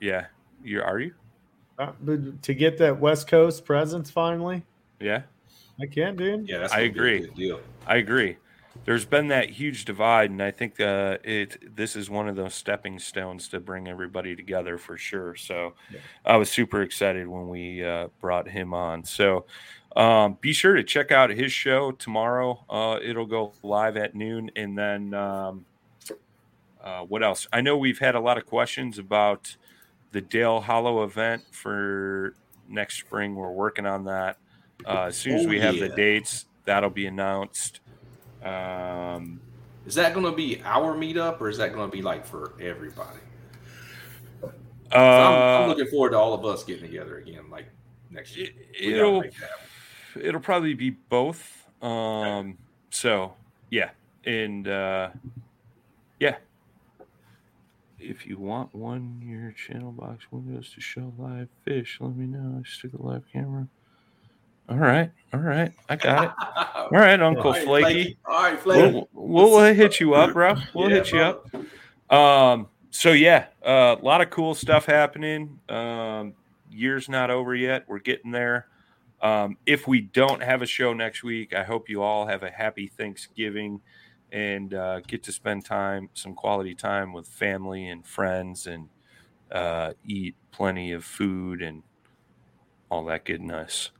yeah, 0.00 0.26
you 0.62 0.82
are 0.82 0.98
you? 0.98 1.14
Uh, 1.78 1.92
to 2.42 2.54
get 2.54 2.76
that 2.78 3.00
West 3.00 3.28
Coast 3.28 3.64
presence 3.64 4.10
finally, 4.10 4.62
Yeah, 5.00 5.22
I 5.82 5.86
can, 5.86 6.14
dude. 6.14 6.48
Yeah, 6.48 6.58
that's 6.58 6.72
I 6.72 6.86
gonna 6.88 6.92
be 6.92 6.98
a 6.98 7.16
agree. 7.16 7.30
deal. 7.34 7.60
I 7.86 7.96
agree. 7.96 8.36
There's 8.84 9.04
been 9.04 9.28
that 9.28 9.50
huge 9.50 9.84
divide, 9.84 10.30
and 10.30 10.42
I 10.42 10.50
think 10.50 10.80
uh, 10.80 11.18
it 11.24 11.76
this 11.76 11.96
is 11.96 12.08
one 12.08 12.28
of 12.28 12.36
those 12.36 12.54
stepping 12.54 12.98
stones 12.98 13.48
to 13.48 13.60
bring 13.60 13.88
everybody 13.88 14.34
together 14.34 14.78
for 14.78 14.96
sure. 14.96 15.34
So 15.34 15.74
I 16.24 16.36
was 16.36 16.50
super 16.50 16.82
excited 16.82 17.26
when 17.26 17.48
we 17.48 17.84
uh, 17.84 18.08
brought 18.20 18.48
him 18.48 18.72
on. 18.72 19.04
So 19.04 19.44
um, 19.96 20.38
be 20.40 20.52
sure 20.52 20.74
to 20.74 20.84
check 20.84 21.10
out 21.10 21.30
his 21.30 21.52
show 21.52 21.90
tomorrow. 21.92 22.64
Uh, 22.70 22.98
it'll 23.02 23.26
go 23.26 23.52
live 23.62 23.96
at 23.96 24.14
noon, 24.14 24.50
and 24.56 24.78
then 24.78 25.14
um, 25.14 25.66
uh, 26.82 27.00
what 27.00 27.22
else? 27.22 27.46
I 27.52 27.60
know 27.60 27.76
we've 27.76 27.98
had 27.98 28.14
a 28.14 28.20
lot 28.20 28.38
of 28.38 28.46
questions 28.46 28.98
about 28.98 29.54
the 30.12 30.20
Dale 30.20 30.60
Hollow 30.60 31.02
event 31.04 31.42
for 31.50 32.34
next 32.68 32.98
spring. 32.98 33.34
We're 33.34 33.50
working 33.50 33.86
on 33.86 34.04
that. 34.04 34.38
Uh, 34.86 35.04
as 35.04 35.16
soon 35.16 35.34
as 35.34 35.46
Oh, 35.46 35.48
we 35.48 35.60
have 35.60 35.78
the 35.78 35.88
dates, 35.88 36.46
that'll 36.64 36.90
be 36.90 37.06
announced. 37.06 37.80
Um, 38.42 39.40
Is 39.86 39.94
that 39.94 40.14
going 40.14 40.26
to 40.26 40.32
be 40.32 40.60
our 40.64 40.94
meetup, 40.94 41.40
or 41.40 41.48
is 41.48 41.58
that 41.58 41.72
going 41.72 41.90
to 41.90 41.96
be 41.96 42.02
like 42.02 42.26
for 42.26 42.52
everybody? 42.60 43.18
uh, 44.42 44.96
I'm, 44.96 45.62
I'm 45.62 45.68
looking 45.68 45.86
forward 45.86 46.10
to 46.10 46.18
all 46.18 46.34
of 46.34 46.44
us 46.44 46.64
getting 46.64 46.82
together 46.82 47.18
again, 47.18 47.50
like 47.50 47.66
next 48.10 48.36
year. 48.36 48.48
it, 48.78 49.02
will 49.02 49.20
make 49.20 49.32
that 49.32 49.50
happen. 49.50 50.28
it'll 50.28 50.40
probably 50.40 50.74
be 50.74 50.90
both. 50.90 51.66
Um, 51.80 52.58
so 52.90 53.34
yeah, 53.70 53.90
and 54.24 54.68
uh, 54.68 55.10
yeah. 56.20 56.36
If 57.98 58.26
you 58.26 58.36
want 58.36 58.74
one 58.74 59.22
your 59.24 59.52
channel 59.52 59.92
box 59.92 60.24
windows 60.32 60.72
to 60.74 60.80
show 60.80 61.12
live 61.18 61.48
fish, 61.64 61.98
let 62.00 62.16
me 62.16 62.26
know. 62.26 62.60
I 62.60 62.68
stick 62.68 62.92
a 62.94 63.02
live 63.02 63.22
camera. 63.32 63.68
All 64.68 64.78
right, 64.78 65.10
all 65.34 65.40
right, 65.40 65.72
I 65.88 65.96
got 65.96 66.24
it. 66.24 66.30
All 66.76 66.88
right, 66.90 67.20
Uncle 67.20 67.46
All 67.46 67.52
right, 67.52 67.64
Flaky. 67.64 68.16
All 68.26 68.42
right, 68.42 68.58
Flaky. 68.60 69.06
We'll, 69.14 69.50
we'll 69.50 69.74
hit 69.74 69.98
you 70.00 70.14
up, 70.14 70.32
bro. 70.34 70.54
We'll 70.74 70.90
Yeah, 70.90 70.96
hit 70.96 71.12
you 71.12 71.18
bro. 71.18 71.42
up. 72.10 72.12
Um, 72.12 72.68
so 72.90 73.12
yeah, 73.12 73.46
a 73.62 73.96
lot 74.02 74.20
of 74.20 74.30
cool 74.30 74.54
stuff 74.54 74.84
happening. 74.84 75.58
Um, 75.68 76.34
year's 76.70 77.08
not 77.08 77.30
over 77.30 77.54
yet. 77.54 77.84
We're 77.88 77.98
getting 77.98 78.30
there. 78.30 78.66
Um, 79.22 79.56
if 79.66 79.86
we 79.86 80.00
don't 80.02 80.42
have 80.42 80.62
a 80.62 80.66
show 80.66 80.92
next 80.92 81.22
week, 81.22 81.54
I 81.54 81.62
hope 81.62 81.88
you 81.88 82.02
all 82.02 82.26
have 82.26 82.42
a 82.42 82.50
happy 82.50 82.88
Thanksgiving 82.88 83.80
and 84.32 84.74
uh, 84.74 85.00
get 85.00 85.22
to 85.24 85.32
spend 85.32 85.64
time, 85.64 86.10
some 86.14 86.34
quality 86.34 86.74
time 86.74 87.12
with 87.12 87.28
family 87.28 87.88
and 87.88 88.04
friends, 88.04 88.66
and 88.66 88.88
uh, 89.50 89.92
eat 90.06 90.34
plenty 90.50 90.92
of 90.92 91.04
food 91.04 91.62
and 91.62 91.82
all 92.90 93.04
that 93.06 93.24
goodness. 93.24 93.90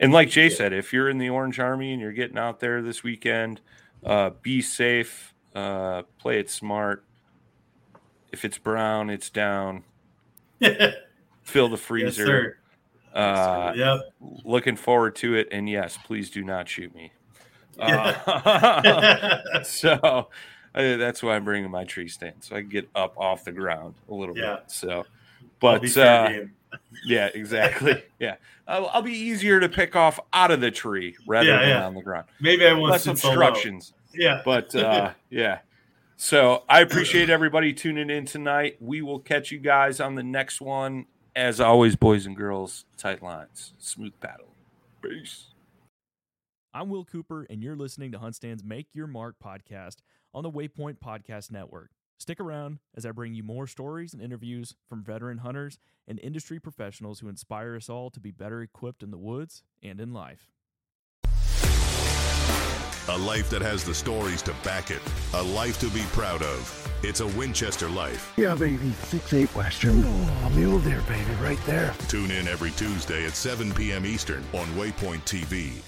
And 0.00 0.12
like 0.12 0.28
Jay 0.28 0.50
said, 0.50 0.72
if 0.72 0.92
you're 0.92 1.08
in 1.08 1.18
the 1.18 1.30
Orange 1.30 1.58
Army 1.60 1.92
and 1.92 2.00
you're 2.00 2.12
getting 2.12 2.38
out 2.38 2.60
there 2.60 2.82
this 2.82 3.02
weekend, 3.02 3.60
uh, 4.04 4.30
be 4.42 4.60
safe, 4.60 5.32
uh, 5.54 6.02
play 6.18 6.38
it 6.38 6.50
smart. 6.50 7.04
If 8.32 8.44
it's 8.44 8.58
brown, 8.58 9.08
it's 9.10 9.30
down. 9.30 9.84
Fill 11.44 11.68
the 11.68 11.76
yes, 11.76 11.84
freezer. 11.86 12.56
sir. 13.14 13.20
uh, 13.20 13.72
Yep. 13.76 14.00
looking 14.44 14.76
forward 14.76 15.14
to 15.16 15.34
it. 15.36 15.48
And 15.52 15.68
yes, 15.68 15.96
please 16.04 16.30
do 16.30 16.42
not 16.42 16.68
shoot 16.68 16.92
me. 16.94 17.12
Uh, 17.78 19.60
so 19.62 20.28
uh, 20.74 20.96
that's 20.96 21.22
why 21.22 21.36
I'm 21.36 21.44
bringing 21.44 21.70
my 21.70 21.84
tree 21.84 22.08
stand, 22.08 22.36
so 22.40 22.56
I 22.56 22.60
can 22.60 22.68
get 22.70 22.88
up 22.94 23.16
off 23.16 23.44
the 23.44 23.52
ground 23.52 23.94
a 24.08 24.14
little 24.14 24.36
Yeah. 24.36 24.56
bit. 24.56 24.64
So, 24.70 25.04
but 25.60 25.82
be 26.90 26.96
fair 26.96 27.02
game. 27.02 27.10
yeah, 27.10 27.26
exactly. 27.40 28.02
yeah, 28.18 28.36
I'll, 28.68 28.88
I'll 28.88 29.02
be 29.02 29.12
easier 29.12 29.60
to 29.60 29.68
pick 29.68 29.94
off 29.96 30.18
out 30.32 30.50
of 30.50 30.60
the 30.60 30.70
tree 30.70 31.16
rather 31.26 31.48
Yeah, 31.48 31.60
than 31.60 31.68
yeah. 31.68 31.86
on 31.86 31.94
the 31.94 32.02
ground. 32.02 32.26
Maybe 32.40 32.66
I 32.66 32.72
won't 32.72 32.92
Less 32.92 33.04
sit 33.04 33.18
so 33.18 33.28
obstructions 33.28 33.92
Yeah. 34.14 34.42
but 34.44 34.74
uh, 34.74 35.12
yeah. 35.30 35.58
So 36.16 36.62
I 36.68 36.80
appreciate 36.80 37.28
everybody 37.30 37.72
tuning 37.72 38.08
in 38.10 38.24
tonight. 38.24 38.76
We 38.80 39.02
will 39.02 39.18
catch 39.18 39.50
you 39.50 39.58
guys 39.58 40.00
on 40.00 40.14
the 40.14 40.22
next 40.22 40.60
one. 40.60 41.06
As 41.36 41.60
always, 41.60 41.96
boys 41.96 42.26
and 42.26 42.36
girls, 42.36 42.84
tight 42.96 43.20
lines, 43.22 43.72
smooth 43.78 44.12
paddle. 44.20 44.46
Peace. 45.02 45.46
I'm 46.72 46.88
Will 46.88 47.04
Cooper, 47.04 47.44
and 47.50 47.62
you're 47.62 47.74
listening 47.76 48.12
to 48.12 48.18
HuntStand's 48.18 48.62
Make 48.64 48.86
Your 48.94 49.08
Mark 49.08 49.36
podcast 49.44 49.96
on 50.32 50.44
the 50.44 50.50
Waypoint 50.50 50.98
Podcast 51.04 51.50
Network. 51.50 51.90
Stick 52.24 52.40
around 52.40 52.78
as 52.96 53.04
I 53.04 53.10
bring 53.10 53.34
you 53.34 53.42
more 53.42 53.66
stories 53.66 54.14
and 54.14 54.22
interviews 54.22 54.74
from 54.88 55.04
veteran 55.04 55.36
hunters 55.36 55.78
and 56.08 56.18
industry 56.20 56.58
professionals 56.58 57.20
who 57.20 57.28
inspire 57.28 57.76
us 57.76 57.90
all 57.90 58.08
to 58.08 58.18
be 58.18 58.30
better 58.30 58.62
equipped 58.62 59.02
in 59.02 59.10
the 59.10 59.18
woods 59.18 59.62
and 59.82 60.00
in 60.00 60.14
life. 60.14 60.50
A 63.10 63.18
life 63.18 63.50
that 63.50 63.60
has 63.60 63.84
the 63.84 63.94
stories 63.94 64.40
to 64.40 64.54
back 64.64 64.90
it. 64.90 65.02
A 65.34 65.42
life 65.42 65.78
to 65.80 65.90
be 65.90 66.00
proud 66.12 66.40
of. 66.40 66.90
It's 67.02 67.20
a 67.20 67.26
Winchester 67.26 67.90
life. 67.90 68.32
Yeah, 68.38 68.54
baby. 68.54 68.92
Six 69.02 69.34
eight 69.34 69.54
Western. 69.54 70.02
Oh, 70.02 70.52
mule 70.54 70.78
deer, 70.78 71.02
baby, 71.06 71.30
right 71.42 71.60
there. 71.66 71.94
Tune 72.08 72.30
in 72.30 72.48
every 72.48 72.70
Tuesday 72.70 73.26
at 73.26 73.32
7 73.32 73.70
p.m. 73.74 74.06
Eastern 74.06 74.42
on 74.54 74.66
Waypoint 74.68 75.24
TV 75.26 75.82